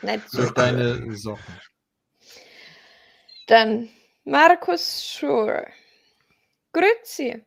[0.00, 0.38] Nicht so.
[0.38, 1.60] Durch deine Socken.
[3.46, 3.90] Dann
[4.24, 5.66] Markus Schur.
[6.72, 7.44] Grüezi.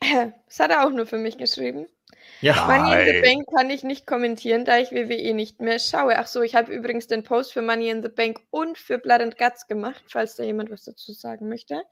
[0.46, 1.86] Das hat er auch nur für mich geschrieben.
[2.40, 2.66] Ja.
[2.66, 3.20] Money in the.
[3.20, 6.18] Bank kann ich nicht kommentieren, da ich WWE nicht mehr schaue.
[6.18, 9.20] Ach so, ich habe übrigens den Post für Money in the Bank und für Blood
[9.20, 11.84] and Guts gemacht, falls da jemand was dazu sagen möchte.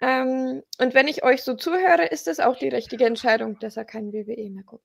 [0.00, 3.84] Ähm, und wenn ich euch so zuhöre, ist das auch die richtige Entscheidung, dass er
[3.84, 4.84] kein WWE mehr guckt.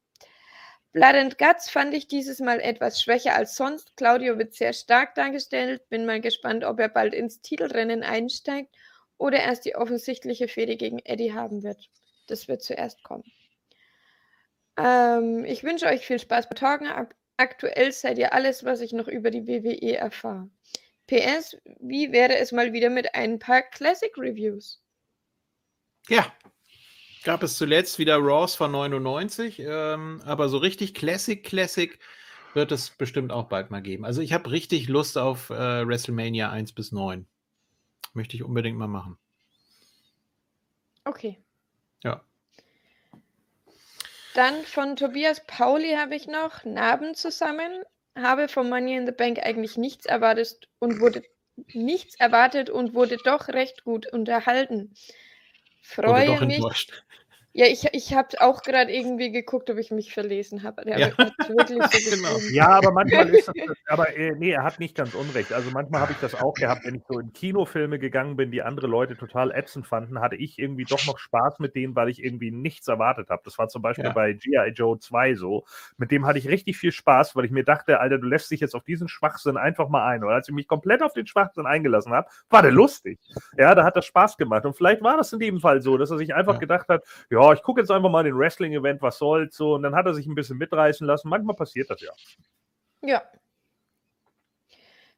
[0.92, 3.98] Blood and Guts fand ich dieses Mal etwas schwächer als sonst.
[3.98, 5.90] Claudio wird sehr stark dargestellt.
[5.90, 8.74] Bin mal gespannt, ob er bald ins Titelrennen einsteigt
[9.18, 11.90] oder erst die offensichtliche Fehde gegen Eddie haben wird.
[12.28, 13.26] Das wird zuerst kommen.
[14.78, 16.88] Ähm, ich wünsche euch viel Spaß bei Talken.
[16.88, 20.50] Ak aktuell seid ihr alles, was ich noch über die WWE erfahre.
[21.08, 24.82] PS, wie wäre es mal wieder mit ein paar Classic Reviews?
[26.10, 26.32] Ja.
[27.24, 32.00] gab es zuletzt wieder Raws von 99, ähm, aber so richtig Classic, Classic
[32.54, 34.06] wird es bestimmt auch bald mal geben.
[34.06, 37.28] Also ich habe richtig Lust auf äh, WrestleMania 1 bis 9.
[38.14, 39.18] Möchte ich unbedingt mal machen.
[41.04, 41.38] Okay.
[42.04, 42.24] Ja.
[44.34, 47.84] Dann von Tobias Pauli habe ich noch Narben zusammen.
[48.18, 51.24] Habe von Money in the Bank eigentlich nichts erwartet und wurde
[51.74, 54.94] nichts erwartet und wurde doch recht gut unterhalten.
[55.86, 56.88] Freue mich.
[57.58, 60.84] Ja, ich, ich habe auch gerade irgendwie geguckt, ob ich mich verlesen habe.
[60.84, 61.10] Der Ja.
[61.48, 61.54] so
[62.12, 62.38] Genau.
[62.52, 65.54] Ja, aber manchmal ist das, aber äh, nee, er hat nicht ganz unrecht.
[65.54, 68.62] Also manchmal habe ich das auch gehabt, wenn ich so in Kinofilme gegangen bin, die
[68.62, 72.22] andere Leute total ätzend fanden, hatte ich irgendwie doch noch Spaß mit denen, weil ich
[72.22, 73.42] irgendwie nichts erwartet habe.
[73.46, 74.12] Das war zum Beispiel Ja.
[74.12, 74.72] bei G.I.
[74.76, 75.64] Joe 2 so.
[75.96, 78.60] Mit dem hatte ich richtig viel Spaß, weil ich mir dachte, Alter, du lässt dich
[78.60, 80.26] jetzt auf diesen Schwachsinn einfach mal ein.
[80.26, 83.18] Und als ich mich komplett auf den Schwachsinn eingelassen habe, war der lustig.
[83.58, 84.66] Ja, da hat das Spaß gemacht.
[84.66, 86.60] Und vielleicht war das in dem Fall so, dass er sich einfach Ja.
[86.60, 89.74] gedacht hat, ja, ich gucke jetzt einfach mal den Wrestling-Event, was soll's so.
[89.76, 91.30] Und dann hat er sich ein bisschen mitreißen lassen.
[91.30, 92.12] Manchmal passiert das ja.
[93.02, 93.24] Ja.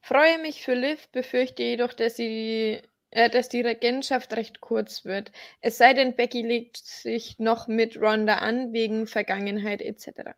[0.02, 2.82] Freue mich für Liv, befürchte jedoch, dass, sie,
[3.12, 5.32] äh, dass die Regentschaft recht kurz wird.
[5.62, 10.32] Es sei denn, Becky legt sich noch mit Ronda an, wegen Vergangenheit etc.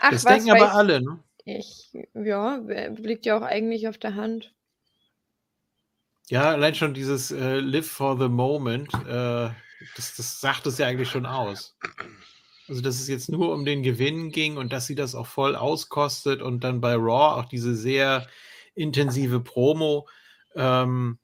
[0.00, 1.18] Ach, Das was denken aber alle, ne?
[1.44, 1.90] ich?
[2.14, 4.54] Ja, wer- liegt ja auch eigentlich auf der Hand.
[6.30, 9.48] Ja, allein schon dieses äh, Live for the Moment, äh,
[9.96, 11.76] das, das sagt es ja eigentlich schon aus.
[12.68, 15.56] Also, dass es jetzt nur um den Gewinn ging und dass sie das auch voll
[15.56, 18.26] auskostet und dann bei Raw auch diese sehr
[18.74, 20.08] intensive Promo.
[20.54, 21.18] Ähm,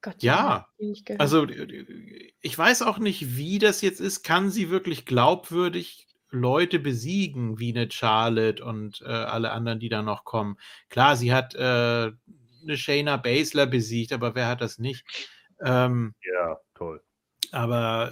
[0.00, 4.22] Gott, Ja, ich also, ich weiß auch nicht, wie das jetzt ist.
[4.22, 10.02] Kann sie wirklich glaubwürdig Leute besiegen, wie eine Charlotte und äh, alle anderen, die da
[10.02, 10.58] noch kommen?
[10.88, 12.12] Klar, sie hat äh,
[12.62, 15.04] eine Shayna Baszler besiegt, aber wer hat das nicht?
[15.64, 17.02] Ähm, Ja, toll.
[17.54, 18.10] Aber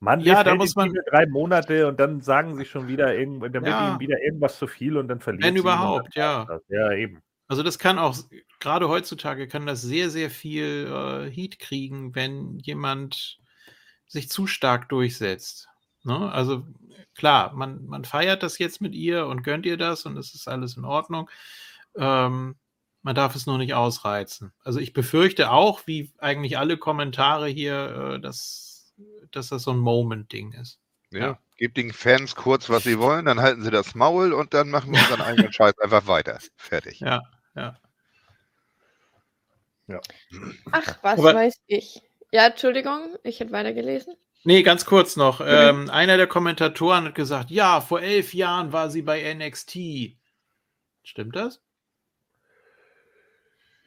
[0.00, 3.52] Mann, Ja, da muss man- drei Monate und dann sagen sie schon wieder irgend, dann
[3.52, 3.90] wird Ja.
[3.90, 6.44] ihnen wieder irgendwas zu viel und dann verliert Wenn überhaupt, ja.
[6.46, 6.62] das.
[6.68, 7.22] Ja, eben.
[7.48, 8.16] Also das kann auch,
[8.60, 13.38] gerade heutzutage kann das sehr, sehr viel äh, Heat kriegen, wenn jemand
[14.06, 15.68] sich zu stark durchsetzt.
[16.02, 16.32] Ne?
[16.32, 16.66] Also
[17.14, 20.48] klar, man, man feiert das jetzt mit ihr und gönnt ihr das und es ist
[20.48, 21.30] alles in Ordnung.
[21.96, 22.56] Ähm,
[23.02, 24.52] man darf es nur nicht ausreizen.
[24.64, 28.92] Also ich befürchte auch, wie eigentlich alle Kommentare hier, äh, dass,
[29.30, 30.78] dass das so ein Moment-Ding ist.
[31.10, 31.18] Ja.
[31.20, 31.38] Ja.
[31.56, 34.92] Gebt den Fans kurz, was sie wollen, dann halten sie das Maul und dann machen
[34.92, 36.38] wir unseren eigenen Scheiß einfach weiter.
[36.56, 37.00] Fertig.
[37.00, 37.22] Ja,
[37.54, 37.76] ja.
[40.70, 42.00] Ach, was Aber- weiß ich.
[42.32, 44.14] Ja, Entschuldigung, ich hätte weitergelesen.
[44.44, 45.40] Nee, ganz kurz noch.
[45.44, 50.16] Ähm, einer der Kommentatoren hat gesagt, ja, vor elf Jahren war sie bei NXT.
[51.04, 51.60] Stimmt das?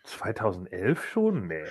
[0.06, 1.48] 2011 schon?
[1.48, 1.66] Nee.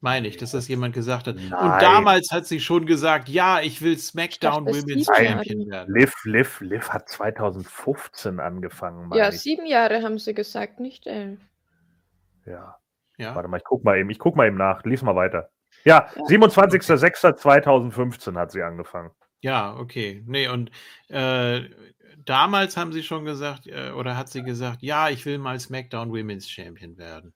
[0.00, 1.34] Meine ich, dass das jemand gesagt hat.
[1.36, 1.80] Und Nein.
[1.80, 5.06] damals hat sie schon gesagt, ja, ich will SmackDown dachte, Women's.
[5.06, 5.92] Champion werden.
[5.92, 9.40] Liv, Liv, Liv hat 2015 angefangen, meine Ja, ich.
[9.40, 11.40] sieben Jahre haben sie gesagt, nicht elf.
[12.46, 12.76] Ja.
[13.16, 13.34] Ja.
[13.34, 14.84] Warte mal, ich guck mal eben, ich guck mal eben nach.
[14.84, 15.50] Lies mal weiter.
[15.84, 19.10] Ja, 27.06.2015 hat sie angefangen.
[19.40, 20.22] Ja, okay.
[20.26, 20.70] Nee, und
[21.08, 21.62] äh,
[22.24, 26.10] damals haben sie schon gesagt, äh, oder hat sie gesagt, ja, ich will mal SmackDown
[26.10, 27.34] Women's Champion werden.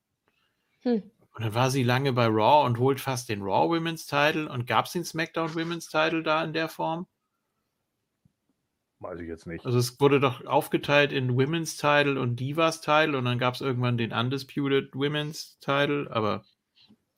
[0.83, 1.03] Hm.
[1.35, 4.51] Und dann war sie lange bei Raw und holt fast den Raw Women's Title.
[4.51, 7.07] Und gab es den SmackDown Women's Title da in der Form?
[9.01, 9.67] Weiß ich jetzt nicht.
[9.67, 13.61] Also es wurde doch aufgeteilt in Women's Title und Divas Title und dann gab es
[13.61, 16.45] irgendwann den Undisputed Women's Title, aber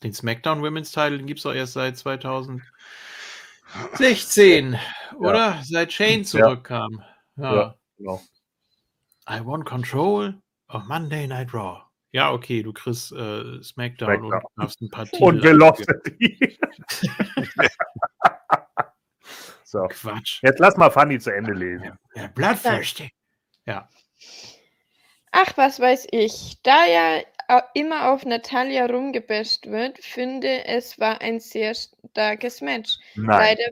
[0.02, 4.78] den SmackDown Women's Title gibt es doch erst seit 2016,
[5.18, 5.60] oder?
[5.62, 7.01] Seit Shane zurückkam.
[7.01, 7.14] Ja.
[7.37, 7.75] Ja.
[7.99, 8.21] Genau.
[9.29, 10.35] I want control
[10.69, 11.83] of Monday Night Raw.
[12.13, 14.51] Ja, okay, du kriegst äh, SmackDown, und SmackDown.
[14.57, 15.25] darfst ein paar Titel.
[15.25, 15.85] Und gelost
[16.21, 16.39] die.
[19.65, 20.41] so, Quatsch.
[20.43, 21.99] jetzt lass mal Fanny zu Ende lesen.
[22.15, 23.11] Ja, Bloodthirsty.
[23.67, 23.89] Ja.
[25.33, 26.59] Ach, was weiß ich.
[26.63, 32.97] Da ja au- immer auf Natalia rumgebasht wird, finde es war ein sehr starkes Match.
[33.17, 33.65] Nein, Leider,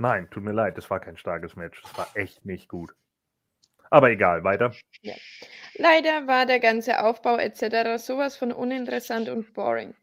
[0.00, 1.80] nein, tut mir leid, das war kein starkes Match.
[1.82, 2.94] Das war echt nicht gut.
[3.90, 4.72] Aber egal, weiter.
[5.74, 8.02] leider war der ganze Aufbau etc.
[8.02, 9.94] sowas von uninteressant und boring.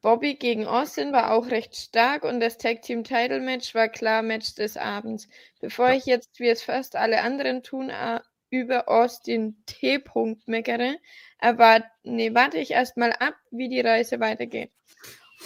[0.00, 4.22] Bobby gegen Austin war auch recht stark und das Tag Team Title Match war klar
[4.22, 5.28] Match des Abends.
[5.60, 9.96] Bevor ich jetzt, wie es fast alle anderen tun, äh, über Austin T.
[9.96, 10.96] -Punkt meckere,
[11.38, 14.70] erwart nee, warte ich erstmal ab, wie die Reise weitergeht.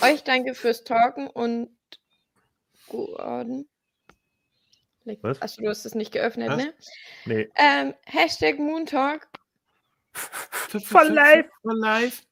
[0.03, 1.71] Euch danke fürs Talken und
[2.89, 3.69] Gordon.
[5.23, 5.41] Was?
[5.43, 6.57] Achso, du hast es nicht geöffnet, Was?
[6.59, 6.75] ne?
[7.27, 7.51] Nee.
[7.57, 9.29] Ähm, Hashtag Moon Talk
[10.15, 11.49] For life.
[11.63, 12.23] For life.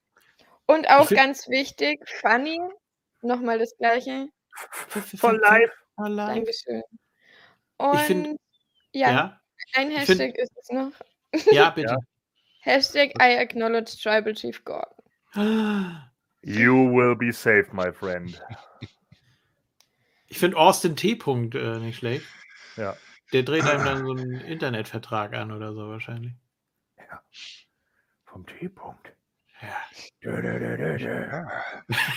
[0.66, 2.60] Und auch ganz wichtig, Funny,
[3.22, 4.28] nochmal das gleiche.
[5.16, 5.70] Von live.
[5.96, 6.34] Von live.
[6.36, 6.82] Dankeschön.
[7.78, 8.40] Und Ich find-
[8.92, 9.40] ja, Ja,
[9.74, 10.92] ein ich find- Hashtag ist es noch.
[11.52, 11.96] ja, bitte.
[12.60, 14.94] Hashtag I acknowledge Tribal Chief Gordon.
[16.42, 18.42] You will be safe, my friend.
[20.28, 21.14] Ich finde Austin T.
[21.14, 22.24] -Punkt, äh, nicht schlecht.
[22.76, 22.96] Ja.
[23.32, 26.32] Der dreht einem dann so einen Internetvertrag an oder so wahrscheinlich.
[28.24, 29.12] Vom T-Punkt.
[29.60, 29.76] Ja.
[30.22, 31.44] Dö, dö, dö, dö, dö.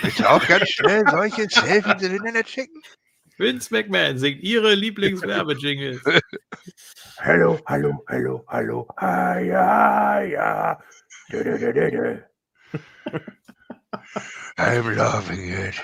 [0.01, 2.82] Willst du auch ganz schnell solche Selfies ins Internet schicken?
[3.38, 6.01] Vince McMahon singt ihre Lieblingswerbejingles.
[7.17, 8.88] Hallo, hallo, hallo, hallo.
[8.98, 10.80] Ah, ja, ja.
[11.32, 12.22] Dö, dö, dö, dö, dö.
[14.57, 15.82] I'm loving it.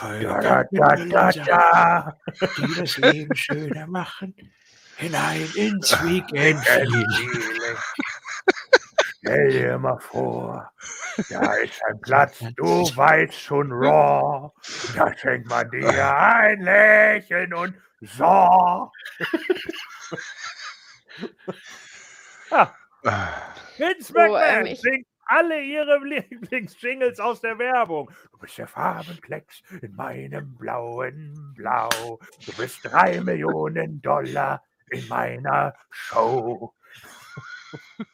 [0.00, 2.16] Da, da, da, da,
[2.56, 4.34] die das Leben schöner machen.
[4.96, 6.60] Hinein ins Weekend.
[6.60, 7.36] Feeling.
[9.24, 10.72] Stell dir mal vor,
[11.30, 12.64] da ist ein Platz, du
[12.96, 14.50] weißt schon Raw.
[14.96, 18.24] Da schenkt man dir ein Lächeln und so.
[18.24, 18.90] ah,
[23.78, 28.10] Vince Oh, ähm, McMahon ich- singt alle ihre Lieblingsjingles aus der Werbung.
[28.32, 32.18] Du bist der Farbenklecks in meinem blauen Blau.
[32.44, 36.74] Du bist drei Millionen Dollar in meiner Show.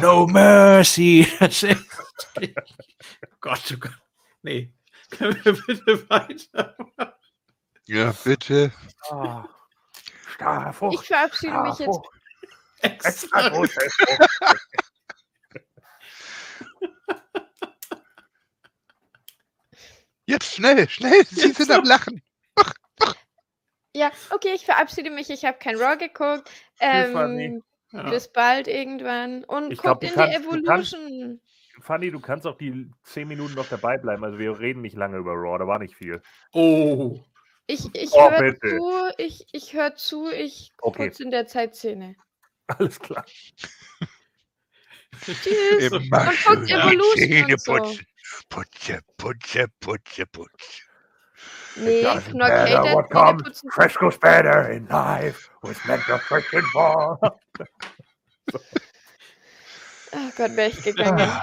[0.00, 1.30] No mercy.
[1.38, 1.86] Das ist
[3.40, 3.98] Gott, oh Gott.
[4.40, 4.72] Nee.
[5.10, 6.74] Können wir bitte weiter?
[7.84, 8.72] Ja, bitte.
[9.10, 9.44] Ah,
[10.34, 10.94] Starfucht.
[10.94, 12.00] Ich verabschiede mich jetzt.
[12.86, 13.48] Extra Extra.
[13.50, 14.30] große Frucht.
[20.26, 21.24] Jetzt schnell, schnell.
[21.26, 22.22] Sie sind am Lachen.
[23.94, 25.30] Ja, okay, ich verabschiede mich.
[25.30, 26.50] Ich habe kein Raw geguckt.
[26.78, 27.44] Fanny.
[27.44, 28.10] Ähm, Ja.
[28.10, 29.44] Bis bald irgendwann.
[29.44, 31.40] Und Ich glaub, guckt du in die kannst- du kannst- Evolution.
[31.82, 34.24] Fanny, du kannst auch die zehn Minuten noch dabei bleiben.
[34.24, 36.20] Also wir reden nicht lange über Raw, da war nicht viel.
[36.52, 37.20] Oh.
[37.68, 41.06] Ich, ich Oh, höre zu, ich, ich höre zu, ich Okay.
[41.08, 42.16] putze in der Zeit Zähne.
[42.78, 43.24] Alles klar.
[45.24, 45.92] Tschüss.
[45.92, 47.72] Und guckt Evolution so.
[47.72, 48.06] putzen.
[48.48, 50.82] Putze, putze, putze, putze.
[51.76, 57.18] Nee, Knorr matter Cater what comes, fresh goes better in life with mental friction ball.
[58.52, 61.30] Oh Gott, wäre ich gegangen.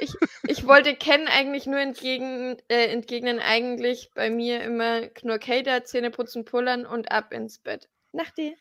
[0.00, 0.12] Ich,
[0.48, 6.44] ich wollte Ken eigentlich nur entgegen, äh, entgegnen, eigentlich bei mir immer Knorkater, Zähne putzen,
[6.44, 7.88] pullern und ab ins Bett.
[8.12, 8.54] Nach dir.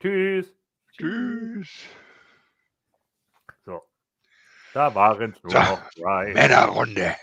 [0.00, 0.46] Tschüss.
[0.96, 1.68] Tschüss.
[3.64, 3.82] So.
[4.72, 6.32] Da waren es nur So, noch drei.
[6.32, 7.16] Männerrunde.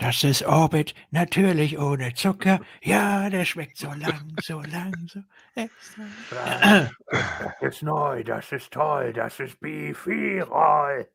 [0.00, 2.60] Das ist Orbit, natürlich ohne Zucker.
[2.82, 5.20] Ja, der schmeckt so lang, so lang, so
[5.56, 6.88] extra.
[7.60, 11.10] Das ist neu, das ist toll, das ist Beefy Roll.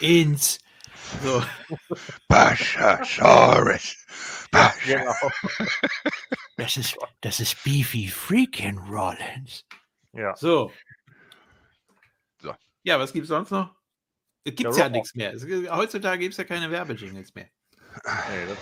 [0.00, 0.58] Ins.
[1.22, 1.42] So.
[2.28, 3.96] Baschasaurus.
[4.50, 4.98] Bascha.
[4.98, 5.14] Genau.
[6.56, 9.64] Das ist, das ist Beefy Freakin' Rollins.
[10.12, 10.34] Ja.
[10.36, 10.72] So.
[12.40, 12.54] So.
[12.82, 13.74] Ja, was gibt's sonst noch?
[14.44, 14.90] Es gibt Ja, ja Raw.
[14.92, 15.32] nichts mehr.
[15.34, 17.48] Es, heutzutage gibt es ja keine Werbejingles mehr.
[18.04, 18.58] Nee, das,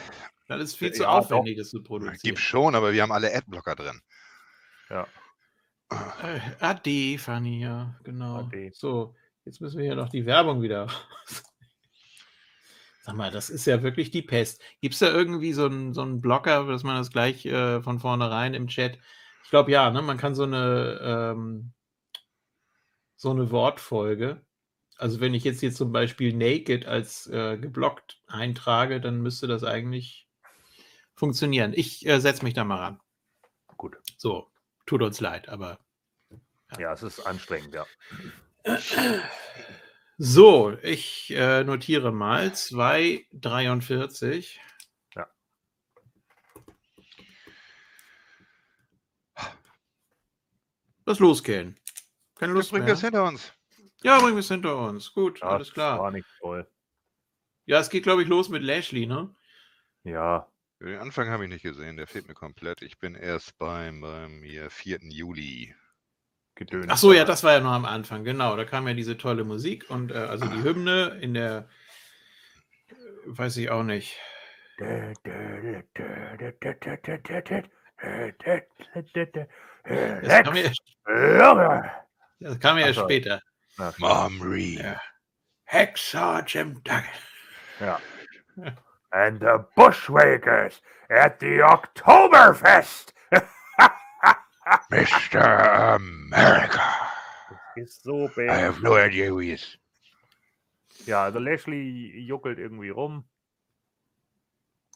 [0.48, 1.08] Das ist viel Ja, zu doch.
[1.10, 2.36] aufwendig, das zu Gibt produzieren.
[2.36, 4.00] schon, aber wir haben alle Adblocker drin.
[4.90, 5.06] ja.
[5.90, 8.38] Äh, Ade, Fanny, ja, genau.
[8.38, 8.70] Ade.
[8.74, 9.14] So,
[9.44, 10.88] jetzt müssen wir hier noch die Werbung wieder.
[13.04, 14.62] Sag mal, das ist ja wirklich die Pest.
[14.80, 17.98] Gibt es da irgendwie so einen, so einen Blocker, dass man das gleich äh, von
[18.00, 18.98] vornherein im Chat?
[19.44, 20.00] Ich glaube ja, ne?
[20.00, 21.74] Man kann so eine ähm,
[23.14, 24.40] so eine Wortfolge.
[24.96, 29.64] Also wenn ich jetzt hier zum Beispiel Naked als äh, geblockt eintrage, dann müsste das
[29.64, 30.26] eigentlich
[31.14, 31.74] funktionieren.
[31.74, 33.00] Ich äh, setze mich da mal ran.
[33.76, 33.98] Gut.
[34.16, 34.50] So,
[34.86, 35.78] tut uns leid, aber
[36.78, 37.84] ja, es ist anstrengend, ja.
[40.16, 44.58] So, ich äh, notiere mal 2,43.
[45.16, 45.26] Ja.
[51.04, 51.76] Lass losgehen.
[52.36, 52.94] Keine Lust bringen mehr.
[52.94, 53.52] das hinter uns.
[54.04, 55.12] Ja, bringen wir es hinter uns.
[55.12, 55.98] Gut, ja alles klar.
[55.98, 56.70] War nicht toll.
[57.66, 59.34] Ja, es geht, glaube ich, los mit Lashley, ne?
[60.04, 60.48] Ja.
[60.80, 62.82] Den Anfang habe ich nicht gesehen, der fehlt mir komplett.
[62.82, 64.98] Ich bin erst beim, beim hier, 4.
[65.08, 65.74] Juli.
[66.56, 66.86] Gedöns.
[66.88, 68.56] Ach so, ja, das war ja noch am Anfang, genau.
[68.56, 71.68] Da kam ja diese tolle Musik und äh, also die Hymne in der,
[72.88, 72.94] äh,
[73.26, 74.18] weiß ich auch nicht.
[74.78, 75.22] Das
[80.42, 81.92] kam ja,
[82.40, 83.04] das kam ja Ach so.
[83.04, 83.40] später.
[83.98, 84.78] Momri.
[84.80, 85.00] Ja.
[85.64, 87.04] Hexer Jim Duggan.
[87.80, 88.00] Ja.
[89.10, 93.13] And the Bushwakers at the Oktoberfest.
[94.90, 95.94] Mr.
[95.94, 96.82] America.
[97.76, 98.60] Ist so I bad.
[98.60, 99.78] have no idea who he is.
[101.06, 103.24] Ja, also Lashley juckelt irgendwie rum.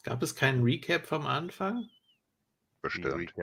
[0.03, 1.89] Gab es keinen Recap vom Anfang?
[2.81, 3.33] Bestimmt.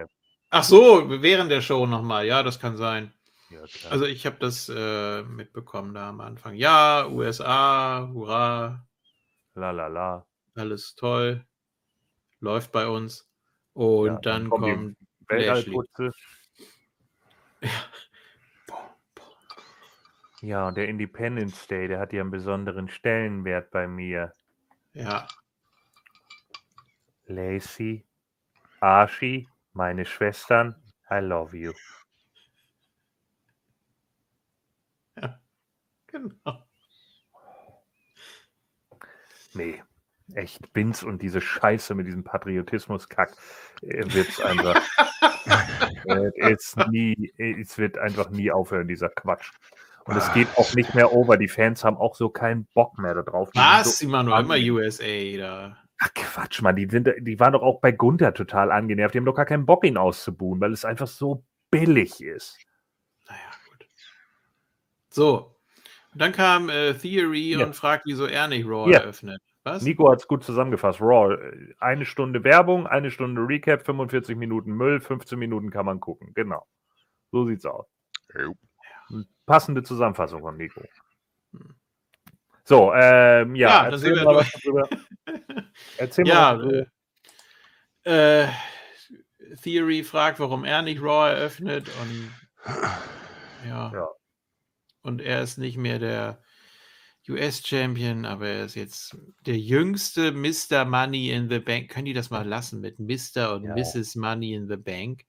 [0.50, 2.24] Ach so, während der Show nochmal.
[2.26, 3.12] Ja, das kann sein.
[3.50, 3.92] Ja, klar.
[3.92, 6.54] Also ich habe das äh, mitbekommen da am Anfang.
[6.54, 8.86] Ja, USA, hurra,
[9.54, 10.26] la la la.
[10.54, 11.46] alles toll,
[12.40, 13.28] läuft bei uns.
[13.74, 14.96] Und Ja, dann dann kommt
[15.28, 16.12] Weltallputze.
[20.42, 24.34] Ja, und der Independence Day, der hat ja einen besonderen Stellenwert bei mir.
[24.92, 25.26] ja,
[27.26, 28.06] Lacey,
[28.80, 30.76] Archie, meine Schwestern,
[31.10, 31.72] I love you.
[36.06, 36.68] genau.
[39.54, 39.82] Nee,
[40.34, 43.36] echt, Vince und diese Scheiße mit diesem Patriotismus-Kack
[43.82, 44.80] äh, wird's einfach.
[46.06, 49.50] äh, es, nie, es wird einfach nie aufhören, dieser Quatsch.
[50.04, 51.36] Und es geht auch nicht mehr over.
[51.36, 53.50] Die Fans haben auch so keinen Bock mehr darauf.
[53.50, 53.98] Die sind Was?
[53.98, 54.74] So, Immer nur immer angenehm.
[54.76, 55.76] USA da.
[55.98, 56.76] ach Quatsch, Mann.
[56.76, 59.14] Die, sind, die waren doch auch bei Gunther total angenervt.
[59.14, 62.56] Die haben doch gar keinen Bock, ihn auszubuhen, weil es einfach so billig ist.
[63.28, 63.88] Naja, gut.
[65.10, 65.56] So.
[66.12, 67.66] Und dann kam äh, Theory Ja.
[67.66, 69.00] und fragt, wieso er nicht Raw Ja.
[69.00, 69.42] eröffnet.
[69.66, 69.82] Was?
[69.82, 71.00] Nico hat es gut zusammengefasst.
[71.00, 71.36] Raw,
[71.80, 76.32] eine Stunde Werbung, eine Stunde Recap, 45 Minuten Müll, 15 Minuten kann man gucken.
[76.34, 76.64] Genau.
[77.32, 77.84] So sieht's aus.
[79.44, 80.82] Passende Zusammenfassung von Nico.
[82.62, 84.54] So, ähm, ja, Ja, erzähl sind wir mal durch.
[84.54, 84.88] was darüber.
[85.98, 86.86] Erzähl Ja, mal
[88.04, 88.46] äh,
[89.64, 92.32] Theory fragt, warum er nicht Raw eröffnet und
[93.68, 93.90] ja.
[93.92, 94.08] Ja.
[95.02, 96.40] Und er ist nicht mehr der
[97.28, 100.84] US-Champion, aber er ist jetzt der jüngste Mr.
[100.84, 101.90] Money in the Bank.
[101.90, 103.54] Können die das mal lassen mit Mr.
[103.54, 103.74] und Ja.
[103.74, 104.14] Mrs.
[104.16, 105.22] Money in the Bank?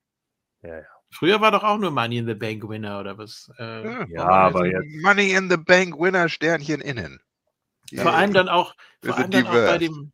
[0.63, 0.83] Ja, ja.
[1.09, 3.49] Früher war doch auch nur Money in the Bank Winner oder was?
[3.57, 7.19] Äh, Ja, war aber also- jetzt- Money in the Bank Winner Sternchen innen.
[7.95, 10.11] Vor allem dann auch, vor allem dann auch bei dem,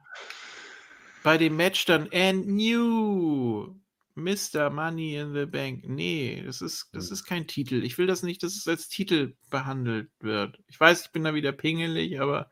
[1.24, 3.74] bei dem Match dann and new
[4.16, 4.70] Mr.
[4.70, 5.84] Money in the Bank.
[5.88, 7.14] Nee, das ist, das Hm.
[7.14, 7.84] ist kein Titel.
[7.84, 10.60] Ich will das nicht, dass es als Titel behandelt wird.
[10.68, 12.50] Ich weiß, ich bin da wieder pingelig, aber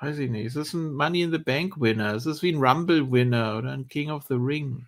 [0.00, 0.46] weiß ich nicht.
[0.46, 2.14] Es ist ein Money in the Bank Winner.
[2.14, 4.86] Es ist wie ein Rumble Winner oder ein King of the Ring.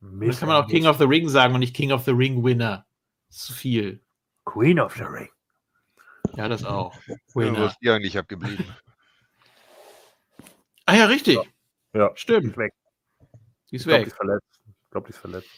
[0.00, 2.10] Da Mist, kann man auch King of the Ring sagen und nicht King of the
[2.12, 2.86] Ring Winner.
[3.28, 4.00] Das ist zu viel.
[4.44, 5.28] Queen of the Ring.
[6.36, 6.94] Ja, das auch.
[7.08, 7.60] Ja, Winner.
[7.60, 8.66] was die eigentlich abgeblieben.
[10.84, 11.38] Ah ja, richtig.
[11.94, 12.46] Ja, die Stimmt.
[12.52, 12.74] ist weg.
[13.70, 14.12] Die Ich ist glaube, die weg.
[14.12, 14.55] ist verletzt.
[14.96, 15.50] Ich glaube, die ist verletzt.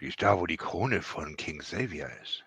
[0.00, 2.44] Die ist da, wo die Krone von King Xavier ist.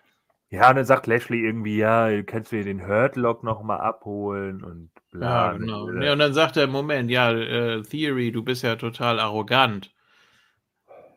[0.50, 4.90] Ja, und dann sagt Lashley irgendwie, ja, kannst du dir den Hurtlock nochmal abholen und
[5.10, 5.52] bla.
[5.52, 5.90] Ja, genau.
[5.90, 9.90] Äh, Ja, und dann sagt er, Moment, ja, äh, Theory, du bist ja total arrogant.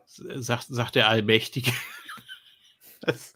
[0.06, 1.70] S- Sagt, sagt der Allmächtige.
[3.02, 3.34] Das,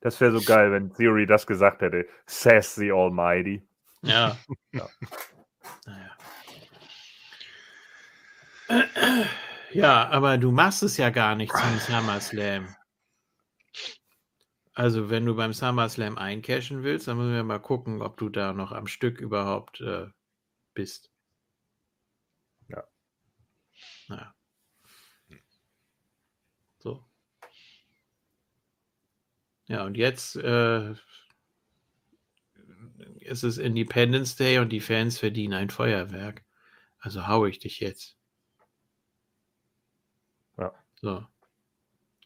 [0.00, 2.06] Das wäre so geil, wenn Theory das gesagt hätte.
[2.26, 3.62] Says the Almighty.
[4.02, 4.36] ja.
[4.72, 4.88] Ja.
[5.86, 6.13] Naja.
[9.72, 12.76] Ja, aber du machst es ja gar nicht zum SummerSlam.
[14.72, 18.52] Also, wenn du beim SummerSlam eincashen willst, dann müssen wir mal gucken, ob du da
[18.52, 20.06] noch am Stück überhaupt äh,
[20.74, 21.10] bist.
[22.68, 22.84] Ja.
[24.08, 24.34] Naja.
[26.78, 27.04] So.
[29.66, 30.94] Ja, und jetzt äh,
[33.20, 36.44] ist es Independence Day und die Fans verdienen ein Feuerwerk.
[36.98, 38.16] Also hau ich dich jetzt.
[41.04, 41.22] So.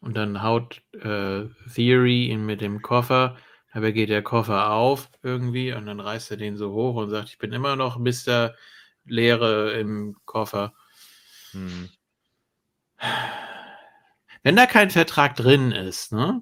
[0.00, 3.36] Und dann haut äh, Theory ihn mit dem Koffer,
[3.72, 7.30] aber geht der Koffer auf irgendwie und dann reißt er den so hoch und sagt,
[7.30, 8.54] ich bin immer noch Mr.
[9.04, 10.74] Leere im Koffer.
[11.50, 11.88] Hm.
[14.44, 16.40] Wenn da kein Vertrag drin ist, ne,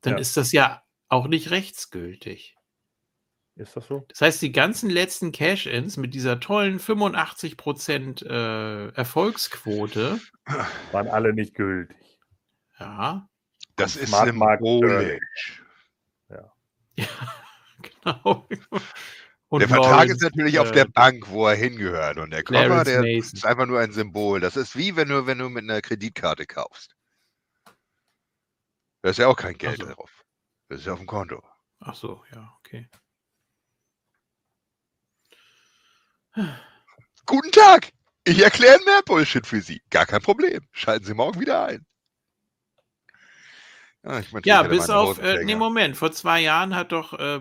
[0.00, 0.18] dann Ja.
[0.18, 2.55] ist das ja auch nicht rechtsgültig.
[3.56, 4.04] Ist das so?
[4.08, 10.20] Das heißt, die ganzen letzten Cash-Ins mit dieser tollen 85% äh, Erfolgsquote,
[10.92, 11.96] Waren alle nicht gültig.
[12.78, 13.28] ja,
[13.76, 15.62] Das ist Smart Mark symbolisch.
[18.04, 18.48] genau.
[19.48, 22.18] Und der Vertrag Lawrence, ist natürlich auf äh, der Bank, wo er hingehört.
[22.18, 23.32] Und der Koffer, Clarence der Mason.
[23.34, 24.40] ist einfach nur ein Symbol.
[24.40, 26.96] Das ist wie wenn du, wenn du mit einer Kreditkarte kaufst.
[29.02, 29.86] Da ist ja auch kein Geld so.
[29.86, 30.24] drauf.
[30.68, 31.42] Das ist ja auf dem Konto.
[31.78, 32.88] Ach so, ja, okay.
[37.26, 37.92] Guten Tag!
[38.24, 39.80] Ich erkläre mehr Bullshit für Sie.
[39.90, 40.66] Gar kein Problem.
[40.72, 41.86] Schalten Sie morgen wieder ein.
[44.02, 47.40] Ja, ich meine, Ja, bis auf, äh, nee, Moment, vor zwei Jahren hat doch äh,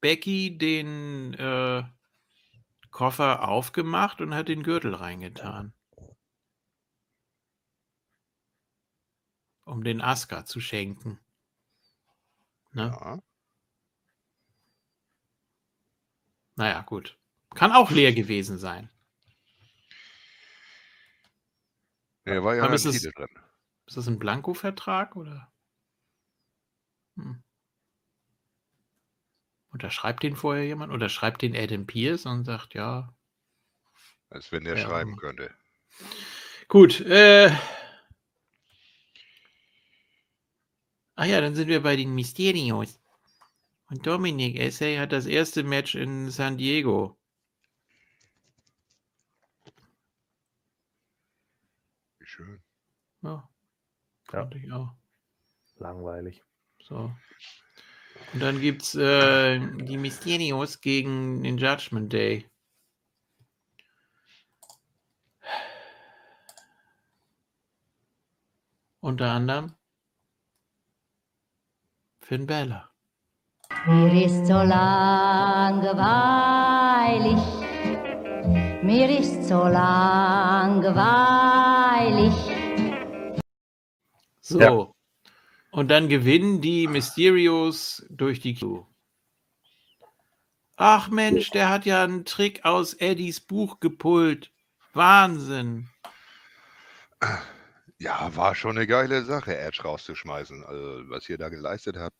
[0.00, 1.84] Becky den äh,
[2.90, 5.72] Koffer aufgemacht und hat den Gürtel reingetan.
[9.64, 11.20] Um den Aska zu schenken.
[12.72, 12.90] Ne?
[13.00, 13.22] Ja.
[16.58, 17.16] Naja, gut.
[17.54, 18.90] Kann auch leer gewesen sein.
[22.26, 23.28] Ja, war ja Aber ist es- drin.
[23.86, 25.50] Ist das ein Blanko-Vertrag oder?
[27.16, 27.42] Hm.
[29.70, 30.92] Unterschreibt den vorher jemand?
[30.92, 33.14] Oder schreibt den Adam Pierce und sagt, ja.
[34.28, 34.84] Als wenn der Ja.
[34.84, 35.54] schreiben könnte.
[36.68, 37.50] Gut, äh.
[41.14, 43.00] Ach ja, dann sind wir bei den Mysterios.
[43.90, 47.18] Und Dominic Essay hat das erste Match in San Diego.
[52.18, 52.62] Wie schön.
[53.22, 53.48] Ja.
[54.32, 54.50] Ja.
[54.54, 54.94] Ich auch.
[55.76, 56.42] Langweilig.
[56.82, 57.14] So.
[58.34, 62.46] Und dann gibt's äh, die Mysterios gegen den Judgment Day.
[69.00, 69.74] Unter anderem
[72.20, 72.90] Finn Balor.
[73.86, 75.38] Mir ist so langweilig,
[78.82, 80.98] mir ist so langweilig.
[84.40, 84.60] So.
[84.60, 84.88] Ja.
[85.70, 88.84] Und dann gewinnen die Mysterios durch die Q.
[90.76, 94.50] Ach Mensch, der hat ja einen Trick aus Eddies Buch gepullt.
[94.92, 95.88] Wahnsinn.
[97.98, 100.64] Ja, war schon eine geile Sache, Edge rauszuschmeißen.
[100.64, 102.16] Also, was ihr da geleistet habt.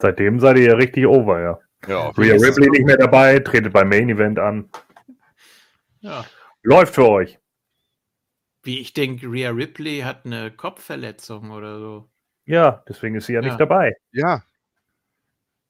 [0.00, 1.58] Seitdem seid ihr ja richtig over, ja.
[1.88, 4.68] Ja, Rhea Ripley nicht mehr dabei, tretet beim Main Event an.
[6.00, 6.24] Ja.
[6.62, 7.38] Läuft für euch.
[8.62, 12.10] Wie ich denke, Rhea Ripley hat eine Kopfverletzung oder so.
[12.46, 13.46] Ja, deswegen ist sie ja, Ja.
[13.48, 13.92] nicht dabei.
[14.12, 14.42] ja.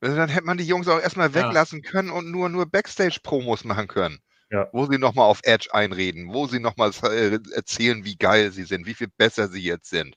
[0.02, 1.34] Also, dann hätte man die Jungs auch erstmal Ja.
[1.34, 4.20] weglassen können und nur, nur Backstage-Promos machen können.
[4.50, 4.68] Ja.
[4.72, 8.86] Wo sie nochmal auf Edge einreden, wo sie nochmal äh, erzählen, wie geil sie sind,
[8.86, 10.16] wie viel besser sie jetzt sind.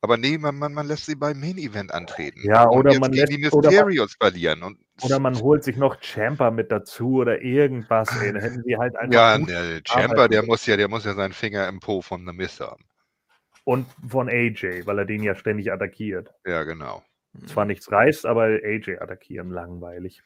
[0.00, 2.40] Aber nee, man, man, man lässt sie beim Main-Event antreten.
[2.44, 4.62] Ja, Und oder jetzt man lässt- die oder man- Mysterios verlieren.
[4.62, 8.08] Und Oder man holt sich noch Champa mit dazu oder irgendwas.
[8.22, 8.32] Ey.
[8.32, 11.04] Dann hätten sie halt einfach ja, gut der Champa, arbeiten der muss ja, der muss
[11.04, 12.84] ja seinen Finger im Po von The Mist haben.
[13.64, 16.32] Und von AJ, weil er den ja ständig attackiert.
[16.46, 17.02] Ja, genau.
[17.46, 20.22] Zwar nichts reißt, aber AJ attackieren, langweilig.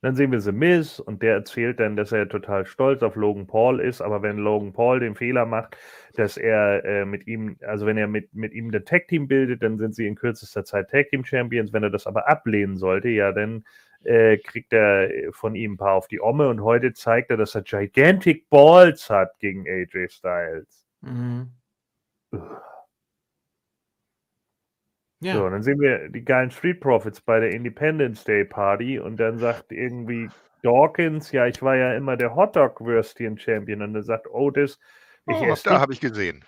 [0.00, 3.48] Dann sehen wir The Miz und der erzählt dann, dass er total stolz auf Logan
[3.48, 5.76] Paul ist, aber wenn Logan Paul den Fehler macht,
[6.14, 9.62] dass er äh, mit ihm, also wenn er mit, mit ihm ein Tag Team bildet,
[9.62, 11.72] dann sind sie in kürzester Zeit Tag Team Champions.
[11.72, 13.64] Wenn er das aber ablehnen sollte, ja, dann
[14.04, 17.56] äh, kriegt er von ihm ein paar auf die Omme und heute zeigt er, dass
[17.56, 20.86] er Gigantic Balls hat gegen AJ Styles.
[21.00, 21.50] Mhm.
[25.20, 25.34] Ja.
[25.34, 29.16] So, und dann sehen wir die geilen Street Profits bei der Independence Day Party und
[29.16, 30.30] dann sagt irgendwie
[30.62, 34.78] Dawkins, ja, ich war ja immer der Hotdog-Würstchen-Champion und dann sagt Otis,
[35.26, 35.80] ich Oh, esse da dich.
[35.80, 36.44] habe ich gesehen.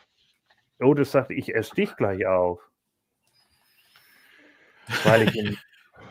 [0.81, 2.61] Otis sagt, ich esse dich gleich auf.
[5.05, 5.57] Weil ich ein,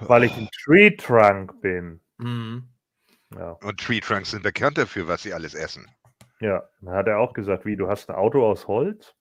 [0.01, 2.01] weil ich ein Tree Trunk bin.
[2.17, 2.69] Mhm.
[3.35, 5.87] Ja, Und Tree Trunks sind bekannt dafür, was sie alles essen.
[6.39, 6.67] ja.
[6.81, 9.15] Dann hat er auch gesagt, wie, du hast ein Auto aus Holz?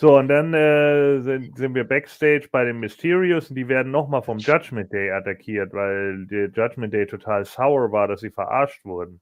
[0.00, 4.22] So, und dann äh, sind, sind wir backstage bei den Mysterios und die werden nochmal
[4.22, 9.20] vom Judgment Day attackiert, weil der Judgment Day total sauer war, dass sie verarscht wurden.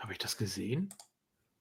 [0.00, 0.92] Habe ich das gesehen?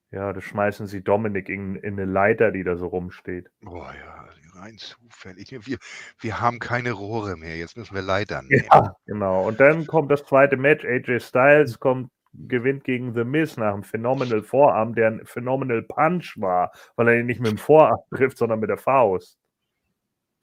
[0.09, 3.49] Ja, da schmeißen sie Dominik in, in eine Leiter, die da so rumsteht.
[3.61, 5.51] Boah, ja, rein zufällig.
[5.51, 5.77] Wir,
[6.19, 7.55] wir haben keine Rohre mehr.
[7.55, 8.65] Jetzt müssen wir Leitern nehmen.
[8.71, 9.47] Ja, genau.
[9.47, 10.83] Und dann kommt das zweite Match.
[10.83, 16.35] AJ Styles kommt, gewinnt gegen The Miz nach einem Phenomenal Vorarm, der ein Phenomenal Punch
[16.37, 19.37] war, weil er ihn nicht mit dem Vorarm trifft, sondern mit der Faust.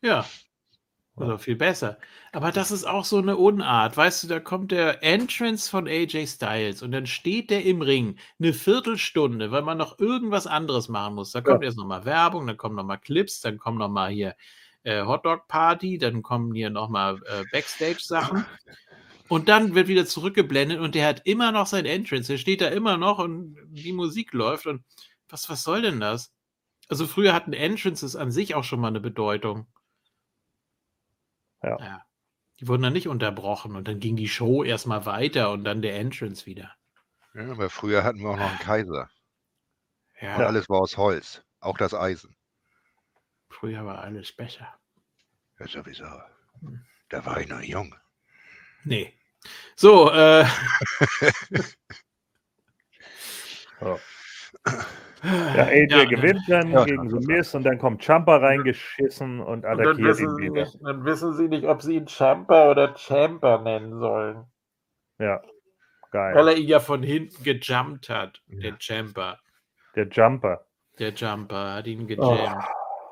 [0.02, 0.24] Ja.
[1.16, 1.98] Also viel besser.
[2.32, 3.96] Aber das ist auch so eine Unart.
[3.96, 8.16] Weißt du, da kommt der Entrance von AJ Styles und dann steht der im Ring
[8.38, 11.32] eine Viertelstunde, weil man noch irgendwas anderes machen muss.
[11.32, 14.36] Da kommt erst nochmal Werbung, dann kommen nochmal Clips, dann kommen nochmal hier
[14.84, 18.46] äh, Hotdog Party, dann kommen hier nochmal äh, Backstage-Sachen.
[19.28, 22.32] Und dann wird wieder zurückgeblendet und der hat immer noch sein Entrance.
[22.32, 24.66] Der steht da immer noch und die Musik läuft.
[24.66, 24.84] Und
[25.28, 26.32] was, was soll denn das?
[26.88, 29.66] Also früher hatten Entrances an sich auch schon mal eine Bedeutung.
[31.62, 31.78] Ja.
[31.78, 32.02] Ja.
[32.60, 35.96] Die wurden dann nicht unterbrochen und dann ging die Show erstmal weiter und dann der
[35.96, 36.74] Entrance wieder.
[37.34, 39.10] Ja, aber früher hatten wir auch noch einen Kaiser.
[40.20, 41.44] Ja, Und alles war aus Holz.
[41.60, 42.34] Auch das Eisen.
[43.50, 44.74] früher war alles besser.
[45.58, 46.06] Ja, sowieso.
[47.08, 47.94] Da war ich noch jung.
[48.84, 49.17] Nee.
[49.76, 50.44] So, äh,
[53.80, 53.96] Ja.
[55.54, 56.04] Ja, AJ Ja.
[56.04, 60.06] gewinnt dann Ja, gegen Miz und dann kommt Champa reingeschissen und Und dann attackiert ihn
[60.06, 60.64] wissen, sie wieder.
[60.64, 64.44] nicht, dann wissen sie nicht, ob sie ihn Champa oder Champa nennen sollen.
[65.18, 65.40] Ja,
[66.12, 66.48] Weil geil.
[66.48, 69.38] er ihn ja von hinten gejumpt hat, der Champa.
[69.96, 70.64] Der Jumper.
[70.98, 72.48] Der Jumper hat ihn Oh.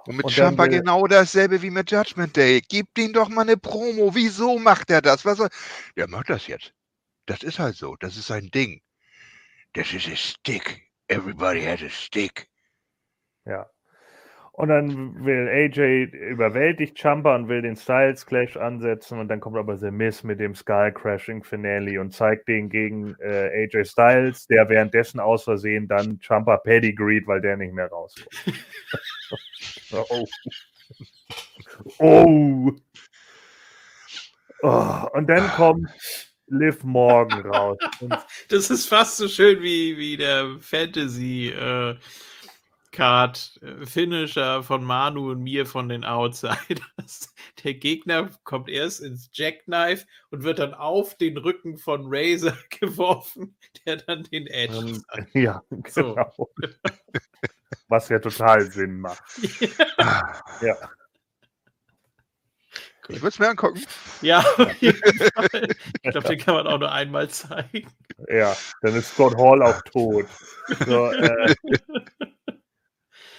[0.06, 2.62] Und mit Und Champa will- genau dasselbe wie mit Judgment Day.
[2.68, 4.14] Gib ihm doch mal eine Promo.
[4.14, 5.24] Wieso macht er das?
[5.24, 5.48] Was soll...
[5.96, 6.72] Der macht das jetzt.
[7.26, 7.96] Das ist halt so.
[7.96, 8.80] Das ist sein Ding.
[9.72, 10.82] Das ist a stick.
[11.08, 12.48] Everybody has a stick.
[13.44, 13.68] Ja.
[14.56, 19.58] Und dann will AJ überwältigt Champa und will den Styles Clash ansetzen und dann kommt
[19.58, 24.46] aber The Miz mit dem Skull Crashing Finale und zeigt den gegen äh, AJ Styles,
[24.46, 28.64] der währenddessen aus Versehen dann Champa pedigreed, weil der nicht mehr rauskommt.
[30.08, 30.26] oh.
[31.98, 32.72] oh.
[34.62, 35.08] Oh.
[35.12, 35.86] Und dann kommt
[36.46, 37.76] Liv Morgan raus.
[38.48, 41.96] Das ist fast so schön wie, wie der Fantasy äh,
[42.96, 47.34] Card äh, Finisher von Manu und mir von den Outsiders.
[47.62, 53.54] Der Gegner kommt erst ins Jackknife und wird dann auf den Rücken von Razor geworfen,
[53.84, 55.34] der dann den Edge Ähm, zeigt.
[55.34, 56.14] ja, So.
[56.14, 56.50] genau.
[57.88, 59.22] Was ja total Sinn macht.
[60.62, 60.74] Ja.
[63.08, 63.84] Ich würde es mir angucken.
[64.22, 64.98] Ja, auf jeden
[65.32, 65.68] Fall.
[66.02, 67.88] Ich glaube, den kann man auch nur einmal zeigen.
[68.28, 70.26] Ja, dann ist Scott Hall auch tot.
[70.86, 71.54] So, äh,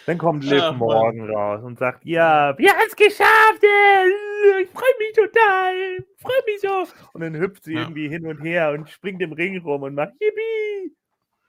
[0.07, 0.79] dann kommt Liv Ach, Mann.
[0.79, 6.43] Morgan raus und sagt, ja, wir haben es geschafft, äh, ich freue mich total, freue
[6.45, 6.87] mich so.
[7.13, 7.81] Und dann hüpft sie Ja.
[7.81, 10.95] irgendwie hin und her und springt im Ring rum und macht Yippie.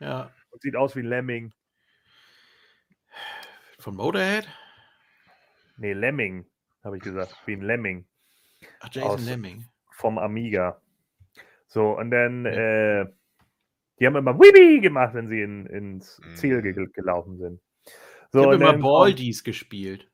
[0.01, 1.53] Ja, Und sieht aus wie ein Lemming.
[3.78, 4.47] von Motorhead?
[5.77, 6.45] Nee, Lemming,
[6.83, 8.07] habe ich gesagt, wie ein Lemming
[8.81, 9.65] Ach, Jason Aus- Lemming.
[9.93, 10.81] vom Amiga.
[11.69, 13.07] So, und dann, äh,
[14.01, 17.61] die haben immer Wibi gemacht, wenn sie in, ins Ziel ge gelaufen sind.
[18.31, 20.11] So, ich habe immer Baldies gespielt.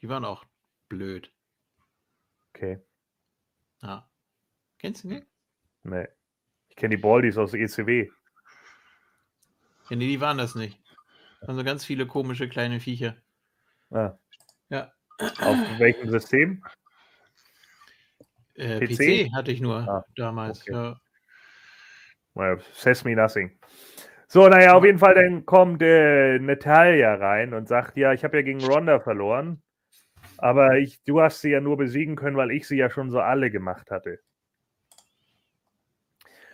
[0.00, 0.44] Die waren auch
[0.88, 1.32] blöd.
[2.54, 2.80] Okay,
[3.82, 4.08] Ja.
[4.78, 5.26] Kennst du nicht?
[5.82, 6.06] nee.
[6.68, 8.08] Ich kenne die Baldies aus ECW.
[9.90, 10.78] Ja, nee, die waren das nicht.
[11.40, 13.16] Das waren so ganz viele komische kleine Viecher.
[13.90, 14.18] Ah.
[14.70, 14.92] Ja.
[15.18, 16.64] Auf welchem System?
[18.54, 19.28] Äh, PC?
[19.28, 19.34] PC?
[19.34, 20.62] hatte ich nur Ah, damals.
[20.62, 20.72] okay.
[20.72, 21.00] Ja.
[22.34, 23.58] Well, says me nothing.
[24.32, 28.36] So, naja, auf jeden Fall, dann kommt äh, Natalia rein und sagt, ja, ich habe
[28.36, 29.60] ja gegen Ronda verloren,
[30.38, 33.18] aber ich, du hast sie ja nur besiegen können, weil ich sie ja schon so
[33.18, 34.20] alle gemacht hatte.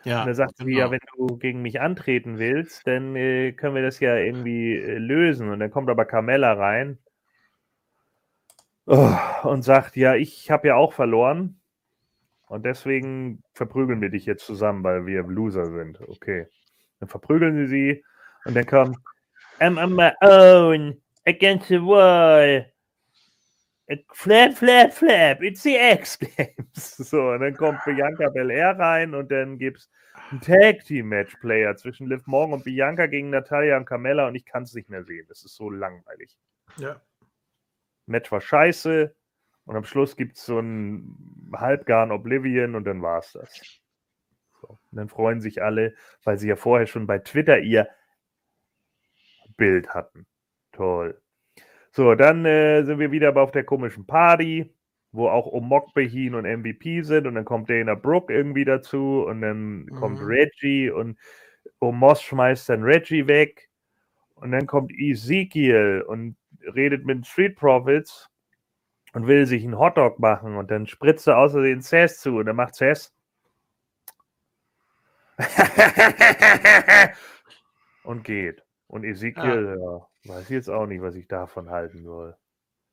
[0.04, 3.74] Ja, Und dann sagt sie, ja, wenn du gegen mich antreten willst, dann äh, können
[3.74, 5.50] wir das ja irgendwie äh, lösen.
[5.50, 6.96] Und dann kommt aber Carmella rein
[8.86, 11.60] oh, und sagt, ja, ich habe ja auch verloren.
[12.46, 16.00] Und deswegen verprügeln wir dich jetzt zusammen, weil wir Loser sind.
[16.00, 16.46] Okay.
[17.00, 18.04] Dann verprügeln sie sie
[18.44, 18.96] und dann kommt
[19.60, 22.66] I'm on my own against the wall.
[23.88, 26.56] It- Flap, flap, flap, it's the X-Games.
[26.98, 29.88] So, und dann kommt Bianca Belair rein und dann gibt's
[30.32, 34.34] ein Tag Team Match Player zwischen Liv Morgan und Bianca gegen Natalia und Carmella und
[34.34, 35.24] ich kann es nicht mehr sehen.
[35.28, 36.36] Das ist so langweilig.
[36.78, 37.00] Ja.
[38.06, 39.14] Match war scheiße
[39.66, 41.16] und am Schluss gibt es so ein
[41.54, 43.80] halbgaren Oblivion und dann war es das.
[44.66, 44.78] So.
[44.90, 47.88] Und dann freuen sich alle, weil sie ja vorher schon bei Twitter ihr
[49.56, 50.26] Bild hatten.
[50.72, 51.20] Toll.
[51.90, 54.74] So, dann äh, sind wir wieder auf der komischen Party,
[55.12, 59.40] wo auch Omok Behin und MVP sind und dann kommt Dana Brooke irgendwie dazu und
[59.40, 60.26] dann kommt Mhm.
[60.26, 61.18] Reggie und
[61.80, 63.70] Omos schmeißt dann Reggie weg
[64.34, 66.36] und dann kommt Ezekiel und
[66.74, 68.28] redet mit den Street Profits
[69.14, 72.56] und will sich einen Hotdog machen und dann spritzt er außerdem Cess zu und dann
[72.56, 73.15] macht Cess
[78.04, 78.62] und geht.
[78.88, 82.36] Und Ezekiel, ja, weiß ich jetzt auch nicht, was ich davon halten soll.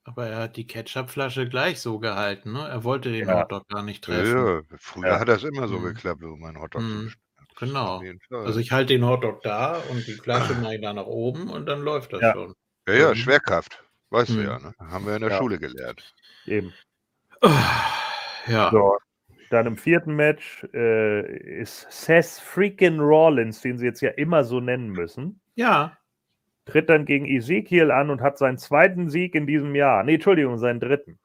[0.06, 2.52] Aber er hat die Ketchupflasche gleich so gehalten.
[2.52, 2.68] Ne?
[2.68, 3.42] Er wollte den Ja.
[3.42, 4.46] Hotdog gar nicht Ja, treffen.
[4.70, 5.20] ja, früher Ja.
[5.20, 5.84] hat das immer so Mhm.
[5.86, 6.90] geklappt, wo mein Hotdog Mhm.
[6.90, 7.56] zugeschnitten hat.
[7.60, 8.02] Genau.
[8.46, 11.68] Also ich halte den Hotdog da und die Flasche mache ich da nach oben und
[11.68, 12.34] dann läuft das Ja.
[12.34, 12.54] schon.
[12.88, 13.16] ja, ja, Mhm.
[13.16, 13.82] Schwerkraft.
[14.10, 14.44] Weißt du Mhm.
[14.44, 14.74] ja, ne?
[14.80, 15.38] Haben wir in der Ja.
[15.38, 16.14] Schule gelernt.
[16.46, 16.74] Eben.
[18.48, 18.70] Ja.
[18.72, 18.98] So.
[19.50, 21.22] Dann im vierten Match äh,
[21.62, 25.98] ist Seth freaking Rollins, den sie jetzt ja immer so nennen müssen, Ja.
[26.66, 30.04] tritt dann gegen Ezekiel an und hat seinen zweiten Sieg in diesem Jahr.
[30.04, 31.20] Nee, Entschuldigung, seinen dritten.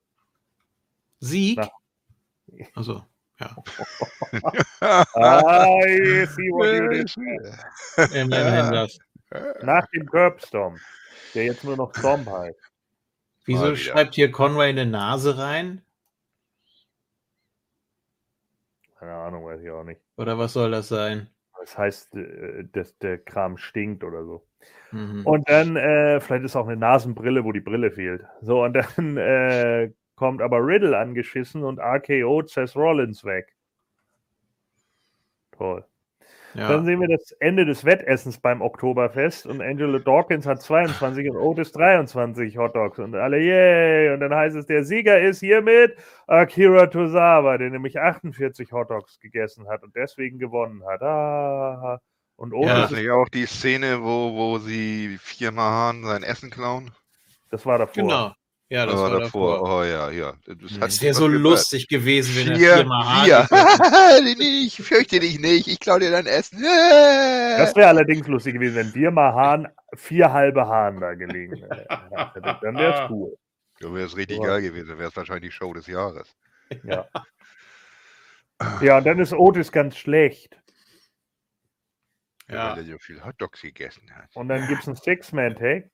[1.20, 1.58] Sieg.
[1.58, 1.68] Na.
[2.74, 3.04] Also,
[3.40, 3.56] ja.
[5.16, 8.14] I see what you did.
[8.14, 8.98] Immerhin das.
[9.62, 10.78] Nach dem Curbstomp,
[11.34, 12.58] der jetzt nur noch Stomp heißt.
[13.44, 13.76] Wieso Mal wieder.
[13.76, 15.82] schreibt hier Conway eine Nase rein?
[18.98, 20.00] Keine Ahnung, weiß ich auch nicht.
[20.16, 21.30] Oder was soll das sein?
[21.60, 24.46] Das heißt, äh, dass der Kram stinkt oder so.
[24.90, 25.26] Mhm.
[25.26, 28.24] Und dann, äh, vielleicht ist auch eine Nasenbrille, wo die Brille fehlt.
[28.40, 33.54] So, und dann äh, kommt aber Riddle angeschissen und RKO Seth Rollins weg.
[35.52, 35.84] Toll.
[36.54, 36.84] Dann ja.
[36.84, 41.72] sehen wir das Ende des Wettessens beim Oktoberfest und Angela Dawkins hat 22 und Otis
[41.72, 44.12] 23 Hotdogs und alle yay.
[44.14, 45.96] Und dann heißt es, der Sieger ist hiermit
[46.26, 51.02] Akira Tozawa, der nämlich 48 Hotdogs gegessen hat und deswegen gewonnen hat.
[51.02, 52.00] Ah.
[52.36, 52.84] Und Otis, Ja.
[52.84, 56.90] Ist nicht auch die Szene, wo, wo sie viermal Hahn sein Essen klauen?
[57.50, 58.02] das war davor.
[58.02, 58.32] Genau.
[58.70, 59.62] Ja, das war davor.
[59.62, 60.34] Oh ja, ja.
[60.46, 61.40] Das Es wäre so gehört.
[61.42, 64.34] lustig gewesen, wenn er Vier, viermal Hahn vier.
[64.38, 65.68] nee, ich fürchte dich nicht.
[65.68, 66.58] Ich klau dir dein Essen.
[67.58, 71.86] Das wäre allerdings lustig gewesen, wenn wir mal Hahn, vier halbe Hahn da gelegen hätte.
[72.62, 73.36] Dann wäre es cool.
[73.80, 74.44] Da wäre es richtig Ja.
[74.46, 74.98] geil gewesen.
[74.98, 76.36] Wäre es wahrscheinlich die Show des Jahres.
[76.84, 77.06] Ja.
[78.82, 80.60] ja, und dann ist Otis ganz schlecht.
[82.48, 82.76] Ja.
[82.76, 84.28] Weil er so viel Hotdogs gegessen hat.
[84.34, 85.90] Und dann gibt es einen Six-Man-Tag.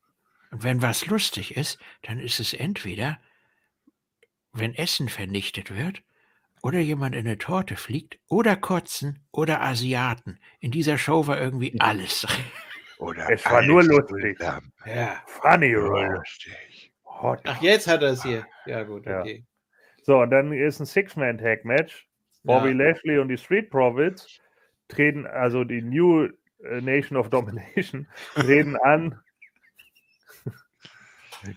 [0.57, 3.18] Wenn was lustig ist, dann ist es entweder,
[4.52, 6.02] wenn Essen vernichtet wird,
[6.62, 10.39] oder jemand in eine Torte fliegt, oder Kotzen, oder Asiaten.
[10.60, 12.26] In dieser Show war irgendwie alles.
[12.99, 14.39] Oder Es war nur lustig.
[14.39, 14.73] zusammen.
[14.86, 15.20] Ja.
[15.26, 16.15] Funny Roll.
[16.15, 16.92] lustig.
[17.05, 17.41] Hot.
[17.44, 18.47] Ach, jetzt hat er es hier.
[18.66, 19.20] Ja, gut, Ja.
[19.20, 19.44] okay.
[20.05, 22.07] So, und dann ist ein Six-Man-Tag-Match.
[22.44, 22.74] Bobby Ja.
[22.74, 24.39] Lashley und die Street Profits
[24.89, 26.28] treten, also die New
[26.62, 29.20] äh, Nation of Domination, treten an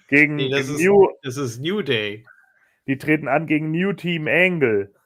[0.08, 2.26] gegen Nee, das ist, New, das ist New Day.
[2.88, 4.94] die treten an gegen New Team Angle.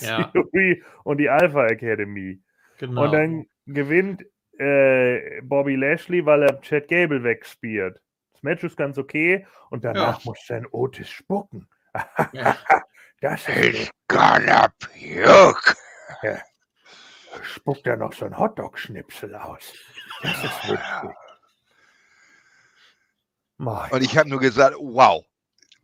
[0.00, 0.24] Ja.
[0.32, 2.40] Theory und die Alpha Academy.
[2.78, 3.04] Genau.
[3.04, 4.24] Und dann gewinnt
[4.58, 8.00] äh, Bobby Lashley, weil er Chad Gable wegspiert.
[8.32, 10.22] Das Match ist ganz okay und danach Ja.
[10.24, 11.68] muss dann Otis spucken.
[12.32, 12.56] ja.
[13.20, 15.56] Das ist gonna puke.
[17.42, 19.72] spuckt er noch so ein Hotdog-Schnipsel aus.
[20.22, 21.16] Das ist witzig.
[23.58, 25.24] Mein Und ich habe nur gesagt, wow.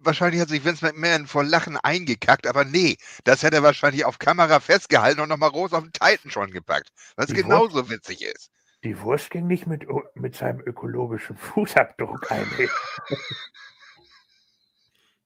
[0.05, 4.19] Wahrscheinlich hat sich Vince McMahon vor Lachen eingekackt, aber nee, das hätte er wahrscheinlich auf
[4.19, 6.89] Kamera festgehalten und nochmal groß auf den Titan schon gepackt.
[7.15, 8.51] Was Die genauso witzig ist.
[8.83, 9.87] Die Wurst ging nicht mit,
[10.17, 12.69] mit seinem ökologischen Fußabdruck einher.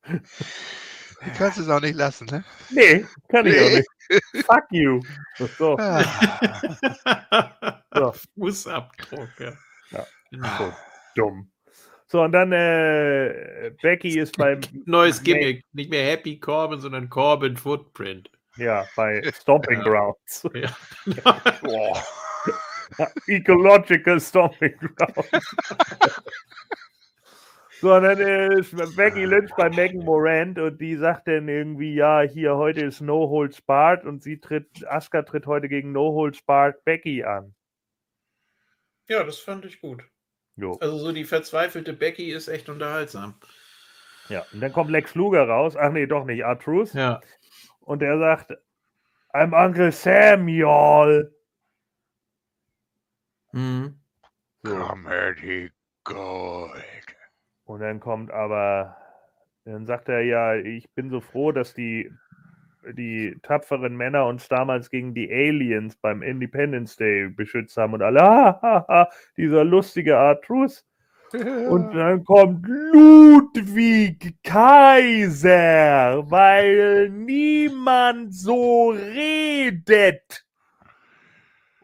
[0.04, 2.44] Du kannst es auch nicht lassen, ne?
[2.70, 3.64] Nee, kann ich Nee.
[3.64, 3.88] auch nicht.
[4.46, 5.00] Fuck you.
[5.58, 6.04] So, Ah,
[7.94, 9.52] so, Fußabdruck, ja.
[9.90, 10.06] Ja.
[10.58, 10.72] So
[11.14, 11.50] dumm.
[12.08, 15.22] So, und dann äh, Becky ist beim, Neues.
[15.22, 15.64] Gimmick.
[15.72, 18.30] Nicht mehr Happy Corbin, sondern Corbin Footprint.
[18.56, 19.84] ja, bei Stomping Ja.
[19.84, 20.42] Grounds.
[21.62, 22.02] boah.
[23.26, 25.30] Ecological Stomping Grounds.
[27.80, 28.20] so, und dann
[28.52, 33.00] ist Becky Lynch bei Megan Morant und die sagt dann irgendwie, ja, hier heute ist
[33.00, 37.54] No Holds Barred und sie tritt, Asuka tritt heute gegen No Holds Barred Becky an.
[39.08, 40.04] ja, das fand ich gut.
[40.56, 40.78] Jo.
[40.80, 43.34] Also so die verzweifelte Becky ist echt unterhaltsam.
[44.28, 45.76] Ja, und dann kommt Lex Luger raus.
[45.76, 46.94] Ach nee, doch nicht, Artruth.
[46.94, 47.20] Ja.
[47.80, 48.52] Und er sagt,
[49.32, 51.32] I'm Uncle Sam, y'all.
[53.52, 53.98] Mhm.
[54.62, 54.74] So.
[54.74, 55.70] Comedy
[56.04, 56.82] Gold.
[57.64, 58.96] Und dann kommt aber,
[59.64, 62.10] dann sagt er ja, ich bin so froh, dass die,
[62.92, 68.20] die tapferen Männer uns damals gegen die Aliens beim Independence Day beschützt haben und alle,
[68.20, 70.84] ha, ha, ha, dieser lustige Artruth.
[71.32, 80.45] Und dann kommt Ludwig Kaiser, weil niemand so redet.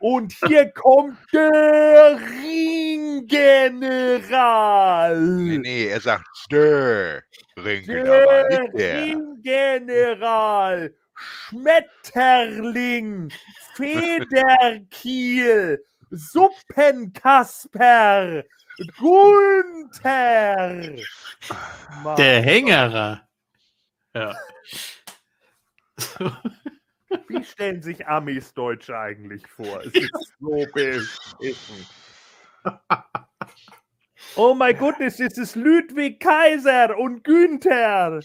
[0.03, 5.21] Und hier kommt der Ringgeneral.
[5.21, 7.23] Nee, nee, er sagt der
[7.57, 9.05] Ringgeneral, Der nicht der.
[9.05, 13.33] Ringgeneral, Schmetterling,
[13.77, 18.43] Federkiel, Suppenkasper,
[18.99, 20.97] Gunther.
[22.03, 22.17] Mann.
[22.17, 23.23] Der Hängerer.
[24.15, 24.35] Ja.
[27.29, 29.81] Wie stellen sich Amis Deutsche eigentlich vor?
[29.81, 31.87] Es ist so beschissen.
[34.37, 38.21] Oh my goodness, es ist Ludwig Kaiser und Günther.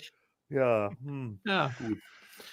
[0.49, 1.71] Ja, hm, ja.
[1.79, 1.99] gut.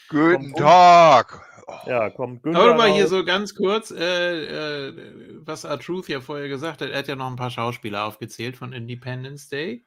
[0.09, 1.41] Guten Tag.
[1.67, 2.61] Oh, Ja, kommt Günther.
[2.61, 6.99] Aber mal hier so ganz kurz, äh, äh, was R-Truth ja vorher gesagt hat, er
[6.99, 9.87] hat ja noch ein paar Schauspieler aufgezählt von Independence Day.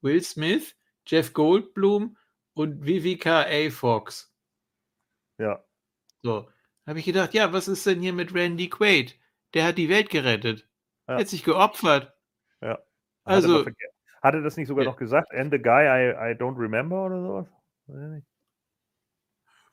[0.00, 0.74] Will Smith,
[1.06, 2.16] Jeff Goldblum
[2.54, 3.70] und Vivica A.
[3.70, 4.29] Fox.
[5.40, 5.64] Ja,
[6.22, 6.50] So,
[6.86, 9.18] habe ich gedacht, ja, was ist denn hier mit Randy Quaid?
[9.54, 10.68] Der hat die Welt gerettet.
[11.08, 11.18] Ja.
[11.18, 12.12] Hat sich geopfert.
[12.60, 12.82] Hatte
[13.24, 14.90] Also, man verge- hatte das nicht sogar Ja.
[14.90, 15.32] noch gesagt?
[15.32, 17.46] And the guy I, I don't remember oder sowas?
[17.86, 18.26] Weiß ich nicht.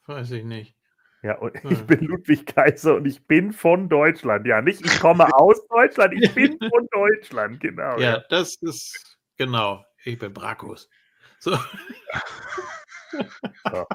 [0.05, 0.75] weiß ich nicht.
[1.23, 1.87] Ja, und ich Hm.
[1.87, 4.45] bin Ludwig Kaiser und ich bin von Deutschland.
[4.45, 7.97] Ja, nicht ich komme aus Deutschland, ich bin von Deutschland, genau.
[7.99, 9.83] Ja, das ist genau.
[10.05, 10.89] Ich bin Brakus.
[11.39, 11.57] So.
[13.71, 13.85] So.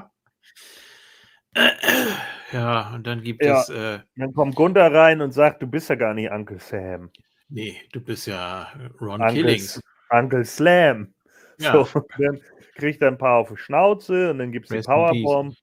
[2.51, 3.61] Ja, und dann gibt Ja.
[3.61, 7.11] es, äh, Dann kommt Gunther rein und sagt, du bist ja gar nicht Uncle Sam.
[7.49, 9.79] nee, du bist ja Ron Uncle, Killings.
[10.09, 11.13] Uncle Slam.
[11.59, 11.83] Ja.
[11.85, 12.39] So, dann
[12.75, 14.85] kriegt er ein paar auf die Schnauze und dann gibt es peace.
[14.85, 15.55] Powerbomb.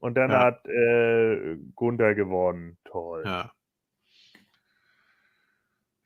[0.00, 0.40] Und dann Ja.
[0.40, 2.76] hat äh, Gunther gewonnen.
[2.84, 3.22] Toll.
[3.24, 3.50] Ja.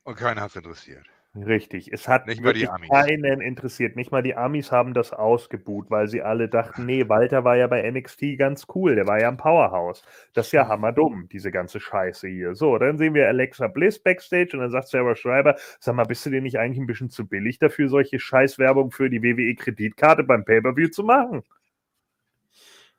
[0.05, 1.07] Und keiner hat es interessiert.
[1.37, 1.93] Richtig.
[1.93, 2.89] Es hat Nicht mal die wirklich Amis.
[2.89, 3.97] keinen interessiert.
[3.97, 7.67] Nicht mal die Amis haben das ausgebuht, weil sie alle dachten, nee, Walter war ja
[7.69, 8.97] bei NXT ganz cool.
[8.97, 10.03] Der war ja im Powerhouse.
[10.33, 12.55] Das ist ja hammerdumm, diese ganze Scheiße hier.
[12.55, 16.25] So, dann sehen wir Alexa Bliss backstage und dann sagt Sarah Schreiber, sag mal, bist
[16.27, 20.45] du dir nicht eigentlich ein bisschen zu billig dafür, solche Scheißwerbung für die WWE-Kreditkarte beim
[20.45, 21.43] Pay-Per-View zu machen?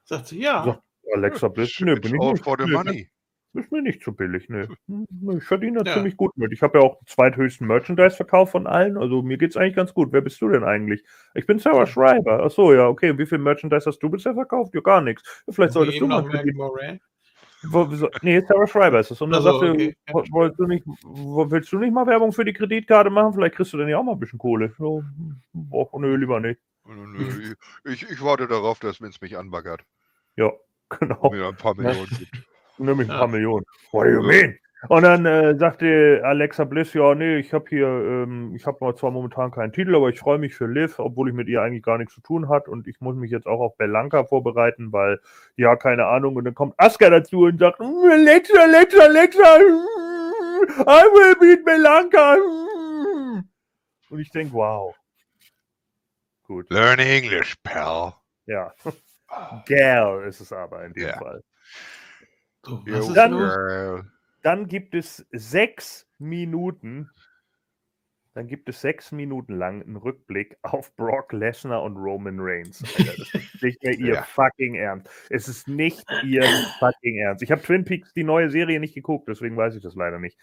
[0.05, 0.63] Sagt sie, ja.
[0.63, 0.77] So.
[1.13, 2.43] Alexa Bliss, nö, bin ich nicht.
[2.43, 3.09] for the Nö, money.
[3.53, 4.67] Ist mir nicht zu billig, ne.
[5.37, 5.95] Ich verdiene da Ja.
[5.95, 6.51] ziemlich gut mit.
[6.51, 8.95] Ich habe ja auch den zweithöchsten Merchandise-Verkauf von allen.
[8.97, 10.09] Also mir geht's eigentlich ganz gut.
[10.11, 11.03] Wer bist du denn eigentlich?
[11.33, 12.43] Ich bin Sarah Schreiber.
[12.45, 13.09] Ach so, ja, okay.
[13.09, 14.75] Und wie viel Merchandise hast du bisher verkauft?
[14.75, 15.43] Ja, gar nichts.
[15.49, 16.09] Vielleicht solltest du Eben
[16.57, 16.99] mal.
[17.63, 19.19] Wo- wieso- Nee, Sarah Schreiber ist es.
[19.21, 19.95] Und dann Ach so, sagt sie, okay.
[20.13, 23.33] Wo- wolltest du nicht, wo- willst du nicht mal Werbung für die Kreditkarte machen?
[23.33, 24.73] Vielleicht kriegst du dann ja auch mal ein bisschen Kohle.
[24.77, 25.03] So,
[25.71, 26.59] oh, nö, lieber nicht.
[26.85, 27.53] Nö,
[27.85, 29.81] Ich, ich warte darauf, dass Vince mich anbaggert
[30.37, 30.55] Ja, und
[30.99, 31.31] genau.
[31.31, 32.31] mir ein paar Millionen gibt.
[32.79, 33.19] Nämlich ein Ja.
[33.19, 33.65] paar Millionen.
[33.91, 34.57] What do you mean?
[34.87, 39.11] Und dann äh, sagte Alexa Bliss, ja, nee, ich habe hier, ähm, ich habe zwar
[39.11, 41.97] momentan keinen Titel, aber ich freue mich für Liv, obwohl ich mit ihr eigentlich gar
[41.97, 45.19] nichts zu tun hat und ich muss mich jetzt auch auf Belanca vorbereiten, weil,
[45.57, 46.37] ja, keine Ahnung.
[46.37, 52.37] Und dann kommt Asuka dazu und sagt, "Mm, Alexa, Alexa, Alexa, I will beat Belanca.
[52.37, 53.43] mm."
[54.11, 54.95] Und ich denke, wow.
[56.47, 58.13] Gut, Learn English, pal.
[58.45, 58.73] ja.
[59.67, 61.17] Gal ist es aber in dem Ja.
[61.17, 61.43] Fall.
[62.65, 64.11] So, Dann-.
[64.41, 67.09] Dann gibt es sechs Minuten.
[68.35, 72.81] Dann gibt es sechs Minuten lang einen Rückblick auf Brock Lesnar und Roman Reigns.
[72.97, 74.21] Alter, das ist nicht mehr ihr Ja.
[74.23, 75.09] fucking Ernst.
[75.29, 76.43] Es ist nicht ihr
[76.79, 77.43] fucking Ernst.
[77.43, 80.37] Ich habe Twin Peaks, die neue Serie, nicht geguckt, deswegen weiß ich das leider nicht.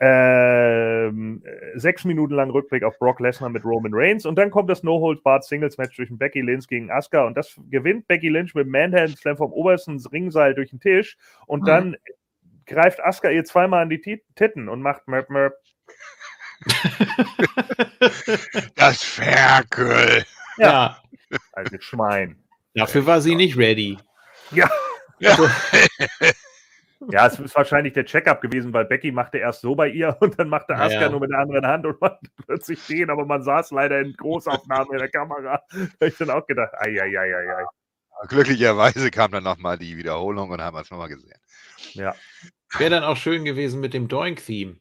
[0.00, 4.70] Ähm, äh, sechs Minuten lang Rückblick auf Brock Lesnar mit Roman Reigns und dann kommt
[4.70, 8.72] das No-Hold-Barred Singles-Match zwischen Becky Lynch gegen Asuka und das gewinnt Becky Lynch mit dem
[8.72, 11.66] Manhandle Slam vom obersten Ringseil durch den Tisch und Mhm.
[11.66, 11.96] dann
[12.66, 15.54] greift Asuka ihr zweimal an die Ti- Titten und macht Möp Möp.
[18.76, 20.24] Das Ferkel.
[20.58, 20.98] ja.
[21.52, 22.36] Altes Schwein.
[22.74, 23.98] Dafür war sie nicht ready.
[24.50, 24.70] Ja.
[25.18, 25.36] Ja.
[27.10, 30.36] Ja, es ist wahrscheinlich der Check-up gewesen, weil Becky machte erst so bei ihr und
[30.38, 31.08] dann machte Asuka ja.
[31.08, 34.92] nur mit der anderen Hand und machte plötzlich den, aber man saß leider in Großaufnahme
[34.92, 35.62] in der Kamera.
[35.70, 37.64] Da hab ich dann auch gedacht, ei, ei, ei, ei, ei.
[38.28, 41.38] Glücklicherweise kam dann nochmal die Wiederholung und haben wir es nochmal gesehen.
[41.92, 42.14] Ja.
[42.76, 44.76] Wäre dann auch schön gewesen mit dem Doink-Theme.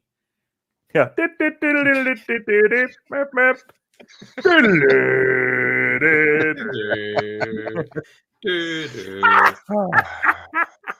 [0.93, 1.13] Ja.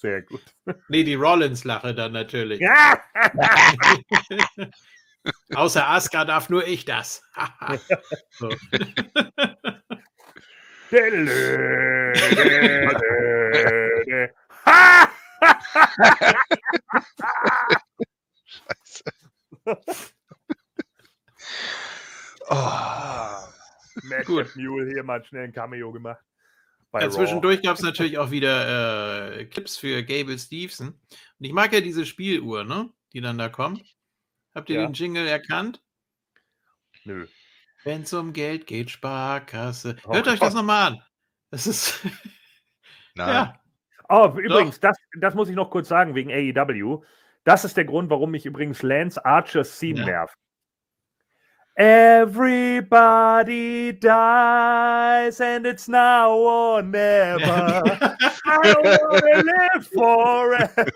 [0.00, 0.40] Sehr gut.
[0.88, 2.58] nee, die Rollins-Lache dann natürlich.
[2.58, 2.98] Ja.
[5.54, 7.22] Außer Asuka darf nur ich das.
[8.30, 8.48] so.
[18.46, 19.04] Scheiße.
[22.48, 22.66] Oh.
[24.04, 24.56] Matt Gut.
[24.56, 26.24] Mule hier mal schnell ein Cameo gemacht.
[26.92, 30.88] Bei Ja, zwischendurch gab es natürlich auch wieder äh, Clips für Gable Stevenson.
[30.88, 30.98] Und
[31.46, 32.90] ich mag ja diese Spieluhr, ne?
[33.12, 33.82] Die dann da kommt.
[34.54, 34.86] Habt ihr Ja.
[34.86, 35.80] den Jingle erkannt?
[37.04, 37.26] Nö.
[37.84, 39.96] Wenn es um Geld geht, Sparkasse.
[40.04, 40.48] Oh Hört euch Gott.
[40.48, 41.02] das nochmal an.
[41.50, 42.00] Das ist.
[43.14, 43.28] Nein.
[43.28, 43.60] ja.
[44.08, 47.02] Oh, übrigens, das, das muss ich noch kurz sagen wegen AEW.
[47.44, 50.04] Das ist der Grund, warum mich übrigens Lance Archers Theme Ja.
[50.06, 50.34] nervt.
[51.80, 52.92] Everybody
[53.92, 57.40] dies and it's now or never.
[58.44, 60.90] I wanna live forever.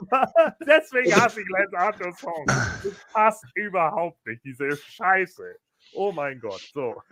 [0.66, 2.44] Deswegen hasse ich Lance Archers Song.
[2.46, 5.54] Das passt überhaupt nicht, diese Scheiße.
[5.94, 7.02] Oh mein Gott, so.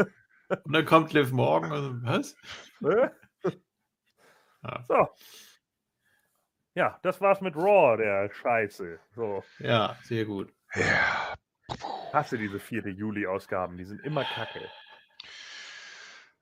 [0.65, 1.73] Und dann kommt Liv Morgan.
[1.73, 2.37] Und, was?
[4.87, 5.09] So.
[6.75, 9.01] Ja, das war's mit Raw, der Scheiße.
[9.17, 9.43] So.
[9.61, 10.53] Ja, sehr gut.
[10.75, 11.37] Ja.
[12.13, 12.89] Hasse diese 4.
[12.89, 14.61] Juli-Ausgaben, die sind immer kacke.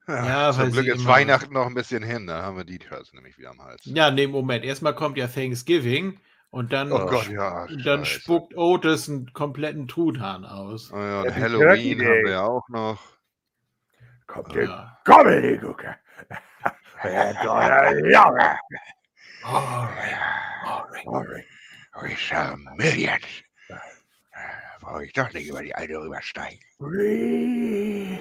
[0.08, 3.12] Ja, Zum weil Glück ist Weihnachten noch ein bisschen hin, da haben wir die Shirts
[3.12, 3.82] nämlich wieder am Hals.
[3.84, 4.64] Ja, nee, Moment.
[4.64, 6.18] Erstmal kommt ja Thanksgiving
[6.50, 7.66] und dann, Oh Gott, ja.
[7.84, 8.20] dann scheiße.
[8.20, 10.90] spuckt Otis einen kompletten Truthahn aus.
[10.92, 12.24] Oh ja, und Happy Halloween Turkey haben Day.
[12.24, 13.00] wir ja auch noch.
[14.26, 14.98] Kommt Ja.
[15.04, 15.94] Comedy gucken.
[17.02, 18.36] We're gonna love
[21.38, 21.44] it.
[22.02, 23.24] We sell millions.
[24.90, 26.58] Brauche ich doch nicht über die alte rübersteigen.
[26.80, 28.16] Please,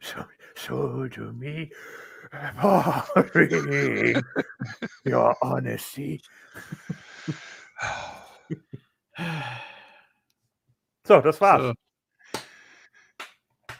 [0.00, 0.24] so,
[0.54, 1.68] so to me,
[2.58, 4.22] boring,
[5.04, 6.22] your honesty.
[11.06, 11.62] So, das war's.
[11.62, 11.74] So.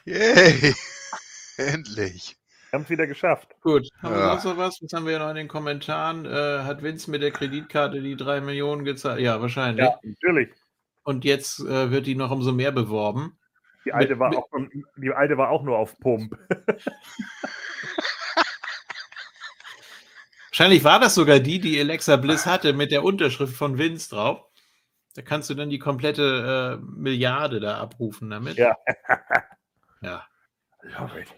[0.05, 0.75] Yay!
[1.57, 2.37] Endlich.
[2.71, 3.49] Wir haben es wieder geschafft.
[3.63, 4.33] Gut, haben wir Ja.
[4.33, 4.79] sonst noch was?
[4.83, 6.27] Was haben wir noch in den Kommentaren?
[6.27, 9.21] Äh, hat Vince mit der Kreditkarte die drei Millionen gezahlt?
[9.21, 9.87] Ja, wahrscheinlich.
[9.87, 10.51] Ja, natürlich.
[11.09, 13.39] Und jetzt äh, wird die noch umso mehr beworben.
[13.87, 14.49] Die alte, Mit- war mit- auch,
[14.99, 16.37] die alte war auch nur auf Pump.
[20.51, 24.45] Wahrscheinlich war das sogar die, die Alexa Bliss hatte, mit der Unterschrift von Vince drauf.
[25.15, 28.59] Da kannst du dann die komplette äh, Milliarde da abrufen damit.
[28.59, 28.77] Ja.
[30.03, 30.27] Ja.
[30.83, 31.35] Love it.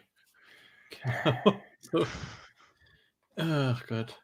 [1.80, 2.04] so.
[3.36, 4.20] Ach Gott.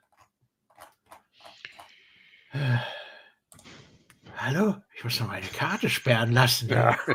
[4.37, 4.77] Hallo?
[4.95, 6.69] Ich muss noch meine Karte sperren lassen.
[6.69, 6.97] Ja.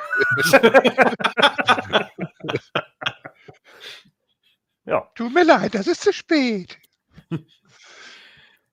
[4.84, 6.78] Ja, Tut mir leid, das ist zu spät.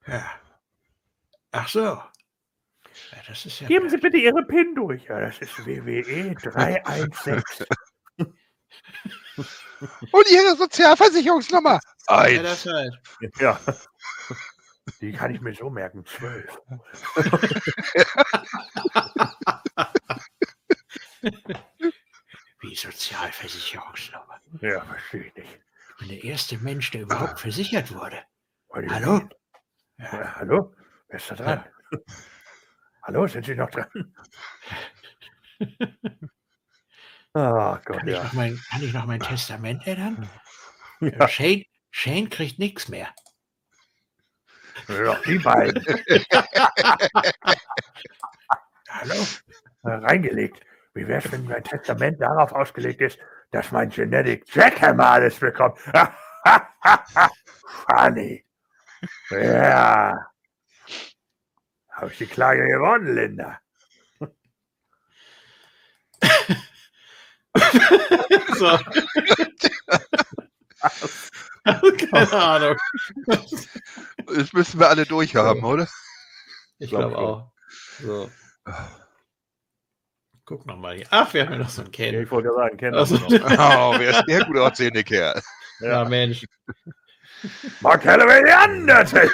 [0.07, 0.25] Ja.
[1.51, 1.79] Ach so.
[1.79, 2.11] Ja,
[3.27, 3.67] das ist ja.
[3.67, 5.03] geben Sie bitte Ihre PIN durch.
[5.05, 7.65] Ja, das ist WWE 316.
[10.11, 11.79] Und Ihre Sozialversicherungsnummer?
[12.09, 12.43] Ja, Eins.
[12.43, 12.93] das halt.
[13.39, 13.59] Ja.
[15.01, 16.05] Die kann ich mir so merken.
[16.05, 16.59] 12.
[22.61, 24.41] Wie Sozialversicherungsnummer.
[24.61, 25.59] Ja, verstehe ich nicht.
[25.91, 28.23] Ich bin der erste Mensch, der überhaupt versichert wurde.
[28.73, 29.13] Hallo?
[29.17, 29.29] mean?
[29.97, 30.73] Ja, hallo?
[31.07, 31.65] Wer ist da dran?
[33.03, 33.87] Hallo, sind Sie noch dran?
[37.35, 38.23] Ah Gott, Kann ich, ja.
[38.23, 40.27] noch mein, kann ich noch mein Testament ändern?
[40.99, 43.13] Ja, Shane, Shane kriegt nichts mehr.
[44.87, 45.83] Ja, die beiden.
[48.89, 49.13] Hallo?
[49.83, 50.59] Äh, reingelegt.
[50.93, 53.17] Wie wäre es, wenn mein Testament darauf ausgelegt ist,
[53.51, 55.77] dass mein Genetic Jackhammer alles bekommt?
[57.87, 58.43] Funny.
[59.31, 60.27] Ja.
[61.91, 63.59] Habe ich die Klage gewonnen, Linda?
[68.57, 68.77] So.
[72.11, 72.77] Keine Ahnung.
[74.27, 75.87] Das müssen wir alle durchhaben, oder?
[76.79, 77.51] Ich Glaub glaube auch.
[78.01, 78.31] So.
[80.45, 81.07] Guck noch mal hier.
[81.11, 82.23] Ach, wir haben ja noch so einen Ja, Ken.
[82.23, 83.15] ich wollte ja sagen, kennen Also.
[83.27, 85.41] Oh, wer ist der gut aussehende Kerl?
[85.79, 86.45] ja, Mensch.
[87.81, 89.29] Mark the Undertaker.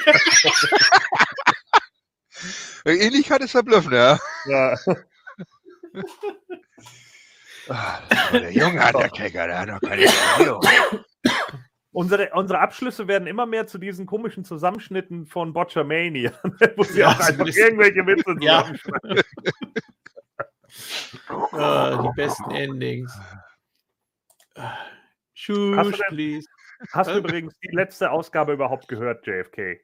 [2.86, 4.20] Ähnlichkeit ist verblüffend, ja.
[4.46, 4.78] Ja.
[7.68, 10.06] War der junge Undertaker, der hat noch keine
[10.38, 10.62] Ahnung.
[11.92, 16.32] Unsere, unsere Abschlüsse werden immer mehr zu diesen komischen Zusammenschnitten von Botchamania,
[16.76, 18.64] wo sie Ja, auch einfach irgendwelche Witze Ja.
[18.66, 19.24] zusammenschneiden.
[21.54, 23.18] Ah, die besten Endings.
[24.56, 26.48] Ah, Hast du Schuss, denn- please.
[26.92, 29.80] Hast du übrigens die letzte Ausgabe überhaupt gehört, JFK?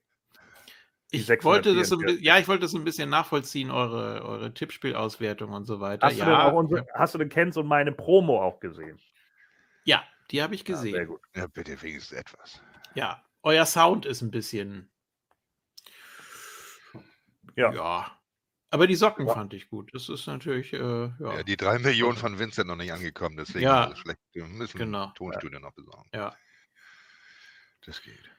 [1.13, 2.05] Ich wollte das so ein 644.
[2.07, 6.07] bisschen, ja, ich wollte das ein bisschen nachvollziehen, eure, eure Tippspielauswertung und so weiter.
[6.07, 8.99] Hast, du denn ja, auch unsere, hast du den Kens und meine Promo auch gesehen?
[9.83, 11.07] ja, die habe ich Ja, sehr gesehen.
[11.07, 11.21] gut.
[11.35, 12.61] Ja, bitte wenigstens etwas.
[12.95, 14.89] Ja, euer Sound ist ein bisschen.
[17.57, 17.73] Ja.
[17.73, 18.17] Ja.
[18.69, 19.33] Aber die Socken Ja.
[19.33, 19.93] fand ich gut.
[19.93, 21.11] Das ist natürlich, äh, ja.
[21.19, 23.83] Ja, die drei Millionen von Vincent noch nicht angekommen, deswegen Ja.
[23.85, 24.19] ist es schlecht.
[24.31, 25.11] Wir müssen Genau.
[25.15, 26.09] Tonstudio noch besorgen.
[26.13, 26.33] ja.
[27.85, 28.29] Das geht.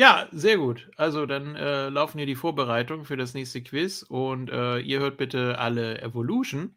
[0.00, 0.90] Ja, sehr gut.
[0.96, 5.18] Also dann äh, laufen hier die Vorbereitungen für das nächste Quiz und äh, ihr hört
[5.18, 6.74] bitte alle Evolution.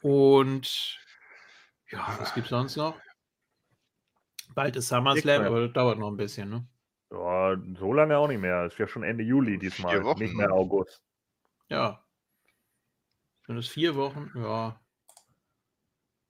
[0.00, 1.00] Und
[1.90, 3.00] ja, was gibt's sonst noch?
[4.54, 6.64] Bald ist SummerSlam, aber das dauert noch ein bisschen, ne?
[7.10, 8.66] Ja, so lange auch nicht mehr.
[8.66, 10.54] Ist ja schon Ende Juli diesmal, Vier Wochen, nicht mehr ne?
[10.54, 11.02] August.
[11.68, 12.00] Ja.
[13.48, 14.30] Sind es vier Wochen?
[14.36, 14.80] Ja.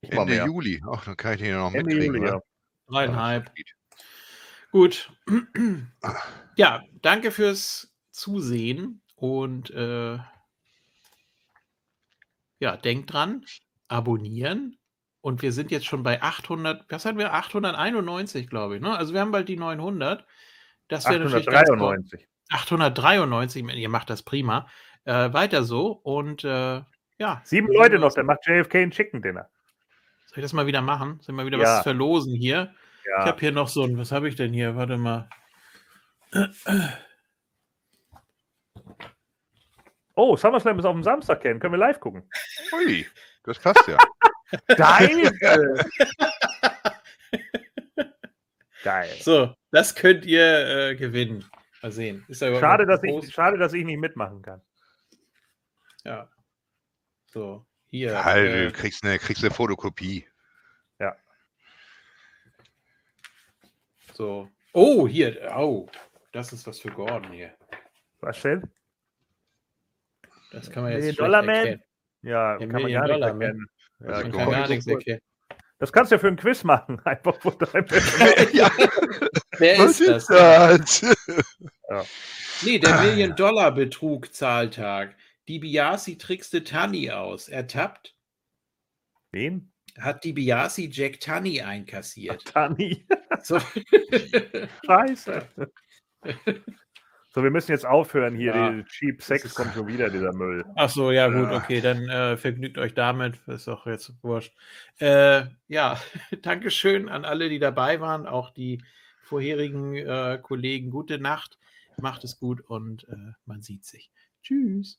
[0.00, 0.46] Ende.
[0.46, 0.82] Juli.
[0.90, 2.14] Ach, dann kann ich den ja noch Ende mitkriegen.
[2.14, 2.36] Juli, oder?
[2.36, 2.42] ja.
[2.88, 3.52] Dreieinhalb.
[4.76, 5.10] Gut.
[6.58, 10.18] Ja, danke fürs Zusehen und äh,
[12.58, 13.44] ja, denkt dran,
[13.88, 14.78] abonnieren.
[15.20, 17.34] Und wir sind jetzt schon bei 800, was hatten wir?
[17.34, 18.80] 891, glaube ich.
[18.80, 18.96] Ne?
[18.96, 20.26] Also wir haben bald die 900.
[20.88, 21.78] Das wäre natürlich ganz toll.
[21.78, 22.26] 893.
[22.48, 24.66] 893, ihr macht das prima.
[25.04, 26.80] Äh, weiter so und äh,
[27.18, 27.42] ja.
[27.44, 29.50] Sieben Leute noch, dann macht JFK ein Chicken Dinner.
[30.26, 31.18] Soll ich das mal wieder machen?
[31.20, 31.64] Soll ich mal wieder Ja.
[31.64, 32.74] was verlosen hier?
[33.06, 34.74] Ich Ja, habe hier noch so ein, was habe ich denn hier?
[34.74, 35.28] Warte mal.
[40.16, 41.60] Oh, SummerSlam ist auf dem Samstag, Ken.
[41.60, 42.28] Können wir live gucken?
[42.72, 43.06] Ui,
[43.44, 43.98] das passt ja.
[44.76, 45.30] Geil!
[48.82, 49.16] Geil.
[49.20, 51.44] So, das könnt ihr äh, gewinnen.
[51.82, 52.24] Mal sehen.
[52.28, 53.28] Ist da Schade dass, groß?
[53.28, 54.62] ich, schade, dass ich nicht mitmachen kann.
[56.04, 56.28] Ja.
[57.26, 58.24] So, hier.
[58.24, 60.26] Halt, äh, du kriegst eine, kriegst eine Fotokopie.
[64.16, 64.48] So.
[64.72, 65.52] Oh, hier.
[65.56, 65.88] Oh,
[66.32, 67.54] das ist was für Gordon hier.
[68.20, 68.68] Was denn?
[70.52, 71.48] Das kann man jetzt Man?
[71.48, 71.82] erkennen.
[72.22, 73.42] Ja, Der kann man gar Dollar nicht Man.
[73.42, 73.66] erkennen.
[74.00, 75.20] Ja, Also kann gar nichts erkennen.
[75.78, 77.00] das kannst du ja für ein Quiz machen.
[77.04, 77.86] Einfach wo dein
[78.52, 78.70] ja,
[79.58, 81.00] Wer was ist das?
[81.88, 82.08] das?
[82.62, 85.14] Nee, der Million-Dollar-Betrug-Zahltag.
[85.48, 87.48] DiBiase trickste Tanni aus.
[87.48, 88.14] Ertappt
[89.32, 89.72] Wen?
[90.00, 92.44] Hat DiBiase Jack Tanni einkassiert.
[92.44, 93.04] Tani.
[93.42, 93.58] So.
[94.86, 95.46] Scheiße.
[97.28, 98.54] So, wir müssen jetzt aufhören hier.
[98.56, 98.70] Ja.
[98.70, 100.64] Die Cheap Sex kommt schon wieder, dieser Müll.
[100.74, 101.56] Ach so, ja gut, Ja.
[101.58, 103.38] okay, dann äh, vergnügt euch damit.
[103.46, 104.54] Ist doch jetzt wurscht.
[105.00, 106.00] Äh, ja,
[106.42, 108.82] Dankeschön an alle, die dabei waren, auch die
[109.22, 110.90] vorherigen äh, Kollegen.
[110.90, 111.58] Gute Nacht,
[111.98, 114.10] macht es gut und äh, man sieht sich.
[114.42, 114.98] Tschüss.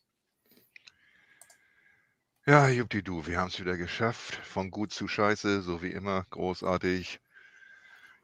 [2.48, 4.36] Ja, du, wir haben es wieder geschafft.
[4.36, 6.26] Von gut zu scheiße, so wie immer.
[6.30, 7.20] Großartig.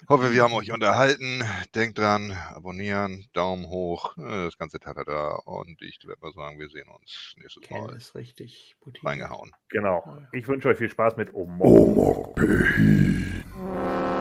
[0.07, 1.43] Hoffe, wir haben euch unterhalten.
[1.75, 5.41] Denkt dran, abonnieren, Daumen hoch, äh, das ganze Tatata.
[5.43, 7.97] Und ich werde mal sagen, wir sehen uns nächstes Ken Mal.
[7.97, 8.77] ist richtig.
[8.79, 9.05] Putin.
[9.05, 9.51] Reingehauen.
[9.67, 10.17] Genau.
[10.31, 12.33] Ich wünsche euch viel Spaß mit Omo.
[12.37, 14.12] Omapehi.